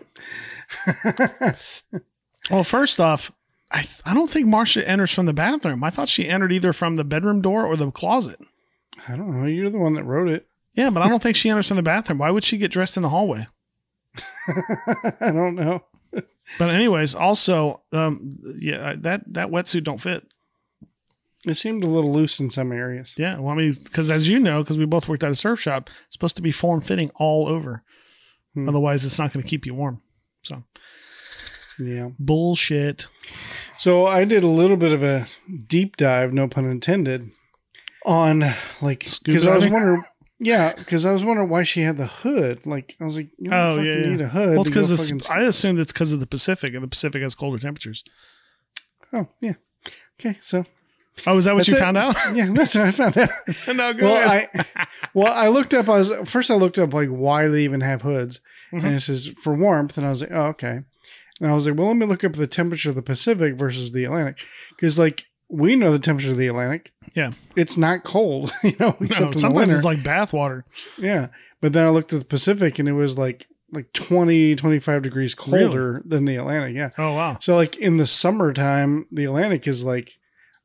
well, 2.52 2.64
first 2.64 2.99
off, 2.99 3.31
I, 3.72 3.85
I 4.06 4.14
don't 4.14 4.30
think 4.30 4.48
Marcia 4.48 4.88
enters 4.88 5.14
from 5.14 5.26
the 5.26 5.34
bathroom. 5.34 5.84
I 5.84 5.90
thought 5.90 6.10
she 6.10 6.27
entered 6.27 6.52
either 6.52 6.73
from 6.73 6.95
the 6.95 7.03
bedroom 7.03 7.41
door 7.41 7.65
or 7.65 7.76
the 7.76 7.90
closet. 7.91 8.40
I 9.07 9.15
don't 9.15 9.40
know. 9.40 9.48
You're 9.48 9.69
the 9.69 9.80
one 9.80 9.94
that 9.94 10.03
wrote 10.03 10.27
it. 10.27 10.48
Yeah, 10.73 10.90
but 10.90 11.02
I 11.02 11.10
don't 11.10 11.22
think 11.22 11.35
she 11.35 11.49
enters 11.49 11.68
from 11.68 11.77
the 11.77 11.84
bathroom. 11.84 12.19
Why 12.19 12.30
would 12.30 12.44
she 12.44 12.57
get 12.57 12.72
dressed 12.72 12.98
in 12.98 13.03
the 13.03 13.10
hallway? 13.10 13.48
I 15.22 15.31
don't 15.31 15.56
know. 15.56 15.84
But 16.60 16.69
anyways, 16.69 17.15
also, 17.15 17.81
um, 17.94 18.38
yeah, 18.60 18.95
that 18.98 19.22
that 19.34 19.49
wetsuit 19.49 19.84
don't 19.84 20.02
fit. 20.02 20.27
It 21.45 21.55
seemed 21.55 21.83
a 21.83 21.87
little 21.87 22.13
loose 22.13 22.39
in 22.39 22.49
some 22.49 22.71
areas. 22.71 23.15
Yeah, 23.17 23.37
well, 23.39 23.53
I 23.53 23.55
mean, 23.57 23.73
because 23.83 24.09
as 24.09 24.27
you 24.29 24.39
know, 24.39 24.63
because 24.63 24.77
we 24.77 24.85
both 24.85 25.09
worked 25.09 25.23
at 25.23 25.31
a 25.31 25.35
surf 25.35 25.59
shop, 25.59 25.89
it's 26.05 26.13
supposed 26.13 26.37
to 26.37 26.41
be 26.41 26.51
form 26.51 26.79
fitting 26.81 27.11
all 27.15 27.47
over. 27.47 27.83
Hmm. 28.53 28.69
Otherwise, 28.69 29.03
it's 29.03 29.19
not 29.19 29.33
going 29.33 29.43
to 29.43 29.49
keep 29.49 29.65
you 29.65 29.73
warm. 29.73 30.01
So 30.43 30.63
Yeah. 31.79 32.09
bullshit. 32.19 33.07
So 33.77 34.05
I 34.05 34.23
did 34.23 34.43
a 34.43 34.47
little 34.47 34.77
bit 34.77 34.93
of 34.93 35.03
a 35.03 35.25
deep 35.67 35.97
dive, 35.97 36.31
no 36.33 36.47
pun 36.47 36.69
intended, 36.69 37.31
on 38.05 38.39
like 38.81 39.05
because 39.23 39.45
I 39.47 39.55
was 39.55 39.69
wondering. 39.69 40.03
Yeah, 40.39 40.73
because 40.77 41.05
I 41.05 41.11
was 41.11 41.23
wondering 41.23 41.47
why 41.49 41.63
she 41.63 41.81
had 41.81 41.97
the 41.97 42.07
hood. 42.07 42.65
Like 42.65 42.95
I 42.99 43.03
was 43.03 43.17
like, 43.17 43.29
you 43.37 43.49
Oh 43.51 43.79
yeah, 43.81 43.95
yeah. 43.97 44.05
need 44.09 44.21
a 44.21 44.27
hood. 44.29 44.51
Well, 44.51 44.61
it's 44.61 44.69
because 44.69 44.91
fucking- 45.09 45.21
I 45.35 45.43
assumed 45.43 45.79
it's 45.79 45.91
because 45.93 46.11
of 46.13 46.19
the 46.19 46.27
Pacific, 46.27 46.73
and 46.73 46.83
the 46.83 46.87
Pacific 46.87 47.21
has 47.21 47.35
colder 47.35 47.57
temperatures. 47.57 48.03
oh 49.11 49.27
yeah. 49.41 49.53
Okay, 50.19 50.37
so 50.41 50.65
Oh, 51.27 51.38
is 51.38 51.45
that 51.45 51.53
what 51.53 51.60
That's 51.60 51.69
you 51.69 51.76
it. 51.76 51.80
found 51.80 51.98
out? 51.98 52.15
yeah, 52.34 52.49
that's 52.52 52.76
what 52.76 52.88
I 52.88 52.91
found 52.91 53.18
out. 53.18 53.30
no, 53.68 53.94
go 53.94 54.06
well, 54.07 54.15
ahead. 54.15 54.49
I 54.76 54.88
well, 55.14 55.31
I 55.34 55.48
looked 55.48 55.73
up. 55.73 55.88
I 55.88 55.98
was 55.99 56.11
first. 56.26 56.49
I 56.49 56.56
looked 56.56 56.80
up 56.80 56.94
like 56.94 57.10
why 57.10 57.48
they 57.48 57.64
even 57.64 57.81
have 57.81 58.02
hoods, 58.02 58.41
Mm-hmm. 58.73 58.85
and 58.88 58.95
it 58.95 58.99
says 59.02 59.27
for 59.41 59.56
warmth, 59.56 59.98
and 59.98 60.07
I 60.07 60.10
was 60.10 60.22
like, 60.22 60.31
oh 60.31 60.45
okay. 60.48 60.80
And 61.41 61.52
I 61.52 61.53
was 61.53 61.68
like, 61.68 61.77
well, 61.77 61.88
let 61.88 61.98
me 61.98 62.06
look 62.07 62.23
up 62.23 62.34
the 62.34 62.48
temperature 62.48 62.90
of 62.90 62.95
the 62.95 63.02
Pacific 63.03 63.56
versus 63.56 63.91
the 63.91 64.03
Atlantic, 64.06 64.38
because 64.72 64.98
like 64.98 65.26
we 65.49 65.76
know 65.76 65.91
the 65.91 65.99
temperature 65.99 66.31
of 66.31 66.38
the 66.38 66.48
Atlantic. 66.48 66.91
Yeah. 67.15 67.34
it's 67.56 67.77
not 67.77 68.03
cold, 68.03 68.52
you 68.64 68.76
know, 68.80 68.95
No, 68.99 69.31
sometimes 69.34 69.72
it's 69.72 69.84
like 69.85 70.03
bath 70.03 70.34
water. 70.34 70.65
yeah, 70.98 71.27
but 71.61 71.73
then 71.73 71.85
I 71.85 71.90
looked 71.90 72.11
at 72.14 72.19
the 72.19 72.26
Pacific, 72.26 72.80
and 72.80 72.90
it 72.90 72.94
was 72.94 73.18
like 73.19 73.48
like 73.72 73.91
20, 73.94 74.56
25 74.56 75.02
degrees 75.03 75.35
colder 75.35 76.02
than 76.06 76.26
the 76.26 76.35
Atlantic. 76.38 76.76
Yeah, 76.76 76.90
Oh 76.98 77.14
wow. 77.15 77.38
so 77.40 77.56
like 77.56 77.76
in 77.77 77.98
the 77.98 78.06
summertime, 78.07 79.06
the 79.11 79.26
Atlantic 79.26 79.68
is 79.68 79.84
like 79.84 80.18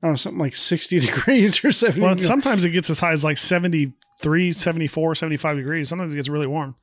I 0.03 0.07
don't 0.07 0.13
know 0.13 0.17
something 0.17 0.39
like 0.41 0.55
sixty 0.57 0.99
degrees 1.07 1.65
or 1.65 1.73
seventy. 1.73 2.01
Well, 2.03 2.17
sometimes 2.19 2.65
it 2.65 2.71
gets 2.71 2.89
as 2.91 3.01
high 3.01 3.13
as 3.13 3.25
like 3.25 3.39
73, 3.39 4.53
74, 4.53 5.15
75 5.17 5.57
degrees. 5.57 5.89
Sometimes 5.89 6.13
it 6.13 6.17
gets 6.17 6.29
really 6.29 6.47
warm. 6.47 6.77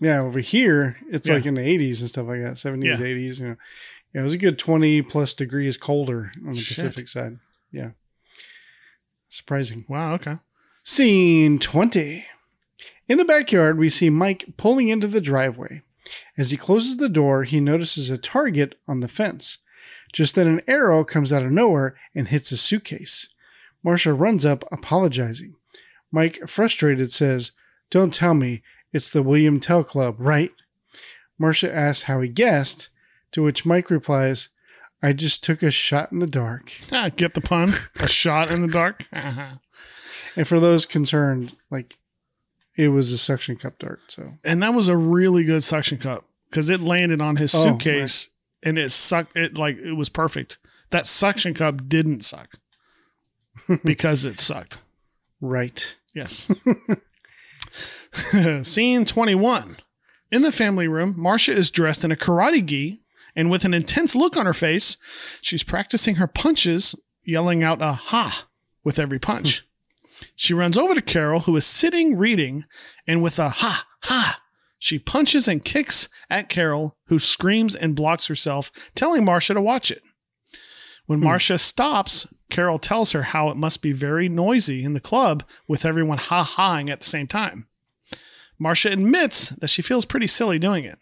Yeah, 0.00 0.20
over 0.22 0.38
here 0.40 0.96
it's 1.10 1.28
Yeah. 1.28 1.34
like 1.34 1.46
in 1.46 1.54
the 1.54 1.60
80s 1.62 2.00
and 2.00 2.08
stuff 2.08 2.26
like 2.28 2.40
that, 2.42 2.54
70s, 2.54 2.84
Yeah. 2.84 3.06
80s. 3.06 3.40
You 3.40 3.48
know, 3.48 3.56
yeah, 4.14 4.20
it 4.20 4.24
was 4.24 4.34
a 4.34 4.38
good 4.38 4.58
20 4.58 5.02
plus 5.02 5.34
degrees 5.34 5.76
colder 5.76 6.32
on 6.46 6.52
the 6.52 6.60
Shit. 6.60 6.76
Pacific 6.76 7.08
side. 7.08 7.38
Yeah, 7.72 7.90
surprising. 9.28 9.84
Wow. 9.88 10.14
Okay. 10.14 10.36
Scene 10.84 11.58
20. 11.58 12.24
In 13.08 13.18
the 13.18 13.24
backyard, 13.24 13.78
we 13.78 13.88
see 13.88 14.10
Mike 14.10 14.44
pulling 14.56 14.88
into 14.88 15.06
the 15.06 15.20
driveway. 15.20 15.82
As 16.38 16.50
he 16.50 16.56
closes 16.56 16.96
the 16.96 17.08
door, 17.08 17.44
he 17.44 17.60
notices 17.60 18.10
a 18.10 18.18
target 18.18 18.76
on 18.88 19.00
the 19.00 19.08
fence. 19.08 19.58
Just 20.12 20.34
then, 20.34 20.46
an 20.46 20.60
arrow 20.66 21.04
comes 21.04 21.32
out 21.32 21.44
of 21.44 21.52
nowhere 21.52 21.96
and 22.14 22.28
hits 22.28 22.50
his 22.50 22.60
suitcase. 22.60 23.32
Marcia 23.82 24.12
runs 24.12 24.44
up, 24.44 24.64
apologizing. 24.72 25.54
Mike, 26.12 26.40
frustrated, 26.48 27.12
says, 27.12 27.52
Don't 27.90 28.12
tell 28.12 28.34
me 28.34 28.62
it's 28.92 29.10
the 29.10 29.22
William 29.22 29.60
Tell 29.60 29.84
Club, 29.84 30.16
right? 30.18 30.50
Marcia 31.38 31.74
asks 31.74 32.02
how 32.04 32.20
he 32.20 32.28
guessed, 32.28 32.88
to 33.32 33.42
which 33.42 33.64
Mike 33.64 33.88
replies, 33.90 34.48
I 35.02 35.12
just 35.14 35.42
took 35.42 35.62
a 35.62 35.70
shot 35.70 36.12
in 36.12 36.18
the 36.18 36.26
dark. 36.26 36.72
Ah, 36.92 37.08
get 37.14 37.34
the 37.34 37.40
pun. 37.40 37.72
A 38.00 38.08
shot 38.08 38.50
in 38.50 38.62
the 38.62 38.68
dark. 38.72 39.06
And 40.36 40.46
for 40.46 40.60
those 40.60 40.86
concerned, 40.86 41.56
like, 41.70 41.98
it 42.76 42.88
was 42.88 43.10
a 43.10 43.18
suction 43.18 43.56
cup 43.56 43.80
dart, 43.80 43.98
so. 44.08 44.34
and 44.44 44.62
that 44.62 44.72
was 44.74 44.86
a 44.88 44.96
really 44.96 45.42
good 45.42 45.64
suction 45.64 45.98
cup 45.98 46.24
because 46.48 46.70
it 46.70 46.80
landed 46.80 47.20
on 47.20 47.34
his 47.36 47.52
Oh, 47.52 47.58
suitcase 47.58 48.30
and 48.62 48.78
it 48.78 48.90
sucked. 48.90 49.36
It 49.36 49.56
like 49.56 49.76
it 49.78 49.94
was 49.94 50.08
perfect. 50.08 50.58
That 50.90 51.06
suction 51.06 51.54
cup 51.54 51.88
didn't 51.88 52.22
suck 52.22 52.58
because 53.84 54.26
it 54.26 54.38
sucked. 54.38 54.80
Right. 55.40 55.96
Yes. 56.14 56.50
Scene 58.62 59.04
21. 59.04 59.76
In 60.32 60.42
the 60.42 60.52
family 60.52 60.88
room, 60.88 61.14
Marcia 61.16 61.52
is 61.52 61.70
dressed 61.70 62.04
in 62.04 62.12
a 62.12 62.16
karate 62.16 62.64
gi, 62.64 63.02
and 63.34 63.50
with 63.50 63.64
an 63.64 63.74
intense 63.74 64.14
look 64.14 64.36
on 64.36 64.46
her 64.46 64.54
face, 64.54 64.96
she's 65.40 65.64
practicing 65.64 66.16
her 66.16 66.26
punches, 66.26 66.94
yelling 67.24 67.62
out 67.62 67.82
a 67.82 67.92
ha 67.92 68.46
with 68.84 68.98
every 68.98 69.18
punch. 69.18 69.60
Hmm. 69.60 70.24
She 70.36 70.54
runs 70.54 70.76
over 70.76 70.94
to 70.94 71.02
Carol, 71.02 71.40
who 71.40 71.56
is 71.56 71.66
sitting 71.66 72.16
reading, 72.16 72.64
and 73.06 73.22
with 73.22 73.38
a 73.38 73.48
ha 73.48 73.86
ha, 74.02 74.40
she 74.80 74.98
punches 74.98 75.46
and 75.46 75.64
kicks 75.64 76.08
at 76.30 76.48
Carol, 76.48 76.96
who 77.06 77.18
screams 77.18 77.76
and 77.76 77.94
blocks 77.94 78.26
herself, 78.26 78.72
telling 78.94 79.24
Marcia 79.24 79.54
to 79.54 79.60
watch 79.60 79.90
it. 79.90 80.02
When 81.06 81.18
hmm. 81.18 81.26
Marcia 81.26 81.58
stops, 81.58 82.26
Carol 82.48 82.78
tells 82.78 83.12
her 83.12 83.22
how 83.22 83.50
it 83.50 83.56
must 83.56 83.82
be 83.82 83.92
very 83.92 84.28
noisy 84.28 84.82
in 84.82 84.94
the 84.94 85.00
club 85.00 85.44
with 85.68 85.84
everyone 85.84 86.18
ha 86.18 86.42
haing 86.42 86.90
at 86.90 87.00
the 87.00 87.06
same 87.06 87.26
time. 87.26 87.66
Marcia 88.58 88.90
admits 88.90 89.50
that 89.50 89.68
she 89.68 89.82
feels 89.82 90.06
pretty 90.06 90.26
silly 90.26 90.58
doing 90.58 90.84
it. 90.84 90.98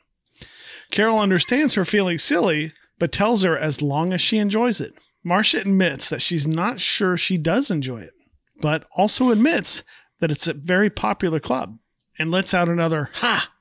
Carol 0.91 1.21
understands 1.21 1.75
her 1.75 1.85
feeling 1.85 2.19
silly, 2.19 2.73
but 2.99 3.13
tells 3.13 3.45
her 3.45 3.57
as 3.57 3.81
long 3.81 4.13
as 4.13 4.21
she 4.21 4.39
enjoys 4.39 4.81
it. 4.81 4.93
Marcia 5.23 5.61
admits 5.61 6.09
that 6.09 6.23
she's 6.23 6.49
not 6.49 6.81
sure 6.81 7.17
she 7.17 7.39
does 7.39 7.71
enjoy 7.71 8.01
it, 8.01 8.15
but 8.61 8.85
also 8.97 9.31
admits 9.31 9.85
that 10.19 10.33
it's 10.33 10.49
a 10.49 10.55
very 10.55 10.91
popular 10.91 11.39
club 11.39 11.79
and 12.19 12.33
lets 12.33 12.53
out 12.53 12.69
another 12.69 13.11
ha. 13.15 13.53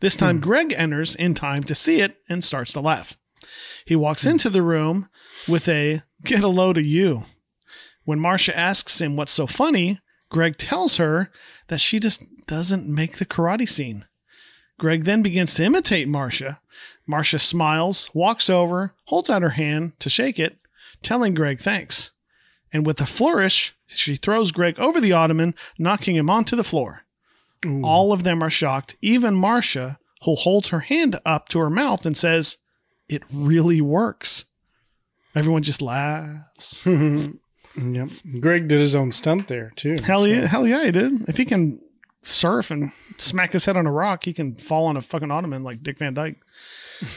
This 0.00 0.16
time, 0.16 0.36
hmm. 0.36 0.42
Greg 0.42 0.74
enters 0.76 1.14
in 1.14 1.34
time 1.34 1.62
to 1.64 1.74
see 1.74 2.00
it 2.00 2.16
and 2.28 2.42
starts 2.42 2.72
to 2.74 2.80
laugh. 2.80 3.16
He 3.84 3.96
walks 3.96 4.24
hmm. 4.24 4.30
into 4.30 4.50
the 4.50 4.62
room 4.62 5.08
with 5.48 5.68
a 5.68 6.02
get 6.24 6.42
a 6.42 6.48
load 6.48 6.78
of 6.78 6.86
you. 6.86 7.24
When 8.04 8.20
Marcia 8.20 8.56
asks 8.56 9.00
him 9.00 9.16
what's 9.16 9.32
so 9.32 9.46
funny, 9.46 10.00
Greg 10.28 10.58
tells 10.58 10.96
her 10.96 11.30
that 11.68 11.80
she 11.80 11.98
just 11.98 12.46
doesn't 12.46 12.92
make 12.92 13.16
the 13.16 13.26
karate 13.26 13.68
scene. 13.68 14.04
Greg 14.78 15.04
then 15.04 15.22
begins 15.22 15.54
to 15.54 15.64
imitate 15.64 16.08
Marcia. 16.08 16.60
Marcia 17.06 17.38
smiles, 17.38 18.10
walks 18.12 18.50
over, 18.50 18.94
holds 19.04 19.30
out 19.30 19.42
her 19.42 19.50
hand 19.50 19.98
to 20.00 20.10
shake 20.10 20.38
it, 20.38 20.58
telling 21.02 21.34
Greg 21.34 21.60
thanks. 21.60 22.10
And 22.72 22.84
with 22.84 23.00
a 23.00 23.06
flourish, 23.06 23.76
she 23.86 24.16
throws 24.16 24.50
Greg 24.50 24.78
over 24.80 25.00
the 25.00 25.12
ottoman, 25.12 25.54
knocking 25.78 26.16
him 26.16 26.28
onto 26.28 26.56
the 26.56 26.64
floor. 26.64 27.03
All 27.64 28.12
of 28.12 28.24
them 28.24 28.42
are 28.42 28.50
shocked, 28.50 28.96
even 29.02 29.34
Marcia, 29.34 29.98
who 30.24 30.34
holds 30.34 30.68
her 30.68 30.80
hand 30.80 31.20
up 31.24 31.48
to 31.50 31.58
her 31.60 31.70
mouth 31.70 32.04
and 32.06 32.16
says, 32.16 32.58
It 33.08 33.22
really 33.32 33.80
works. 33.80 34.44
Everyone 35.34 35.62
just 35.62 35.82
laughs. 35.82 36.86
Yep. 37.76 38.08
Greg 38.40 38.68
did 38.68 38.78
his 38.78 38.94
own 38.94 39.10
stunt 39.10 39.48
there 39.48 39.72
too. 39.74 39.96
Hell 40.04 40.26
yeah, 40.26 40.46
hell 40.46 40.66
yeah, 40.66 40.84
he 40.84 40.92
did. 40.92 41.28
If 41.28 41.36
he 41.36 41.44
can 41.44 41.80
surf 42.22 42.70
and 42.70 42.92
smack 43.18 43.52
his 43.52 43.64
head 43.64 43.76
on 43.76 43.86
a 43.86 43.92
rock, 43.92 44.24
he 44.24 44.32
can 44.32 44.54
fall 44.54 44.86
on 44.86 44.96
a 44.96 45.02
fucking 45.02 45.30
ottoman 45.30 45.64
like 45.64 45.82
Dick 45.82 45.98
Van 45.98 46.14
Dyke. 46.14 46.36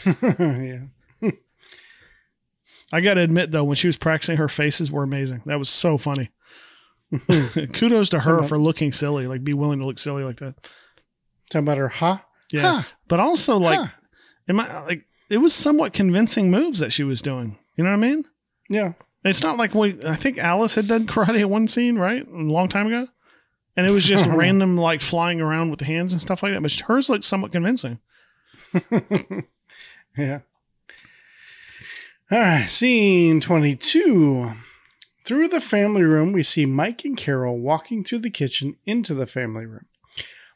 yeah. 0.40 0.80
I 2.92 3.02
gotta 3.02 3.22
admit 3.22 3.52
though, 3.52 3.66
when 3.66 3.76
she 3.76 3.88
was 3.88 3.98
practicing, 3.98 4.38
her 4.38 4.48
faces 4.48 4.92
were 4.92 5.04
amazing. 5.04 5.44
That 5.46 5.60
was 5.60 5.70
so 5.70 5.98
funny. 5.98 6.30
Kudos 7.74 8.10
to 8.10 8.20
her 8.20 8.44
for 8.44 8.58
looking 8.58 8.92
silly, 8.92 9.28
like 9.28 9.44
be 9.44 9.54
willing 9.54 9.80
to 9.80 9.86
look 9.86 10.00
silly 10.00 10.24
like 10.24 10.38
that. 10.38 10.56
Talking 11.50 11.66
about 11.66 11.78
her 11.78 11.88
ha. 11.90 12.26
Yeah, 12.52 12.84
but 13.08 13.20
also 13.20 13.58
like, 13.58 13.80
Huh. 13.80 13.88
am 14.50 14.60
I 14.60 14.82
like 14.84 15.06
it 15.30 15.38
was 15.38 15.54
somewhat 15.54 15.94
convincing 15.94 16.50
moves 16.52 16.80
that 16.80 16.92
she 16.94 17.04
was 17.04 17.22
doing. 17.22 17.58
You 17.76 17.84
know 17.84 17.90
what 17.92 17.98
I 17.98 18.00
mean? 18.00 18.24
Yeah. 18.70 18.94
It's 19.24 19.44
not 19.44 19.58
like 19.58 19.74
we. 19.76 19.98
I 20.06 20.16
think 20.16 20.38
Alice 20.38 20.76
had 20.76 20.88
done 20.88 21.06
karate 21.08 21.42
at 21.42 21.50
one 21.50 21.68
scene, 21.68 21.98
right, 21.98 22.26
a 22.26 22.32
long 22.32 22.70
time 22.70 22.88
ago, 22.88 23.08
and 23.76 23.86
it 23.86 23.92
was 23.92 24.06
just 24.06 24.26
random 24.30 24.78
like 24.78 25.02
flying 25.02 25.42
around 25.42 25.70
with 25.70 25.80
the 25.80 25.86
hands 25.86 26.14
and 26.14 26.22
stuff 26.22 26.44
like 26.44 26.54
that. 26.54 26.62
But 26.62 26.72
hers 26.88 27.10
looked 27.10 27.26
somewhat 27.26 27.52
convincing. 27.52 28.00
Yeah. 30.18 30.40
All 32.32 32.40
right, 32.40 32.66
scene 32.68 33.40
22. 33.40 34.52
Through 35.28 35.50
the 35.50 35.60
family 35.60 36.04
room, 36.04 36.32
we 36.32 36.42
see 36.42 36.66
Mike 36.66 37.04
and 37.04 37.18
Carol 37.18 37.60
walking 37.60 38.02
through 38.02 38.20
the 38.20 38.30
kitchen 38.30 38.78
into 38.86 39.14
the 39.14 39.28
family 39.28 39.66
room. 39.66 39.88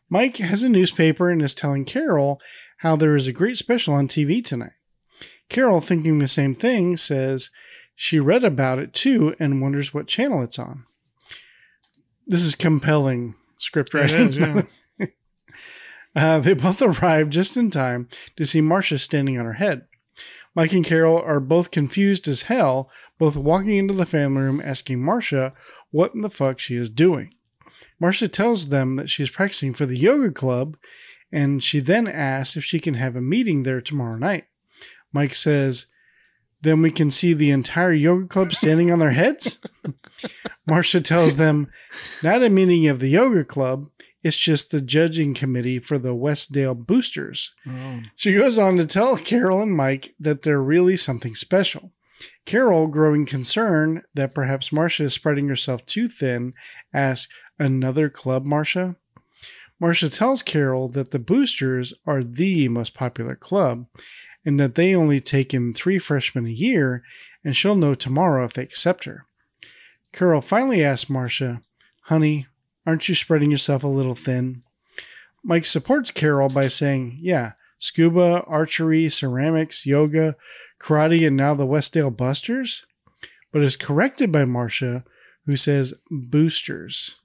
Mike 0.09 0.37
has 0.37 0.63
a 0.63 0.69
newspaper 0.69 1.29
and 1.29 1.41
is 1.41 1.53
telling 1.53 1.83
Carol 1.83 2.39
how 2.77 2.95
there 2.95 3.13
is 3.17 3.27
a 3.27 3.33
great 3.33 3.57
special 3.57 3.93
on 3.93 4.07
TV 4.07 4.41
tonight. 4.41 4.71
Carol, 5.49 5.81
thinking 5.81 6.19
the 6.19 6.27
same 6.27 6.55
thing, 6.55 6.95
says 6.95 7.49
she 7.95 8.17
read 8.17 8.45
about 8.45 8.79
it 8.79 8.93
too 8.93 9.35
and 9.41 9.61
wonders 9.61 9.93
what 9.93 10.07
channel 10.07 10.41
it's 10.41 10.57
on. 10.57 10.85
This 12.25 12.45
is 12.45 12.55
compelling 12.55 13.35
script 13.57 13.93
writing. 13.93 14.29
is, 14.29 14.37
yeah. 14.37 14.61
Uh, 16.13 16.39
they 16.39 16.53
both 16.53 16.81
arrive 16.81 17.29
just 17.29 17.55
in 17.55 17.71
time 17.71 18.09
to 18.35 18.43
see 18.43 18.59
Marcia 18.59 18.99
standing 18.99 19.37
on 19.39 19.45
her 19.45 19.53
head. 19.53 19.85
Mike 20.53 20.73
and 20.73 20.85
Carol 20.85 21.21
are 21.21 21.39
both 21.39 21.71
confused 21.71 22.27
as 22.27 22.43
hell, 22.43 22.89
both 23.17 23.37
walking 23.37 23.77
into 23.77 23.93
the 23.93 24.05
family 24.05 24.41
room 24.41 24.61
asking 24.63 25.03
Marcia 25.03 25.53
what 25.91 26.13
in 26.13 26.21
the 26.21 26.29
fuck 26.29 26.59
she 26.59 26.75
is 26.75 26.89
doing. 26.89 27.33
Marcia 27.99 28.27
tells 28.27 28.69
them 28.69 28.95
that 28.97 29.09
she's 29.09 29.29
practicing 29.29 29.73
for 29.73 29.85
the 29.85 29.97
yoga 29.97 30.31
club, 30.31 30.75
and 31.31 31.63
she 31.63 31.79
then 31.79 32.07
asks 32.07 32.57
if 32.57 32.63
she 32.63 32.79
can 32.79 32.95
have 32.95 33.15
a 33.15 33.21
meeting 33.21 33.63
there 33.63 33.79
tomorrow 33.79 34.17
night. 34.17 34.45
Mike 35.13 35.35
says, 35.35 35.87
Then 36.61 36.81
we 36.81 36.91
can 36.91 37.11
see 37.11 37.33
the 37.33 37.51
entire 37.51 37.93
yoga 37.93 38.27
club 38.27 38.53
standing 38.53 38.91
on 38.91 38.99
their 38.99 39.11
heads? 39.11 39.59
Marcia 40.67 40.99
tells 40.99 41.37
them, 41.37 41.69
Not 42.23 42.43
a 42.43 42.49
meeting 42.49 42.87
of 42.87 42.99
the 42.99 43.09
yoga 43.09 43.45
club, 43.45 43.89
it's 44.23 44.37
just 44.37 44.71
the 44.71 44.81
judging 44.81 45.33
committee 45.33 45.79
for 45.79 45.97
the 45.97 46.15
Westdale 46.15 46.75
Boosters. 46.75 47.53
Oh. 47.67 48.01
She 48.15 48.33
goes 48.33 48.59
on 48.59 48.77
to 48.77 48.85
tell 48.85 49.17
Carol 49.17 49.61
and 49.61 49.75
Mike 49.75 50.13
that 50.19 50.43
they're 50.43 50.61
really 50.61 50.95
something 50.95 51.35
special. 51.35 51.91
Carol, 52.45 52.87
growing 52.87 53.25
concerned 53.25 54.03
that 54.13 54.35
perhaps 54.35 54.71
Marcia 54.71 55.05
is 55.05 55.13
spreading 55.13 55.47
herself 55.47 55.85
too 55.85 56.07
thin, 56.07 56.53
asks, 56.93 57.31
Another 57.57 58.09
club, 58.09 58.45
Marcia? 58.45 58.95
Marcia 59.79 60.09
tells 60.09 60.43
Carol 60.43 60.87
that 60.89 61.11
the 61.11 61.19
Boosters 61.19 61.93
are 62.05 62.23
the 62.23 62.67
most 62.69 62.93
popular 62.93 63.35
club 63.35 63.87
and 64.45 64.59
that 64.59 64.75
they 64.75 64.95
only 64.95 65.19
take 65.19 65.53
in 65.53 65.73
three 65.73 65.99
freshmen 65.99 66.47
a 66.47 66.51
year, 66.51 67.03
and 67.43 67.55
she'll 67.55 67.75
know 67.75 67.93
tomorrow 67.93 68.45
if 68.45 68.53
they 68.53 68.63
accept 68.63 69.05
her. 69.05 69.25
Carol 70.11 70.41
finally 70.41 70.83
asks 70.83 71.09
Marcia, 71.09 71.61
Honey, 72.05 72.47
aren't 72.85 73.07
you 73.09 73.15
spreading 73.15 73.51
yourself 73.51 73.83
a 73.83 73.87
little 73.87 74.15
thin? 74.15 74.63
Mike 75.43 75.65
supports 75.65 76.11
Carol 76.11 76.49
by 76.49 76.67
saying, 76.67 77.17
Yeah, 77.21 77.53
scuba, 77.77 78.43
archery, 78.47 79.09
ceramics, 79.09 79.85
yoga, 79.85 80.35
karate, 80.79 81.25
and 81.25 81.35
now 81.35 81.53
the 81.53 81.65
Westdale 81.65 82.15
Busters? 82.15 82.85
But 83.51 83.63
is 83.63 83.75
corrected 83.75 84.31
by 84.31 84.45
Marcia, 84.45 85.03
who 85.45 85.55
says 85.55 85.93
boosters. 86.09 87.17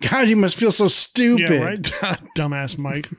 God, 0.00 0.28
you 0.28 0.36
must 0.36 0.58
feel 0.58 0.70
so 0.70 0.88
stupid. 0.88 1.50
Yeah, 1.50 1.64
right. 1.64 1.92
Ah, 2.02 2.18
dumbass 2.36 2.76
Mike. 2.76 3.10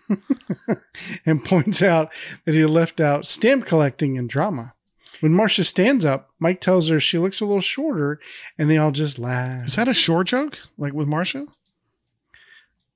and 1.26 1.44
points 1.44 1.82
out 1.82 2.12
that 2.46 2.54
he 2.54 2.66
left 2.66 3.00
out 3.00 3.26
stamp 3.26 3.66
collecting 3.66 4.18
and 4.18 4.30
drama. 4.30 4.74
When 5.22 5.34
Marcia 5.34 5.64
stands 5.64 6.06
up, 6.06 6.30
Mike 6.40 6.60
tells 6.60 6.90
her 6.90 7.00
she 7.00 7.18
looks 7.18 7.40
a 7.40 7.46
little 7.46 7.62
shorter, 7.62 8.20
and 8.58 8.70
they 8.70 8.78
all 8.78 8.92
just 8.92 9.18
laugh. 9.18 9.66
Is 9.66 9.76
that 9.76 9.88
a 9.88 9.94
short 9.94 10.28
joke? 10.28 10.60
Like 10.78 10.94
with 10.94 11.08
Marcia? 11.08 11.48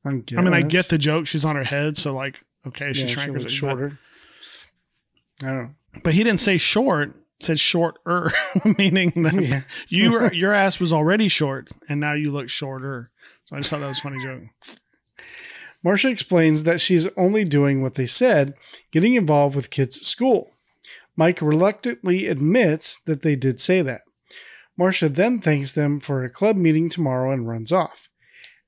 I, 0.05 0.09
I 0.09 0.41
mean, 0.41 0.53
I 0.53 0.61
get 0.61 0.89
the 0.89 0.97
joke. 0.97 1.27
She's 1.27 1.43
on 1.45 1.55
her 1.55 1.63
head, 1.63 1.97
so 1.97 2.13
like, 2.15 2.43
okay, 2.67 2.87
Yeah, 2.87 2.93
she 2.93 3.01
she 3.01 3.07
shrank 3.09 3.33
her 3.33 3.39
looks 3.39 3.51
shorter. 3.53 3.89
shorter. 3.89 3.99
I 5.41 5.45
don't 5.47 5.63
know. 5.63 6.01
But 6.03 6.13
he 6.13 6.23
didn't 6.23 6.41
say 6.41 6.57
short. 6.57 7.13
Said 7.41 7.57
shorter, 7.59 8.31
meaning 8.77 9.11
that 9.23 9.33
Yeah. 9.41 9.61
you 9.87 10.11
were, 10.11 10.33
your 10.33 10.51
ass 10.51 10.77
was 10.77 10.91
already 10.91 11.29
short, 11.29 11.69
and 11.87 11.97
now 12.01 12.11
you 12.11 12.31
look 12.31 12.49
shorter. 12.49 13.11
So 13.45 13.55
I 13.55 13.59
just 13.59 13.69
thought 13.69 13.79
that 13.79 13.87
was 13.87 13.99
a 13.99 14.01
funny 14.01 14.21
joke. 14.21 14.43
Marcia 15.83 16.09
explains 16.09 16.63
that 16.65 16.81
she's 16.81 17.07
only 17.15 17.45
doing 17.45 17.81
what 17.81 17.95
they 17.95 18.05
said, 18.05 18.55
getting 18.91 19.15
involved 19.15 19.55
with 19.55 19.69
kids 19.69 19.97
at 19.97 20.03
school. 20.03 20.51
Mike 21.15 21.41
reluctantly 21.41 22.27
admits 22.27 22.99
that 23.05 23.21
they 23.21 23.37
did 23.37 23.61
say 23.61 23.81
that. 23.81 24.01
Marcia 24.77 25.07
then 25.07 25.39
thanks 25.39 25.71
them 25.71 26.01
for 26.01 26.23
a 26.23 26.29
club 26.29 26.57
meeting 26.57 26.89
tomorrow 26.89 27.31
and 27.31 27.47
runs 27.47 27.71
off. 27.71 28.09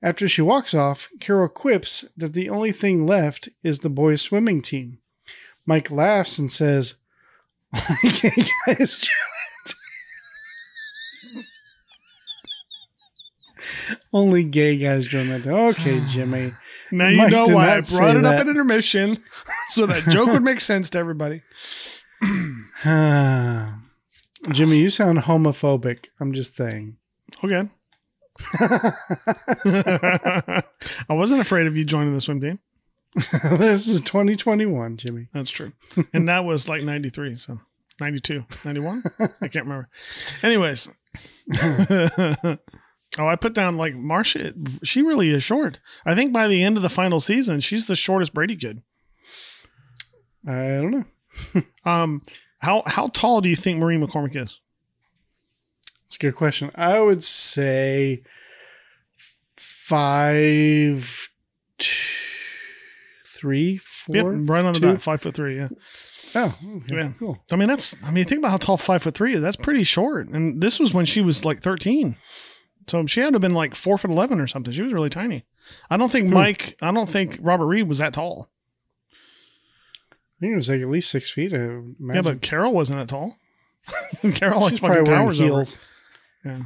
After 0.03 0.27
she 0.27 0.41
walks 0.41 0.73
off, 0.73 1.09
Carol 1.19 1.47
quips 1.47 2.05
that 2.17 2.33
the 2.33 2.49
only 2.49 2.71
thing 2.71 3.05
left 3.05 3.49
is 3.63 3.79
the 3.79 3.89
boys' 3.89 4.21
swimming 4.21 4.61
team. 4.61 4.97
Mike 5.65 5.91
laughs 5.91 6.39
and 6.39 6.51
says, 6.51 6.95
Okay, 8.03 8.31
guys, 8.67 9.07
only 14.13 14.43
gay 14.43 14.77
guys 14.77 15.05
join 15.05 15.29
that. 15.29 15.47
Okay, 15.47 16.01
Jimmy. 16.07 16.53
Now 16.91 17.07
you 17.07 17.17
Mike 17.17 17.31
know 17.31 17.45
why 17.45 17.77
I 17.77 17.81
brought 17.81 18.17
it 18.17 18.25
up 18.25 18.31
that. 18.31 18.41
at 18.41 18.47
intermission, 18.47 19.23
so 19.69 19.85
that 19.85 20.03
joke 20.11 20.29
would 20.29 20.43
make 20.43 20.59
sense 20.59 20.89
to 20.91 20.97
everybody. 20.97 21.41
Jimmy, 24.51 24.79
you 24.79 24.89
sound 24.89 25.19
homophobic. 25.19 26.07
I'm 26.19 26.33
just 26.33 26.57
saying. 26.57 26.97
Okay. 27.43 27.69
I 31.09 31.13
wasn't 31.13 31.41
afraid 31.41 31.67
of 31.67 31.75
you 31.75 31.85
joining 31.85 32.13
the 32.13 32.21
swim 32.21 32.41
team. 32.41 32.59
this 33.13 33.87
is 33.87 34.01
2021, 34.01 34.97
Jimmy. 34.97 35.27
That's 35.33 35.49
true. 35.49 35.73
And 36.13 36.27
that 36.29 36.45
was 36.45 36.69
like 36.69 36.83
93, 36.83 37.35
so 37.35 37.59
92, 37.99 38.45
91? 38.63 39.03
I 39.19 39.47
can't 39.47 39.65
remember. 39.65 39.89
Anyways. 40.41 40.89
oh, 41.61 42.57
I 43.19 43.35
put 43.35 43.53
down 43.53 43.75
like 43.75 43.93
Marcia, 43.95 44.53
she 44.83 45.01
really 45.01 45.29
is 45.29 45.43
short. 45.43 45.81
I 46.05 46.15
think 46.15 46.31
by 46.31 46.47
the 46.47 46.63
end 46.63 46.77
of 46.77 46.83
the 46.83 46.89
final 46.89 47.19
season, 47.19 47.59
she's 47.59 47.87
the 47.87 47.95
shortest 47.95 48.33
Brady 48.33 48.55
kid. 48.55 48.81
I 50.47 50.79
don't 50.81 50.91
know. 50.91 51.05
Um, 51.85 52.21
how 52.59 52.83
how 52.85 53.07
tall 53.07 53.41
do 53.41 53.49
you 53.49 53.55
think 53.55 53.79
Maureen 53.79 54.05
McCormick 54.05 54.35
is? 54.35 54.59
It's 56.11 56.17
a 56.17 56.19
good 56.19 56.35
question. 56.35 56.71
I 56.75 56.99
would 56.99 57.23
say 57.23 58.21
five, 59.55 61.29
two, 61.77 62.17
three, 63.25 63.77
four. 63.77 64.15
Yep, 64.17 64.25
right 64.49 64.65
on 64.65 64.73
the 64.73 64.79
two? 64.81 64.87
dot, 64.87 65.01
five 65.01 65.21
foot 65.21 65.35
three. 65.35 65.55
Yeah, 65.55 65.69
Oh, 66.35 66.57
okay, 66.79 66.95
Yeah. 66.95 67.13
cool. 67.17 67.41
I 67.49 67.55
mean 67.55 67.69
that's. 67.69 68.05
I 68.05 68.11
mean, 68.11 68.25
think 68.25 68.39
about 68.39 68.51
how 68.51 68.57
tall 68.57 68.75
five 68.75 69.03
foot 69.03 69.15
three 69.15 69.35
is. 69.35 69.41
That's 69.41 69.55
pretty 69.55 69.85
short. 69.85 70.27
And 70.27 70.61
this 70.61 70.81
was 70.81 70.93
when 70.93 71.05
she 71.05 71.21
was 71.21 71.45
like 71.45 71.59
thirteen, 71.61 72.17
so 72.87 73.05
she 73.05 73.21
had 73.21 73.27
to 73.27 73.35
have 73.35 73.41
been 73.41 73.53
like 73.53 73.73
four 73.73 73.97
foot 73.97 74.11
eleven 74.11 74.41
or 74.41 74.47
something. 74.47 74.73
She 74.73 74.81
was 74.81 74.91
really 74.91 75.09
tiny. 75.09 75.45
I 75.89 75.95
don't 75.95 76.11
think 76.11 76.27
hmm. 76.27 76.33
Mike. 76.33 76.75
I 76.81 76.91
don't 76.91 77.07
think 77.07 77.37
Robert 77.39 77.67
Reed 77.67 77.87
was 77.87 77.99
that 77.99 78.13
tall. 78.13 78.49
I 80.03 80.41
think 80.41 80.51
it 80.51 80.57
was 80.57 80.67
like 80.67 80.81
at 80.81 80.89
least 80.89 81.09
six 81.09 81.31
feet. 81.31 81.53
Yeah, 81.53 82.21
but 82.21 82.41
Carol 82.41 82.73
wasn't 82.73 82.99
that 82.99 83.07
tall. 83.07 83.37
Carol 84.33 84.59
like 84.59 84.71
she's 84.71 84.79
fucking 84.79 85.05
towers 85.05 85.39
over. 85.39 85.63
Yeah. 86.45 86.63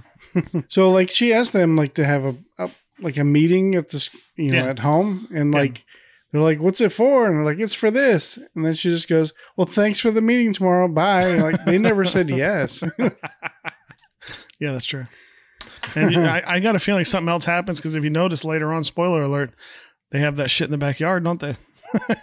So 0.69 0.89
like 0.91 1.09
she 1.09 1.33
asked 1.33 1.53
them 1.53 1.75
like 1.75 1.93
to 1.95 2.05
have 2.05 2.23
a, 2.25 2.35
a 2.57 2.69
like 2.99 3.17
a 3.17 3.23
meeting 3.23 3.75
at 3.75 3.89
this 3.89 4.09
you 4.37 4.49
know 4.51 4.57
Yeah. 4.57 4.69
at 4.69 4.79
home 4.79 5.27
and 5.33 5.53
Yeah. 5.53 5.59
like 5.59 5.83
they're 6.31 6.41
like 6.41 6.59
what's 6.59 6.79
it 6.81 6.91
for 6.93 7.27
and 7.27 7.35
they're 7.37 7.45
like 7.45 7.59
it's 7.59 7.73
for 7.75 7.91
this 7.91 8.37
and 8.55 8.65
then 8.65 8.73
she 8.73 8.89
just 8.89 9.09
goes 9.09 9.33
well 9.57 9.65
thanks 9.67 9.99
for 9.99 10.11
the 10.11 10.21
meeting 10.21 10.53
tomorrow 10.53 10.87
bye 10.87 11.25
And, 11.27 11.43
like 11.43 11.63
they 11.65 11.77
never 11.77 12.05
said 12.05 12.29
yes 12.29 12.83
Yeah, 14.59 14.71
that's 14.71 14.85
true. 14.85 15.03
And 15.95 16.15
I, 16.17 16.41
I 16.47 16.59
got 16.59 16.75
a 16.75 16.79
feeling 16.79 17.03
something 17.05 17.29
else 17.29 17.45
happens 17.45 17.79
because 17.79 17.95
if 17.95 18.03
you 18.03 18.09
notice 18.09 18.43
later 18.45 18.73
on, 18.73 18.83
spoiler 18.85 19.21
alert, 19.21 19.53
they 20.11 20.19
have 20.19 20.37
that 20.37 20.49
shit 20.49 20.65
in 20.65 20.71
the 20.71 20.77
backyard, 20.77 21.23
don't 21.23 21.39
they? 21.39 21.55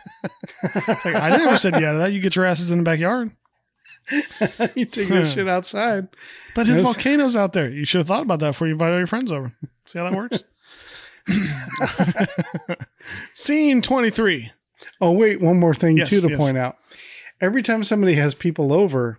It's 0.64 1.04
like, 1.04 1.14
I 1.14 1.36
never 1.36 1.56
said 1.56 1.74
yeah 1.80 1.92
to 1.92 1.98
that. 1.98 2.12
You 2.12 2.20
get 2.20 2.34
your 2.36 2.46
asses 2.46 2.70
in 2.70 2.78
the 2.78 2.84
backyard. 2.84 3.30
you 4.74 4.84
take 4.86 5.08
this 5.08 5.32
shit 5.34 5.48
outside 5.48 6.08
But 6.54 6.66
his 6.66 6.80
Yes. 6.80 6.84
volcano's 6.92 7.36
out 7.36 7.52
there. 7.52 7.70
You 7.70 7.84
should 7.84 7.98
have 7.98 8.08
thought 8.08 8.22
about 8.24 8.40
that 8.40 8.48
before 8.50 8.66
you 8.66 8.72
invite 8.74 8.92
all 8.92 8.98
your 8.98 9.06
friends 9.06 9.30
over. 9.32 9.52
See 9.86 9.98
how 9.98 10.10
that 10.10 10.16
works? 10.16 10.42
Scene 13.34 13.82
23. 13.82 14.50
oh 15.00 15.12
wait 15.12 15.40
one 15.40 15.58
more 15.58 15.74
thing 15.74 15.96
Yes, 15.96 16.10
too 16.10 16.20
to 16.20 16.30
yes. 16.30 16.38
point 16.38 16.58
out 16.58 16.76
every 17.40 17.62
time 17.62 17.84
somebody 17.84 18.14
has 18.14 18.34
people 18.34 18.72
over 18.72 19.18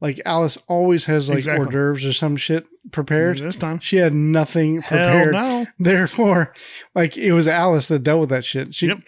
like 0.00 0.20
Alice 0.24 0.56
always 0.68 1.06
has 1.06 1.28
like 1.28 1.38
Exactly. 1.38 1.66
hors 1.66 1.70
d'oeuvres 1.72 2.04
or 2.06 2.12
some 2.12 2.36
shit 2.36 2.66
prepared 2.92 3.38
This 3.38 3.56
time. 3.56 3.80
she 3.80 3.96
had 3.96 4.14
nothing 4.14 4.80
Hell 4.80 4.98
prepared 4.98 5.32
no. 5.34 5.66
Therefore, 5.78 6.54
like 6.94 7.16
it 7.18 7.32
was 7.32 7.48
Alice 7.48 7.88
that 7.88 8.04
dealt 8.04 8.20
with 8.20 8.30
that 8.30 8.44
shit. 8.44 8.74
She, 8.74 8.86
Yep. 8.86 8.98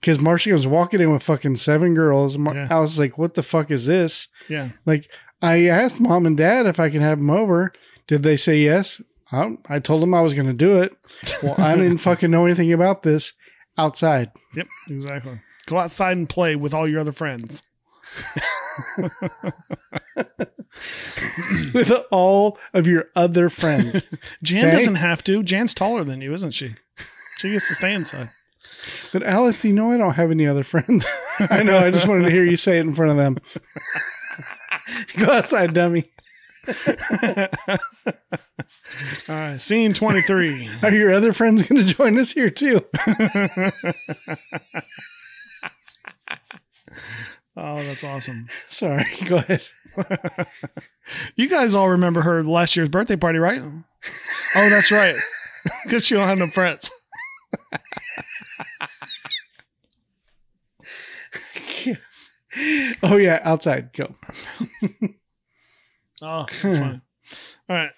Because 0.00 0.20
Marcia 0.20 0.52
was 0.52 0.66
walking 0.66 1.00
in 1.00 1.12
with 1.12 1.22
fucking 1.22 1.56
seven 1.56 1.94
girls. 1.94 2.36
Yeah. 2.38 2.68
Alice 2.70 2.92
was 2.92 2.98
like, 2.98 3.18
"What 3.18 3.34
the 3.34 3.42
fuck 3.42 3.70
is 3.70 3.86
this?" 3.86 4.28
Yeah. 4.48 4.70
Like, 4.86 5.10
I 5.42 5.66
asked 5.66 6.00
mom 6.00 6.26
and 6.26 6.36
dad 6.36 6.66
if 6.66 6.80
I 6.80 6.90
can 6.90 7.00
have 7.00 7.18
them 7.18 7.30
over. 7.30 7.72
Did 8.06 8.22
they 8.22 8.36
say 8.36 8.58
yes? 8.58 9.00
I, 9.30 9.56
I 9.68 9.78
told 9.78 10.02
them 10.02 10.14
I 10.14 10.22
was 10.22 10.34
going 10.34 10.46
to 10.48 10.54
do 10.54 10.76
it. 10.78 10.96
Well, 11.42 11.54
I 11.58 11.76
didn't 11.80 11.98
fucking 11.98 12.30
know 12.30 12.46
anything 12.46 12.72
about 12.72 13.02
this 13.02 13.34
outside. 13.76 14.30
Yep. 14.56 14.66
Exactly. 14.88 15.40
Go 15.66 15.78
outside 15.78 16.16
and 16.16 16.28
play 16.28 16.56
with 16.56 16.72
all 16.72 16.88
your 16.88 17.00
other 17.00 17.12
friends. 17.12 17.62
with 21.74 21.92
all 22.10 22.58
of 22.72 22.86
your 22.86 23.06
other 23.14 23.48
friends. 23.48 24.04
Jan 24.42 24.66
Okay. 24.66 24.76
doesn't 24.76 24.94
have 24.96 25.22
to. 25.24 25.42
Jan's 25.42 25.74
taller 25.74 26.04
than 26.04 26.20
you, 26.20 26.32
isn't 26.32 26.52
she? 26.52 26.74
She 27.38 27.52
gets 27.52 27.68
to 27.68 27.74
stay 27.74 27.94
inside. 27.94 28.30
But 29.12 29.22
Alice, 29.22 29.64
you 29.64 29.72
know 29.72 29.92
I 29.92 29.96
don't 29.96 30.14
have 30.14 30.30
any 30.30 30.46
other 30.46 30.64
friends. 30.64 31.08
I 31.38 31.62
know. 31.62 31.78
I 31.78 31.90
just 31.90 32.08
wanted 32.08 32.24
to 32.24 32.30
hear 32.30 32.44
you 32.44 32.56
say 32.56 32.78
it 32.78 32.86
in 32.86 32.94
front 32.94 33.12
of 33.12 33.16
them. 33.16 33.38
Go 35.16 35.26
outside, 35.26 35.74
dummy. 35.74 36.10
All 39.28 39.34
right. 39.34 39.60
Scene 39.60 39.92
23. 39.94 40.70
Are 40.82 40.92
your 40.92 41.12
other 41.12 41.32
friends 41.32 41.68
going 41.68 41.84
to 41.84 41.94
join 41.94 42.18
us 42.18 42.32
here 42.32 42.50
too? 42.50 42.84
Oh, 47.60 47.74
that's 47.74 48.04
awesome. 48.04 48.46
Sorry. 48.68 49.04
Go 49.26 49.36
ahead. 49.38 49.66
You 51.34 51.48
guys 51.48 51.74
all 51.74 51.88
remember 51.88 52.22
her 52.22 52.44
last 52.44 52.76
year's 52.76 52.88
birthday 52.88 53.16
party, 53.16 53.40
right? 53.40 53.60
Oh, 53.60 54.70
that's 54.70 54.92
right. 54.92 55.16
Because 55.84 56.06
she 56.06 56.14
don't 56.14 56.28
have 56.28 56.38
no 56.38 56.46
friends. 56.46 56.88
Oh 63.02 63.16
yeah, 63.16 63.40
outside. 63.44 63.92
Go. 63.92 64.14
Oh, 66.20 66.46
that's 66.46 66.60
funny. 66.60 67.00
All 67.68 67.76
right. 67.76 67.90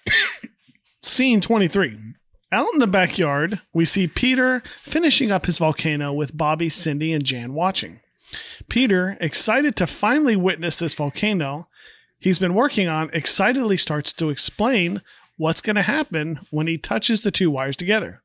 Scene 1.01 1.41
23. 1.41 1.97
Out 2.51 2.67
in 2.73 2.79
the 2.79 2.85
backyard, 2.85 3.59
we 3.73 3.83
see 3.83 4.07
Peter 4.07 4.61
finishing 4.83 5.31
up 5.31 5.47
his 5.47 5.57
volcano 5.57 6.13
with 6.13 6.37
Bobby, 6.37 6.69
Cindy, 6.69 7.13
and 7.13 7.25
Jan 7.25 7.55
watching. 7.55 7.99
Peter, 8.69 9.17
excited 9.19 9.75
to 9.77 9.87
finally 9.87 10.35
witness 10.35 10.77
this 10.77 10.93
volcano 10.93 11.67
he's 12.21 12.39
been 12.39 12.53
working 12.53 12.87
on, 12.87 13.09
excitedly 13.11 13.75
starts 13.75 14.13
to 14.13 14.29
explain 14.29 15.01
what's 15.37 15.61
going 15.61 15.75
to 15.75 15.81
happen 15.81 16.39
when 16.51 16.67
he 16.67 16.77
touches 16.77 17.23
the 17.23 17.31
two 17.31 17.49
wires 17.49 17.75
together. 17.75 18.20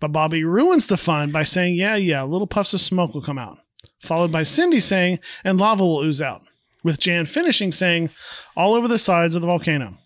But 0.00 0.12
Bobby 0.12 0.44
ruins 0.44 0.86
the 0.86 0.96
fun 0.96 1.30
by 1.30 1.42
saying, 1.42 1.74
Yeah, 1.74 1.96
yeah, 1.96 2.22
little 2.22 2.46
puffs 2.46 2.74
of 2.74 2.80
smoke 2.80 3.14
will 3.14 3.22
come 3.22 3.38
out. 3.38 3.58
Followed 4.00 4.32
by 4.32 4.42
Cindy 4.42 4.80
saying, 4.80 5.18
And 5.44 5.58
lava 5.58 5.84
will 5.84 6.02
ooze 6.02 6.22
out. 6.22 6.42
With 6.84 7.00
Jan 7.00 7.26
finishing 7.26 7.72
saying, 7.72 8.10
All 8.56 8.74
over 8.74 8.88
the 8.88 8.98
sides 8.98 9.34
of 9.34 9.42
the 9.42 9.48
volcano. 9.48 9.98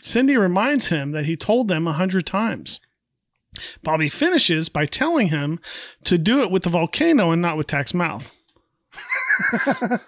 Cindy 0.00 0.36
reminds 0.36 0.88
him 0.88 1.12
that 1.12 1.26
he 1.26 1.36
told 1.36 1.68
them 1.68 1.86
a 1.86 1.92
hundred 1.92 2.26
times. 2.26 2.80
Bobby 3.82 4.08
finishes 4.08 4.68
by 4.68 4.86
telling 4.86 5.28
him 5.28 5.60
to 6.04 6.16
do 6.18 6.42
it 6.42 6.50
with 6.50 6.62
the 6.62 6.70
volcano 6.70 7.30
and 7.30 7.42
not 7.42 7.56
with 7.56 7.66
Tach's 7.66 7.94
mouth. 7.94 8.36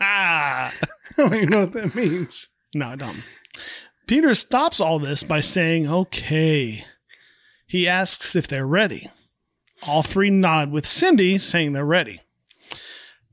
I 0.00 0.70
don't 1.16 1.34
even 1.34 1.50
know 1.50 1.60
what 1.60 1.72
that 1.72 1.94
means. 1.94 2.48
No, 2.74 2.88
I 2.88 2.96
don't. 2.96 3.22
Peter 4.06 4.34
stops 4.34 4.80
all 4.80 4.98
this 4.98 5.22
by 5.22 5.40
saying, 5.40 5.88
okay. 5.88 6.84
He 7.72 7.88
asks 7.88 8.36
if 8.36 8.46
they're 8.46 8.66
ready. 8.66 9.08
All 9.88 10.02
three 10.02 10.28
nod, 10.28 10.70
with 10.70 10.84
Cindy 10.86 11.38
saying 11.38 11.72
they're 11.72 11.86
ready. 11.86 12.20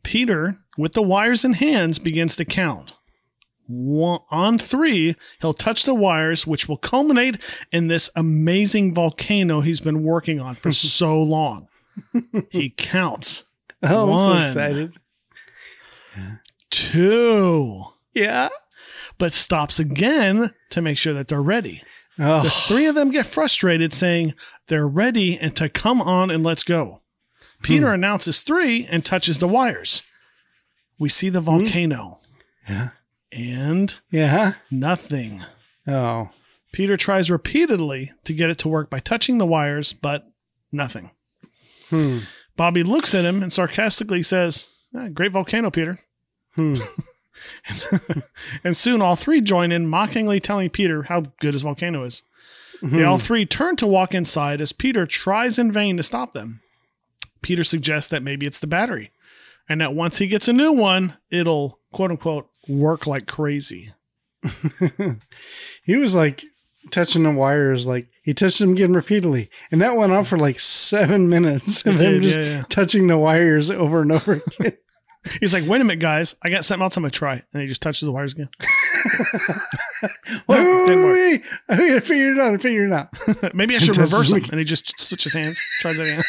Peter, 0.01 0.55
with 0.77 0.93
the 0.93 1.01
wires 1.03 1.43
in 1.43 1.51
hands, 1.55 1.99
begins 1.99 2.37
to 2.37 2.45
count. 2.45 2.93
One, 3.67 4.21
on 4.31 4.57
three, 4.57 5.17
he'll 5.41 5.53
touch 5.53 5.83
the 5.83 5.93
wires, 5.93 6.47
which 6.47 6.69
will 6.69 6.77
culminate 6.77 7.37
in 7.73 7.89
this 7.89 8.09
amazing 8.15 8.93
volcano 8.93 9.59
he's 9.59 9.81
been 9.81 10.03
working 10.03 10.39
on 10.39 10.55
for 10.55 10.71
so 10.71 11.21
long. 11.21 11.67
He 12.49 12.69
counts 12.69 13.43
Oh, 13.83 14.09
I'm 14.09 14.17
so 14.17 14.27
One. 14.29 14.41
excited. 14.43 14.95
two, 16.69 17.83
Yeah. 18.15 18.47
but 19.17 19.33
stops 19.33 19.79
again 19.79 20.51
to 20.69 20.81
make 20.81 20.97
sure 20.97 21.13
that 21.13 21.27
they're 21.27 21.41
ready. 21.41 21.81
The 22.19 22.49
three 22.67 22.85
of 22.85 22.95
them 22.95 23.11
get 23.11 23.25
frustrated, 23.25 23.93
saying 23.93 24.33
they're 24.67 24.87
ready 24.87 25.37
and 25.39 25.55
to 25.55 25.69
come 25.69 26.01
on 26.01 26.29
and 26.29 26.43
let's 26.43 26.63
go. 26.63 27.01
Peter 27.63 27.91
announces 27.93 28.41
three 28.41 28.85
and 28.85 29.03
touches 29.05 29.39
the 29.39 29.47
wires. 29.47 30.03
We 30.99 31.07
see 31.09 31.29
the 31.29 31.41
volcano 31.41 32.19
yeah. 32.67 32.89
and 33.31 33.97
Yeah. 34.11 34.53
nothing. 34.69 35.43
Oh. 35.87 36.29
Peter 36.73 36.97
tries 36.97 37.31
repeatedly 37.31 38.11
to 38.25 38.33
get 38.33 38.49
it 38.49 38.57
to 38.59 38.67
work 38.67 38.89
by 38.89 38.99
touching 38.99 39.37
the 39.37 39.45
wires, 39.47 39.93
but 39.93 40.29
nothing. 40.71 41.11
Hmm. 41.89 42.19
Bobby 42.55 42.83
looks 42.83 43.15
at 43.15 43.25
him 43.25 43.41
and 43.41 43.51
sarcastically 43.51 44.21
says, 44.23 44.85
"Ah, 44.95 45.07
Great 45.07 45.31
volcano, 45.31 45.71
Peter. 45.71 45.99
Hmm. 46.55 46.75
and 48.63 48.75
soon 48.75 49.01
all 49.01 49.15
three 49.15 49.41
join 49.41 49.71
in, 49.71 49.87
mockingly 49.87 50.39
telling 50.39 50.69
Peter 50.69 51.03
how 51.03 51.21
good 51.39 51.53
his 51.53 51.63
volcano 51.63 52.03
is. 52.03 52.23
They 52.81 53.03
all 53.03 53.17
mm-hmm. 53.17 53.25
three 53.25 53.45
turn 53.45 53.75
to 53.77 53.87
walk 53.87 54.13
inside 54.13 54.61
as 54.61 54.71
Peter 54.71 55.05
tries 55.05 55.59
in 55.59 55.71
vain 55.71 55.97
to 55.97 56.03
stop 56.03 56.33
them. 56.33 56.61
Peter 57.41 57.63
suggests 57.63 58.09
that 58.09 58.23
maybe 58.23 58.45
it's 58.45 58.59
the 58.59 58.67
battery, 58.67 59.11
and 59.67 59.81
that 59.81 59.93
once 59.93 60.17
he 60.17 60.27
gets 60.27 60.47
a 60.47 60.53
new 60.53 60.71
one, 60.71 61.17
it'll 61.29 61.79
quote 61.91 62.11
unquote 62.11 62.49
work 62.67 63.05
like 63.05 63.27
crazy. 63.27 63.93
he 65.83 65.95
was 65.97 66.15
like 66.15 66.43
touching 66.91 67.23
the 67.23 67.31
wires, 67.31 67.85
like 67.85 68.07
he 68.23 68.33
touched 68.33 68.59
them 68.59 68.71
again 68.71 68.93
repeatedly, 68.93 69.49
and 69.71 69.81
that 69.81 69.97
went 69.97 70.13
on 70.13 70.23
for 70.23 70.37
like 70.37 70.59
seven 70.59 71.29
minutes 71.29 71.85
of 71.85 71.99
him 71.99 72.21
just 72.21 72.39
yeah. 72.39 72.63
touching 72.69 73.07
the 73.07 73.17
wires 73.17 73.69
over 73.69 74.01
and 74.01 74.11
over 74.11 74.33
again. 74.59 74.77
He's 75.39 75.53
like, 75.53 75.67
wait 75.67 75.81
a 75.81 75.83
minute, 75.83 75.99
guys. 75.99 76.35
I 76.43 76.49
got 76.49 76.63
something 76.65 76.83
else 76.83 76.95
I'm 76.95 77.03
going 77.03 77.11
to 77.11 77.17
try. 77.17 77.41
And 77.53 77.61
he 77.61 77.67
just 77.67 77.81
touches 77.81 78.01
the 78.05 78.11
wires 78.11 78.33
again. 78.33 78.49
wait, 80.47 80.47
wait, 80.47 80.85
Didn't 80.87 81.03
work. 81.03 81.15
wait, 81.15 81.41
I 81.69 81.77
gotta 81.77 82.01
figure 82.01 82.31
it 82.33 82.39
out. 82.39 82.53
I 82.53 82.57
figure 82.57 82.85
it 82.87 82.93
out. 82.93 83.53
Maybe 83.55 83.75
I 83.75 83.79
should 83.79 83.95
touches 83.95 84.11
reverse 84.11 84.31
him. 84.31 84.43
And 84.51 84.59
he 84.59 84.65
just 84.65 84.99
switches 84.99 85.33
hands, 85.33 85.61
tries 85.81 85.99
it 85.99 86.07
again. 86.07 86.23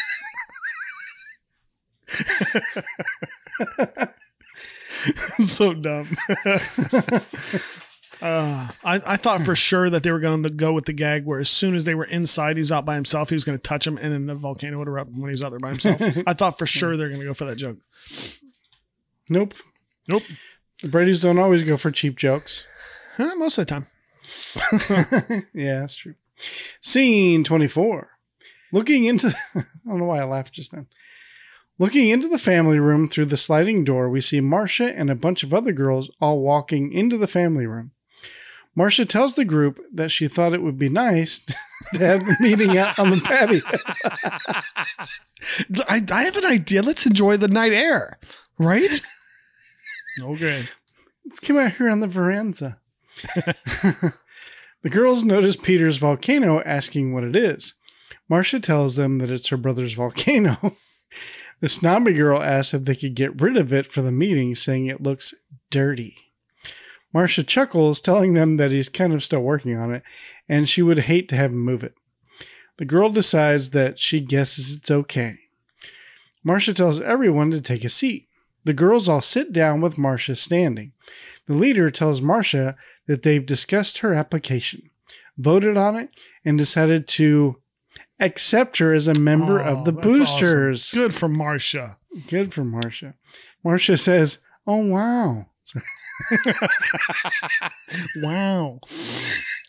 so 5.39 5.73
dumb. 5.73 6.07
Uh, 8.21 8.67
I, 8.83 9.01
I 9.07 9.17
thought 9.17 9.41
for 9.41 9.55
sure 9.55 9.89
that 9.89 10.03
they 10.03 10.11
were 10.11 10.19
going 10.19 10.43
to 10.43 10.51
go 10.51 10.73
with 10.73 10.85
the 10.85 10.93
gag 10.93 11.25
where 11.25 11.39
as 11.39 11.49
soon 11.49 11.73
as 11.73 11.85
they 11.85 11.95
were 11.95 12.03
inside, 12.03 12.55
he's 12.55 12.71
out 12.71 12.85
by 12.85 12.93
himself. 12.93 13.29
He 13.29 13.35
was 13.35 13.45
going 13.45 13.57
to 13.57 13.63
touch 13.63 13.87
him, 13.87 13.97
and 13.97 14.13
then 14.13 14.27
the 14.27 14.35
volcano 14.35 14.77
would 14.77 14.87
erupt 14.87 15.09
when 15.09 15.23
he 15.23 15.31
was 15.31 15.43
out 15.43 15.49
there 15.49 15.57
by 15.57 15.69
himself. 15.69 15.99
I 16.27 16.33
thought 16.33 16.59
for 16.59 16.67
sure 16.67 16.95
they're 16.95 17.07
going 17.07 17.21
to 17.21 17.25
go 17.25 17.33
for 17.33 17.45
that 17.45 17.55
joke. 17.55 17.77
Nope. 19.31 19.53
Nope. 20.09 20.23
The 20.83 20.89
Brady's 20.89 21.21
don't 21.21 21.39
always 21.39 21.63
go 21.63 21.77
for 21.77 21.89
cheap 21.89 22.17
jokes. 22.17 22.67
Huh, 23.15 23.33
most 23.37 23.57
of 23.57 23.65
the 23.65 23.71
time. 23.71 23.87
yeah, 25.53 25.79
that's 25.79 25.95
true. 25.95 26.15
Scene 26.81 27.45
24. 27.45 28.09
Looking 28.73 29.05
into, 29.05 29.33
I 29.55 29.63
don't 29.87 29.99
know 29.99 30.05
why 30.05 30.19
I 30.19 30.25
laughed 30.25 30.53
just 30.53 30.73
then. 30.73 30.87
Looking 31.79 32.09
into 32.09 32.27
the 32.27 32.37
family 32.37 32.77
room 32.77 33.07
through 33.07 33.27
the 33.27 33.37
sliding 33.37 33.85
door, 33.85 34.09
we 34.09 34.19
see 34.19 34.41
Marcia 34.41 34.93
and 34.97 35.09
a 35.09 35.15
bunch 35.15 35.43
of 35.43 35.53
other 35.53 35.71
girls 35.71 36.11
all 36.19 36.41
walking 36.41 36.91
into 36.91 37.17
the 37.17 37.25
family 37.25 37.65
room. 37.65 37.91
Marcia 38.75 39.05
tells 39.05 39.35
the 39.35 39.45
group 39.45 39.79
that 39.93 40.11
she 40.11 40.27
thought 40.27 40.53
it 40.53 40.61
would 40.61 40.77
be 40.77 40.89
nice 40.89 41.39
to 41.93 42.05
have 42.05 42.25
the 42.25 42.35
meeting 42.41 42.77
out 42.77 42.99
on 42.99 43.11
the 43.11 43.21
patio. 43.21 43.61
I, 45.87 46.01
I 46.11 46.23
have 46.23 46.35
an 46.35 46.45
idea. 46.45 46.81
Let's 46.81 47.05
enjoy 47.05 47.37
the 47.37 47.47
night 47.47 47.71
air, 47.71 48.19
right? 48.59 49.01
Okay. 50.19 50.65
Let's 51.25 51.39
come 51.39 51.57
out 51.57 51.73
here 51.73 51.89
on 51.89 51.99
the 51.99 52.07
veranda. 52.07 52.79
the 53.23 54.89
girls 54.89 55.23
notice 55.23 55.55
Peter's 55.55 55.97
volcano, 55.97 56.61
asking 56.61 57.13
what 57.13 57.23
it 57.23 57.35
is. 57.35 57.75
Marcia 58.27 58.59
tells 58.59 58.95
them 58.95 59.19
that 59.19 59.29
it's 59.29 59.49
her 59.49 59.57
brother's 59.57 59.93
volcano. 59.93 60.75
the 61.59 61.69
snobby 61.69 62.13
girl 62.13 62.41
asks 62.41 62.73
if 62.73 62.85
they 62.85 62.95
could 62.95 63.15
get 63.15 63.41
rid 63.41 63.57
of 63.57 63.71
it 63.73 63.91
for 63.91 64.01
the 64.01 64.11
meeting, 64.11 64.55
saying 64.55 64.87
it 64.87 65.03
looks 65.03 65.33
dirty. 65.69 66.17
Marcia 67.13 67.43
chuckles, 67.43 67.99
telling 67.99 68.33
them 68.33 68.57
that 68.57 68.71
he's 68.71 68.89
kind 68.89 69.13
of 69.13 69.23
still 69.23 69.41
working 69.41 69.77
on 69.77 69.93
it, 69.93 70.03
and 70.47 70.67
she 70.67 70.81
would 70.81 70.99
hate 70.99 71.27
to 71.29 71.35
have 71.35 71.51
him 71.51 71.59
move 71.59 71.83
it. 71.83 71.93
The 72.77 72.85
girl 72.85 73.09
decides 73.09 73.71
that 73.71 73.99
she 73.99 74.21
guesses 74.21 74.75
it's 74.75 74.89
okay. 74.89 75.37
Marcia 76.43 76.73
tells 76.73 77.01
everyone 77.01 77.51
to 77.51 77.61
take 77.61 77.83
a 77.83 77.89
seat. 77.89 78.27
The 78.63 78.73
girls 78.73 79.07
all 79.09 79.21
sit 79.21 79.51
down 79.51 79.81
with 79.81 79.97
Marcia 79.97 80.35
standing. 80.35 80.91
The 81.47 81.53
leader 81.55 81.89
tells 81.89 82.21
Marcia 82.21 82.75
that 83.07 83.23
they've 83.23 83.45
discussed 83.45 83.99
her 83.99 84.13
application, 84.13 84.89
voted 85.37 85.77
on 85.77 85.95
it, 85.95 86.09
and 86.45 86.57
decided 86.57 87.07
to 87.09 87.57
accept 88.19 88.77
her 88.77 88.93
as 88.93 89.07
a 89.07 89.19
member 89.19 89.59
of 89.59 89.79
oh, 89.79 89.83
the 89.83 89.91
Oh, 89.97 90.01
boosters. 90.01 90.83
awesome. 90.87 90.99
Good 90.99 91.13
for 91.13 91.27
Marcia. 91.27 91.97
Good 92.29 92.53
for 92.53 92.63
Marcia. 92.63 93.15
Marcia 93.63 93.97
says, 93.97 94.39
Oh, 94.67 94.85
wow. 94.85 95.47
Wow. 98.17 98.79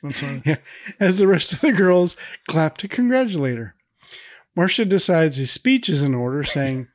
That's 0.03 0.21
funny. 0.21 0.57
As 1.01 1.19
the 1.19 1.27
rest 1.27 1.53
of 1.53 1.61
the 1.61 1.73
girls 1.73 2.17
clap 2.49 2.77
to 2.79 2.89
congratulate 2.89 3.57
her. 3.59 3.75
Marcia 4.55 4.85
decides 4.85 5.37
his 5.37 5.51
speech 5.51 5.89
is 5.89 6.03
in 6.03 6.15
order, 6.15 6.45
saying, 6.45 6.89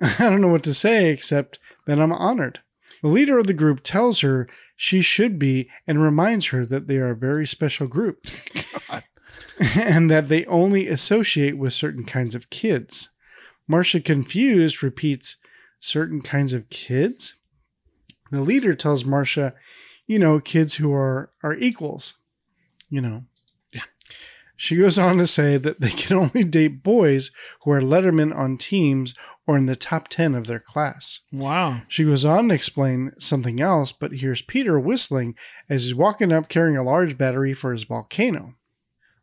I 0.18 0.30
don't 0.30 0.40
know 0.40 0.48
what 0.48 0.62
to 0.64 0.74
say 0.74 1.10
except 1.10 1.58
that 1.86 2.00
I'm 2.00 2.12
honored. 2.12 2.60
The 3.02 3.08
leader 3.08 3.38
of 3.38 3.46
the 3.46 3.54
group 3.54 3.82
tells 3.82 4.20
her 4.20 4.48
she 4.76 5.00
should 5.00 5.38
be 5.38 5.70
and 5.86 6.02
reminds 6.02 6.48
her 6.48 6.66
that 6.66 6.86
they 6.86 6.96
are 6.96 7.10
a 7.10 7.16
very 7.16 7.46
special 7.46 7.86
group 7.86 8.26
and 9.76 10.10
that 10.10 10.28
they 10.28 10.44
only 10.46 10.88
associate 10.88 11.58
with 11.58 11.72
certain 11.72 12.04
kinds 12.04 12.34
of 12.34 12.50
kids. 12.50 13.10
Marcia, 13.68 14.00
confused, 14.00 14.82
repeats, 14.82 15.36
Certain 15.80 16.20
kinds 16.20 16.52
of 16.52 16.68
kids? 16.68 17.36
The 18.30 18.42
leader 18.42 18.74
tells 18.74 19.06
Marcia, 19.06 19.54
you 20.06 20.18
know, 20.18 20.38
kids 20.38 20.74
who 20.74 20.92
are, 20.92 21.30
are 21.42 21.54
equals. 21.54 22.18
You 22.90 23.00
know. 23.00 23.24
Yeah. 23.72 23.84
She 24.56 24.76
goes 24.76 24.98
on 24.98 25.16
to 25.18 25.26
say 25.26 25.56
that 25.56 25.80
they 25.80 25.88
can 25.88 26.16
only 26.16 26.44
date 26.44 26.82
boys 26.82 27.30
who 27.62 27.70
are 27.70 27.80
lettermen 27.80 28.36
on 28.36 28.58
teams 28.58 29.14
or 29.46 29.56
in 29.56 29.66
the 29.66 29.76
top 29.76 30.08
10 30.08 30.34
of 30.34 30.46
their 30.46 30.60
class. 30.60 31.20
Wow. 31.32 31.82
She 31.88 32.04
goes 32.04 32.24
on 32.24 32.48
to 32.48 32.54
explain 32.54 33.12
something 33.18 33.60
else, 33.60 33.92
but 33.92 34.12
hears 34.12 34.42
Peter 34.42 34.78
whistling 34.78 35.34
as 35.68 35.84
he's 35.84 35.94
walking 35.94 36.32
up 36.32 36.48
carrying 36.48 36.76
a 36.76 36.82
large 36.82 37.18
battery 37.18 37.54
for 37.54 37.72
his 37.72 37.84
volcano. 37.84 38.54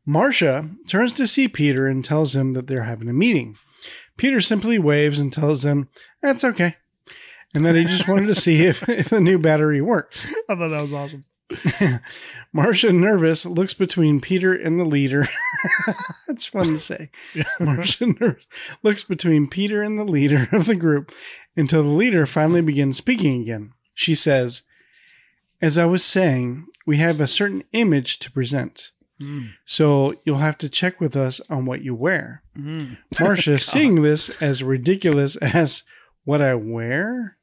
Marcia 0.06 0.70
turns 0.88 1.14
to 1.14 1.28
see 1.28 1.48
Peter 1.48 1.88
and 1.88 2.04
tells 2.04 2.36
him 2.36 2.54
that 2.54 2.68
they're 2.68 2.84
having 2.84 3.10
a 3.10 3.14
meeting. 3.14 3.58
Peter 4.16 4.42
simply 4.42 4.80
waves 4.80 5.20
and 5.20 5.32
tells 5.32 5.64
them, 5.64 5.90
That's 6.22 6.44
okay. 6.44 6.78
And 7.54 7.66
that 7.66 7.76
he 7.76 7.84
just 7.84 8.08
wanted 8.08 8.28
to 8.28 8.36
see 8.36 8.66
if, 8.66 8.88
if 8.90 9.10
the 9.10 9.22
new 9.22 9.38
battery 9.38 9.82
works. 9.82 10.34
I 10.50 10.56
thought 10.56 10.70
that 10.70 10.82
was 10.82 10.94
awesome. 10.94 11.24
Marcia, 12.54 12.92
nervous, 12.92 13.46
looks 13.46 13.74
between 13.74 14.20
Peter 14.20 14.54
and 14.54 14.80
the 14.80 14.86
leader. 14.86 15.26
That's 16.28 16.46
fun 16.46 16.66
to 16.66 16.78
say. 16.78 17.10
Marcia 17.60 18.08
nervous, 18.08 18.46
looks 18.84 19.04
between 19.04 19.48
Peter 19.48 19.82
and 19.82 19.98
the 19.98 20.06
leader 20.06 20.48
of 20.52 20.66
the 20.66 20.76
group 20.76 21.14
until 21.56 21.84
the 21.84 21.90
leader 21.90 22.26
finally 22.26 22.62
begins 22.62 22.98
speaking 22.98 23.42
again. 23.42 23.74
She 23.94 24.16
says, 24.16 24.64
As 25.62 25.78
I 25.78 25.86
was 25.86 26.04
saying, 26.04 26.68
we 26.86 26.98
have 26.98 27.22
a 27.22 27.28
certain 27.28 27.64
image 27.72 28.20
to 28.20 28.32
present. 28.32 28.92
Mm. 29.22 29.54
So 29.66 30.16
you'll 30.24 30.38
have 30.38 30.58
to 30.60 30.70
check 30.70 31.02
with 31.02 31.16
us 31.16 31.42
on 31.50 31.66
what 31.66 31.82
you 31.82 31.96
wear. 31.96 32.44
Mm. 32.58 32.98
Marcia, 33.20 33.58
seeing 33.58 34.04
this 34.04 34.42
as 34.42 34.64
ridiculous 34.64 35.36
as 35.38 35.84
what 36.24 36.42
I 36.42 36.56
wear, 36.56 37.37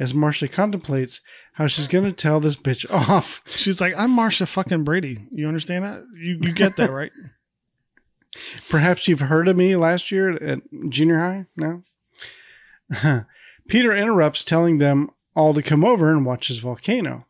as 0.00 0.14
Marcia 0.14 0.48
contemplates 0.48 1.20
how 1.52 1.66
she's 1.66 1.86
going 1.86 2.04
to 2.04 2.12
tell 2.12 2.40
this 2.40 2.56
bitch 2.56 2.90
off. 3.08 3.42
She's 3.46 3.80
like, 3.80 3.94
I'm 3.96 4.10
Marcia 4.10 4.46
fucking 4.46 4.82
Brady. 4.82 5.18
You 5.30 5.46
understand 5.46 5.84
that? 5.84 6.02
You 6.14 6.38
you 6.40 6.54
get 6.54 6.76
that, 6.76 6.90
right? 6.90 7.12
Perhaps 8.68 9.06
you've 9.06 9.20
heard 9.20 9.46
of 9.46 9.56
me 9.56 9.76
last 9.76 10.10
year 10.10 10.30
at 10.42 10.60
junior 10.88 11.18
high? 11.18 11.46
No? 11.56 11.82
Peter 13.68 13.94
interrupts, 13.94 14.42
telling 14.42 14.78
them 14.78 15.10
all 15.36 15.52
to 15.52 15.62
come 15.62 15.84
over 15.84 16.10
and 16.10 16.24
watch 16.24 16.48
his 16.48 16.60
volcano. 16.60 17.26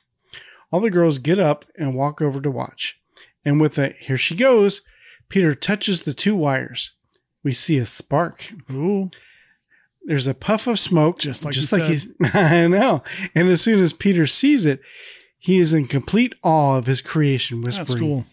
All 0.71 0.81
the 0.81 0.91
girls 0.91 1.19
get 1.19 1.39
up 1.39 1.65
and 1.77 1.95
walk 1.95 2.23
over 2.23 2.41
to 2.41 2.51
watch. 2.51 3.01
And 3.45 3.61
with 3.61 3.79
a 3.79 3.91
here 3.91 4.19
she 4.19 4.37
goes, 4.37 4.83
Peter 5.29 5.55
touches 5.55 6.03
the 6.03 6.15
two 6.15 6.37
wires. 6.37 6.93
We 7.43 7.53
see 7.53 7.79
a 7.79 7.87
spark. 7.87 8.53
Ooh. 8.71 9.11
There's 10.05 10.27
a 10.27 10.35
puff 10.35 10.67
of 10.67 10.79
smoke, 10.79 11.19
Just 11.19 11.45
like 11.45 11.55
just 11.55 11.73
like 11.73 11.85
he's. 11.85 12.09
I 12.35 12.67
know. 12.67 13.03
And 13.35 13.49
as 13.49 13.61
soon 13.61 13.83
as 13.83 13.93
Peter 13.93 14.27
sees 14.27 14.67
it, 14.67 14.81
he 15.39 15.59
is 15.59 15.73
in 15.73 15.87
complete 15.87 16.35
awe 16.43 16.79
of 16.79 16.87
his 16.87 17.01
creation, 17.01 17.63
whispering, 17.63 17.87
That's 17.87 18.01
cool. 18.01 18.25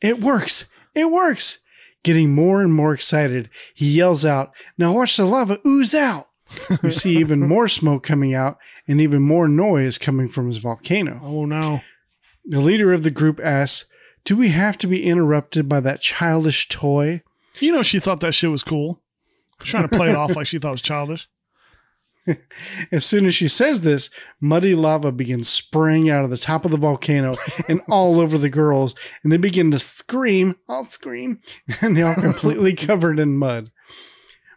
It 0.00 0.20
works! 0.20 0.70
It 0.94 1.10
works! 1.10 1.60
Getting 2.02 2.34
more 2.34 2.60
and 2.60 2.72
more 2.72 2.92
excited, 2.92 3.48
he 3.74 3.90
yells 3.90 4.26
out, 4.26 4.52
Now 4.76 4.92
watch 4.92 5.16
the 5.16 5.24
lava 5.24 5.58
ooze 5.66 5.94
out! 5.94 6.28
we 6.82 6.90
see 6.90 7.16
even 7.16 7.40
more 7.40 7.68
smoke 7.68 8.02
coming 8.02 8.34
out 8.34 8.58
and 8.86 9.00
even 9.00 9.22
more 9.22 9.48
noise 9.48 9.96
coming 9.98 10.28
from 10.28 10.48
his 10.48 10.58
volcano. 10.58 11.20
Oh 11.22 11.44
no. 11.46 11.80
The 12.44 12.60
leader 12.60 12.92
of 12.92 13.02
the 13.02 13.10
group 13.10 13.40
asks, 13.42 13.88
Do 14.24 14.36
we 14.36 14.48
have 14.48 14.76
to 14.78 14.86
be 14.86 15.04
interrupted 15.04 15.68
by 15.68 15.80
that 15.80 16.02
childish 16.02 16.68
toy? 16.68 17.22
You 17.60 17.72
know 17.72 17.82
she 17.82 17.98
thought 17.98 18.20
that 18.20 18.34
shit 18.34 18.50
was 18.50 18.62
cool. 18.62 19.02
Trying 19.60 19.88
to 19.88 19.96
play 19.96 20.10
it 20.10 20.16
off 20.16 20.36
like 20.36 20.46
she 20.46 20.58
thought 20.58 20.68
it 20.68 20.72
was 20.72 20.82
childish. 20.82 21.28
As 22.92 23.04
soon 23.04 23.26
as 23.26 23.34
she 23.34 23.48
says 23.48 23.82
this, 23.82 24.10
muddy 24.40 24.74
lava 24.74 25.12
begins 25.12 25.48
spraying 25.48 26.08
out 26.10 26.24
of 26.24 26.30
the 26.30 26.36
top 26.36 26.64
of 26.64 26.70
the 26.70 26.76
volcano 26.76 27.34
and 27.68 27.80
all 27.88 28.20
over 28.20 28.38
the 28.38 28.48
girls, 28.48 28.94
and 29.22 29.30
they 29.30 29.36
begin 29.36 29.70
to 29.70 29.78
scream. 29.78 30.56
I'll 30.68 30.84
scream. 30.84 31.40
And 31.80 31.96
they're 31.96 32.14
completely 32.14 32.74
covered 32.74 33.18
in 33.18 33.36
mud. 33.36 33.70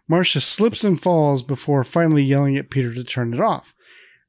Marcia 0.08 0.40
slips 0.40 0.84
and 0.84 1.02
falls 1.02 1.44
before 1.44 1.84
finally 1.84 2.24
yelling 2.24 2.56
at 2.56 2.70
Peter 2.70 2.94
to 2.94 3.04
turn 3.04 3.34
it 3.34 3.42
off. 3.42 3.76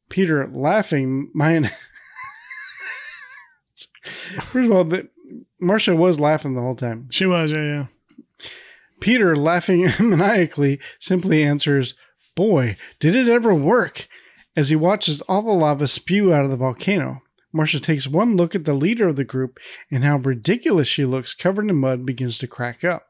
Peter, 0.08 0.48
laughing, 0.52 1.30
mine. 1.34 1.70
First 4.02 4.70
of 4.70 4.72
all, 4.72 4.84
the, 4.84 5.08
Marcia 5.60 5.94
was 5.94 6.18
laughing 6.18 6.54
the 6.54 6.62
whole 6.62 6.74
time. 6.74 7.08
She 7.10 7.26
was, 7.26 7.52
yeah, 7.52 7.62
yeah. 7.62 7.86
Peter, 9.00 9.36
laughing 9.36 9.88
maniacally, 10.00 10.80
simply 10.98 11.42
answers, 11.42 11.94
Boy, 12.34 12.76
did 13.00 13.14
it 13.14 13.28
ever 13.28 13.54
work! 13.54 14.08
as 14.58 14.70
he 14.70 14.76
watches 14.76 15.20
all 15.22 15.42
the 15.42 15.52
lava 15.52 15.86
spew 15.86 16.34
out 16.34 16.44
of 16.44 16.50
the 16.50 16.56
volcano. 16.56 17.22
Marcia 17.52 17.78
takes 17.78 18.08
one 18.08 18.36
look 18.36 18.56
at 18.56 18.64
the 18.64 18.74
leader 18.74 19.06
of 19.06 19.14
the 19.14 19.22
group 19.22 19.60
and 19.88 20.02
how 20.02 20.16
ridiculous 20.16 20.88
she 20.88 21.04
looks 21.04 21.32
covered 21.32 21.70
in 21.70 21.76
mud 21.76 22.04
begins 22.04 22.38
to 22.38 22.48
crack 22.48 22.82
up. 22.82 23.06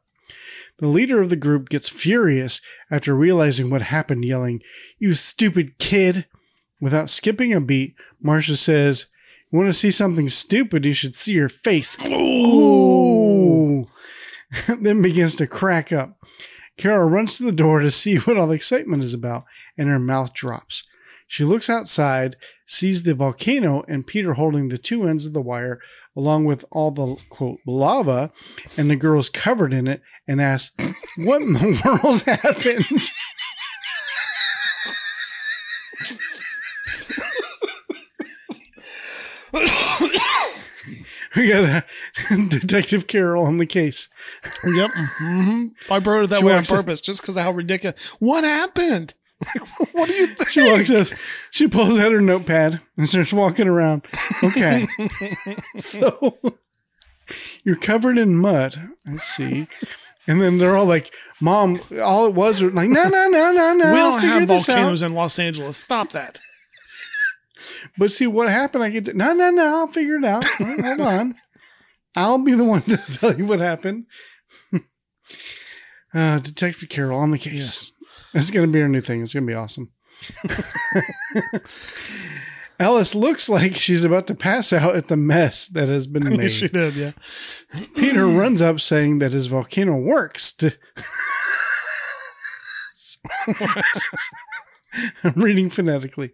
The 0.79 0.89
leader 0.89 1.23
of 1.23 1.31
the 1.31 1.37
group 1.37 1.71
gets 1.71 1.89
furious 1.89 2.61
after 2.91 3.15
realizing 3.15 3.71
what 3.71 3.81
happened, 3.81 4.27
yelling, 4.27 4.61
You 4.99 5.15
stupid 5.15 5.79
kid! 5.79 6.27
Without 6.83 7.09
skipping 7.09 7.55
a 7.55 7.63
beat, 7.63 7.95
Marcia 8.21 8.59
says, 8.59 9.07
You 9.51 9.59
want 9.59 9.71
to 9.71 9.73
see 9.73 9.91
something 9.91 10.29
stupid? 10.29 10.85
You 10.85 10.93
should 10.93 11.17
see 11.17 11.33
your 11.33 11.49
face. 11.49 11.97
then 14.81 15.03
begins 15.03 15.35
to 15.37 15.47
crack 15.47 15.93
up. 15.93 16.17
Carol 16.77 17.09
runs 17.09 17.37
to 17.37 17.45
the 17.45 17.53
door 17.53 17.81
to 17.81 17.91
see 17.91 18.17
what 18.19 18.37
all 18.37 18.47
the 18.47 18.55
excitement 18.55 19.05
is 19.05 19.15
about, 19.15 19.45
and 19.77 19.89
her 19.89 19.99
mouth 19.99 20.33
drops. 20.33 20.87
She 21.31 21.45
looks 21.45 21.69
outside, 21.69 22.37
sees 22.65 23.03
the 23.03 23.15
volcano 23.15 23.85
and 23.87 24.07
Peter 24.07 24.33
holding 24.33 24.69
the 24.69 24.79
two 24.79 25.07
ends 25.07 25.27
of 25.27 25.35
the 25.35 25.43
wire, 25.43 25.79
along 26.17 26.47
with 26.47 26.65
all 26.71 26.91
the 26.91 27.23
quote 27.29 27.59
lava, 27.67 28.33
and 28.79 28.91
the 28.91 28.97
girl's 28.97 29.29
covered 29.29 29.75
in 29.75 29.87
it, 29.87 30.01
and 30.27 30.41
asks, 30.41 30.75
What 31.19 31.43
in 31.43 31.53
the 31.53 31.83
world 32.03 32.23
happened? 32.23 33.13
We 41.37 41.49
got 41.49 41.65
a 41.65 41.85
Detective 42.49 43.07
Carol 43.07 43.45
on 43.45 43.59
the 43.59 43.67
case. 43.67 44.09
Yep. 44.65 44.91
hmm 44.95 45.67
I 45.91 45.99
wrote 45.99 46.25
it 46.25 46.31
that 46.31 46.41
She 46.41 46.45
way 46.45 46.53
on 46.53 46.59
walks 46.59 46.71
in- 46.71 46.77
purpose, 46.77 47.01
just 47.01 47.21
because 47.21 47.37
of 47.37 47.43
how 47.43 47.53
ridiculous. 47.53 48.01
What 48.19 48.45
happened? 48.45 49.15
what 49.93 50.09
do 50.09 50.15
you 50.15 50.27
think? 50.29 50.49
She 50.49 50.63
walks 50.63 50.91
us. 50.91 51.15
She 51.51 51.69
pulls 51.69 51.99
out 51.99 52.11
her 52.13 52.21
notepad 52.21 52.81
and 52.97 53.09
starts 53.09 53.33
walking 53.33 53.69
around. 53.69 54.05
Okay. 54.43 54.85
so 55.77 56.39
you're 57.63 57.77
covered 57.77 58.19
in 58.19 58.35
mud. 58.37 58.91
I 59.07 59.17
see. 59.17 59.69
And 60.27 60.43
then 60.43 60.59
they're 60.59 60.77
all 60.77 60.87
like, 60.87 61.13
Mom, 61.41 61.81
all 62.03 62.27
it 62.27 62.35
was 62.35 62.61
was 62.61 62.75
like, 62.75 62.89
no, 62.89 63.05
no, 63.05 63.29
no, 63.29 63.53
no, 63.53 63.73
no. 63.75 63.93
we 63.93 63.99
don't 63.99 64.23
have 64.23 64.49
volcanoes 64.49 65.03
in 65.03 65.15
Los 65.15 65.39
Angeles. 65.39 65.77
Stop 65.77 66.11
that. 66.11 66.39
But 67.97 68.11
see 68.11 68.27
what 68.27 68.49
happened. 68.49 68.85
I 68.85 68.91
get 68.91 69.07
to, 69.07 69.15
no, 69.15 69.33
no, 69.35 69.51
no. 69.51 69.65
I'll 69.79 69.87
figure 69.87 70.17
it 70.17 70.25
out. 70.25 70.45
Hold 70.45 71.01
on. 71.01 71.35
I'll 72.17 72.39
be 72.39 72.55
the 72.55 72.65
one 72.65 72.83
to 72.83 72.97
tell 73.19 73.37
you 73.37 73.47
what 73.47 73.61
happened. 73.61 74.07
uh, 76.15 76.39
Detective 76.39 76.89
Carol 76.89 77.19
on 77.19 77.31
the 77.31 77.39
case. 77.39 77.93
It's 78.35 78.51
going 78.51 78.67
to 78.67 78.73
be 78.73 78.83
our 78.83 78.89
new 78.89 79.01
thing. 79.01 79.23
It's 79.23 79.35
going 79.35 79.47
to 79.47 79.51
be 79.51 79.55
awesome. 79.55 79.91
Alice 82.81 83.15
looks 83.15 83.49
like 83.49 83.75
she's 83.75 84.05
about 84.05 84.27
to 84.29 84.35
pass 84.35 84.73
out 84.73 84.95
at 84.95 85.09
the 85.09 85.17
mess 85.17 85.67
that 85.69 85.89
has 85.89 86.07
been 86.07 86.29
made. 86.37 86.49
she 86.49 86.69
did, 86.69 86.95
yeah. 86.95 87.13
Peter 87.97 88.27
runs 88.27 88.63
up 88.63 88.81
saying 88.81 89.19
that 89.19 89.33
his 89.33 89.49
volcano 89.49 89.97
works. 89.97 90.53
To 90.53 90.77
I'm 95.25 95.33
reading 95.35 95.71
phonetically. 95.71 96.33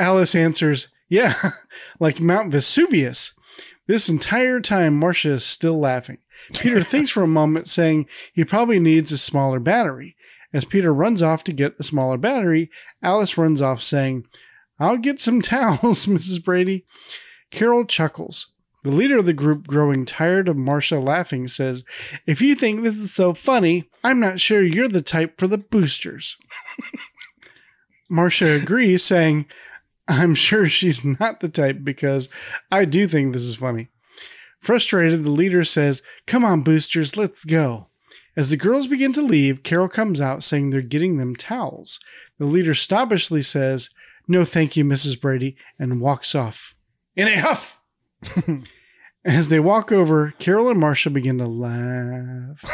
Alice 0.00 0.34
answers, 0.34 0.88
Yeah, 1.08 1.34
like 2.00 2.20
Mount 2.20 2.50
Vesuvius. 2.50 3.38
This 3.86 4.08
entire 4.08 4.60
time, 4.60 4.98
Marcia 4.98 5.32
is 5.32 5.44
still 5.44 5.78
laughing. 5.78 6.18
Peter 6.54 6.82
thinks 6.84 7.10
for 7.10 7.22
a 7.22 7.28
moment, 7.28 7.68
saying 7.68 8.06
he 8.32 8.44
probably 8.44 8.80
needs 8.80 9.12
a 9.12 9.18
smaller 9.18 9.60
battery. 9.60 10.16
As 10.52 10.64
Peter 10.64 10.92
runs 10.92 11.22
off 11.22 11.44
to 11.44 11.52
get 11.52 11.76
a 11.78 11.84
smaller 11.84 12.16
battery, 12.16 12.70
Alice 13.02 13.36
runs 13.38 13.60
off, 13.60 13.82
saying, 13.82 14.24
I'll 14.78 14.96
get 14.96 15.20
some 15.20 15.42
towels, 15.42 16.06
Mrs. 16.06 16.42
Brady. 16.42 16.84
Carol 17.50 17.84
chuckles. 17.84 18.54
The 18.82 18.90
leader 18.90 19.18
of 19.18 19.26
the 19.26 19.34
group, 19.34 19.66
growing 19.66 20.06
tired 20.06 20.48
of 20.48 20.56
Marcia 20.56 20.98
laughing, 20.98 21.46
says, 21.48 21.84
If 22.26 22.40
you 22.40 22.54
think 22.54 22.82
this 22.82 22.96
is 22.96 23.12
so 23.12 23.34
funny, 23.34 23.90
I'm 24.02 24.18
not 24.18 24.40
sure 24.40 24.62
you're 24.62 24.88
the 24.88 25.02
type 25.02 25.38
for 25.38 25.46
the 25.46 25.58
boosters. 25.58 26.38
Marcia 28.08 28.58
agrees, 28.60 29.04
saying, 29.04 29.46
I'm 30.10 30.34
sure 30.34 30.66
she's 30.66 31.04
not 31.04 31.38
the 31.38 31.48
type 31.48 31.78
because 31.84 32.28
I 32.70 32.84
do 32.84 33.06
think 33.06 33.32
this 33.32 33.42
is 33.42 33.54
funny. 33.54 33.88
Frustrated, 34.58 35.22
the 35.22 35.30
leader 35.30 35.62
says, 35.62 36.02
Come 36.26 36.44
on, 36.44 36.62
boosters, 36.62 37.16
let's 37.16 37.44
go. 37.44 37.86
As 38.36 38.50
the 38.50 38.56
girls 38.56 38.88
begin 38.88 39.12
to 39.12 39.22
leave, 39.22 39.62
Carol 39.62 39.88
comes 39.88 40.20
out 40.20 40.42
saying 40.42 40.70
they're 40.70 40.82
getting 40.82 41.16
them 41.16 41.36
towels. 41.36 42.00
The 42.38 42.44
leader 42.44 42.74
stoppishly 42.74 43.40
says, 43.40 43.90
No, 44.26 44.44
thank 44.44 44.76
you, 44.76 44.84
Mrs. 44.84 45.20
Brady, 45.20 45.56
and 45.78 46.00
walks 46.00 46.34
off 46.34 46.74
in 47.14 47.28
a 47.28 47.40
huff. 47.40 47.80
As 49.24 49.48
they 49.48 49.60
walk 49.60 49.92
over, 49.92 50.34
Carol 50.38 50.70
and 50.70 50.80
Marcia 50.80 51.10
begin 51.10 51.38
to 51.38 51.46
laugh. 51.46 52.64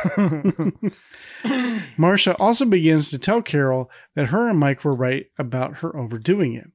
Marcia 1.99 2.37
also 2.37 2.65
begins 2.65 3.11
to 3.11 3.19
tell 3.19 3.43
Carol 3.43 3.91
that 4.15 4.29
her 4.29 4.49
and 4.49 4.59
Mike 4.59 4.85
were 4.85 4.95
right 4.95 5.27
about 5.39 5.79
her 5.79 5.95
overdoing 5.97 6.55
it. 6.55 6.71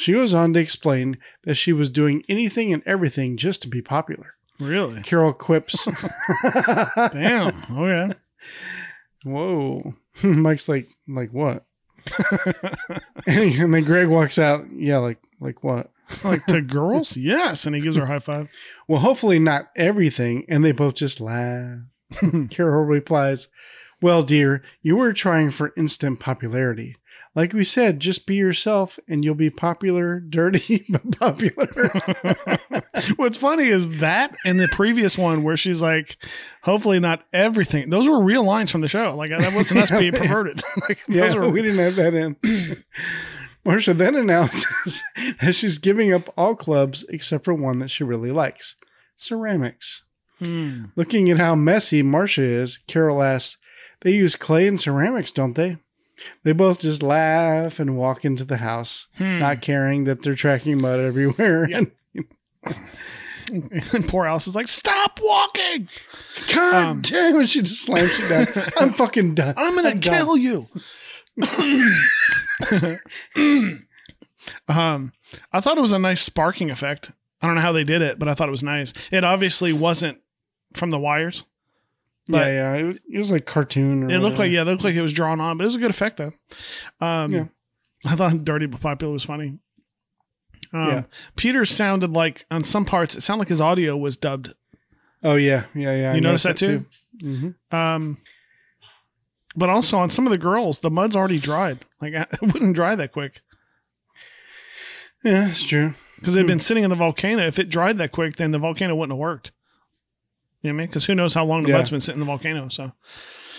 She 0.00 0.12
goes 0.12 0.32
on 0.32 0.54
to 0.54 0.60
explain 0.60 1.18
that 1.42 1.56
she 1.56 1.74
was 1.74 1.90
doing 1.90 2.22
anything 2.26 2.72
and 2.72 2.82
everything 2.86 3.36
just 3.36 3.60
to 3.62 3.68
be 3.68 3.82
popular. 3.82 4.32
Really? 4.58 5.02
Carol 5.02 5.34
quips, 5.34 5.86
Damn. 6.96 7.52
Okay. 7.70 8.14
Whoa. 9.24 9.94
Mike's 10.22 10.70
like, 10.70 10.88
like 11.06 11.34
what? 11.34 11.66
and, 13.26 13.54
and 13.60 13.74
then 13.74 13.84
Greg 13.84 14.08
walks 14.08 14.38
out. 14.38 14.64
Yeah, 14.74 14.98
like, 14.98 15.18
like 15.38 15.62
what? 15.62 15.90
Like 16.24 16.46
to 16.46 16.62
girls? 16.62 17.18
Yes. 17.18 17.66
And 17.66 17.76
he 17.76 17.82
gives 17.82 17.98
her 17.98 18.04
a 18.04 18.06
high 18.06 18.20
five. 18.20 18.48
Well, 18.88 19.00
hopefully 19.00 19.38
not 19.38 19.68
everything. 19.76 20.46
And 20.48 20.64
they 20.64 20.72
both 20.72 20.94
just 20.94 21.20
laugh. 21.20 21.80
Carol 22.50 22.84
replies, 22.84 23.48
Well, 24.00 24.22
dear, 24.22 24.62
you 24.80 24.96
were 24.96 25.12
trying 25.12 25.50
for 25.50 25.74
instant 25.76 26.20
popularity. 26.20 26.96
Like 27.34 27.52
we 27.52 27.62
said, 27.62 28.00
just 28.00 28.26
be 28.26 28.34
yourself 28.34 28.98
and 29.06 29.24
you'll 29.24 29.36
be 29.36 29.50
popular, 29.50 30.18
dirty, 30.28 30.84
but 30.88 31.18
popular. 31.18 31.68
What's 33.16 33.36
funny 33.36 33.64
is 33.64 34.00
that 34.00 34.34
and 34.44 34.58
the 34.58 34.68
previous 34.68 35.16
one 35.16 35.44
where 35.44 35.56
she's 35.56 35.80
like, 35.80 36.16
hopefully 36.62 36.98
not 36.98 37.24
everything. 37.32 37.90
Those 37.90 38.08
were 38.08 38.22
real 38.22 38.44
lines 38.44 38.70
from 38.70 38.80
the 38.80 38.88
show. 38.88 39.14
Like 39.14 39.30
that 39.30 39.54
wasn't 39.54 39.80
us 39.80 39.90
being 39.90 40.12
perverted. 40.14 40.62
like, 40.88 40.98
yeah, 41.08 41.22
those 41.22 41.36
were, 41.36 41.48
we 41.50 41.62
didn't 41.62 41.78
have 41.78 41.96
that 41.96 42.14
in. 42.14 42.36
Marcia 43.64 43.94
then 43.94 44.16
announces 44.16 45.02
that 45.40 45.54
she's 45.54 45.78
giving 45.78 46.12
up 46.12 46.32
all 46.36 46.56
clubs 46.56 47.04
except 47.10 47.44
for 47.44 47.54
one 47.54 47.78
that 47.78 47.90
she 47.90 48.02
really 48.02 48.32
likes 48.32 48.76
ceramics. 49.14 50.04
Hmm. 50.40 50.86
Looking 50.96 51.28
at 51.28 51.38
how 51.38 51.54
messy 51.54 52.02
Marcia 52.02 52.42
is, 52.42 52.78
Carol 52.88 53.22
asks, 53.22 53.58
They 54.00 54.12
use 54.12 54.34
clay 54.34 54.66
and 54.66 54.80
ceramics, 54.80 55.30
don't 55.30 55.54
they? 55.54 55.76
They 56.44 56.52
both 56.52 56.80
just 56.80 57.02
laugh 57.02 57.78
and 57.80 57.96
walk 57.96 58.24
into 58.24 58.44
the 58.44 58.58
house, 58.58 59.08
not 59.18 59.60
caring 59.62 60.04
that 60.04 60.22
they're 60.22 60.34
tracking 60.34 60.80
mud 60.80 61.00
everywhere. 61.00 61.66
Hmm. 61.66 61.84
Yeah. 62.14 62.22
And 63.52 64.06
poor 64.06 64.26
Alice 64.26 64.46
is 64.46 64.54
like, 64.54 64.68
stop 64.68 65.18
walking. 65.20 65.88
God 66.54 66.86
Um, 66.86 67.00
damn 67.02 67.34
it, 67.40 67.48
she 67.48 67.62
just 67.62 67.84
slams 67.84 68.16
you 68.20 68.28
down. 68.28 68.46
I'm 68.78 68.90
fucking 68.92 69.34
done. 69.34 69.54
I'm 69.56 69.74
gonna 69.74 69.96
done. 69.96 70.00
kill 70.00 70.36
you. 70.36 70.68
um, 74.68 75.12
I 75.52 75.60
thought 75.60 75.78
it 75.78 75.80
was 75.82 75.92
a 75.92 75.98
nice 75.98 76.20
sparking 76.20 76.70
effect. 76.70 77.10
I 77.42 77.46
don't 77.46 77.56
know 77.56 77.62
how 77.62 77.72
they 77.72 77.84
did 77.84 78.02
it, 78.02 78.18
but 78.18 78.28
I 78.28 78.34
thought 78.34 78.48
it 78.48 78.52
was 78.52 78.62
nice. 78.62 78.92
It 79.10 79.24
obviously 79.24 79.72
wasn't 79.72 80.18
from 80.74 80.90
the 80.90 80.98
wires. 80.98 81.44
But- 82.30 82.46
yeah, 82.46 82.74
yeah. 82.74 82.74
It 82.80 82.82
was, 82.84 82.96
it 83.12 83.18
was 83.18 83.30
like 83.32 83.46
cartoon. 83.46 84.04
Or 84.04 84.10
It 84.10 84.18
looked 84.18 84.38
like 84.38 84.50
yeah, 84.50 84.62
it 84.62 84.64
looked 84.64 84.84
like 84.84 84.94
it 84.94 85.02
was 85.02 85.12
drawn 85.12 85.40
on, 85.40 85.56
but 85.58 85.64
it 85.64 85.66
was 85.66 85.76
a 85.76 85.80
good 85.80 85.90
effect 85.90 86.16
though. 86.18 86.32
Um, 87.00 87.30
Yeah. 87.32 87.44
I 88.06 88.16
thought 88.16 88.44
"Dirty 88.44 88.66
but 88.66 88.80
Popular" 88.80 89.12
was 89.12 89.24
funny. 89.24 89.58
Um, 90.72 90.88
Yeah. 90.88 91.02
Peter 91.36 91.64
sounded 91.64 92.12
like 92.12 92.44
on 92.50 92.64
some 92.64 92.84
parts 92.84 93.14
it 93.16 93.20
sounded 93.22 93.40
like 93.40 93.48
his 93.48 93.60
audio 93.60 93.96
was 93.96 94.16
dubbed. 94.16 94.54
Oh 95.22 95.34
yeah, 95.34 95.64
yeah, 95.74 95.94
yeah. 95.94 96.12
I 96.12 96.14
You 96.14 96.20
noticed 96.22 96.44
that 96.44 96.56
too? 96.56 96.86
hmm 97.20 97.50
Um, 97.70 98.18
but 99.56 99.68
also 99.68 99.98
on 99.98 100.08
some 100.08 100.26
of 100.26 100.30
the 100.30 100.38
girls, 100.38 100.80
the 100.80 100.90
mud's 100.90 101.14
already 101.16 101.38
dried. 101.38 101.78
Like 102.00 102.12
it 102.14 102.40
wouldn't 102.40 102.74
dry 102.74 102.94
that 102.94 103.12
quick 103.12 103.40
Yeah, 105.24 105.48
it's 105.50 105.64
true. 105.64 105.92
because 106.16 106.34
they'd 106.34 106.46
been 106.46 106.60
sitting 106.60 106.84
in 106.84 106.90
the 106.90 106.96
volcano. 106.96 107.46
If 107.46 107.58
it 107.58 107.68
dried 107.68 107.98
that 107.98 108.12
quick, 108.12 108.36
then 108.36 108.52
the 108.52 108.58
volcano 108.58 108.94
wouldn't 108.94 109.12
have 109.12 109.18
worked. 109.18 109.52
You 110.62 110.70
know 110.70 110.74
what 110.74 110.78
I 110.78 110.78
mean? 110.82 110.86
Because 110.88 111.06
who 111.06 111.14
knows 111.14 111.34
how 111.34 111.44
long 111.44 111.62
the 111.62 111.70
Yeah. 111.70 111.76
mud's 111.78 111.90
been 111.90 112.00
sitting 112.00 112.20
in 112.20 112.26
the 112.26 112.30
volcano? 112.30 112.68
So 112.68 112.92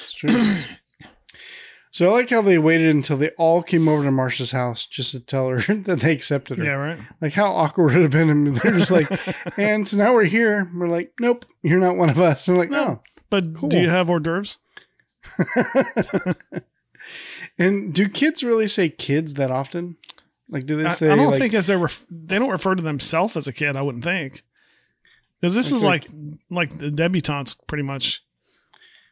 It's 0.04 0.14
true. 0.14 0.30
so 1.92 2.10
I 2.10 2.14
like 2.14 2.30
how 2.30 2.42
they 2.42 2.58
waited 2.58 2.94
until 2.94 3.18
they 3.18 3.30
all 3.32 3.64
came 3.64 3.88
over 3.88 4.04
to 4.04 4.12
Marcia's 4.12 4.52
house 4.52 4.86
just 4.86 5.12
to 5.12 5.20
tell 5.26 5.48
her 5.50 5.58
that 5.76 6.00
they 6.02 6.12
accepted 6.12 6.60
her. 6.60 6.66
yeah, 6.66 6.72
right. 6.74 7.00
Like 7.22 7.34
how 7.34 7.52
awkward 7.52 7.92
it 7.94 7.96
would 7.96 8.02
have 8.04 8.12
been? 8.12 8.30
And 8.30 8.56
they're 8.56 8.72
just 8.74 8.92
like, 8.92 9.10
and 9.58 9.88
so 9.88 9.98
now 9.98 10.14
we're 10.14 10.26
here. 10.26 10.70
We're 10.76 10.88
like, 10.90 11.14
nope, 11.20 11.46
you're 11.64 11.80
not 11.80 11.98
one 11.98 12.10
of 12.10 12.20
us. 12.20 12.48
I'm 12.48 12.58
like, 12.58 12.70
No. 12.70 12.84
no. 12.86 13.02
But 13.30 13.54
Cool. 13.56 13.70
do 13.70 13.80
you 13.80 13.90
have 13.90 14.10
hors 14.10 14.20
d'oeuvres? 14.20 14.58
And 17.58 17.94
do 17.94 18.08
kids 18.08 18.44
really 18.44 18.68
say 18.68 18.90
kids 18.90 19.34
that 19.36 19.52
often? 19.52 19.98
Like, 20.50 20.66
do 20.66 20.78
they 20.78 20.86
I. 20.88 21.14
I 21.14 21.16
don't 21.16 21.32
like, 21.32 21.40
think 21.40 21.54
as 21.54 21.68
they 21.68 21.76
ref- 21.76 22.06
they 22.10 22.38
don't 22.40 22.50
refer 22.50 22.76
to 22.76 22.82
themselves 22.84 23.36
as 23.38 23.48
a 23.48 23.54
kid. 23.54 23.76
I 23.76 23.82
wouldn't 23.82 24.04
think 24.04 24.44
because 25.42 25.56
this 25.56 25.72
is 25.72 25.84
like 25.84 26.06
like 26.50 26.70
the 26.78 26.92
debutantes 26.92 27.56
pretty 27.68 27.84
much. 27.84 28.24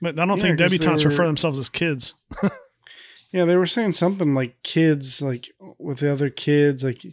But 0.02 0.18
I 0.18 0.26
don't 0.26 0.38
Yeah, 0.38 0.44
think 0.44 0.60
debutantes 0.60 1.04
refer 1.04 1.26
themselves 1.26 1.60
as 1.60 1.68
kids. 1.70 2.14
Yeah, 3.32 3.46
they 3.46 3.58
were 3.58 3.68
saying 3.68 3.94
something 3.94 4.34
like 4.34 4.56
kids, 4.64 5.22
like 5.22 5.50
with 5.78 6.00
the 6.00 6.12
other 6.12 6.32
kids. 6.32 6.84
Like, 6.84 7.06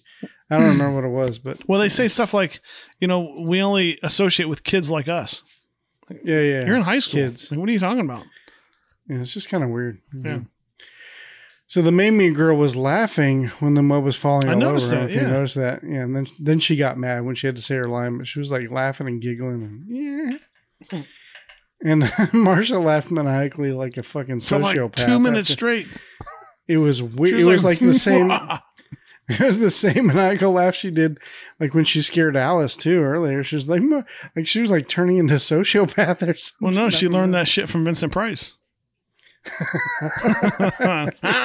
I 0.50 0.56
don't 0.56 0.68
remember 0.68 0.94
what 0.94 1.04
it 1.04 1.10
was, 1.10 1.38
but 1.38 1.68
Well, 1.68 1.78
they 1.78 1.90
say 1.90 2.08
stuff 2.08 2.32
like, 2.32 2.60
you 3.00 3.06
know, 3.06 3.34
we 3.46 3.60
only 3.60 3.98
associate 4.02 4.48
with 4.48 4.64
kids 4.64 4.90
like 4.90 5.08
us. 5.08 5.44
yeah, 6.24 6.40
yeah. 6.40 6.64
You're 6.64 6.76
in 6.76 6.82
high 6.84 7.00
school. 7.00 7.20
Kids. 7.20 7.50
Like, 7.50 7.60
what 7.60 7.68
are 7.68 7.72
you 7.72 7.78
talking 7.78 8.00
about? 8.00 8.24
Yeah, 9.06 9.18
it's 9.18 9.34
just 9.34 9.50
kind 9.50 9.62
of 9.62 9.68
weird. 9.68 10.00
Yeah. 10.14 10.20
Mm-hmm. 10.38 10.42
So 11.68 11.82
the 11.82 11.90
Mamie 11.90 12.30
girl 12.30 12.56
was 12.56 12.76
laughing 12.76 13.48
when 13.58 13.74
the 13.74 13.82
mud 13.82 14.04
was 14.04 14.14
falling 14.16 14.48
I 14.48 14.52
all 14.52 14.58
noticed 14.58 14.92
over. 14.92 15.02
I 15.02 15.06
that, 15.06 15.12
don't 15.14 15.16
know 15.16 15.20
if 15.20 15.22
you 15.22 15.28
yeah. 15.28 15.36
noticed 15.36 15.54
that. 15.56 15.82
Yeah, 15.82 16.02
and 16.02 16.16
then 16.16 16.26
then 16.38 16.58
she 16.60 16.76
got 16.76 16.96
mad 16.96 17.24
when 17.24 17.34
she 17.34 17.46
had 17.48 17.56
to 17.56 17.62
say 17.62 17.74
her 17.76 17.88
line, 17.88 18.18
but 18.18 18.26
she 18.26 18.38
was 18.38 18.50
like 18.50 18.70
laughing 18.70 19.08
and 19.08 19.20
giggling 19.20 19.62
and 19.62 20.40
yeah. 20.92 21.02
And 21.84 22.10
Marcia 22.32 22.78
laughed 22.78 23.10
maniacally 23.10 23.72
like 23.72 23.96
a 23.96 24.02
fucking 24.02 24.40
For 24.40 24.58
like 24.58 24.76
sociopath. 24.76 25.06
two 25.06 25.18
minutes 25.18 25.50
after- 25.50 25.52
straight. 25.52 25.88
It 26.68 26.78
was 26.78 27.02
weird. 27.02 27.40
It 27.40 27.44
was 27.44 27.64
like 27.64 27.78
the 27.78 27.92
same. 27.92 28.30
It 29.28 29.40
was 29.40 29.58
the 29.58 29.70
same 29.70 30.06
maniacal 30.06 30.52
laugh 30.52 30.76
she 30.76 30.88
did, 30.92 31.18
like 31.58 31.74
when 31.74 31.82
she 31.82 32.00
scared 32.00 32.36
Alice 32.36 32.76
too 32.76 33.02
earlier. 33.02 33.42
She 33.42 33.56
was 33.56 33.68
like, 33.68 33.82
like 34.36 34.46
she 34.46 34.60
was 34.60 34.70
like 34.70 34.88
turning 34.88 35.18
into 35.18 35.34
sociopath 35.34 36.22
or 36.22 36.34
something. 36.34 36.54
Well, 36.60 36.72
no, 36.72 36.90
she 36.90 37.08
learned 37.08 37.34
that 37.34 37.48
shit 37.48 37.68
from 37.68 37.84
Vincent 37.84 38.12
Price. 38.12 38.54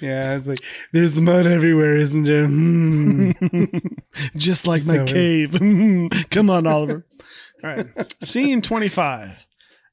yeah, 0.00 0.36
it's 0.36 0.46
like 0.46 0.60
there's 0.92 1.20
mud 1.20 1.46
everywhere, 1.46 1.96
isn't 1.96 2.22
there? 2.24 2.46
Hmm. 2.46 3.30
Just 4.36 4.66
like 4.66 4.84
my 4.86 4.96
So- 4.96 5.06
cave. 5.06 5.58
Come 6.30 6.50
on, 6.50 6.66
Oliver. 6.66 7.06
All 7.64 7.70
right. 7.70 7.86
Scene 8.22 8.62
25. 8.62 9.46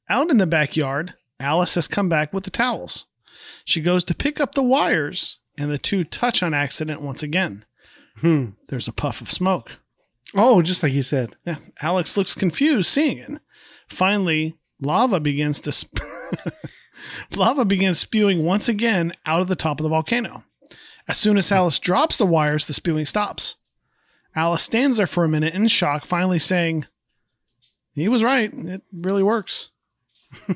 Out 0.08 0.30
in 0.30 0.38
the 0.38 0.46
backyard, 0.46 1.14
Alice 1.40 1.74
has 1.74 1.88
come 1.88 2.08
back 2.08 2.32
with 2.32 2.44
the 2.44 2.50
towels. 2.50 3.06
She 3.64 3.80
goes 3.80 4.04
to 4.04 4.14
pick 4.14 4.40
up 4.40 4.54
the 4.54 4.62
wires, 4.62 5.40
and 5.58 5.68
the 5.70 5.78
two 5.78 6.04
touch 6.04 6.42
on 6.44 6.54
accident 6.54 7.00
once 7.02 7.22
again. 7.24 7.64
Hmm. 8.18 8.50
There's 8.68 8.86
a 8.88 8.92
puff 8.92 9.20
of 9.20 9.30
smoke. 9.32 9.80
Oh, 10.34 10.62
just 10.62 10.82
like 10.82 10.92
he 10.92 11.02
said. 11.02 11.36
Yeah, 11.44 11.56
Alice 11.80 12.16
looks 12.16 12.34
confused 12.34 12.88
seeing 12.88 13.18
it. 13.18 13.30
Finally, 13.88 14.58
lava 14.80 15.20
begins 15.20 15.60
to 15.60 15.72
sp- 15.72 16.02
lava 17.36 17.64
begins 17.64 17.98
spewing 17.98 18.44
once 18.44 18.68
again 18.68 19.12
out 19.24 19.40
of 19.40 19.48
the 19.48 19.56
top 19.56 19.80
of 19.80 19.84
the 19.84 19.90
volcano. 19.90 20.44
As 21.08 21.18
soon 21.18 21.36
as 21.36 21.52
Alice 21.52 21.78
drops 21.78 22.18
the 22.18 22.26
wires, 22.26 22.66
the 22.66 22.72
spewing 22.72 23.06
stops. 23.06 23.56
Alice 24.34 24.62
stands 24.62 24.96
there 24.96 25.06
for 25.06 25.24
a 25.24 25.28
minute 25.28 25.54
in 25.54 25.68
shock, 25.68 26.04
finally 26.04 26.38
saying, 26.38 26.86
"He 27.94 28.08
was 28.08 28.24
right. 28.24 28.52
It 28.52 28.82
really 28.92 29.22
works." 29.22 29.70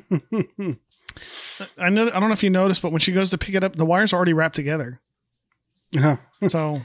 I 1.79 1.89
know. 1.89 2.09
I 2.09 2.19
don't 2.19 2.29
know 2.29 2.33
if 2.33 2.43
you 2.43 2.51
noticed, 2.51 2.83
but 2.83 2.91
when 2.93 3.01
she 3.01 3.13
goes 3.13 3.31
to 3.31 3.39
pick 3.39 3.55
it 3.55 3.65
up, 3.65 3.77
the 3.77 3.87
wires 3.87 4.13
are 4.13 4.17
already 4.17 4.33
wrapped 4.33 4.57
together. 4.57 5.01
Uh-huh. 5.97 6.17
So 6.49 6.81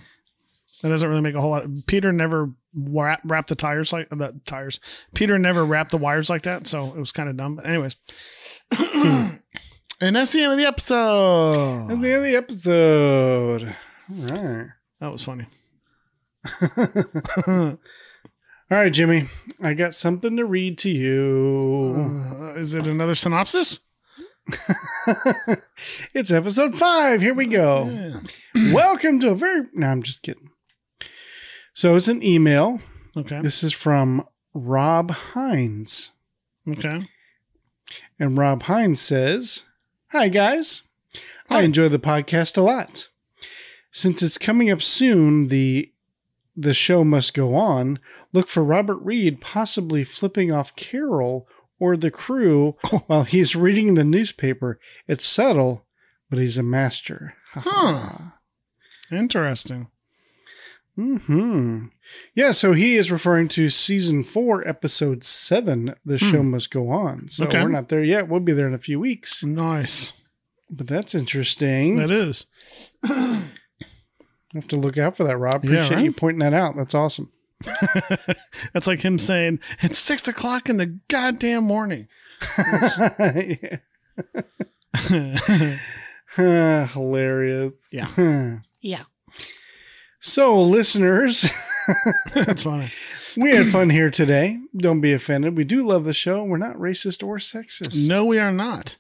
that 0.82 0.90
doesn't 0.90 1.10
really 1.10 1.22
make 1.22 1.36
a 1.36 1.42
whole 1.42 1.52
lot. 1.52 1.66
Peter 1.88 2.12
never 2.12 2.52
wrap, 2.76 3.22
wrapped 3.24 3.50
the 3.50 3.56
tires 3.56 3.94
like 3.94 4.10
the 4.10 4.40
tires. 4.46 4.80
Peter 5.14 5.38
never 5.40 5.66
wrapped 5.66 5.92
the 5.92 5.98
wires 5.98 6.30
like 6.30 6.44
that, 6.44 6.68
so 6.68 6.88
it 6.88 7.00
was 7.00 7.12
kind 7.12 7.30
of 7.30 7.38
dumb. 7.38 7.56
But 7.56 7.66
anyways, 7.66 7.96
and 10.02 10.16
that's 10.16 10.34
the 10.34 10.44
end 10.44 10.52
of 10.52 10.58
the 10.58 10.66
episode. 10.66 11.88
That's 11.88 12.02
the 12.02 12.14
end 12.14 12.18
of 12.18 12.32
the 12.32 12.36
episode. 12.36 13.76
All 14.10 14.38
right. 14.38 14.68
That 15.00 15.12
was 15.12 15.24
funny. 15.24 15.46
All 18.72 18.78
right, 18.80 18.92
Jimmy. 18.94 19.28
I 19.62 19.74
got 19.74 19.94
something 19.94 20.38
to 20.38 20.46
read 20.46 20.78
to 20.80 20.90
you. 20.90 21.96
Uh, 21.98 22.60
is 22.60 22.76
it 22.76 22.88
another 22.88 23.16
synopsis? 23.16 23.80
it's 26.14 26.32
episode 26.32 26.78
five. 26.78 27.22
Here 27.22 27.34
we 27.34 27.48
go. 27.48 27.86
Yeah. 27.86 28.74
Welcome 28.74 29.20
to 29.22 29.32
a 29.32 29.36
very. 29.36 29.68
No, 29.74 29.88
I'm 29.88 30.04
just 30.04 30.24
kidding. 30.24 30.50
So 31.76 31.94
it's 31.98 32.08
an 32.08 32.24
email. 32.24 32.80
Okay. 33.18 33.42
This 33.42 33.62
is 33.62 33.74
from 33.74 34.26
Rob 34.54 35.12
Hines. 35.12 36.14
Okay. 36.66 37.10
And 38.18 38.38
Rob 38.38 38.64
Hines 38.64 39.02
says, 39.02 39.66
Hi, 40.14 40.30
guys. 40.30 40.84
I 41.50 41.64
enjoy 41.64 41.90
the 41.90 42.00
podcast 42.00 42.58
a 42.58 42.62
lot. 42.62 43.10
Since 43.92 44.24
it's 44.24 44.38
coming 44.38 44.72
up 44.72 44.82
soon, 44.82 45.50
the 45.50 45.92
the 46.56 46.74
show 46.74 47.04
must 47.04 47.34
go 47.34 47.56
on. 47.56 48.00
Look 48.32 48.48
for 48.48 48.64
Robert 48.64 49.00
Reed 49.00 49.42
possibly 49.42 50.06
flipping 50.06 50.54
off 50.54 50.78
Carol 50.78 51.46
or 51.78 51.98
the 51.98 52.10
crew 52.10 52.76
while 53.08 53.24
he's 53.24 53.54
reading 53.54 53.96
the 53.96 54.06
newspaper. 54.06 54.80
It's 55.10 55.26
subtle, 55.26 55.86
but 56.30 56.40
he's 56.40 56.58
a 56.58 56.64
master. 56.64 57.36
Huh. 57.52 58.32
Interesting. 59.12 59.88
Hmm. 60.96 61.86
Yeah. 62.34 62.52
So 62.52 62.74
he 62.74 62.96
is 62.96 63.12
referring 63.12 63.48
to 63.50 63.70
season 63.70 64.24
four, 64.24 64.66
episode 64.68 65.24
seven. 65.24 65.94
The 66.06 66.18
show 66.18 66.42
must 66.44 66.72
go 66.72 66.90
on. 66.90 67.28
So 67.28 67.46
Okay. 67.46 67.62
we're 67.62 67.70
not 67.70 67.90
there 67.90 68.04
yet. 68.04 68.28
We'll 68.30 68.40
be 68.40 68.54
there 68.54 68.68
in 68.68 68.74
a 68.74 68.78
few 68.80 69.00
weeks. 69.00 69.44
Nice. 69.44 70.14
But 70.70 70.88
that's 70.88 71.14
interesting. 71.14 71.98
That 71.98 72.12
is. 72.12 72.46
I 73.04 73.44
have 74.54 74.68
to 74.70 74.78
look 74.78 74.98
out 74.98 75.18
for 75.18 75.24
that, 75.26 75.38
Rob. 75.38 75.64
Yeah, 75.66 75.72
Appreciate 75.74 76.00
you 76.00 76.08
right? 76.12 76.18
pointing 76.18 76.40
that 76.40 76.54
out. 76.54 76.76
That's 76.78 76.96
awesome. 76.96 77.32
That's 78.74 78.88
like 78.88 79.02
him 79.02 79.18
saying 79.20 79.60
it's 79.82 79.98
six 79.98 80.28
o'clock 80.28 80.70
in 80.70 80.78
the 80.78 81.00
goddamn 81.08 81.64
morning. 81.66 82.08
Yeah. 82.58 83.78
Hilarious. 86.94 87.90
Yeah. 87.92 88.58
Yeah. 88.82 89.04
So, 90.26 90.60
listeners, 90.60 91.48
That's 92.34 92.64
funny. 92.64 92.90
we 93.38 93.56
had 93.56 93.68
fun 93.68 93.92
here 93.92 94.10
today. 94.10 94.60
Don't 94.76 95.00
be 95.00 95.14
offended. 95.14 95.56
We 95.56 95.66
do 95.66 95.86
love 95.86 96.04
the 96.04 96.14
show. 96.14 96.44
We're 96.44 96.58
not 96.58 96.78
racist 96.78 97.26
or 97.26 97.38
sexist. 97.38 98.10
No, 98.10 98.26
we 98.26 98.40
are 98.40 98.52
not. 98.52 98.98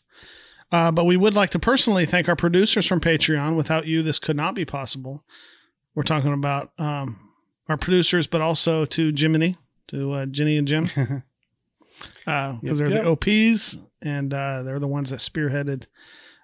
Uh, 0.72 0.91
but 0.91 1.06
we 1.06 1.18
would 1.18 1.34
like 1.34 1.49
to 1.49 1.57
personally 1.57 2.06
thank 2.06 2.30
our 2.30 2.35
producers 2.35 2.85
from 2.85 3.02
Patreon. 3.02 3.56
Without 3.57 3.88
you, 3.88 4.03
this 4.03 4.19
could 4.19 4.35
not 4.35 4.53
be 4.53 4.65
possible. 4.65 5.23
We're 5.95 6.03
talking 6.03 6.31
about 6.31 6.72
um, 6.77 7.31
our 7.68 7.77
producers, 7.77 8.27
but 8.27 8.41
also 8.41 8.85
to 8.85 9.11
Jiminy, 9.11 9.57
to 9.88 10.11
uh, 10.11 10.26
Ginny 10.27 10.57
and 10.57 10.68
Jim, 10.68 10.84
because 10.93 11.23
Yep, 12.61 12.73
they're 12.76 12.89
yep. 12.89 13.03
the 13.03 13.10
OPs 13.10 13.80
and 14.03 14.31
uh, 14.31 14.61
they're 14.61 14.77
the 14.77 14.88
ones 14.88 15.10
that 15.10 15.22
spearheaded 15.22 15.88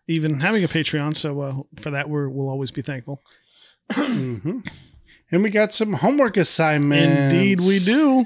even 0.08 0.40
having 0.40 0.64
a 0.64 0.68
Patreon. 0.68 1.16
So 1.16 1.42
uh, 1.42 1.54
for 1.80 1.92
that, 1.92 2.10
we're, 2.10 2.30
we'll 2.30 2.50
always 2.50 2.72
be 2.72 2.82
thankful. 2.82 3.22
Mhm. 3.92 4.68
And 5.32 5.44
we 5.44 5.50
got 5.50 5.74
some 5.74 5.94
homework 5.94 6.36
assignments. 6.38 7.34
Indeed, 7.34 7.60
we 7.62 7.80
do. 7.80 8.26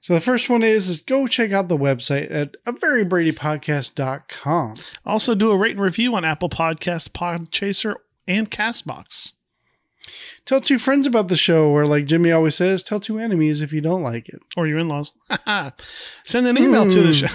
So 0.00 0.14
the 0.14 0.20
first 0.20 0.48
one 0.48 0.62
is, 0.62 0.88
is 0.88 1.02
go 1.02 1.26
check 1.26 1.52
out 1.52 1.68
the 1.68 1.76
website 1.76 2.30
at 2.30 2.56
a 2.64 2.72
very 2.72 3.04
bradypodcast.com. 3.04 4.76
Also, 5.04 5.34
do 5.34 5.50
a 5.50 5.56
rate 5.56 5.72
and 5.72 5.80
review 5.80 6.14
on 6.14 6.24
Apple 6.24 6.48
Podcast, 6.48 7.10
Podchaser, 7.10 7.96
and 8.26 8.50
Castbox. 8.50 9.32
Tell 10.46 10.60
two 10.62 10.78
friends 10.78 11.06
about 11.06 11.28
the 11.28 11.36
show, 11.36 11.66
or 11.66 11.86
like 11.86 12.06
Jimmy 12.06 12.32
always 12.32 12.54
says, 12.54 12.82
tell 12.82 13.00
two 13.00 13.18
enemies 13.18 13.60
if 13.60 13.72
you 13.74 13.82
don't 13.82 14.02
like 14.02 14.28
it. 14.30 14.40
or 14.56 14.66
your 14.66 14.78
in-laws. 14.78 15.12
Send 16.24 16.46
an 16.46 16.56
email 16.56 16.88
to 16.90 17.02
the 17.02 17.12
show. 17.12 17.26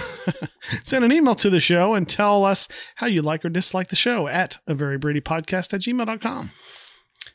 Send 0.84 1.06
an 1.06 1.12
email 1.12 1.36
to 1.36 1.52
the 1.52 1.60
show 1.60 1.94
and 1.94 2.10
tell 2.10 2.44
us 2.44 2.68
how 2.96 3.06
you 3.06 3.22
like 3.22 3.46
or 3.46 3.50
dislike 3.50 3.90
the 3.90 3.96
show 3.96 4.28
at 4.28 4.58
a 4.66 4.74
very 4.74 4.98
Brady 4.98 5.22
podcast 5.22 5.74
at 5.76 5.82
gmail.com. 5.82 6.50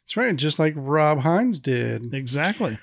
That's 0.08 0.16
right, 0.16 0.34
just 0.34 0.58
like 0.58 0.72
Rob 0.74 1.18
Hines 1.18 1.60
did. 1.60 2.14
Exactly. 2.14 2.78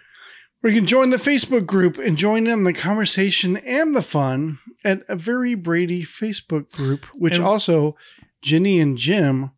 Or 0.64 0.70
you 0.70 0.76
can 0.76 0.86
join 0.86 1.10
the 1.10 1.18
Facebook 1.18 1.66
group 1.66 1.98
and 1.98 2.18
join 2.18 2.46
in 2.46 2.66
the 2.66 2.74
conversation 2.74 3.58
and 3.58 3.96
the 3.96 4.04
fun 4.04 4.60
at 4.84 5.02
a 5.08 5.16
very 5.16 5.56
Brady 5.56 6.04
Facebook 6.04 6.72
group, 6.72 7.06
which 7.16 7.38
And- 7.38 7.44
also 7.44 7.96
Jenny 8.44 8.80
and 8.80 8.96
Jim, 8.96 9.50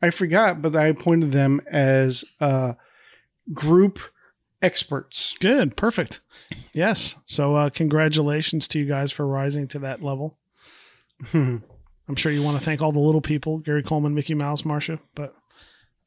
I 0.00 0.10
forgot, 0.10 0.60
but 0.60 0.74
I 0.74 0.86
appointed 0.86 1.30
them 1.30 1.60
as 1.70 2.24
uh, 2.40 2.72
group 3.52 4.00
experts. 4.60 5.36
Good. 5.38 5.76
Perfect. 5.76 6.18
Yes. 6.74 7.14
So 7.24 7.54
uh, 7.54 7.70
congratulations 7.70 8.66
to 8.68 8.80
you 8.80 8.84
guys 8.86 9.12
for 9.12 9.28
rising 9.28 9.68
to 9.68 9.78
that 9.78 10.02
level. 10.02 10.38
I'm 11.32 12.16
sure 12.16 12.32
you 12.32 12.42
want 12.42 12.58
to 12.58 12.64
thank 12.64 12.82
all 12.82 12.90
the 12.90 12.98
little 12.98 13.20
people, 13.20 13.58
Gary 13.58 13.84
Coleman, 13.84 14.12
Mickey 14.12 14.34
Mouse, 14.34 14.64
Marcia, 14.64 14.98
but 15.14 15.34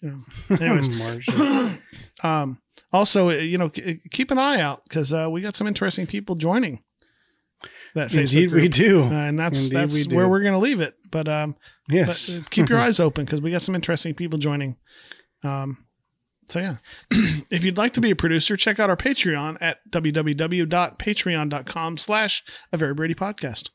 you 0.02 0.12
know, 0.50 0.58
anyways, 0.58 1.80
um, 2.24 2.60
also, 2.92 3.30
uh, 3.30 3.34
you 3.34 3.58
know, 3.58 3.70
k- 3.70 4.00
keep 4.12 4.32
an 4.32 4.38
eye 4.38 4.62
out 4.62 4.84
because 4.88 5.14
uh, 5.14 5.28
we 5.30 5.42
got 5.42 5.56
some 5.56 5.68
interesting 5.68 6.08
people 6.08 6.36
joining. 6.36 6.82
That 7.96 8.10
Facebook 8.10 8.44
Indeed, 8.44 8.52
we 8.52 8.68
do. 8.68 9.04
Uh, 9.04 9.10
and 9.10 9.40
that's 9.40 9.64
Indeed, 9.64 9.76
that's 9.76 10.08
we 10.08 10.16
where 10.16 10.28
we're 10.28 10.42
going 10.42 10.54
to 10.54 10.60
leave 10.60 10.82
it. 10.82 10.96
But 11.10 11.30
um, 11.30 11.56
yes. 11.90 12.38
but, 12.38 12.42
uh, 12.42 12.44
keep 12.50 12.70
your 12.70 12.80
eyes 12.80 13.00
open 13.00 13.26
because 13.26 13.42
we 13.42 13.52
got 13.52 13.62
some 13.62 13.76
interesting 13.76 14.14
people 14.14 14.38
joining. 14.38 14.76
Um, 15.44 15.86
so 16.48 16.60
yeah, 16.60 16.78
if 17.50 17.64
you'd 17.64 17.78
like 17.78 17.94
to 17.94 18.02
be 18.02 18.12
a 18.12 18.16
producer, 18.16 18.58
check 18.58 18.80
out 18.80 18.90
our 18.90 18.98
Patreon 18.98 19.58
at 19.62 19.80
www.patreon.com 19.90 21.98
slash 21.98 22.44
a 22.72 22.78
very 22.78 22.94
Brady 22.94 23.16
podcast. 23.16 23.72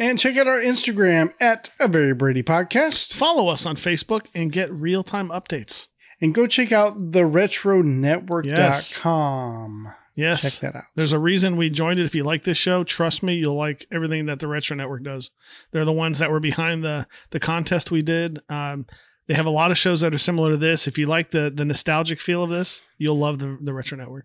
And 0.00 0.18
check 0.18 0.36
out 0.38 0.48
our 0.48 0.58
Instagram 0.58 1.34
at 1.40 1.70
a 1.78 1.86
very 1.86 2.14
Brady 2.14 2.42
podcast. 2.42 3.12
Follow 3.12 3.48
us 3.48 3.66
on 3.66 3.76
Facebook 3.76 4.28
and 4.34 4.50
get 4.50 4.72
real 4.72 5.02
time 5.02 5.28
updates. 5.28 5.88
And 6.22 6.34
go 6.34 6.46
check 6.46 6.72
out 6.72 7.12
the 7.12 7.20
retronetwork.com. 7.20 9.92
Yes. 10.14 10.58
Check 10.58 10.72
that 10.72 10.78
out. 10.78 10.84
There's 10.96 11.12
a 11.12 11.18
reason 11.18 11.58
we 11.58 11.68
joined 11.68 12.00
it. 12.00 12.06
If 12.06 12.14
you 12.14 12.24
like 12.24 12.44
this 12.44 12.56
show, 12.56 12.82
trust 12.82 13.22
me, 13.22 13.34
you'll 13.34 13.56
like 13.56 13.84
everything 13.92 14.24
that 14.24 14.40
the 14.40 14.48
Retro 14.48 14.74
Network 14.74 15.02
does. 15.02 15.30
They're 15.70 15.84
the 15.84 15.92
ones 15.92 16.18
that 16.18 16.30
were 16.30 16.40
behind 16.40 16.82
the 16.82 17.06
the 17.28 17.38
contest 17.38 17.90
we 17.90 18.00
did. 18.00 18.40
Um, 18.48 18.86
they 19.26 19.34
have 19.34 19.44
a 19.44 19.50
lot 19.50 19.70
of 19.70 19.76
shows 19.76 20.00
that 20.00 20.14
are 20.14 20.18
similar 20.18 20.52
to 20.52 20.56
this. 20.56 20.88
If 20.88 20.96
you 20.96 21.06
like 21.06 21.30
the 21.30 21.52
the 21.54 21.66
nostalgic 21.66 22.22
feel 22.22 22.42
of 22.42 22.48
this, 22.48 22.80
you'll 22.96 23.18
love 23.18 23.38
the 23.38 23.58
the 23.60 23.74
Retro 23.74 23.98
Network. 23.98 24.24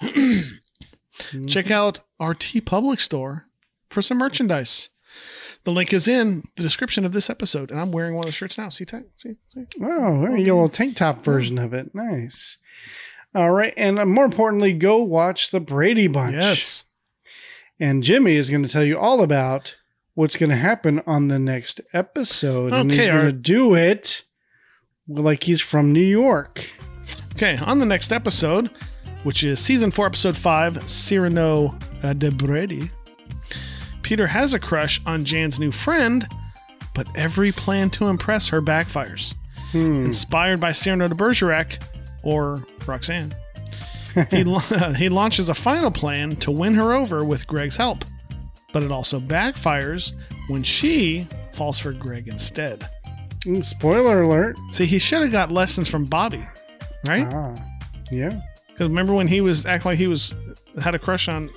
Check 1.48 1.72
out 1.72 1.98
our 2.20 2.32
TeePublic 2.32 3.00
store 3.00 3.46
for 3.90 4.02
some 4.02 4.18
merchandise. 4.18 4.90
The 5.64 5.72
link 5.72 5.92
is 5.92 6.06
in 6.06 6.42
the 6.56 6.62
description 6.62 7.04
of 7.04 7.12
this 7.12 7.28
episode, 7.28 7.70
and 7.70 7.80
I'm 7.80 7.90
wearing 7.90 8.14
one 8.14 8.24
of 8.24 8.26
the 8.26 8.32
shirts 8.32 8.56
now. 8.56 8.68
See, 8.68 8.84
Tach? 8.84 9.02
see, 9.16 9.36
see. 9.48 9.64
Oh, 9.82 10.20
very 10.20 10.44
yellow 10.44 10.68
tank 10.68 10.96
top 10.96 11.24
version 11.24 11.58
of 11.58 11.74
it. 11.74 11.94
Nice. 11.94 12.58
All 13.34 13.50
right. 13.50 13.74
And 13.76 13.98
uh, 13.98 14.06
more 14.06 14.24
importantly, 14.24 14.72
go 14.72 14.98
watch 14.98 15.50
the 15.50 15.60
Brady 15.60 16.06
Bunch. 16.06 16.36
Yes. 16.36 16.84
And 17.78 18.02
Jimmy 18.02 18.36
is 18.36 18.48
going 18.48 18.62
to 18.62 18.68
tell 18.68 18.84
you 18.84 18.98
all 18.98 19.20
about 19.22 19.76
what's 20.14 20.36
going 20.36 20.50
to 20.50 20.56
happen 20.56 21.02
on 21.06 21.28
the 21.28 21.38
next 21.38 21.80
episode. 21.92 22.72
and 22.72 22.90
he's 22.90 23.06
going 23.06 23.26
to 23.26 23.32
do 23.32 23.74
it 23.74 24.22
like 25.08 25.42
he's 25.44 25.60
from 25.60 25.92
New 25.92 26.00
York. 26.00 26.70
Okay, 27.32 27.58
on 27.58 27.78
the 27.78 27.86
next 27.86 28.12
episode, 28.12 28.70
which 29.22 29.44
is 29.44 29.60
season 29.60 29.90
four, 29.90 30.06
episode 30.06 30.36
five, 30.36 30.88
Cyrano 30.88 31.76
uh, 32.02 32.14
de 32.14 32.30
Brady, 32.30 32.90
Peter 34.06 34.28
has 34.28 34.54
a 34.54 34.60
crush 34.60 35.00
on 35.04 35.24
Jan's 35.24 35.58
new 35.58 35.72
friend, 35.72 36.28
but 36.94 37.08
every 37.16 37.50
plan 37.50 37.90
to 37.90 38.06
impress 38.06 38.46
her 38.50 38.62
backfires. 38.62 39.34
Inspired 39.74 40.60
by 40.60 40.70
Cyrano 40.70 41.08
de 41.08 41.14
Bergerac 41.16 41.82
or 42.22 42.64
Roxanne, 42.86 43.34
he, 44.30 44.44
la- 44.44 44.60
he 44.96 45.08
launches 45.08 45.48
a 45.48 45.54
final 45.54 45.90
plan 45.90 46.36
to 46.36 46.52
win 46.52 46.74
her 46.74 46.92
over 46.94 47.24
with 47.24 47.48
Greg's 47.48 47.76
help, 47.76 48.04
but 48.72 48.84
it 48.84 48.92
also 48.92 49.18
backfires 49.18 50.12
when 50.46 50.62
she 50.62 51.26
falls 51.52 51.80
for 51.80 51.90
Greg 51.90 52.28
instead. 52.28 52.88
Ooh, 53.44 53.64
spoiler 53.64 54.22
alert. 54.22 54.56
See, 54.70 54.86
he 54.86 55.00
should 55.00 55.20
have 55.22 55.32
got 55.32 55.50
lessons 55.50 55.88
from 55.88 56.04
Bobby, 56.04 56.46
right? 57.08 57.26
Ah, 57.32 57.56
yeah. 58.12 58.40
Because 58.68 58.88
remember 58.88 59.14
when 59.14 59.26
he 59.26 59.40
was 59.40 59.66
acting 59.66 59.90
like 59.90 59.98
he 59.98 60.06
was 60.06 60.32
had 60.80 60.94
a 60.94 60.98
crush 61.00 61.26
on 61.28 61.50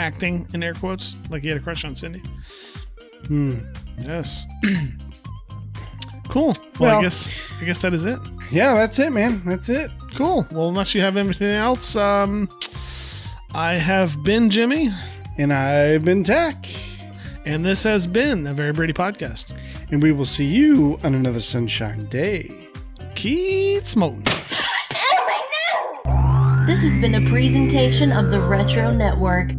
acting 0.00 0.46
in 0.54 0.62
air 0.62 0.74
quotes, 0.74 1.16
like 1.30 1.42
he 1.42 1.48
had 1.48 1.58
a 1.58 1.60
crush 1.60 1.84
on 1.84 1.94
Cindy. 1.94 2.22
Hmm. 3.26 3.58
Yes. 3.98 4.46
cool. 6.28 6.54
Well, 6.78 6.90
Well- 6.92 6.98
I 6.98 7.02
guess 7.02 7.50
I 7.60 7.64
guess 7.64 7.80
that 7.82 7.92
is 7.94 8.04
it. 8.04 8.18
Yeah, 8.50 8.74
that's 8.74 8.98
it, 8.98 9.12
man. 9.12 9.42
That's 9.44 9.68
it. 9.68 9.90
Cool. 10.16 10.46
Well, 10.50 10.68
unless 10.68 10.94
you 10.94 11.00
have 11.02 11.16
anything 11.16 11.50
else, 11.52 11.94
um, 11.94 12.48
I 13.54 13.74
have 13.74 14.22
been 14.24 14.50
Jimmy, 14.50 14.90
And 15.38 15.52
I've 15.52 16.04
been 16.04 16.24
Tach. 16.24 16.56
and 17.46 17.64
this 17.64 17.84
has 17.84 18.06
been 18.08 18.46
a 18.48 18.52
Very 18.52 18.72
Brady 18.72 18.92
podcast. 18.92 19.54
And 19.92 20.02
we 20.02 20.10
will 20.12 20.24
see 20.24 20.46
you 20.46 20.98
on 21.04 21.14
another 21.14 21.40
sunshine 21.40 22.04
day. 22.06 22.50
Keep 23.14 23.84
smoking. 23.84 24.22
Oh, 24.26 26.02
my 26.06 26.60
no! 26.60 26.66
This 26.66 26.82
has 26.82 26.96
been 26.98 27.14
a 27.14 27.30
presentation 27.30 28.10
of 28.12 28.30
the 28.30 28.40
Retro 28.40 28.92
Network. 28.92 29.50